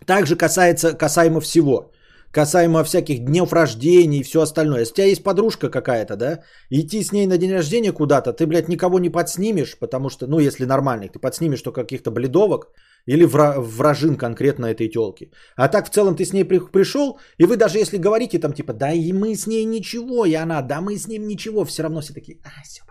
Также 0.06 0.36
касается, 0.36 0.94
касаемо 0.94 1.42
всего. 1.42 1.92
Касаемо 2.36 2.84
всяких 2.84 3.20
днев 3.20 3.54
рождения 3.54 4.20
и 4.20 4.24
все 4.24 4.40
остальное. 4.42 4.82
Если 4.82 4.94
у 4.94 4.96
тебя 4.96 5.08
есть 5.08 5.24
подружка 5.24 5.70
какая-то, 5.70 6.16
да, 6.16 6.40
идти 6.70 7.04
с 7.04 7.14
ней 7.14 7.28
на 7.28 7.38
день 7.38 7.54
рождения 7.54 7.94
куда-то, 7.94 8.34
ты, 8.34 8.46
блядь, 8.46 8.68
никого 8.68 9.00
не 9.00 9.10
подснимешь, 9.10 9.78
потому 9.80 10.10
что, 10.10 10.28
ну, 10.28 10.40
если 10.40 10.66
нормальных, 10.66 11.12
ты 11.14 11.20
подснимешь 11.20 11.62
только 11.62 11.82
каких-то 11.82 12.12
бледовок 12.12 12.68
или 13.08 13.26
вражин 13.26 14.18
конкретно 14.18 14.66
этой 14.66 14.90
телки. 14.90 15.32
А 15.56 15.68
так 15.68 15.88
в 15.88 15.92
целом 15.92 16.16
ты 16.16 16.26
с 16.26 16.34
ней 16.34 16.44
при, 16.44 16.60
пришел, 16.60 17.20
и 17.40 17.46
вы 17.46 17.56
даже 17.56 17.78
если 17.78 17.98
говорите 17.98 18.40
там 18.40 18.54
типа, 18.54 18.74
да 18.74 18.92
и 18.92 19.14
мы 19.14 19.36
с 19.36 19.48
ней 19.48 19.66
ничего, 19.66 20.26
и 20.26 20.34
она, 20.34 20.62
да 20.62 20.82
мы 20.82 20.98
с 20.98 21.08
ним 21.08 21.28
ничего, 21.28 21.64
все 21.64 21.84
равно 21.84 22.02
все 22.02 22.14
такие, 22.14 22.38
а, 22.44 22.64
все 22.64 22.82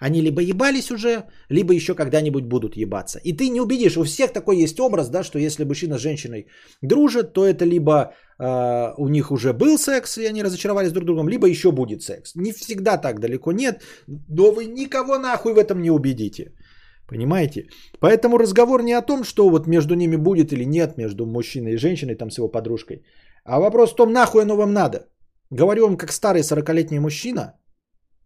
они 0.00 0.22
либо 0.22 0.40
ебались 0.40 0.90
уже, 0.90 1.24
либо 1.50 1.72
еще 1.74 1.94
когда-нибудь 1.94 2.44
будут 2.44 2.76
ебаться. 2.76 3.20
И 3.22 3.36
ты 3.36 3.50
не 3.50 3.60
убедишь, 3.60 3.96
у 3.96 4.04
всех 4.04 4.32
такой 4.32 4.56
есть 4.56 4.80
образ, 4.80 5.08
да, 5.08 5.22
что 5.22 5.38
если 5.38 5.64
мужчина 5.64 5.98
с 5.98 6.02
женщиной 6.02 6.46
дружат, 6.82 7.32
то 7.34 7.44
это 7.44 7.66
либо 7.66 8.14
э, 8.38 8.94
у 8.96 9.08
них 9.08 9.30
уже 9.30 9.52
был 9.52 9.78
секс, 9.78 10.16
и 10.18 10.24
они 10.24 10.42
разочаровались 10.42 10.92
друг 10.92 11.04
другом, 11.04 11.28
либо 11.28 11.46
еще 11.46 11.70
будет 11.70 12.02
секс. 12.02 12.34
Не 12.34 12.52
всегда 12.52 12.96
так 12.96 13.20
далеко 13.20 13.52
нет, 13.52 13.82
но 14.28 14.52
вы 14.52 14.64
никого 14.64 15.18
нахуй 15.18 15.52
в 15.52 15.58
этом 15.58 15.82
не 15.82 15.90
убедите. 15.90 16.54
Понимаете? 17.06 17.68
Поэтому 18.00 18.38
разговор 18.38 18.82
не 18.82 18.94
о 18.94 19.02
том, 19.02 19.24
что 19.24 19.50
вот 19.50 19.66
между 19.66 19.94
ними 19.94 20.16
будет 20.16 20.52
или 20.52 20.64
нет, 20.64 20.96
между 20.96 21.26
мужчиной 21.26 21.72
и 21.72 21.76
женщиной, 21.76 22.14
там 22.14 22.30
с 22.30 22.38
его 22.38 22.48
подружкой. 22.48 23.02
А 23.44 23.60
вопрос 23.60 23.92
в 23.92 23.96
том, 23.96 24.12
нахуй 24.12 24.42
оно 24.42 24.56
вам 24.56 24.72
надо. 24.72 25.08
Говорю 25.50 25.86
вам, 25.86 25.96
как 25.96 26.12
старый 26.12 26.42
40-летний 26.42 27.00
мужчина, 27.00 27.59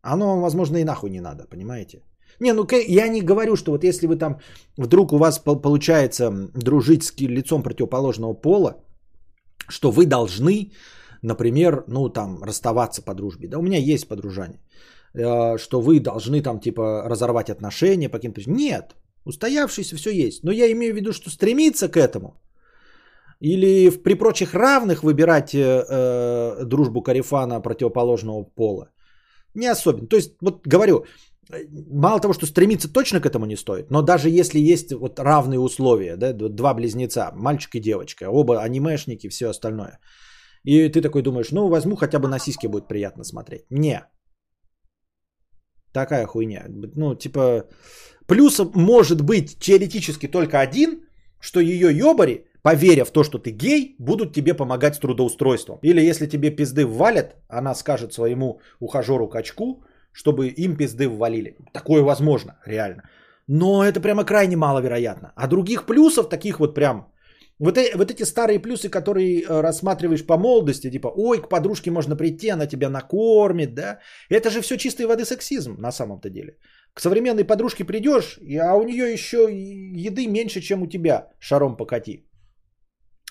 оно 0.05 0.27
вам, 0.27 0.41
возможно, 0.43 0.77
и 0.77 0.85
нахуй 0.85 1.11
не 1.11 1.21
надо, 1.21 1.47
понимаете? 1.51 2.03
Не, 2.41 2.53
ну 2.53 2.67
я 2.89 3.09
не 3.09 3.23
говорю, 3.23 3.57
что 3.57 3.73
вот 3.73 3.85
если 3.85 4.07
вы 4.07 4.17
там 4.17 4.39
вдруг 4.77 5.13
у 5.13 5.19
вас 5.19 5.39
получается 5.39 6.31
дружить 6.55 7.05
с 7.05 7.21
лицом 7.21 7.63
противоположного 7.63 8.35
пола, 8.35 8.77
что 9.69 9.91
вы 9.91 10.07
должны, 10.07 10.73
например, 11.23 11.85
ну 11.89 12.09
там 12.09 12.43
расставаться 12.43 13.03
по 13.03 13.15
дружбе. 13.15 13.49
Да, 13.49 13.59
у 13.59 13.63
меня 13.63 13.79
есть 13.79 14.09
подружание. 14.09 14.61
Э, 15.15 15.59
что 15.59 15.81
вы 15.81 16.01
должны 16.01 16.43
там 16.43 16.61
типа 16.61 17.05
разорвать 17.07 17.51
отношения 17.51 18.09
по 18.09 18.19
каким-то... 18.19 18.41
Нет, 18.47 18.95
устоявшийся 19.25 19.97
все 19.97 20.11
есть. 20.11 20.45
Но 20.45 20.53
я 20.53 20.71
имею 20.73 20.93
в 20.93 20.97
виду, 20.97 21.13
что 21.13 21.31
стремиться 21.31 21.89
к 21.89 21.97
этому 21.97 22.35
или 23.41 23.91
при 23.91 24.15
прочих 24.15 24.55
равных 24.55 25.03
выбирать 25.03 25.55
э, 25.55 25.85
э 25.89 26.65
дружбу 26.65 27.03
карифана 27.03 27.61
противоположного 27.61 28.45
пола 28.45 28.89
не 29.55 29.67
особенно. 29.67 30.07
То 30.07 30.17
есть, 30.17 30.35
вот 30.41 30.67
говорю, 30.67 31.05
мало 31.91 32.21
того, 32.21 32.35
что 32.35 32.47
стремиться 32.47 32.93
точно 32.93 33.21
к 33.21 33.27
этому 33.27 33.47
не 33.47 33.57
стоит, 33.57 33.91
но 33.91 34.03
даже 34.03 34.29
если 34.29 34.59
есть 34.59 34.93
вот 34.93 35.19
равные 35.19 35.59
условия, 35.59 36.17
да, 36.17 36.33
два 36.33 36.75
близнеца, 36.75 37.33
мальчик 37.35 37.75
и 37.75 37.81
девочка, 37.81 38.31
оба 38.31 38.63
анимешники, 38.63 39.29
все 39.29 39.49
остальное, 39.49 39.99
и 40.65 40.89
ты 40.89 41.03
такой 41.03 41.23
думаешь, 41.23 41.53
ну, 41.53 41.69
возьму 41.69 41.97
хотя 41.97 42.19
бы 42.19 42.29
на 42.29 42.39
сиськи 42.39 42.67
будет 42.67 42.89
приятно 42.89 43.25
смотреть. 43.25 43.65
Не. 43.71 44.07
Такая 45.93 46.27
хуйня. 46.27 46.67
Ну, 46.97 47.15
типа, 47.15 47.69
плюсом 48.27 48.73
может 48.75 49.21
быть 49.21 49.59
теоретически 49.59 50.27
только 50.27 50.61
один, 50.61 51.05
что 51.41 51.61
ее 51.61 51.97
ёбари 51.97 52.47
поверя 52.65 53.05
в 53.05 53.11
то, 53.11 53.25
что 53.25 53.39
ты 53.39 53.51
гей, 53.51 53.95
будут 53.99 54.33
тебе 54.33 54.55
помогать 54.55 54.95
с 54.95 54.99
трудоустройством. 54.99 55.79
Или 55.83 56.09
если 56.11 56.27
тебе 56.27 56.51
пизды 56.51 56.87
ввалят, 56.87 57.37
она 57.49 57.75
скажет 57.75 58.13
своему 58.13 58.61
ухажеру 58.81 59.29
качку, 59.29 59.85
чтобы 60.13 60.49
им 60.49 60.77
пизды 60.77 61.07
ввалили. 61.07 61.57
Такое 61.73 62.03
возможно, 62.03 62.53
реально. 62.67 63.03
Но 63.49 63.85
это 63.85 64.01
прямо 64.01 64.25
крайне 64.25 64.57
маловероятно. 64.57 65.33
А 65.37 65.47
других 65.47 65.85
плюсов, 65.85 66.29
таких 66.29 66.59
вот 66.59 66.75
прям, 66.75 67.13
вот, 67.59 67.77
э, 67.77 67.93
вот 67.97 68.11
эти 68.11 68.25
старые 68.25 68.59
плюсы, 68.59 68.89
которые 68.89 69.43
э, 69.43 69.61
рассматриваешь 69.63 70.27
по 70.27 70.39
молодости, 70.39 70.91
типа, 70.91 71.13
ой, 71.17 71.43
к 71.43 71.49
подружке 71.49 71.91
можно 71.91 72.17
прийти, 72.17 72.49
она 72.49 72.67
тебя 72.67 72.89
накормит, 72.89 73.75
да, 73.75 73.99
это 74.31 74.49
же 74.49 74.63
все 74.63 74.79
чистой 74.79 75.05
воды 75.05 75.27
сексизм 75.27 75.77
на 75.79 75.93
самом-то 75.93 76.31
деле. 76.31 76.57
К 76.95 77.01
современной 77.01 77.45
подружке 77.45 77.85
придешь, 77.85 78.39
а 78.59 78.75
у 78.75 78.85
нее 78.85 79.13
еще 79.13 79.49
еды 80.07 80.27
меньше, 80.29 80.63
чем 80.63 80.83
у 80.83 80.87
тебя, 80.87 81.29
шаром 81.41 81.77
покати 81.77 82.25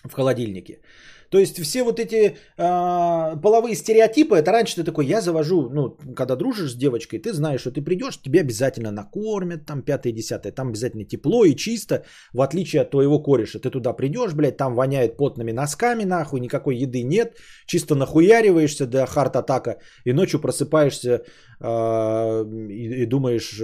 в 0.03 0.13
холодильнике. 0.13 0.79
То 1.33 1.39
есть 1.39 1.59
все 1.59 1.83
вот 1.83 1.99
эти 1.99 2.15
э, 2.57 3.41
половые 3.41 3.75
стереотипы, 3.75 4.35
это 4.35 4.51
раньше 4.51 4.75
ты 4.75 4.83
такой, 4.83 5.07
я 5.07 5.19
завожу, 5.19 5.69
ну, 5.71 5.97
когда 6.15 6.35
дружишь 6.35 6.71
с 6.71 6.75
девочкой, 6.75 7.19
ты 7.19 7.33
знаешь, 7.33 7.61
что 7.61 7.71
ты 7.71 7.81
придешь, 7.81 8.21
тебе 8.21 8.41
обязательно 8.41 8.91
накормят, 8.91 9.65
там 9.65 9.81
пятое, 9.81 10.13
десятое, 10.13 10.51
там 10.51 10.67
обязательно 10.67 11.05
тепло 11.05 11.43
и 11.43 11.55
чисто, 11.55 12.03
в 12.33 12.41
отличие 12.41 12.83
от 12.83 12.91
твоего 12.91 13.23
кореша. 13.23 13.59
Ты 13.59 13.71
туда 13.71 13.93
придешь, 13.93 14.33
блядь, 14.33 14.57
там 14.57 14.75
воняет 14.75 15.17
потными 15.17 15.51
носками, 15.51 16.03
нахуй, 16.05 16.39
никакой 16.39 16.75
еды 16.75 17.01
нет, 17.03 17.37
чисто 17.65 17.95
нахуяриваешься 17.95 18.85
до 18.85 19.07
хард-атака 19.07 19.79
и 20.05 20.13
ночью 20.13 20.39
просыпаешься 20.39 21.23
э, 21.59 22.45
и, 22.69 23.03
и 23.03 23.05
думаешь, 23.07 23.59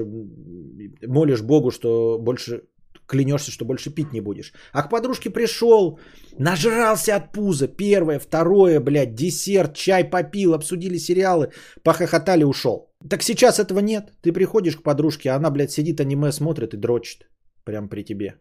молишь 1.07 1.43
Богу, 1.43 1.69
что 1.69 2.17
больше 2.17 2.63
клянешься, 3.09 3.51
что 3.51 3.65
больше 3.65 3.89
пить 3.89 4.13
не 4.13 4.21
будешь. 4.21 4.53
А 4.71 4.83
к 4.83 4.89
подружке 4.89 5.29
пришел, 5.29 5.99
нажрался 6.37 7.15
от 7.15 7.31
пуза, 7.33 7.67
первое, 7.67 8.19
второе, 8.19 8.79
блядь, 8.79 9.15
десерт, 9.15 9.75
чай 9.75 10.09
попил, 10.09 10.53
обсудили 10.53 10.97
сериалы, 10.97 11.51
похохотали, 11.83 12.43
ушел. 12.43 12.93
Так 13.09 13.23
сейчас 13.23 13.59
этого 13.59 13.79
нет. 13.79 14.11
Ты 14.21 14.31
приходишь 14.31 14.77
к 14.77 14.83
подружке, 14.83 15.29
а 15.29 15.35
она, 15.35 15.49
блядь, 15.49 15.71
сидит, 15.71 15.99
аниме 15.99 16.31
смотрит 16.31 16.73
и 16.73 16.77
дрочит. 16.77 17.29
Прям 17.65 17.89
при 17.89 18.03
тебе. 18.03 18.35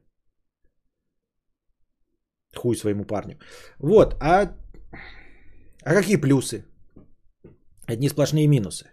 Хуй 2.56 2.76
своему 2.76 3.04
парню. 3.04 3.38
Вот, 3.78 4.14
а, 4.20 4.54
а 5.82 5.94
какие 5.94 6.16
плюсы? 6.16 6.64
Одни 7.86 8.08
сплошные 8.08 8.48
минусы. 8.48 8.84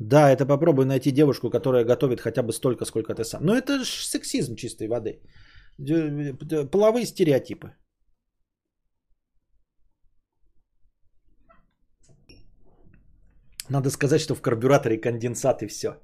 Да, 0.00 0.30
это 0.30 0.44
попробуй 0.46 0.84
найти 0.84 1.10
девушку, 1.10 1.50
которая 1.50 1.84
готовит 1.84 2.20
хотя 2.20 2.42
бы 2.42 2.52
столько, 2.52 2.84
сколько 2.84 3.14
ты 3.14 3.24
сам. 3.24 3.44
Но 3.44 3.56
это 3.56 3.78
же 3.84 4.06
сексизм 4.06 4.56
чистой 4.56 4.88
воды. 4.88 5.20
Половые 6.70 7.06
стереотипы. 7.06 7.74
Надо 13.68 13.90
сказать, 13.90 14.20
что 14.20 14.34
в 14.34 14.42
карбюраторе 14.42 15.00
конденсат 15.00 15.62
и 15.62 15.66
все. 15.66 15.96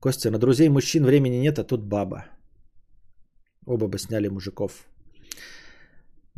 Костя, 0.00 0.30
на 0.30 0.38
друзей 0.38 0.68
мужчин 0.68 1.04
времени 1.04 1.36
нет, 1.36 1.58
а 1.58 1.64
тут 1.64 1.82
баба. 1.82 2.26
Оба 3.66 3.88
бы 3.88 3.98
сняли 3.98 4.28
мужиков. 4.28 4.86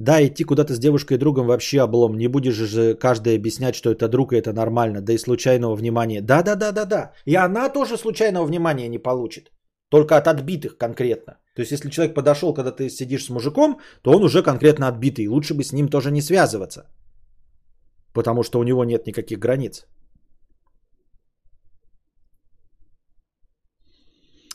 Да, 0.04 0.22
идти 0.22 0.44
куда-то 0.44 0.72
с 0.72 0.78
девушкой 0.78 1.14
и 1.14 1.18
другом 1.18 1.46
вообще 1.46 1.80
облом. 1.82 2.16
Не 2.16 2.28
будешь 2.28 2.54
же 2.54 2.94
каждый 2.94 3.36
объяснять, 3.36 3.74
что 3.74 3.90
это 3.90 4.08
друг 4.08 4.32
и 4.32 4.36
это 4.36 4.52
нормально. 4.52 5.02
Да 5.02 5.12
и 5.12 5.18
случайного 5.18 5.76
внимания. 5.76 6.22
Да, 6.22 6.42
да, 6.42 6.56
да, 6.56 6.72
да, 6.72 6.84
да. 6.86 7.12
И 7.26 7.34
она 7.34 7.68
тоже 7.68 7.98
случайного 7.98 8.46
внимания 8.46 8.88
не 8.88 8.98
получит. 8.98 9.52
Только 9.90 10.16
от 10.16 10.26
отбитых 10.26 10.78
конкретно. 10.78 11.32
То 11.54 11.62
есть, 11.62 11.72
если 11.72 11.90
человек 11.90 12.14
подошел, 12.14 12.54
когда 12.54 12.70
ты 12.70 12.88
сидишь 12.88 13.24
с 13.24 13.30
мужиком, 13.30 13.78
то 14.02 14.12
он 14.12 14.24
уже 14.24 14.42
конкретно 14.42 14.88
отбитый. 14.88 15.28
Лучше 15.28 15.52
бы 15.52 15.62
с 15.62 15.72
ним 15.72 15.88
тоже 15.88 16.10
не 16.10 16.22
связываться. 16.22 16.86
Потому 18.14 18.42
что 18.42 18.58
у 18.58 18.64
него 18.64 18.84
нет 18.84 19.06
никаких 19.06 19.38
границ. 19.38 19.86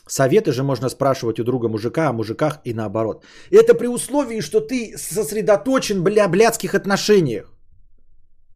Советы 0.08 0.52
же 0.52 0.62
можно 0.62 0.88
спрашивать 0.88 1.40
у 1.40 1.44
друга 1.44 1.68
мужика 1.68 2.08
о 2.08 2.12
мужиках 2.12 2.60
и 2.64 2.74
наоборот. 2.74 3.24
Это 3.50 3.74
при 3.74 3.88
условии, 3.88 4.40
что 4.40 4.60
ты 4.60 4.94
сосредоточен, 4.96 6.02
бля, 6.02 6.28
блядских 6.28 6.74
отношениях. 6.74 7.52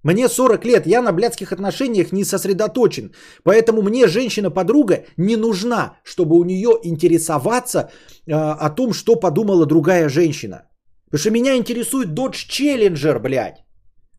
Мне 0.04 0.28
40 0.28 0.64
лет, 0.64 0.86
я 0.86 1.02
на 1.02 1.12
блядских 1.12 1.52
отношениях 1.52 2.12
не 2.12 2.24
сосредоточен. 2.24 3.12
Поэтому 3.44 3.82
мне 3.82 4.06
женщина-подруга 4.06 5.04
не 5.16 5.36
нужна, 5.36 5.98
чтобы 6.04 6.38
у 6.38 6.44
нее 6.44 6.70
интересоваться 6.84 7.78
э, 8.26 8.32
о 8.32 8.70
том, 8.70 8.92
что 8.92 9.16
подумала 9.16 9.66
другая 9.66 10.08
женщина. 10.08 10.62
Потому 11.06 11.20
что 11.20 11.30
меня 11.30 11.56
интересует 11.56 12.08
Dodge 12.10 12.48
Challenger, 12.48 13.18
блядь. 13.18 13.64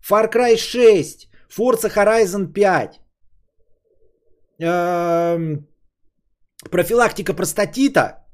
Far 0.07 0.31
Cry 0.31 0.57
6, 0.57 1.29
Forza 1.57 1.89
Horizon 1.89 2.51
5. 2.51 2.99
Эм, 4.59 5.67
профилактика 6.69 7.33
простатита, 7.33 8.25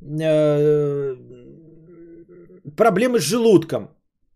э, 0.00 1.16
проблемы 2.76 3.20
с 3.20 3.22
желудком. 3.22 3.88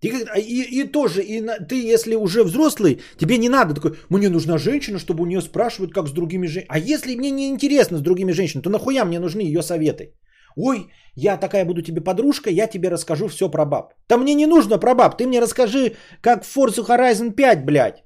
И, 0.03 0.09
и, 0.09 0.81
и 0.81 0.93
тоже, 0.93 1.23
и 1.23 1.41
ты, 1.69 1.95
если 1.95 2.15
уже 2.17 2.45
взрослый, 2.45 3.01
тебе 3.17 3.39
не 3.39 3.49
надо 3.49 3.75
такой, 3.75 3.97
мне 4.11 4.29
нужна 4.29 4.59
женщина, 4.59 4.99
чтобы 4.99 5.23
у 5.23 5.27
нее 5.27 5.41
спрашивать, 5.41 5.93
как 5.93 6.09
с 6.09 6.13
другими 6.13 6.47
женщинами. 6.47 6.69
А 6.69 6.79
если 6.79 7.17
мне 7.17 7.31
не 7.31 7.49
интересно 7.49 7.99
с 7.99 8.03
другими 8.03 8.33
женщинами, 8.33 8.63
то 8.63 8.71
нахуя 8.71 9.05
мне 9.05 9.19
нужны 9.19 9.41
ее 9.41 9.63
советы? 9.63 10.13
Ой, 10.57 10.91
я 11.15 11.37
такая 11.39 11.65
буду 11.65 11.83
тебе 11.83 12.01
подружка, 12.01 12.51
я 12.51 12.67
тебе 12.67 12.91
расскажу 12.91 13.29
все 13.29 13.51
про 13.51 13.65
баб. 13.65 13.95
Да 14.09 14.17
мне 14.19 14.35
не 14.35 14.47
нужно 14.47 14.79
про 14.79 14.95
баб, 14.95 15.17
ты 15.17 15.27
мне 15.27 15.41
расскажи, 15.41 15.97
как 16.21 16.45
в 16.45 16.57
Forza 16.57 16.87
Horizon 16.87 17.33
5, 17.33 17.65
блядь, 17.65 18.05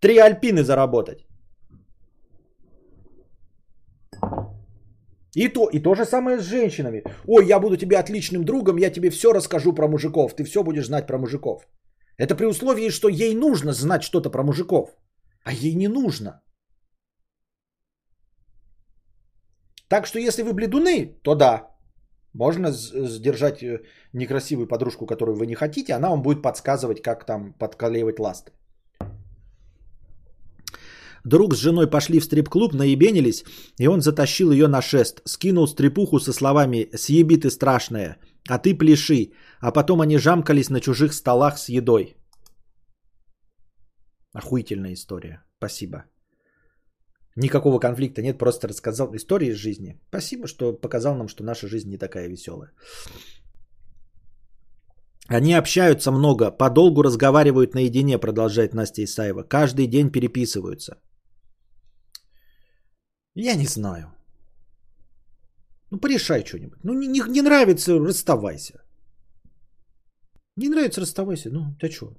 три 0.00 0.18
альпины 0.18 0.62
заработать. 0.62 1.26
И 5.34 5.48
то, 5.48 5.68
и 5.72 5.78
то 5.78 5.94
же 5.94 6.04
самое 6.04 6.38
с 6.38 6.44
женщинами. 6.44 7.04
Ой, 7.26 7.46
я 7.46 7.60
буду 7.60 7.76
тебе 7.76 7.98
отличным 7.98 8.44
другом, 8.44 8.78
я 8.78 8.90
тебе 8.90 9.10
все 9.10 9.32
расскажу 9.32 9.72
про 9.72 9.88
мужиков, 9.88 10.34
ты 10.34 10.44
все 10.44 10.62
будешь 10.62 10.86
знать 10.86 11.06
про 11.06 11.18
мужиков. 11.18 11.68
Это 12.18 12.34
при 12.34 12.46
условии, 12.46 12.90
что 12.90 13.08
ей 13.08 13.34
нужно 13.34 13.72
знать 13.72 14.02
что-то 14.02 14.30
про 14.30 14.42
мужиков, 14.42 14.90
а 15.44 15.52
ей 15.52 15.74
не 15.74 15.88
нужно. 15.88 16.42
Так 19.88 20.06
что 20.06 20.18
если 20.18 20.42
вы 20.42 20.52
бледуны, 20.52 21.20
то 21.22 21.34
да, 21.34 21.70
можно 22.34 22.70
сдержать 22.72 23.62
э, 23.62 23.80
некрасивую 24.12 24.68
подружку, 24.68 25.06
которую 25.06 25.36
вы 25.36 25.46
не 25.46 25.54
хотите, 25.54 25.94
она 25.94 26.10
вам 26.10 26.22
будет 26.22 26.42
подсказывать, 26.42 27.02
как 27.02 27.26
там 27.26 27.54
подкалевать 27.54 28.20
ласты. 28.20 28.52
Друг 31.24 31.54
с 31.54 31.58
женой 31.58 31.90
пошли 31.90 32.20
в 32.20 32.24
стрип-клуб, 32.24 32.74
наебенились, 32.74 33.44
и 33.78 33.88
он 33.88 34.00
затащил 34.00 34.52
ее 34.52 34.68
на 34.68 34.82
шест, 34.82 35.20
скинул 35.24 35.66
стрипуху 35.66 36.18
со 36.18 36.32
словами 36.32 36.88
«Съеби 36.94 37.36
ты 37.36 37.50
страшная, 37.50 38.16
а 38.48 38.58
ты 38.58 38.74
пляши», 38.74 39.32
а 39.60 39.72
потом 39.72 40.00
они 40.00 40.18
жамкались 40.18 40.70
на 40.70 40.80
чужих 40.80 41.12
столах 41.12 41.58
с 41.58 41.68
едой. 41.68 42.16
Охуительная 44.32 44.92
история. 44.92 45.42
Спасибо. 45.58 46.04
Никакого 47.36 47.78
конфликта 47.78 48.22
нет, 48.22 48.38
просто 48.38 48.68
рассказал 48.68 49.14
истории 49.14 49.50
из 49.50 49.56
жизни. 49.56 50.00
Спасибо, 50.08 50.46
что 50.46 50.72
показал 50.72 51.14
нам, 51.16 51.28
что 51.28 51.44
наша 51.44 51.68
жизнь 51.68 51.90
не 51.90 51.98
такая 51.98 52.28
веселая. 52.28 52.72
Они 55.28 55.54
общаются 55.54 56.10
много, 56.10 56.50
подолгу 56.50 57.02
разговаривают 57.02 57.74
наедине, 57.74 58.18
продолжает 58.18 58.74
Настя 58.74 59.04
Исаева. 59.04 59.42
Каждый 59.42 59.86
день 59.86 60.10
переписываются. 60.10 60.96
Я 63.34 63.56
не 63.56 63.66
знаю. 63.66 64.12
Ну, 65.90 65.98
порешай 65.98 66.44
что-нибудь. 66.44 66.84
Ну, 66.84 66.94
не, 66.94 67.06
не, 67.06 67.42
нравится, 67.42 67.98
расставайся. 67.98 68.80
Не 70.56 70.68
нравится, 70.68 71.00
расставайся. 71.00 71.50
Ну, 71.50 71.74
ты 71.80 71.90
что? 71.90 72.16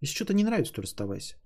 Если 0.00 0.14
что-то 0.14 0.34
не 0.34 0.44
нравится, 0.44 0.72
то 0.72 0.82
расставайся. 0.82 1.36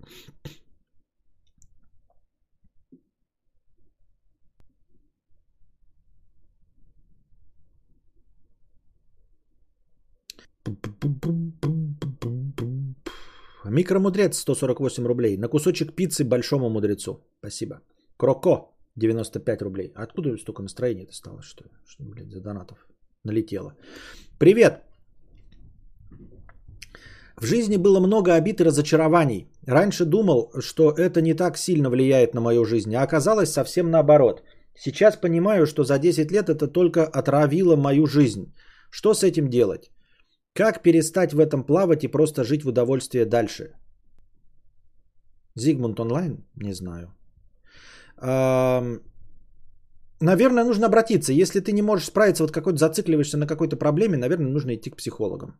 Микромудрец 13.65 14.37
148 14.37 15.05
рублей. 15.05 15.37
На 15.37 15.47
кусочек 15.47 15.95
пиццы 15.95 16.23
большому 16.23 16.69
мудрецу. 16.69 17.23
Спасибо. 17.39 17.81
Кроко 18.19 18.75
95 18.97 19.61
рублей. 19.61 19.91
Откуда 19.95 20.37
столько 20.37 20.61
настроения-то 20.61 21.13
стало? 21.13 21.41
Что, 21.41 21.63
что 21.87 22.03
блядь, 22.03 22.31
за 22.31 22.41
донатов 22.41 22.77
налетело? 23.23 23.73
Привет. 24.37 24.83
В 27.37 27.45
жизни 27.45 27.77
было 27.77 27.99
много 28.01 28.35
обид 28.35 28.59
и 28.59 28.65
разочарований. 28.65 29.47
Раньше 29.65 30.05
думал, 30.05 30.51
что 30.59 30.91
это 30.91 31.21
не 31.21 31.33
так 31.33 31.57
сильно 31.57 31.89
влияет 31.89 32.33
на 32.33 32.41
мою 32.41 32.65
жизнь, 32.65 32.93
а 32.93 33.03
оказалось 33.03 33.53
совсем 33.53 33.89
наоборот. 33.89 34.43
Сейчас 34.75 35.15
понимаю, 35.15 35.65
что 35.65 35.83
за 35.85 35.97
10 35.97 36.31
лет 36.31 36.49
это 36.49 36.67
только 36.67 37.05
отравило 37.05 37.77
мою 37.77 38.05
жизнь. 38.05 38.53
Что 38.91 39.13
с 39.13 39.23
этим 39.23 39.49
делать? 39.49 39.91
Как 40.53 40.83
перестать 40.83 41.33
в 41.33 41.39
этом 41.39 41.63
плавать 41.63 42.03
и 42.03 42.11
просто 42.11 42.43
жить 42.43 42.63
в 42.63 42.67
удовольствие 42.67 43.25
дальше? 43.25 43.71
Зигмунд 45.55 45.99
онлайн? 45.99 46.43
Не 46.55 46.73
знаю. 46.73 47.13
Наверное, 50.21 50.65
нужно 50.65 50.87
обратиться. 50.87 51.31
Если 51.33 51.61
ты 51.61 51.71
не 51.71 51.81
можешь 51.81 52.07
справиться, 52.07 52.43
вот 52.43 52.51
какой-то 52.51 52.77
зацикливаешься 52.77 53.37
на 53.37 53.47
какой-то 53.47 53.77
проблеме, 53.77 54.17
наверное, 54.17 54.51
нужно 54.51 54.75
идти 54.75 54.89
к 54.89 54.97
психологам 54.97 55.59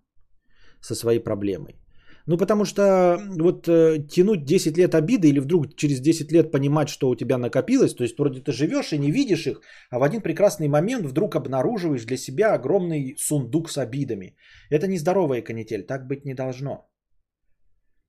со 0.81 0.95
своей 0.95 1.19
проблемой. 1.19 1.80
Ну, 2.26 2.38
потому 2.38 2.65
что 2.65 3.18
вот 3.40 3.68
э, 3.68 4.07
тянуть 4.07 4.45
10 4.45 4.77
лет 4.77 4.94
обиды 4.94 5.30
или 5.30 5.40
вдруг 5.40 5.76
через 5.76 5.99
10 5.99 6.31
лет 6.31 6.52
понимать, 6.52 6.90
что 6.90 7.10
у 7.10 7.15
тебя 7.15 7.38
накопилось, 7.38 7.95
то 7.95 8.03
есть 8.03 8.19
вроде 8.19 8.41
ты 8.41 8.52
живешь 8.52 8.94
и 8.94 8.99
не 8.99 9.11
видишь 9.11 9.48
их, 9.48 9.61
а 9.90 9.99
в 9.99 10.03
один 10.03 10.22
прекрасный 10.22 10.68
момент 10.68 11.06
вдруг 11.06 11.36
обнаруживаешь 11.36 12.06
для 12.06 12.18
себя 12.18 12.53
огромный 12.53 13.15
сундук 13.18 13.69
с 13.69 13.77
обидами. 13.77 14.36
Это 14.69 14.88
нездоровая 14.88 15.41
канитель, 15.41 15.84
так 15.84 16.07
быть 16.07 16.26
не 16.26 16.36
должно. 16.36 16.89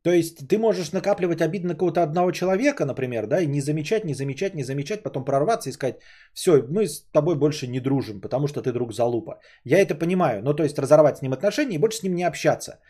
То 0.03 0.11
есть 0.11 0.49
ты 0.49 0.59
можешь 0.59 0.93
накапливать 0.93 1.43
обиды 1.43 1.69
на 1.69 1.75
кого-то 1.75 2.03
одного 2.03 2.33
человека, 2.33 2.87
например, 2.87 3.27
да, 3.27 3.41
и 3.41 3.47
не 3.47 3.61
замечать, 3.61 4.05
не 4.05 4.15
замечать, 4.15 4.55
не 4.55 4.65
замечать, 4.65 5.03
потом 5.03 5.25
прорваться 5.25 5.69
и 5.69 5.73
сказать, 5.73 5.97
все, 6.33 6.63
мы 6.69 6.87
с 6.87 7.03
тобой 7.13 7.37
больше 7.37 7.67
не 7.67 7.81
дружим, 7.81 8.21
потому 8.21 8.49
что 8.49 8.63
ты 8.63 8.73
друг 8.73 8.95
залупа. 8.95 9.41
Я 9.65 9.79
это 9.79 9.95
понимаю, 9.95 10.43
ну 10.43 10.55
то 10.55 10.63
есть 10.63 10.79
разорвать 10.79 11.19
с 11.19 11.23
ним 11.23 11.33
отношения 11.33 11.75
и 11.75 11.79
больше 11.79 11.99
с 11.99 12.03
ним 12.03 12.15
не 12.15 12.25
общаться. 12.25 12.81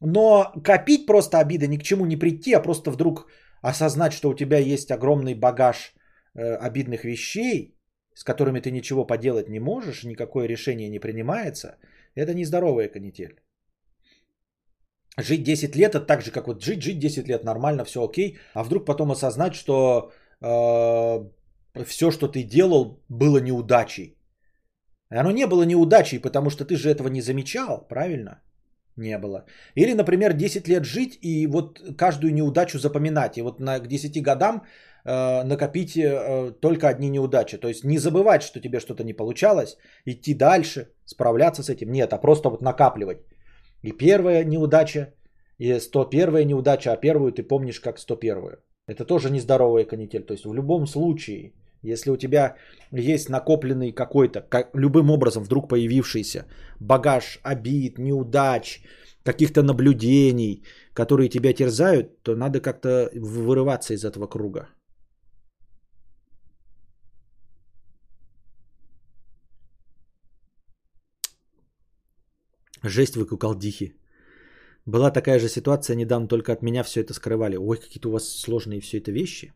Но 0.00 0.52
копить 0.64 1.06
просто 1.06 1.38
обиды 1.38 1.66
ни 1.66 1.78
к 1.78 1.82
чему 1.82 2.04
не 2.06 2.16
прийти, 2.16 2.52
а 2.52 2.60
просто 2.60 2.90
вдруг 2.90 3.26
осознать, 3.62 4.12
что 4.12 4.28
у 4.28 4.34
тебя 4.34 4.58
есть 4.58 4.90
огромный 4.90 5.34
багаж 5.34 5.94
э, 6.34 6.56
обидных 6.56 7.04
вещей, 7.04 7.74
с 8.14 8.24
которыми 8.24 8.60
ты 8.60 8.70
ничего 8.70 9.06
поделать 9.06 9.48
не 9.48 9.60
можешь, 9.60 10.04
никакое 10.04 10.46
решение 10.46 10.90
не 10.90 10.98
принимается, 10.98 11.78
это 12.14 12.34
нездоровая 12.34 12.88
канитель. 12.88 13.40
Жить 15.18 15.42
10 15.42 15.76
лет, 15.76 15.94
это 15.94 16.06
так 16.06 16.22
же, 16.22 16.30
как 16.30 16.46
вот 16.46 16.62
жить, 16.62 16.82
жить 16.82 16.98
10 16.98 17.28
лет, 17.28 17.44
нормально, 17.44 17.84
все 17.84 18.00
окей, 18.00 18.38
а 18.54 18.62
вдруг 18.62 18.86
потом 18.86 19.10
осознать, 19.10 19.54
что 19.54 20.12
э, 20.40 21.84
все, 21.84 22.10
что 22.10 22.28
ты 22.28 22.42
делал, 22.42 23.00
было 23.08 23.38
неудачей. 23.38 24.16
Оно 25.10 25.32
не 25.32 25.46
было 25.46 25.64
неудачей, 25.64 26.20
потому 26.20 26.50
что 26.50 26.64
ты 26.64 26.76
же 26.76 26.88
этого 26.88 27.08
не 27.08 27.22
замечал, 27.22 27.86
правильно? 27.88 28.40
Не 28.96 29.18
было. 29.18 29.44
Или, 29.74 29.94
например, 29.94 30.32
10 30.32 30.68
лет 30.68 30.84
жить 30.84 31.18
и 31.22 31.46
вот 31.46 31.80
каждую 31.96 32.32
неудачу 32.32 32.78
запоминать. 32.78 33.38
И 33.38 33.42
вот 33.42 33.60
на, 33.60 33.80
к 33.80 33.88
10 33.88 34.22
годам 34.22 34.62
э, 35.04 35.42
накопить 35.44 35.96
э, 35.96 36.52
только 36.60 36.88
одни 36.88 37.08
неудачи. 37.08 37.56
То 37.56 37.68
есть 37.68 37.84
не 37.84 37.98
забывать, 37.98 38.42
что 38.42 38.60
тебе 38.60 38.80
что-то 38.80 39.04
не 39.04 39.12
получалось, 39.12 39.76
идти 40.06 40.34
дальше, 40.34 40.88
справляться 41.04 41.62
с 41.62 41.70
этим. 41.70 41.90
Нет, 41.92 42.12
а 42.12 42.18
просто 42.18 42.50
вот 42.50 42.62
накапливать. 42.62 43.18
И 43.82 43.92
первая 43.92 44.44
неудача, 44.44 45.14
и 45.58 45.78
101 45.78 46.46
неудача, 46.46 46.92
а 46.92 46.96
первую 46.96 47.32
ты 47.32 47.42
помнишь 47.42 47.80
как 47.80 47.98
101. 47.98 48.56
Это 48.86 49.04
тоже 49.04 49.30
нездоровая 49.30 49.84
канитель. 49.84 50.22
То 50.22 50.34
есть 50.34 50.44
в 50.44 50.54
любом 50.54 50.86
случае, 50.86 51.52
если 51.82 52.10
у 52.10 52.16
тебя 52.16 52.56
есть 52.90 53.28
накопленный 53.28 53.92
какой-то, 53.92 54.40
как, 54.40 54.70
любым 54.74 55.10
образом 55.10 55.44
вдруг 55.44 55.68
появившийся 55.68 56.46
багаж 56.80 57.40
обид, 57.42 57.98
неудач, 57.98 58.82
каких-то 59.22 59.62
наблюдений, 59.62 60.64
которые 60.92 61.28
тебя 61.28 61.52
терзают, 61.52 62.22
то 62.22 62.34
надо 62.36 62.60
как-то 62.60 63.10
вырываться 63.14 63.94
из 63.94 64.04
этого 64.04 64.26
круга. 64.26 64.68
Жесть 72.82 73.16
вы 73.16 73.26
куколдихи. 73.26 73.94
Была 74.86 75.10
такая 75.10 75.38
же 75.38 75.48
ситуация 75.48 75.96
недавно, 75.96 76.28
только 76.28 76.52
от 76.52 76.62
меня 76.62 76.82
все 76.82 77.00
это 77.00 77.14
скрывали. 77.14 77.56
Ой, 77.56 77.76
какие-то 77.76 78.08
у 78.08 78.12
вас 78.12 78.40
сложные 78.40 78.80
все 78.80 78.98
это 78.98 79.12
вещи. 79.12 79.52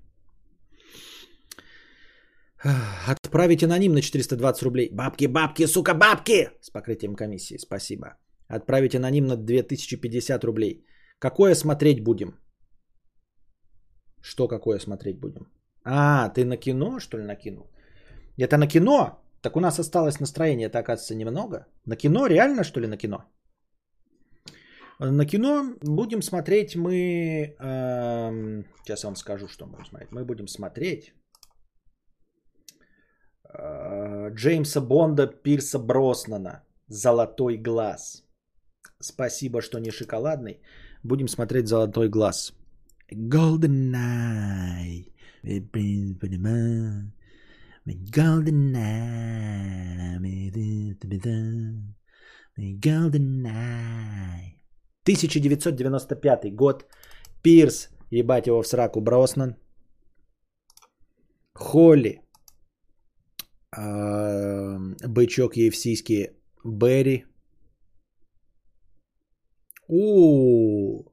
Отправить 3.06 3.62
аноним 3.62 3.92
на 3.92 4.00
420 4.00 4.62
рублей. 4.62 4.88
Бабки, 4.92 5.26
бабки, 5.26 5.66
сука, 5.66 5.94
бабки! 5.94 6.50
С 6.60 6.70
покрытием 6.70 7.14
комиссии, 7.14 7.58
спасибо. 7.58 8.16
Отправить 8.48 8.94
аноним 8.94 9.26
на 9.26 9.36
2050 9.36 10.44
рублей. 10.44 10.86
Какое 11.18 11.54
смотреть 11.54 12.02
будем? 12.02 12.38
Что 14.22 14.48
какое 14.48 14.78
смотреть 14.78 15.18
будем? 15.18 15.46
А, 15.84 16.30
ты 16.30 16.44
на 16.44 16.56
кино, 16.56 17.00
что 17.00 17.18
ли, 17.18 17.24
накинул? 17.24 17.70
Это 18.38 18.56
на 18.56 18.66
кино? 18.66 19.23
Так 19.44 19.56
у 19.56 19.60
нас 19.60 19.78
осталось 19.78 20.20
настроение, 20.20 20.68
это 20.68 20.78
оказывается 20.78 21.14
немного. 21.14 21.66
На 21.86 21.96
кино? 21.96 22.26
Реально, 22.26 22.64
что 22.64 22.80
ли, 22.80 22.86
на 22.86 22.96
кино? 22.96 23.24
На 24.98 25.26
кино 25.26 25.74
будем 25.82 26.22
смотреть 26.22 26.76
мы... 26.76 27.54
Э, 27.60 28.64
сейчас 28.84 29.04
я 29.04 29.08
вам 29.08 29.16
скажу, 29.16 29.48
что 29.48 29.66
мы 29.66 29.72
будем 29.72 29.84
смотреть. 29.84 30.12
Мы 30.12 30.24
будем 30.24 30.48
смотреть 30.48 31.12
э, 33.52 34.30
Джеймса 34.34 34.80
Бонда 34.80 35.26
Пирса 35.26 35.78
Броснана 35.78 36.64
«Золотой 36.88 37.58
глаз». 37.58 38.24
Спасибо, 39.02 39.60
что 39.60 39.78
не 39.78 39.90
шоколадный. 39.90 40.62
Будем 41.02 41.28
смотреть 41.28 41.68
«Золотой 41.68 42.08
глаз». 42.08 42.54
Golden 43.12 43.92
Night. 48.72 49.74
Golden 52.80 53.42
Night. 53.42 54.58
1995 55.02 56.54
год. 56.54 56.86
Пирс, 57.42 57.90
ебать 58.10 58.46
его 58.46 58.62
в 58.62 58.66
сраку, 58.66 59.00
Броснан. 59.00 59.56
Холли. 61.54 62.22
Бычок 65.06 65.56
евсийский 65.56 66.30
Берри. 66.64 67.26
У, 69.88 71.04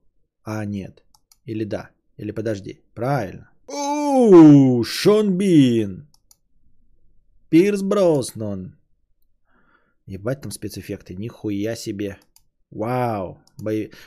а 0.44 0.66
нет. 0.66 1.04
Или 1.46 1.66
да. 1.66 1.90
Или 2.18 2.32
подожди. 2.32 2.82
Правильно. 2.94 3.52
У, 3.68 4.84
Шон 4.84 5.38
Бин. 5.38 6.11
Пирс 7.52 7.82
Броснон. 7.82 8.76
Ебать 10.08 10.42
там 10.42 10.52
спецэффекты. 10.52 11.16
Нихуя 11.16 11.76
себе. 11.76 12.18
Вау. 12.72 13.38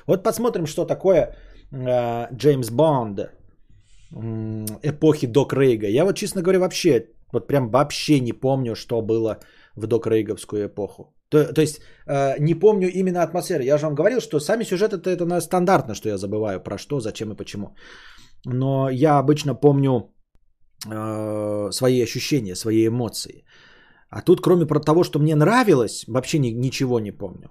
Вот 0.07 0.25
посмотрим, 0.25 0.67
что 0.67 0.87
такое 0.87 1.37
э, 1.71 2.27
Джеймс 2.35 2.71
Бонд 2.71 3.21
эпохи 4.83 5.27
Док 5.27 5.53
Рейга. 5.53 5.89
Я 5.89 6.05
вот, 6.05 6.17
честно 6.17 6.43
говоря, 6.43 6.59
вообще, 6.59 7.09
вот 7.33 7.47
прям 7.47 7.69
вообще 7.69 8.21
не 8.21 8.33
помню, 8.33 8.75
что 8.75 9.03
было 9.03 9.41
в 9.77 9.87
Док 9.87 10.07
Рейговскую 10.07 10.67
эпоху. 10.67 11.15
То, 11.29 11.53
то 11.53 11.61
есть 11.61 11.81
э, 12.07 12.39
не 12.39 12.55
помню 12.55 12.89
именно 12.89 13.23
атмосферы. 13.23 13.65
Я 13.65 13.77
же 13.79 13.85
вам 13.85 13.95
говорил, 13.95 14.21
что 14.21 14.41
сами 14.41 14.65
сюжеты 14.65 14.97
это, 14.97 15.11
это 15.11 15.41
стандартно, 15.41 15.95
что 15.95 16.09
я 16.09 16.17
забываю 16.17 16.63
про 16.63 16.79
что, 16.79 17.01
зачем 17.01 17.33
и 17.33 17.37
почему. 17.37 17.77
Но 18.47 18.89
я 18.91 19.19
обычно 19.19 19.55
помню 19.55 20.14
э, 20.87 21.71
свои 21.73 22.03
ощущения, 22.03 22.57
свои 22.57 22.87
эмоции. 22.87 23.45
А 24.11 24.23
тут, 24.23 24.41
кроме 24.41 24.67
того, 24.67 25.05
что 25.05 25.19
мне 25.19 25.35
нравилось, 25.35 26.05
вообще 26.07 26.39
ни, 26.39 26.51
ничего 26.51 27.01
не 27.01 27.13
помню. 27.13 27.49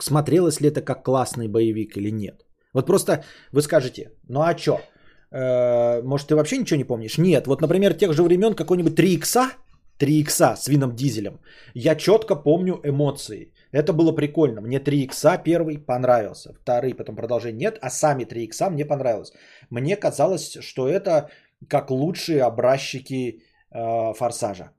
Смотрелось 0.00 0.60
ли 0.60 0.68
это 0.68 0.80
как 0.80 1.04
классный 1.04 1.48
боевик 1.48 1.96
или 1.96 2.10
нет. 2.10 2.44
Вот 2.72 2.86
просто 2.86 3.24
вы 3.52 3.62
скажете, 3.62 4.10
ну 4.28 4.40
а 4.40 4.54
чё? 4.54 4.78
Э, 5.30 6.02
может, 6.02 6.28
ты 6.28 6.34
вообще 6.34 6.58
ничего 6.58 6.78
не 6.78 6.84
помнишь? 6.84 7.18
Нет. 7.18 7.46
Вот, 7.46 7.60
например, 7.60 7.94
тех 7.94 8.12
же 8.12 8.22
времен 8.22 8.54
какой-нибудь 8.54 8.94
3 8.94 9.14
икса, 9.14 9.50
3 9.98 10.20
икса 10.20 10.56
с 10.56 10.68
Вином 10.68 10.94
Дизелем. 10.94 11.40
Я 11.74 11.96
четко 11.96 12.36
помню 12.36 12.80
эмоции. 12.84 13.52
Это 13.72 13.92
было 13.92 14.12
прикольно. 14.12 14.60
Мне 14.60 14.78
3 14.78 15.04
икса 15.04 15.38
первый 15.44 15.78
понравился. 15.78 16.52
Второй 16.62 16.94
потом 16.94 17.16
продолжение 17.16 17.58
нет. 17.58 17.78
А 17.82 17.90
сами 17.90 18.24
3 18.24 18.44
икса 18.44 18.70
мне 18.70 18.84
понравилось. 18.84 19.32
Мне 19.70 19.96
казалось, 19.96 20.58
что 20.60 20.88
это 20.88 21.30
как 21.68 21.90
лучшие 21.90 22.42
образчики 22.42 23.42
э, 23.70 24.14
форсажа. 24.14 24.70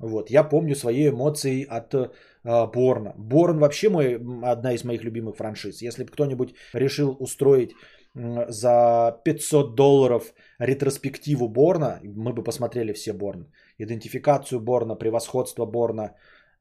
Вот, 0.00 0.30
я 0.30 0.48
помню 0.48 0.74
свои 0.74 1.08
эмоции 1.08 1.66
от 1.68 1.94
э, 1.94 2.10
Борна. 2.44 3.14
Борн 3.18 3.58
вообще 3.58 3.90
мой, 3.90 4.16
одна 4.42 4.72
из 4.72 4.84
моих 4.84 5.04
любимых 5.04 5.36
франшиз. 5.36 5.82
Если 5.82 6.04
бы 6.04 6.10
кто-нибудь 6.10 6.54
решил 6.74 7.16
устроить 7.20 7.70
э, 8.14 8.50
за 8.50 9.20
500 9.24 9.74
долларов 9.74 10.34
ретроспективу 10.58 11.48
Борна, 11.48 12.00
мы 12.02 12.32
бы 12.32 12.42
посмотрели 12.42 12.94
все 12.94 13.12
Борн. 13.12 13.52
Идентификацию 13.78 14.60
Борна, 14.60 14.94
превосходство 14.94 15.66
Борна, 15.66 16.14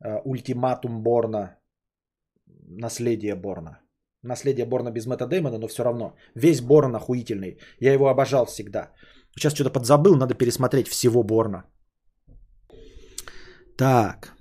э, 0.03 0.19
ультиматум 0.25 1.01
Борна, 1.01 1.57
наследие 2.67 3.35
Борна. 3.35 3.79
Наследие 4.21 4.65
Борна 4.65 4.91
без 4.91 5.05
Мэтта 5.05 5.27
Дэймона, 5.27 5.57
но 5.57 5.67
все 5.67 5.83
равно. 5.83 6.15
Весь 6.35 6.59
Борн 6.59 6.95
охуительный. 6.95 7.57
Я 7.79 7.93
его 7.93 8.09
обожал 8.09 8.45
всегда. 8.45 8.91
Сейчас 9.35 9.53
что-то 9.53 9.69
подзабыл, 9.69 10.15
надо 10.15 10.33
пересмотреть 10.33 10.87
всего 10.87 11.23
Борна. 11.23 11.63
Так. 13.77 14.33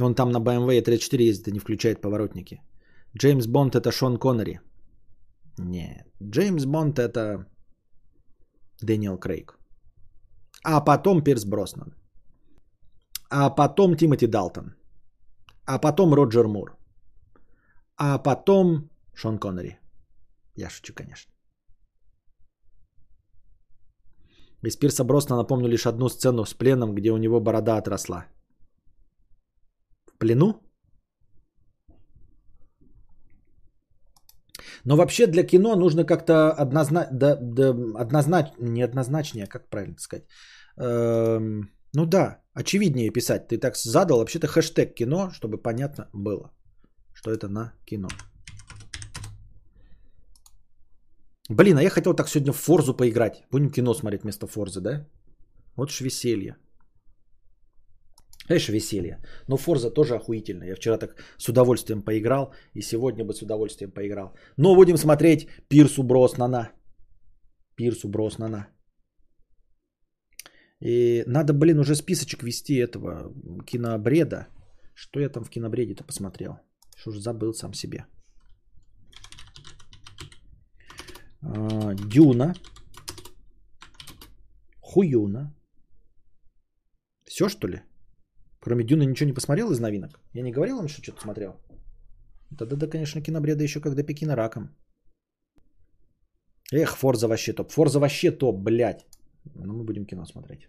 Он 0.00 0.14
там 0.14 0.32
на 0.32 0.40
BMW 0.40 0.82
34 0.82 1.24
ездит 1.24 1.48
и 1.48 1.52
не 1.52 1.60
включает 1.60 2.00
поворотники. 2.00 2.60
Джеймс 3.16 3.46
Бонд 3.46 3.74
это 3.74 3.92
Шон 3.92 4.18
Коннери. 4.18 4.60
Нет. 5.58 6.06
Джеймс 6.22 6.64
Бонд 6.64 6.98
это 6.98 7.46
Дэниел 8.82 9.18
Крейг. 9.18 9.58
А 10.64 10.80
потом 10.80 11.22
Пирс 11.22 11.44
Броснан. 11.44 11.94
А 13.30 13.50
потом 13.50 13.96
Тимоти 13.96 14.26
Далтон. 14.26 14.74
А 15.66 15.78
потом 15.78 16.14
Роджер 16.14 16.48
Мур. 16.48 16.76
А 17.96 18.18
потом 18.18 18.90
Шон 19.14 19.38
Коннери. 19.38 19.78
Я 20.56 20.70
шучу, 20.70 20.92
конечно. 20.94 21.33
Из 24.66 24.76
Пирса 24.76 25.04
Бросна 25.04 25.36
напомню 25.36 25.68
лишь 25.68 25.86
одну 25.86 26.08
сцену 26.08 26.44
с 26.44 26.54
пленом, 26.54 26.94
где 26.94 27.10
у 27.10 27.16
него 27.16 27.40
борода 27.40 27.76
отросла. 27.76 28.26
В 30.06 30.18
плену? 30.18 30.60
Но 34.84 34.96
вообще 34.96 35.26
для 35.26 35.44
кино 35.44 35.76
нужно 35.76 36.04
как-то 36.04 36.52
однозначно, 36.52 37.08
да, 37.12 37.36
да, 37.36 37.74
однозначно, 38.00 38.54
не 38.58 38.82
однозначнее, 38.82 39.46
как 39.46 39.70
правильно 39.70 39.96
сказать. 39.98 40.24
Эм, 40.76 41.70
ну 41.94 42.06
да, 42.06 42.42
очевиднее 42.54 43.10
писать. 43.10 43.48
Ты 43.48 43.58
так 43.58 43.76
задал 43.76 44.18
вообще-то 44.18 44.46
хэштег 44.46 44.94
кино, 44.94 45.30
чтобы 45.30 45.62
понятно 45.62 46.08
было, 46.12 46.50
что 47.14 47.30
это 47.30 47.48
на 47.48 47.72
кино. 47.86 48.08
Блин, 51.50 51.76
а 51.76 51.82
я 51.82 51.90
хотел 51.90 52.14
так 52.14 52.28
сегодня 52.28 52.52
в 52.52 52.56
Форзу 52.56 52.94
поиграть. 52.94 53.44
Будем 53.50 53.70
кино 53.70 53.94
смотреть 53.94 54.22
вместо 54.22 54.46
Форзы, 54.46 54.80
да? 54.80 55.06
Вот 55.76 55.90
ж 55.90 56.00
веселье. 56.00 56.56
Эш, 58.48 58.68
веселье. 58.68 59.22
Но 59.48 59.56
Форза 59.56 59.90
тоже 59.90 60.14
охуительно. 60.14 60.64
Я 60.64 60.74
вчера 60.74 60.98
так 60.98 61.16
с 61.38 61.48
удовольствием 61.48 62.02
поиграл. 62.02 62.54
И 62.74 62.82
сегодня 62.82 63.24
бы 63.24 63.34
с 63.34 63.42
удовольствием 63.42 63.90
поиграл. 63.90 64.34
Но 64.56 64.74
будем 64.74 64.96
смотреть 64.96 65.48
Пирсу 65.68 66.02
Броснана. 66.02 66.72
Пирсу 67.76 68.08
Броснана. 68.08 68.68
И 70.80 71.24
надо, 71.26 71.52
блин, 71.52 71.78
уже 71.78 71.94
списочек 71.94 72.42
вести 72.42 72.76
этого 72.76 73.32
кинобреда. 73.66 74.48
Что 74.94 75.20
я 75.20 75.28
там 75.28 75.44
в 75.44 75.50
кинобреде-то 75.50 76.04
посмотрел? 76.04 76.58
Что 76.96 77.10
ж 77.10 77.18
забыл 77.18 77.52
сам 77.52 77.74
себе. 77.74 78.06
А, 81.33 81.33
Дюна. 81.44 82.54
Хуюна. 84.80 85.54
Все 87.24 87.48
что 87.48 87.68
ли? 87.68 87.82
Кроме 88.60 88.84
Дюна 88.84 89.02
ничего 89.02 89.28
не 89.28 89.34
посмотрел 89.34 89.70
из 89.70 89.80
новинок? 89.80 90.20
Я 90.34 90.42
не 90.42 90.52
говорил 90.52 90.76
вам, 90.76 90.88
что 90.88 91.02
что-то 91.02 91.20
смотрел? 91.20 91.56
Да-да-да, 92.50 92.86
конечно, 92.86 93.22
кинобреда 93.22 93.64
еще 93.64 93.80
до 93.80 94.02
Пекина 94.02 94.36
раком. 94.36 94.68
Эх, 96.72 96.96
Форза 96.96 97.28
вообще 97.28 97.52
топ. 97.52 97.70
Форза 97.70 98.00
вообще 98.00 98.30
топ, 98.30 98.56
блядь. 98.56 99.06
Но 99.54 99.66
ну, 99.66 99.74
мы 99.74 99.84
будем 99.84 100.06
кино 100.06 100.26
смотреть. 100.26 100.68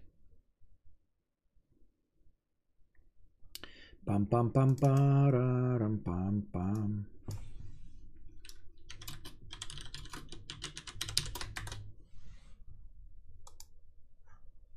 Пам-пам-пам-парам-пам-пам. 4.05 7.05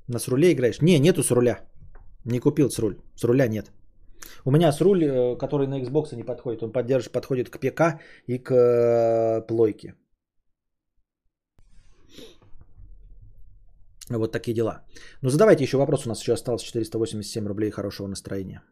На 0.09 0.19
с 0.19 0.27
руле 0.27 0.51
играешь? 0.51 0.81
Не, 0.81 0.99
нету 0.99 1.23
с 1.23 1.31
руля. 1.31 1.59
Не 2.25 2.39
купил 2.39 2.69
с 2.69 2.79
руль. 2.79 2.95
С 3.15 3.23
руля 3.23 3.47
нет. 3.47 3.71
У 4.45 4.51
меня 4.51 4.71
с 4.71 4.81
руль, 4.81 5.03
э, 5.03 5.37
который 5.37 5.67
на 5.67 5.79
Xbox 5.81 6.15
не 6.15 6.23
подходит. 6.23 6.63
Он 6.63 6.71
поддержит, 6.71 7.11
подходит 7.11 7.49
к 7.49 7.59
ПК 7.59 8.01
и 8.27 8.39
к 8.39 8.51
э, 8.51 9.47
плойке. 9.47 9.93
Вот 14.09 14.31
такие 14.31 14.55
дела. 14.55 14.81
Ну 15.21 15.29
задавайте 15.29 15.63
еще 15.63 15.77
вопрос. 15.77 16.05
У 16.05 16.09
нас 16.09 16.21
еще 16.21 16.33
осталось 16.33 16.63
487 16.63 17.47
рублей 17.47 17.69
хорошего 17.69 18.07
настроения. 18.07 18.63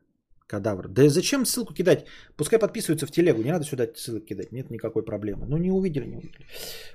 Кадавр. 0.47 0.87
Да 0.87 1.07
зачем 1.09 1.45
ссылку 1.45 1.73
кидать? 1.73 2.05
Пускай 2.35 2.57
подписываются 2.57 3.05
в 3.05 3.11
телегу. 3.11 3.43
Не 3.43 3.51
надо 3.51 3.65
сюда 3.65 3.87
ссылок 3.95 4.25
кидать. 4.25 4.51
Нет 4.51 4.71
никакой 4.71 5.05
проблемы. 5.05 5.45
Ну 5.47 5.57
не 5.57 5.71
увидели, 5.71 6.07
не 6.07 6.17
увидели. 6.17 6.47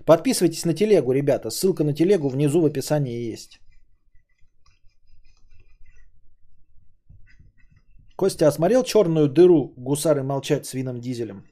Подписывайтесь 0.04 0.64
на 0.64 0.74
телегу, 0.74 1.12
ребята. 1.12 1.50
Ссылка 1.50 1.84
на 1.84 1.94
телегу 1.94 2.28
внизу 2.28 2.60
в 2.60 2.66
описании 2.66 3.30
есть. 3.30 3.60
Костя, 8.22 8.46
а 8.46 8.52
смотрел 8.52 8.84
черную 8.84 9.28
дыру 9.28 9.74
Гусары 9.76 10.22
молчать 10.22 10.64
с 10.64 10.74
Вином 10.74 11.00
Дизелем? 11.00 11.42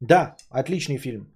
Да, 0.00 0.36
отличный 0.50 0.98
фильм. 0.98 1.32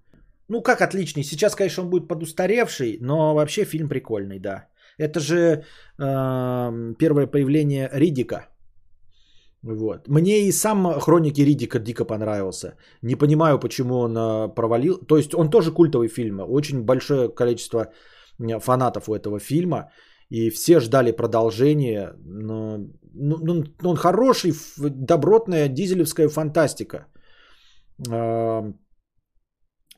Ну 0.49 0.61
как 0.61 0.81
отличный? 0.81 1.23
Сейчас, 1.23 1.55
конечно, 1.55 1.83
он 1.83 1.89
будет 1.89 2.07
подустаревший, 2.07 2.99
но 3.01 3.33
вообще 3.33 3.65
фильм 3.65 3.89
прикольный, 3.89 4.39
да. 4.39 4.67
Это 4.99 5.19
же 5.19 5.63
э, 5.99 6.93
первое 6.99 7.25
появление 7.25 7.89
Ридика. 7.91 8.49
Вот. 9.63 10.07
Мне 10.07 10.47
и 10.47 10.51
сам 10.51 10.99
Хроники 10.99 11.41
Ридика 11.41 11.79
дико 11.79 12.05
понравился. 12.05 12.75
Не 13.01 13.15
понимаю, 13.15 13.59
почему 13.59 13.97
он 13.97 14.15
э, 14.15 14.53
провалил. 14.53 14.99
То 15.07 15.17
есть 15.17 15.33
он 15.33 15.49
тоже 15.49 15.71
культовый 15.71 16.07
фильм. 16.07 16.39
Очень 16.39 16.83
большое 16.83 17.29
количество 17.29 17.91
фанатов 18.59 19.09
у 19.09 19.15
этого 19.15 19.39
фильма. 19.39 19.89
И 20.29 20.51
все 20.51 20.79
ждали 20.79 21.11
продолжения. 21.11 22.13
Но 22.25 22.77
ну, 23.19 23.37
ну, 23.41 23.63
он 23.83 23.95
хороший, 23.95 24.53
добротная 24.77 25.67
дизелевская 25.69 26.29
фантастика. 26.29 27.07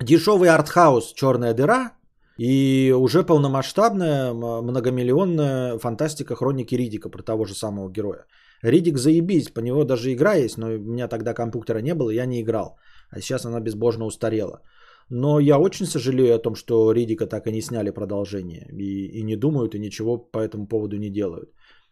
Дешевый 0.01 0.49
артхаус 0.49 1.13
«Черная 1.13 1.53
дыра» 1.53 1.99
И 2.39 2.93
уже 2.97 3.23
полномасштабная, 3.23 4.33
многомиллионная 4.33 5.77
фантастика 5.77 6.35
хроники 6.35 6.77
Ридика 6.77 7.09
про 7.09 7.21
того 7.21 7.45
же 7.45 7.53
самого 7.53 7.91
героя. 7.91 8.25
Ридик 8.63 8.97
заебись, 8.97 9.49
по 9.49 9.59
него 9.59 9.83
даже 9.83 10.13
игра 10.13 10.35
есть, 10.35 10.57
но 10.57 10.67
у 10.67 10.79
меня 10.79 11.09
тогда 11.09 11.33
компьютера 11.33 11.81
не 11.81 11.93
было, 11.93 12.11
я 12.11 12.25
не 12.25 12.41
играл. 12.41 12.77
А 13.09 13.19
сейчас 13.19 13.45
она 13.45 13.59
безбожно 13.59 14.05
устарела. 14.05 14.61
Но 15.09 15.39
я 15.39 15.59
очень 15.59 15.85
сожалею 15.85 16.35
о 16.35 16.39
том, 16.39 16.55
что 16.55 16.93
Ридика 16.93 17.27
так 17.27 17.47
и 17.47 17.51
не 17.51 17.61
сняли 17.61 17.91
продолжение. 17.91 18.69
И, 18.71 19.19
и 19.19 19.23
не 19.23 19.35
думают, 19.35 19.75
и 19.75 19.79
ничего 19.79 20.17
по 20.17 20.39
этому 20.39 20.67
поводу 20.67 20.97
не 20.97 21.09
делают. 21.09 21.49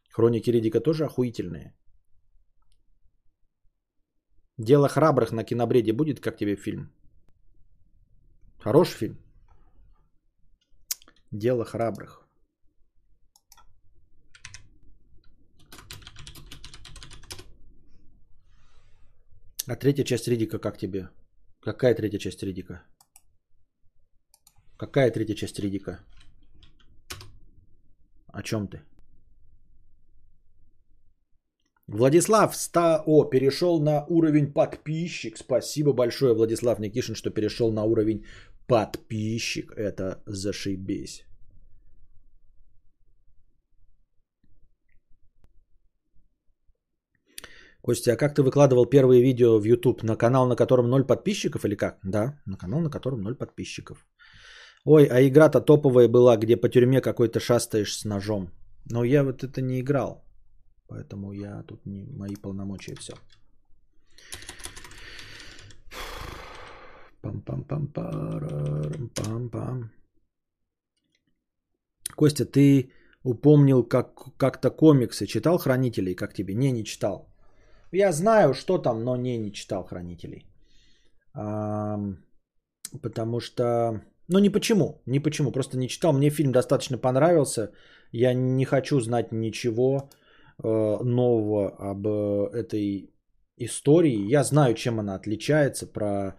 Хроники 0.09 0.49
Ридика 0.49 0.79
тоже 0.79 1.05
охуительные. 1.05 1.73
Дело 4.57 4.88
храбрых 4.88 5.31
на 5.31 5.43
кинобреде 5.43 5.93
будет, 5.93 6.19
как 6.19 6.38
тебе 6.38 6.55
фильм? 6.55 6.91
Хороший 8.59 8.97
фильм. 8.97 9.17
Дело 11.31 11.65
храбрых. 11.65 12.27
А 19.67 19.75
третья 19.75 20.03
часть 20.03 20.27
Ридика 20.27 20.59
как 20.59 20.77
тебе? 20.77 21.09
Какая 21.61 21.93
третья 21.93 22.19
часть 22.19 22.41
Ридика? 22.41 22.81
Какая 24.77 25.11
третья 25.11 25.35
часть 25.35 25.59
Ридика? 25.59 25.99
О 28.27 28.41
чем 28.41 28.67
ты? 28.67 28.81
Владислав 31.88 32.55
100 32.55 33.03
О 33.05 33.30
перешел 33.30 33.80
на 33.80 34.05
уровень 34.09 34.53
подписчик. 34.53 35.38
Спасибо 35.38 35.93
большое, 35.93 36.34
Владислав 36.34 36.80
Никишин, 36.80 37.15
что 37.15 37.30
перешел 37.30 37.72
на 37.72 37.84
уровень 37.85 38.26
подписчик. 38.68 39.72
Это 39.77 40.22
зашибись. 40.26 41.23
Костя, 47.81 48.14
а 48.14 48.18
как 48.18 48.35
ты 48.35 48.43
выкладывал 48.43 48.85
первые 48.85 49.23
видео 49.23 49.57
в 49.57 49.64
YouTube? 49.64 50.03
На 50.03 50.18
канал, 50.18 50.45
на 50.45 50.57
котором 50.57 50.89
ноль 50.89 51.05
подписчиков 51.05 51.64
или 51.64 51.76
как? 51.76 51.99
Да, 52.03 52.41
на 52.45 52.57
канал, 52.57 52.81
на 52.81 52.89
котором 52.89 53.22
ноль 53.22 53.35
подписчиков. 53.35 54.05
Ой, 54.84 55.05
а 55.05 55.22
игра-то 55.22 55.61
топовая 55.61 56.09
была, 56.09 56.35
где 56.35 56.57
по 56.57 56.68
тюрьме 56.68 56.99
какой-то 56.99 57.39
шастаешь 57.39 57.97
с 57.97 58.03
ножом. 58.03 58.51
Но 58.91 59.05
я 59.05 59.23
вот 59.23 59.43
это 59.43 59.61
не 59.61 59.80
играл. 59.80 60.26
Поэтому 60.88 61.34
я 61.34 61.64
тут 61.64 61.85
не 61.85 62.05
мои 62.05 62.35
полномочия 62.35 62.95
все. 62.95 63.14
Пам-пам-пам-пам-пам. 67.22 69.89
Костя, 72.15 72.45
ты 72.45 72.91
упомнил 73.23 73.84
как, 73.84 74.38
как-то 74.38 74.72
комиксы. 74.72 75.27
Читал 75.27 75.57
«Хранителей», 75.57 76.15
как 76.15 76.34
тебе? 76.34 76.55
Не, 76.55 76.72
не 76.72 76.84
читал. 76.84 77.27
Я 77.91 78.11
знаю, 78.11 78.53
что 78.53 78.77
там, 78.77 79.03
но 79.03 79.18
не, 79.18 79.38
не 79.38 79.51
читал 79.51 79.84
«Хранителей». 79.84 80.45
А, 81.34 81.99
потому 83.01 83.39
что... 83.39 84.01
Ну, 84.30 84.39
не 84.39 84.49
почему, 84.49 85.01
не 85.05 85.19
почему, 85.19 85.51
просто 85.51 85.77
не 85.77 85.88
читал. 85.88 86.14
Мне 86.14 86.30
фильм 86.30 86.51
достаточно 86.51 86.97
понравился. 86.97 87.72
Я 88.11 88.34
не 88.34 88.65
хочу 88.65 88.99
знать 88.99 89.31
ничего 89.31 90.09
нового 90.63 91.91
об 91.91 92.07
э, 92.07 92.49
этой 92.53 93.11
истории. 93.57 94.31
Я 94.31 94.43
знаю, 94.43 94.75
чем 94.75 94.99
она 94.99 95.15
отличается, 95.15 95.88
про 95.88 96.35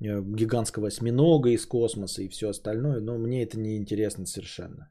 гигантского 0.00 0.88
осьминога 0.88 1.50
из 1.50 1.66
космоса 1.66 2.22
и 2.22 2.28
все 2.28 2.48
остальное, 2.50 3.00
но 3.00 3.18
мне 3.18 3.42
это 3.42 3.58
не 3.58 3.76
интересно 3.76 4.26
совершенно. 4.26 4.90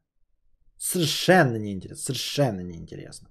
Совершенно 0.77 1.57
не 1.57 1.73
интересно, 1.73 2.03
совершенно 2.03 2.61
не 2.61 2.75
интересно. 2.75 3.29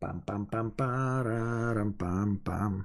Пам-пам-пам-парам-пам-пам. 0.00 2.84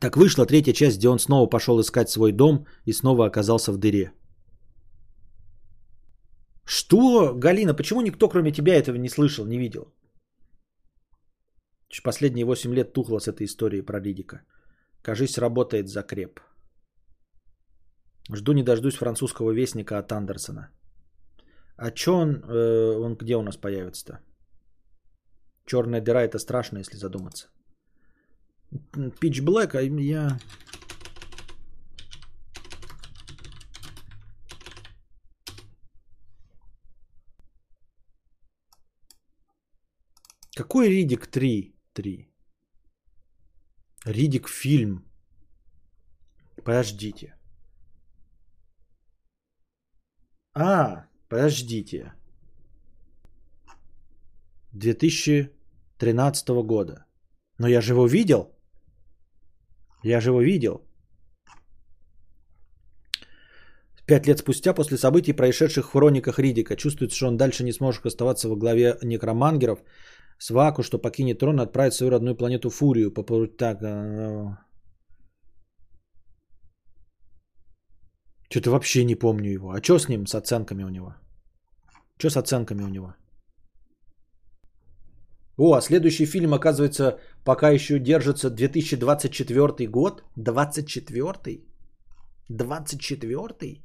Так 0.00 0.16
вышла 0.16 0.46
третья 0.46 0.72
часть, 0.72 0.98
где 0.98 1.08
он 1.08 1.18
снова 1.18 1.48
пошел 1.48 1.80
искать 1.80 2.10
свой 2.10 2.32
дом 2.32 2.66
и 2.84 2.92
снова 2.92 3.26
оказался 3.26 3.72
в 3.72 3.78
дыре. 3.78 4.12
Что, 6.64 7.34
Галина, 7.34 7.74
почему 7.74 8.02
никто 8.02 8.28
кроме 8.28 8.52
тебя 8.52 8.74
этого 8.74 8.96
не 8.96 9.08
слышал, 9.08 9.46
не 9.46 9.58
видел? 9.58 9.92
Последние 12.02 12.44
8 12.44 12.74
лет 12.74 12.92
тухло 12.92 13.20
с 13.20 13.28
этой 13.28 13.44
историей 13.44 13.82
про 13.82 14.00
Ридика. 14.00 14.42
Кажись, 15.02 15.38
работает 15.38 15.88
закреп. 15.88 16.40
Жду 18.32 18.52
не 18.52 18.62
дождусь 18.62 18.96
французского 18.96 19.52
вестника 19.52 19.98
от 19.98 20.12
Андерсона. 20.12 20.70
А 21.76 21.90
чё 21.90 22.14
он, 22.14 22.42
э, 22.48 22.96
он 22.96 23.16
где 23.16 23.36
у 23.36 23.42
нас 23.42 23.56
появится-то? 23.56 24.20
Черная 25.66 26.00
дыра 26.00 26.22
это 26.22 26.38
страшно, 26.38 26.78
если 26.78 26.96
задуматься. 26.96 27.48
Pitch 29.20 29.42
Black, 29.44 29.76
а 29.76 29.82
я... 29.82 30.38
Какой 40.56 40.88
Ридик 40.88 41.26
3? 41.26 41.74
3. 41.94 42.28
Ридик 44.04 44.48
фильм. 44.48 45.04
Подождите. 46.64 47.34
А, 50.54 51.06
Подождите. 51.32 52.12
2013 54.72 56.48
года. 56.66 57.06
Но 57.58 57.68
я 57.68 57.80
же 57.80 57.92
его 57.92 58.06
видел. 58.06 58.54
Я 60.02 60.20
же 60.20 60.28
его 60.28 60.42
видел. 60.42 60.86
Пять 64.06 64.26
лет 64.26 64.38
спустя, 64.38 64.74
после 64.74 64.98
событий, 64.98 65.32
происшедших 65.32 65.86
в 65.86 65.92
хрониках 65.92 66.38
Ридика, 66.38 66.76
чувствуется, 66.76 67.16
что 67.16 67.28
он 67.28 67.36
дальше 67.38 67.64
не 67.64 67.72
сможет 67.72 68.04
оставаться 68.04 68.48
во 68.48 68.56
главе 68.56 68.98
некромангеров. 69.02 69.78
Сваку, 70.42 70.82
что 70.82 70.98
покинет 70.98 71.38
трон 71.38 71.60
и 71.60 71.62
отправит 71.62 71.94
свою 71.94 72.10
родную 72.10 72.36
планету 72.36 72.70
Фурию. 72.70 73.12
По 73.14 73.46
так, 73.46 73.82
а, 73.82 74.58
Что-то 78.50 78.70
вообще 78.70 79.04
не 79.04 79.14
помню 79.14 79.52
его. 79.52 79.70
А 79.70 79.82
что 79.82 79.98
с 79.98 80.08
ним, 80.08 80.26
с 80.26 80.34
оценками 80.34 80.84
у 80.84 80.88
него? 80.88 81.14
Что 82.18 82.30
с 82.30 82.36
оценками 82.36 82.82
у 82.82 82.88
него? 82.88 83.14
О, 85.56 85.74
а 85.74 85.80
следующий 85.80 86.26
фильм, 86.26 86.52
оказывается, 86.54 87.20
пока 87.44 87.70
еще 87.70 88.00
держится 88.00 88.50
2024 88.50 89.86
год. 89.88 90.24
24 90.36 91.60
24 92.48 93.82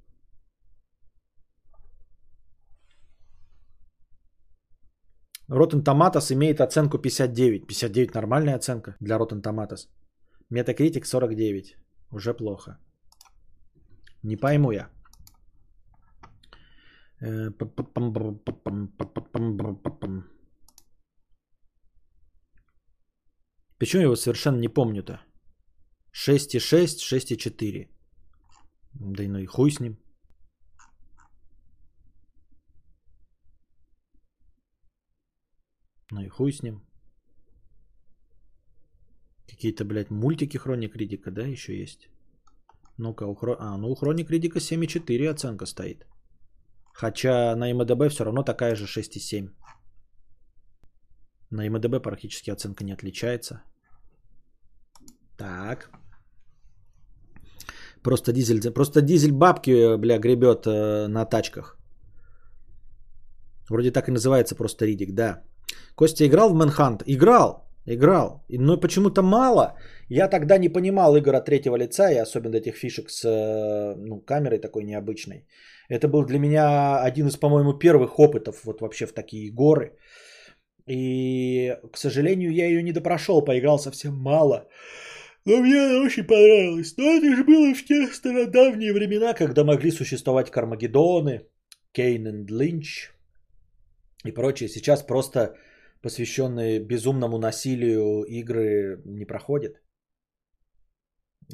Rotten 5.50 5.82
Tomatoes 5.84 6.34
имеет 6.34 6.60
оценку 6.60 6.98
59. 6.98 7.68
59 7.68 8.14
нормальная 8.14 8.56
оценка 8.56 8.96
для 9.00 9.18
Rotten 9.18 9.42
Tomatoes. 9.42 9.88
Metacritic 10.52 11.06
49. 11.06 11.78
Уже 12.12 12.34
плохо. 12.34 12.78
Не 14.24 14.36
пойму 14.36 14.72
я. 14.72 14.90
Почему 23.80 24.02
я 24.02 24.06
его 24.06 24.16
совершенно 24.16 24.60
не 24.60 24.70
помню-то? 24.70 25.22
6,6, 26.14 26.98
6,4. 27.00 27.88
Да 28.94 29.24
и 29.24 29.28
ну 29.28 29.40
и 29.40 29.46
хуй 29.46 29.72
с 29.72 29.80
ним. 29.80 29.98
Ну 36.12 36.22
и 36.22 36.30
хуй 36.30 36.52
с 36.52 36.64
ним. 36.64 36.82
Какие-то, 39.50 39.86
блядь, 39.86 40.12
мультики 40.12 40.58
Хроник 40.58 40.96
Ридика, 40.96 41.32
да, 41.32 41.42
еще 41.42 41.78
есть? 41.80 42.10
Ну-ка, 42.98 43.24
у, 43.24 43.36
Хро... 43.36 43.56
а, 43.60 43.78
ну, 43.78 43.92
у 43.92 43.96
Хроник 43.96 44.30
Ридика 44.30 44.60
7,4 44.60 45.30
оценка 45.30 45.66
стоит. 45.66 46.06
Хотя 46.94 47.56
на 47.56 47.74
МДБ 47.74 48.10
все 48.10 48.24
равно 48.24 48.44
такая 48.44 48.76
же 48.76 48.86
6,7. 48.86 49.50
На 51.52 51.70
МДБ 51.70 52.02
практически 52.02 52.52
оценка 52.52 52.84
не 52.84 52.94
отличается. 52.94 53.62
Так. 55.38 55.92
Просто 58.04 58.34
дизель, 58.34 58.74
просто 58.74 59.02
дизель 59.02 59.32
бабки, 59.32 59.98
бля, 59.98 60.20
гребет 60.20 60.66
э, 60.66 61.08
на 61.08 61.26
тачках. 61.26 61.78
Вроде 63.70 63.92
так 63.92 64.08
и 64.08 64.12
называется 64.12 64.56
просто 64.56 64.86
Ридик, 64.86 65.14
да. 65.14 65.44
Костя 65.96 66.26
играл 66.26 66.50
в 66.50 66.62
Manhunt? 66.62 67.04
Играл. 67.06 67.68
Играл. 67.86 68.44
Но 68.50 68.78
почему-то 68.78 69.22
мало. 69.22 69.78
Я 70.10 70.28
тогда 70.28 70.58
не 70.58 70.70
понимал 70.70 71.16
игр 71.16 71.36
от 71.36 71.46
третьего 71.46 71.78
лица, 71.78 72.12
и 72.12 72.18
особенно 72.18 72.56
этих 72.58 72.76
фишек 72.76 73.10
с 73.10 73.26
э, 73.26 73.96
ну, 73.96 74.20
камерой 74.20 74.60
такой 74.60 74.84
необычной. 74.84 75.48
Это 75.90 76.08
был 76.08 76.26
для 76.26 76.40
меня 76.40 77.02
один 77.02 77.28
из, 77.28 77.38
по-моему, 77.38 77.74
первых 77.74 78.20
опытов 78.20 78.66
вот 78.66 78.82
вообще 78.82 79.06
в 79.06 79.14
такие 79.14 79.52
горы. 79.52 79.98
И, 80.86 81.76
к 81.92 81.98
сожалению, 81.98 82.52
я 82.52 82.66
ее 82.68 82.84
не 82.84 82.94
допрошел, 82.94 83.42
поиграл 83.42 83.80
совсем 83.80 84.14
мало. 84.14 84.68
Но 85.46 85.62
мне 85.62 85.76
она 85.76 86.06
очень 86.06 86.24
понравилась. 86.24 86.98
Но 86.98 87.04
это 87.04 87.36
же 87.36 87.44
было 87.44 87.74
в 87.74 87.86
те 87.86 88.08
стародавние 88.08 88.94
времена, 88.94 89.34
когда 89.34 89.64
могли 89.64 89.92
существовать 89.92 90.52
Кармагеддоны, 90.52 91.42
Кейн 91.94 92.28
и 92.28 92.52
Линч 92.52 93.12
и 94.26 94.32
прочее. 94.32 94.70
Сейчас 94.70 95.04
просто 95.04 95.56
посвященные 96.02 96.80
безумному 96.80 97.38
насилию 97.38 98.24
игры 98.24 99.02
не 99.06 99.26
проходят. 99.26 99.82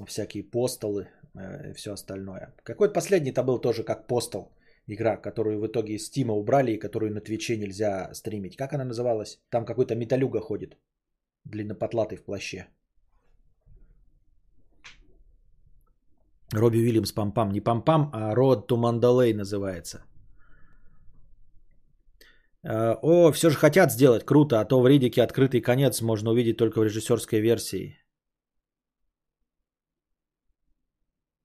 Всякие 0.07 0.43
постолы 0.43 1.07
э, 1.35 1.69
и 1.69 1.73
все 1.73 1.91
остальное. 1.93 2.53
Какой-то 2.63 2.93
последний-то 2.93 3.43
был 3.43 3.61
тоже 3.61 3.83
как 3.83 4.07
постол. 4.07 4.55
Игра, 4.87 5.17
которую 5.17 5.59
в 5.59 5.67
итоге 5.67 5.93
из 5.93 6.07
Стима 6.07 6.33
убрали 6.33 6.71
и 6.71 6.79
которую 6.79 7.13
на 7.13 7.21
Твиче 7.21 7.57
нельзя 7.57 8.13
стримить. 8.13 8.57
Как 8.57 8.73
она 8.73 8.85
называлась? 8.85 9.39
Там 9.49 9.65
какой-то 9.65 9.95
металюга 9.95 10.41
ходит. 10.41 10.77
Длиннопотлатый 11.45 12.17
в 12.17 12.25
плаще. 12.25 12.67
Робби 16.51 16.77
Уильямс 16.77 17.11
Пампам. 17.13 17.51
Не 17.51 17.61
Пампам, 17.61 18.09
а 18.13 18.33
Road 18.35 18.67
to 18.67 18.77
Mandalay 18.77 19.33
называется. 19.33 20.03
Э, 22.63 22.95
о, 23.01 23.31
все 23.31 23.49
же 23.49 23.57
хотят 23.57 23.91
сделать, 23.91 24.25
круто, 24.25 24.59
а 24.59 24.65
то 24.65 24.81
в 24.81 24.87
Ридике 24.87 25.21
открытый 25.21 25.61
конец 25.61 26.01
можно 26.01 26.31
увидеть 26.31 26.57
только 26.57 26.79
в 26.79 26.83
режиссерской 26.83 27.41
версии. 27.41 27.97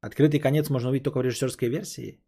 Открытый 0.00 0.40
конец 0.40 0.70
можно 0.70 0.90
увидеть 0.90 1.04
только 1.04 1.18
в 1.18 1.22
режиссерской 1.22 1.68
версии? 1.68 2.20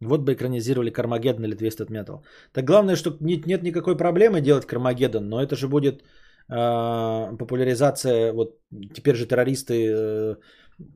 Вот 0.00 0.20
бы 0.20 0.32
экранизировали 0.32 0.90
Кармагеддон 0.90 1.44
или 1.44 1.56
Twisted 1.56 1.90
Metal. 1.90 2.22
Так 2.52 2.64
главное, 2.64 2.96
что 2.96 3.16
нет, 3.20 3.46
нет 3.46 3.62
никакой 3.62 3.96
проблемы 3.96 4.40
делать 4.40 4.66
Кармагеддон, 4.66 5.28
но 5.28 5.42
это 5.42 5.56
же 5.56 5.68
будет 5.68 6.02
э, 6.02 7.36
популяризация. 7.36 8.32
Вот 8.32 8.60
теперь 8.94 9.16
же 9.16 9.26
террористы 9.26 9.74
э, 9.74 10.36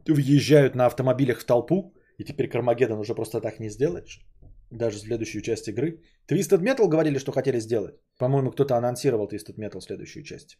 въезжают 0.06 0.74
на 0.74 0.86
автомобилях 0.86 1.40
в 1.40 1.44
толпу, 1.44 1.94
и 2.16 2.24
теперь 2.24 2.48
Кармагеддон 2.48 3.00
уже 3.00 3.14
просто 3.14 3.40
так 3.40 3.60
не 3.60 3.68
сделаешь 3.68 4.24
даже 4.76 4.98
следующую 4.98 5.42
часть 5.42 5.68
игры. 5.68 6.00
Twisted 6.28 6.62
Metal 6.62 6.88
говорили, 6.88 7.18
что 7.18 7.32
хотели 7.32 7.60
сделать. 7.60 7.94
По-моему, 8.18 8.50
кто-то 8.50 8.76
анонсировал 8.76 9.28
Twisted 9.28 9.56
Metal 9.56 9.80
следующую 9.80 10.24
часть. 10.24 10.58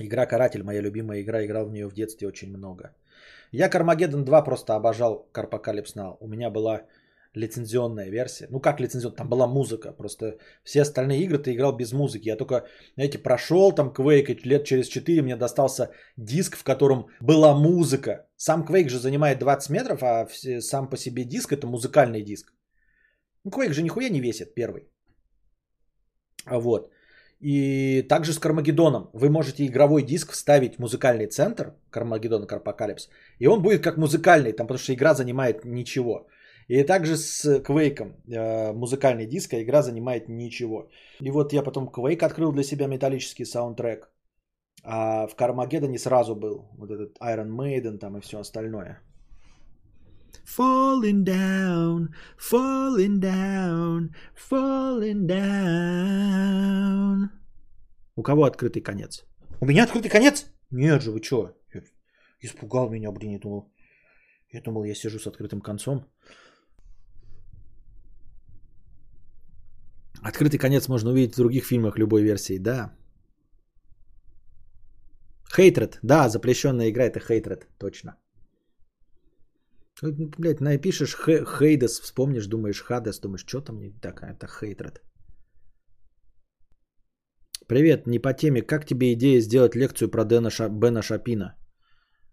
Игра 0.00 0.26
Каратель, 0.26 0.62
моя 0.62 0.80
любимая 0.80 1.22
игра, 1.22 1.44
играл 1.44 1.66
в 1.66 1.72
нее 1.72 1.88
в 1.88 1.94
детстве 1.94 2.28
очень 2.28 2.56
много. 2.56 2.94
Я 3.50 3.68
Кармагеддон 3.68 4.24
2 4.24 4.44
просто 4.44 4.76
обожал 4.76 5.28
Карпокалипс 5.32 5.96
Now. 5.96 6.16
У 6.20 6.28
меня 6.28 6.50
была 6.50 6.86
лицензионная 7.34 8.10
версия. 8.10 8.48
Ну 8.50 8.60
как 8.60 8.80
лицензионная? 8.80 9.16
Там 9.16 9.28
была 9.28 9.46
музыка. 9.46 9.92
Просто 9.92 10.38
все 10.64 10.82
остальные 10.82 11.22
игры 11.22 11.38
ты 11.38 11.52
играл 11.52 11.76
без 11.76 11.92
музыки. 11.92 12.28
Я 12.28 12.36
только, 12.36 12.66
знаете, 12.94 13.18
прошел 13.18 13.72
там 13.72 13.92
Quake 13.92 14.40
лет 14.44 14.64
через 14.64 14.88
4 14.88 15.22
мне 15.22 15.36
достался 15.36 15.90
диск, 16.16 16.56
в 16.56 16.64
котором 16.64 17.06
была 17.20 17.54
музыка. 17.54 18.26
Сам 18.36 18.64
Quake 18.64 18.88
же 18.88 18.98
занимает 18.98 19.38
20 19.38 19.70
метров, 19.70 20.02
а 20.02 20.28
сам 20.60 20.90
по 20.90 20.96
себе 20.96 21.24
диск 21.24 21.52
это 21.52 21.66
музыкальный 21.66 22.22
диск. 22.22 22.52
Ну 23.44 23.50
Quake 23.50 23.72
же 23.72 23.82
нихуя 23.82 24.10
не 24.10 24.20
весит 24.20 24.54
первый. 24.54 24.88
Вот. 26.46 26.90
И 27.40 28.02
также 28.08 28.32
с 28.32 28.38
Кармагеддоном. 28.38 29.10
Вы 29.12 29.30
можете 29.30 29.64
игровой 29.64 30.02
диск 30.02 30.32
вставить 30.32 30.76
в 30.76 30.78
музыкальный 30.80 31.26
центр, 31.26 31.74
Кармагеддон 31.90 32.46
Карпокалипс, 32.46 33.08
и 33.38 33.46
он 33.46 33.62
будет 33.62 33.82
как 33.82 33.96
музыкальный, 33.96 34.52
там, 34.52 34.66
потому 34.66 34.78
что 34.78 34.92
игра 34.92 35.14
занимает 35.14 35.64
ничего. 35.64 36.26
И 36.68 36.84
также 36.84 37.16
с 37.16 37.60
Квейком 37.60 38.08
э, 38.08 38.72
музыкальный 38.72 39.26
диск, 39.26 39.54
а 39.54 39.62
игра 39.62 39.82
занимает 39.82 40.28
ничего. 40.28 40.90
И 41.20 41.30
вот 41.30 41.52
я 41.52 41.62
потом 41.62 41.88
Quake 41.88 42.24
открыл 42.24 42.52
для 42.52 42.62
себя 42.62 42.86
металлический 42.86 43.46
саундтрек. 43.46 44.10
А 44.84 45.26
в 45.26 45.34
Кармагеддоне 45.34 45.98
сразу 45.98 46.36
был 46.36 46.68
вот 46.76 46.90
этот 46.90 47.16
Iron 47.20 47.48
Maiden 47.48 47.98
там 47.98 48.18
и 48.18 48.20
все 48.20 48.38
остальное. 48.38 49.00
Falling 50.44 51.24
down, 51.24 52.08
falling 52.38 53.18
down, 53.18 54.10
falling 54.50 55.26
down. 55.26 56.18
У 58.14 58.22
кого 58.22 58.44
открытый 58.44 58.82
конец? 58.82 59.24
У 59.60 59.66
меня 59.66 59.84
открытый 59.84 60.10
конец? 60.10 60.46
Нет 60.70 61.02
же, 61.02 61.12
вы 61.12 61.22
что? 61.22 61.54
Испугал 62.40 62.90
меня, 62.90 63.10
блин, 63.10 63.32
я 63.32 63.38
думал. 63.38 63.72
Я 64.52 64.60
думал, 64.62 64.84
я 64.84 64.94
сижу 64.94 65.18
с 65.18 65.26
открытым 65.26 65.60
концом. 65.60 66.04
Открытый 70.22 70.58
конец 70.58 70.88
можно 70.88 71.10
увидеть 71.10 71.34
в 71.34 71.38
других 71.38 71.64
фильмах 71.64 71.98
любой 71.98 72.22
версии, 72.22 72.58
да. 72.58 72.92
Хейтред, 75.54 75.98
да, 76.02 76.28
запрещенная 76.28 76.90
игра 76.90 77.04
это 77.04 77.20
Хейтред, 77.20 77.66
точно. 77.78 78.16
Блять, 80.02 80.60
напишешь 80.60 81.16
Хейдес, 81.16 82.00
вспомнишь, 82.00 82.46
думаешь 82.46 82.82
Хадес, 82.82 83.20
думаешь, 83.20 83.44
что 83.46 83.60
там 83.60 83.80
не 83.80 83.90
так, 83.90 84.22
это 84.22 84.46
Хейтред. 84.46 85.02
Привет, 87.68 88.06
не 88.06 88.18
по 88.18 88.32
теме. 88.32 88.62
Как 88.62 88.86
тебе 88.86 89.12
идея 89.12 89.40
сделать 89.40 89.76
лекцию 89.76 90.10
про 90.10 90.24
Дэна 90.24 90.50
Ша... 90.50 90.68
Бена 90.68 91.02
Шапина? 91.02 91.54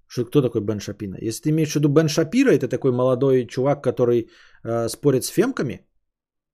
Что, 0.07 0.25
кто 0.25 0.41
такой 0.41 0.61
Бен 0.61 0.79
Шапина? 0.79 1.17
Если 1.21 1.43
ты 1.43 1.49
имеешь 1.49 1.71
в 1.71 1.75
виду 1.75 1.89
Бен 1.89 2.07
Шапира, 2.07 2.51
это 2.51 2.69
такой 2.69 2.91
молодой 2.91 3.45
чувак, 3.47 3.83
который 3.83 4.29
э, 4.63 4.87
спорит 4.87 5.25
с 5.25 5.29
фемками, 5.29 5.85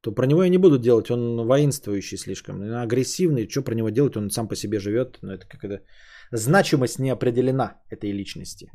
то 0.02 0.12
про 0.12 0.26
него 0.26 0.44
я 0.44 0.50
не 0.50 0.58
буду 0.58 0.78
делать, 0.78 1.12
он 1.12 1.48
воинствующий 1.48 2.18
слишком, 2.18 2.62
агрессивный, 2.62 3.48
что 3.50 3.62
про 3.62 3.76
него 3.76 3.90
делать, 3.90 4.18
он 4.18 4.30
сам 4.30 4.48
по 4.48 4.56
себе 4.56 4.80
живет, 4.80 5.20
но 5.22 5.34
это 5.34 5.48
как-то 5.48 5.82
значимость 6.32 7.00
не 7.00 7.12
определена 7.12 7.82
этой 7.90 8.12
личности. 8.12 8.72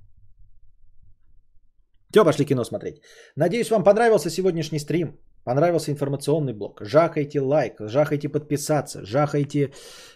Все, 2.10 2.24
пошли 2.24 2.44
кино 2.44 2.64
смотреть. 2.64 3.02
Надеюсь, 3.36 3.70
вам 3.70 3.84
понравился 3.84 4.30
сегодняшний 4.30 4.78
стрим. 4.78 5.18
Понравился 5.46 5.92
информационный 5.92 6.54
блок. 6.54 6.80
Жахайте 6.82 7.40
лайк, 7.40 7.74
жахайте 7.80 8.28
подписаться, 8.28 9.06
жахайте 9.06 9.70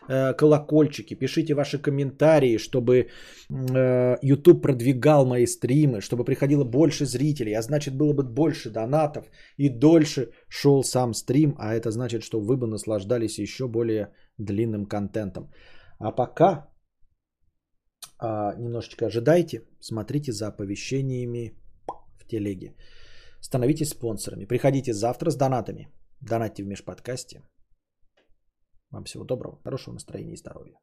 э, 0.08 0.34
колокольчики, 0.34 1.14
пишите 1.14 1.54
ваши 1.54 1.78
комментарии, 1.78 2.58
чтобы 2.58 2.94
э, 2.96 4.18
YouTube 4.22 4.60
продвигал 4.60 5.26
мои 5.26 5.46
стримы, 5.46 6.00
чтобы 6.00 6.24
приходило 6.24 6.64
больше 6.64 7.06
зрителей, 7.06 7.54
а 7.54 7.62
значит 7.62 7.94
было 7.94 8.12
бы 8.12 8.24
больше 8.24 8.70
донатов 8.70 9.30
и 9.56 9.68
дольше 9.68 10.32
шел 10.48 10.82
сам 10.82 11.14
стрим, 11.14 11.54
а 11.58 11.74
это 11.74 11.92
значит, 11.92 12.24
что 12.24 12.40
вы 12.40 12.56
бы 12.56 12.66
наслаждались 12.66 13.38
еще 13.38 13.68
более 13.68 14.08
длинным 14.36 14.86
контентом. 14.86 15.52
А 16.00 16.10
пока 16.10 16.66
э, 18.20 18.26
немножечко 18.58 19.06
ожидайте, 19.06 19.62
смотрите 19.80 20.32
за 20.32 20.48
оповещениями 20.48 21.54
телеге. 22.30 22.74
Становитесь 23.40 23.90
спонсорами. 23.90 24.46
Приходите 24.46 24.92
завтра 24.92 25.30
с 25.30 25.36
донатами. 25.36 25.88
Донатьте 26.20 26.62
в 26.62 26.66
межподкасте. 26.66 27.42
Вам 28.90 29.04
всего 29.04 29.24
доброго, 29.24 29.60
хорошего 29.64 29.94
настроения 29.94 30.34
и 30.34 30.36
здоровья. 30.36 30.74